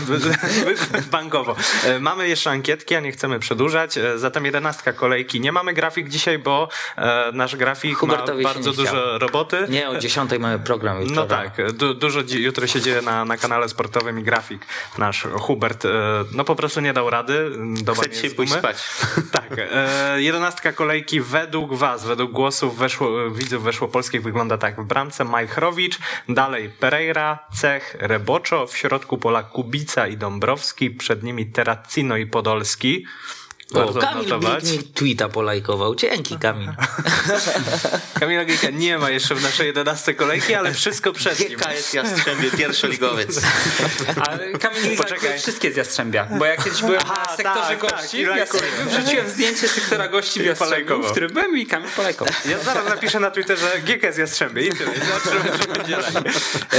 bankowo. 1.10 1.56
E, 1.84 1.98
mamy 2.00 2.28
jeszcze 2.28 2.50
ankietki, 2.50 2.94
a 2.94 3.00
nie 3.00 3.12
chcemy 3.12 3.38
przedłużać. 3.38 3.98
E, 3.98 4.18
zatem 4.18 4.44
jedenastka 4.44 4.92
kolejki. 4.92 5.40
Nie 5.40 5.52
mamy 5.52 5.72
grafik 5.74 6.08
dzisiaj, 6.08 6.38
bo 6.38 6.68
e, 6.96 7.30
nasz 7.32 7.56
grafik 7.56 7.96
Hubertowi 7.98 8.42
ma 8.42 8.48
się 8.48 8.54
bardzo 8.54 8.72
dużo 8.72 9.18
roboty. 9.18 9.66
Nie, 9.68 9.88
o 9.90 9.98
10 9.98 10.30
mamy 10.40 10.58
program 10.58 11.00
jutro 11.00 11.14
No 11.14 11.26
rano. 11.26 11.50
tak, 11.56 11.72
du- 11.72 11.94
dużo 11.94 12.20
jutro 12.38 12.66
się 12.66 12.80
dzieje 12.80 13.02
na, 13.02 13.24
na 13.24 13.36
kanale 13.36 13.68
sportowym 13.68 14.18
i 14.18 14.22
grafik. 14.22 14.62
Nasz 14.98 15.22
Hubert, 15.32 15.84
e, 15.84 15.88
no 16.32 16.44
po 16.44 16.56
prostu 16.56 16.80
nie 16.80 16.92
dał 16.92 17.10
rady. 17.10 17.50
Doba 17.82 17.94
Chcę 18.00 18.06
nie 18.08 18.10
dzisiaj 18.10 18.24
jest 18.24 18.36
pójść 18.36 18.52
spać. 18.52 18.76
Tak, 19.32 19.50
e, 19.58 20.22
jedenastka 20.22 20.72
kolejki 20.72 21.20
według 21.20 21.74
was, 21.74 22.04
według 22.04 22.32
głosów 22.32 22.78
weszło, 22.78 23.30
widzów 23.30 23.62
weszło 23.62 23.88
polskich 23.88 24.22
wygląda 24.22 24.58
tak. 24.58 24.84
Bramce 24.90 25.24
Majchrowicz, 25.24 25.98
dalej 26.28 26.70
Pereira, 26.80 27.38
Cech, 27.52 27.96
Reboczo, 28.00 28.66
w 28.66 28.76
środku 28.76 29.18
pola 29.18 29.42
Kubica 29.42 30.06
i 30.06 30.16
Dąbrowski, 30.16 30.90
przed 30.90 31.22
nimi 31.22 31.46
Terracino 31.46 32.16
i 32.16 32.26
Podolski. 32.26 33.06
O, 33.74 33.92
Kamil. 33.92 34.38
Blik 34.38 34.72
mi 34.72 34.84
tweeta 34.94 35.28
polajkował. 35.28 35.94
Dzięki, 35.94 36.38
Kamil. 36.38 36.68
Kamila 38.20 38.44
Gejka 38.44 38.70
nie 38.70 38.98
ma 38.98 39.10
jeszcze 39.10 39.34
w 39.34 39.42
naszej 39.42 39.66
11 39.66 40.14
kolejki, 40.14 40.54
ale 40.54 40.74
wszystko 40.74 41.12
przed 41.12 41.40
nim. 41.40 41.58
GKS 41.58 41.92
Jastrzębie, 41.92 42.50
pierwszoligowiec. 42.50 43.40
Ale 44.28 44.58
Kamil 44.58 44.96
Poczekaj. 44.96 45.38
Wszystkie 45.38 45.72
z 45.72 45.76
Jastrzębia, 45.76 46.28
bo 46.38 46.44
ja 46.44 46.56
kiedyś 46.56 46.82
byłem 46.82 47.00
Aha, 47.04 47.24
na 47.30 47.36
sektorze 47.36 47.76
tak, 47.76 47.80
tak, 47.80 47.90
gości 47.90 48.24
w 48.24 48.28
lajkuję. 48.28 48.38
Jastrzębiu, 48.38 48.90
wrzuciłem 48.90 49.30
zdjęcie 49.30 49.68
sektora 49.68 50.08
gości 50.08 50.40
w 50.40 50.44
Jastrzębiu, 50.44 51.02
w 51.02 51.10
którym 51.10 51.32
byłem 51.32 51.58
i 51.58 51.66
Kamil 51.66 51.90
polajkował. 51.96 52.34
Ja 52.48 52.58
zaraz 52.58 52.88
napiszę 52.88 53.20
na 53.20 53.30
Twitterze 53.30 53.80
GKS 53.84 54.18
Jastrzębie 54.18 54.66
i 54.66 54.70
tyle. 54.70 54.92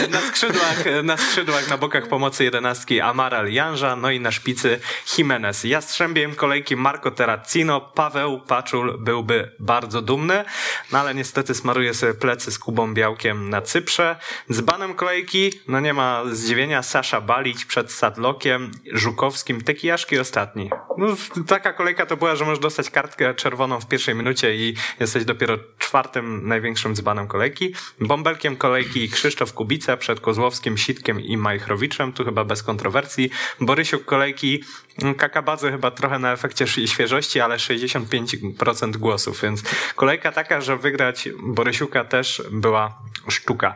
Na 0.10 0.22
skrzydłach, 0.22 0.84
na 1.04 1.18
skrzydłach, 1.18 1.70
na 1.70 1.78
bokach 1.78 2.08
pomocy 2.08 2.44
jedenastki 2.44 3.02
Amaral 3.02 3.52
Janża, 3.52 3.96
no 3.96 4.12
i 4.12 4.20
na 4.20 4.32
szpicy 4.32 4.80
Jimenez. 5.18 5.64
Jastrzębiem 5.64 6.36
kolejki 6.36 6.76
Marco 6.82 7.12
Terracino, 7.12 7.82
Paweł 7.82 8.40
Paczul 8.48 8.98
byłby 9.00 9.52
bardzo 9.60 10.02
dumny, 10.02 10.46
no 10.92 11.00
ale 11.00 11.16
niestety 11.16 11.56
smaruje 11.56 11.94
sobie 11.94 12.14
plecy 12.14 12.52
z 12.52 12.60
Kubą 12.60 12.94
Białkiem 12.94 13.50
na 13.50 13.62
Cyprze. 13.62 14.16
Dzbanem 14.52 14.94
kolejki, 14.94 15.52
no 15.68 15.80
nie 15.80 15.94
ma 15.94 16.24
zdziwienia, 16.32 16.84
Sasza 16.84 17.22
Balić 17.22 17.66
przed 17.66 17.92
Sadlokiem, 17.92 18.72
Żukowskim, 18.92 19.62
Tekijaszki 19.62 20.20
ostatni. 20.20 20.70
No, 20.98 21.08
taka 21.48 21.74
kolejka 21.74 22.06
to 22.06 22.18
była, 22.18 22.36
że 22.36 22.46
możesz 22.46 22.60
dostać 22.60 22.90
kartkę 22.90 23.34
czerwoną 23.34 23.80
w 23.80 23.88
pierwszej 23.88 24.16
minucie 24.16 24.56
i 24.56 24.76
jesteś 25.00 25.26
dopiero 25.26 25.58
czwartym 25.78 26.48
największym 26.48 26.96
dzbanem 26.96 27.28
kolejki. 27.28 27.76
Bąbelkiem 28.00 28.58
kolejki 28.58 29.10
Krzysztof 29.10 29.54
Kubica 29.54 29.98
przed 29.98 30.20
Kozłowskim, 30.20 30.78
Sitkiem 30.78 31.22
i 31.22 31.38
Majchrowiczem, 31.38 32.14
tu 32.14 32.26
chyba 32.26 32.44
bez 32.46 32.64
kontrowersji. 32.64 33.30
Borysiuk 33.60 34.06
kolejki 34.06 34.64
mm, 35.02 35.16
Kakabadze 35.16 35.72
chyba 35.72 35.92
trochę 35.92 36.20
na 36.20 36.34
efekcie 36.34 36.68
świeżości, 36.86 37.40
ale 37.40 37.58
65% 37.58 38.98
głosów, 38.98 39.42
więc 39.42 39.64
kolejka 39.96 40.32
taka, 40.32 40.62
że 40.62 40.78
wygrać 40.78 41.30
Borysiuka 41.40 42.06
też 42.06 42.44
była 42.52 43.02
sztuka. 43.30 43.76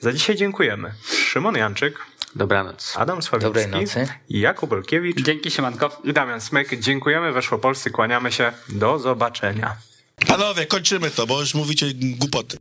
Za 0.00 0.12
dzisiaj 0.12 0.36
dziękujemy. 0.36 0.92
Szymon 1.26 1.56
Janczyk, 1.56 1.98
Dobranoc. 2.36 2.94
Adam 2.96 3.18
Dobrej 3.40 3.68
Sławicki, 3.68 3.98
nocy. 3.98 4.12
Jakub 4.28 4.72
Olkiewicz 4.72 5.20
Dzięki, 5.20 5.50
siemanko. 5.50 6.00
i 6.04 6.12
Damian 6.12 6.40
Smyk. 6.40 6.80
Dziękujemy, 6.80 7.32
weszło 7.32 7.58
Polscy, 7.58 7.90
kłaniamy 7.90 8.32
się. 8.32 8.52
Do 8.68 8.98
zobaczenia. 8.98 9.76
Panowie, 10.26 10.66
kończymy 10.66 11.10
to, 11.10 11.26
bo 11.26 11.40
już 11.40 11.54
mówicie 11.54 11.86
głupoty. 11.94 12.56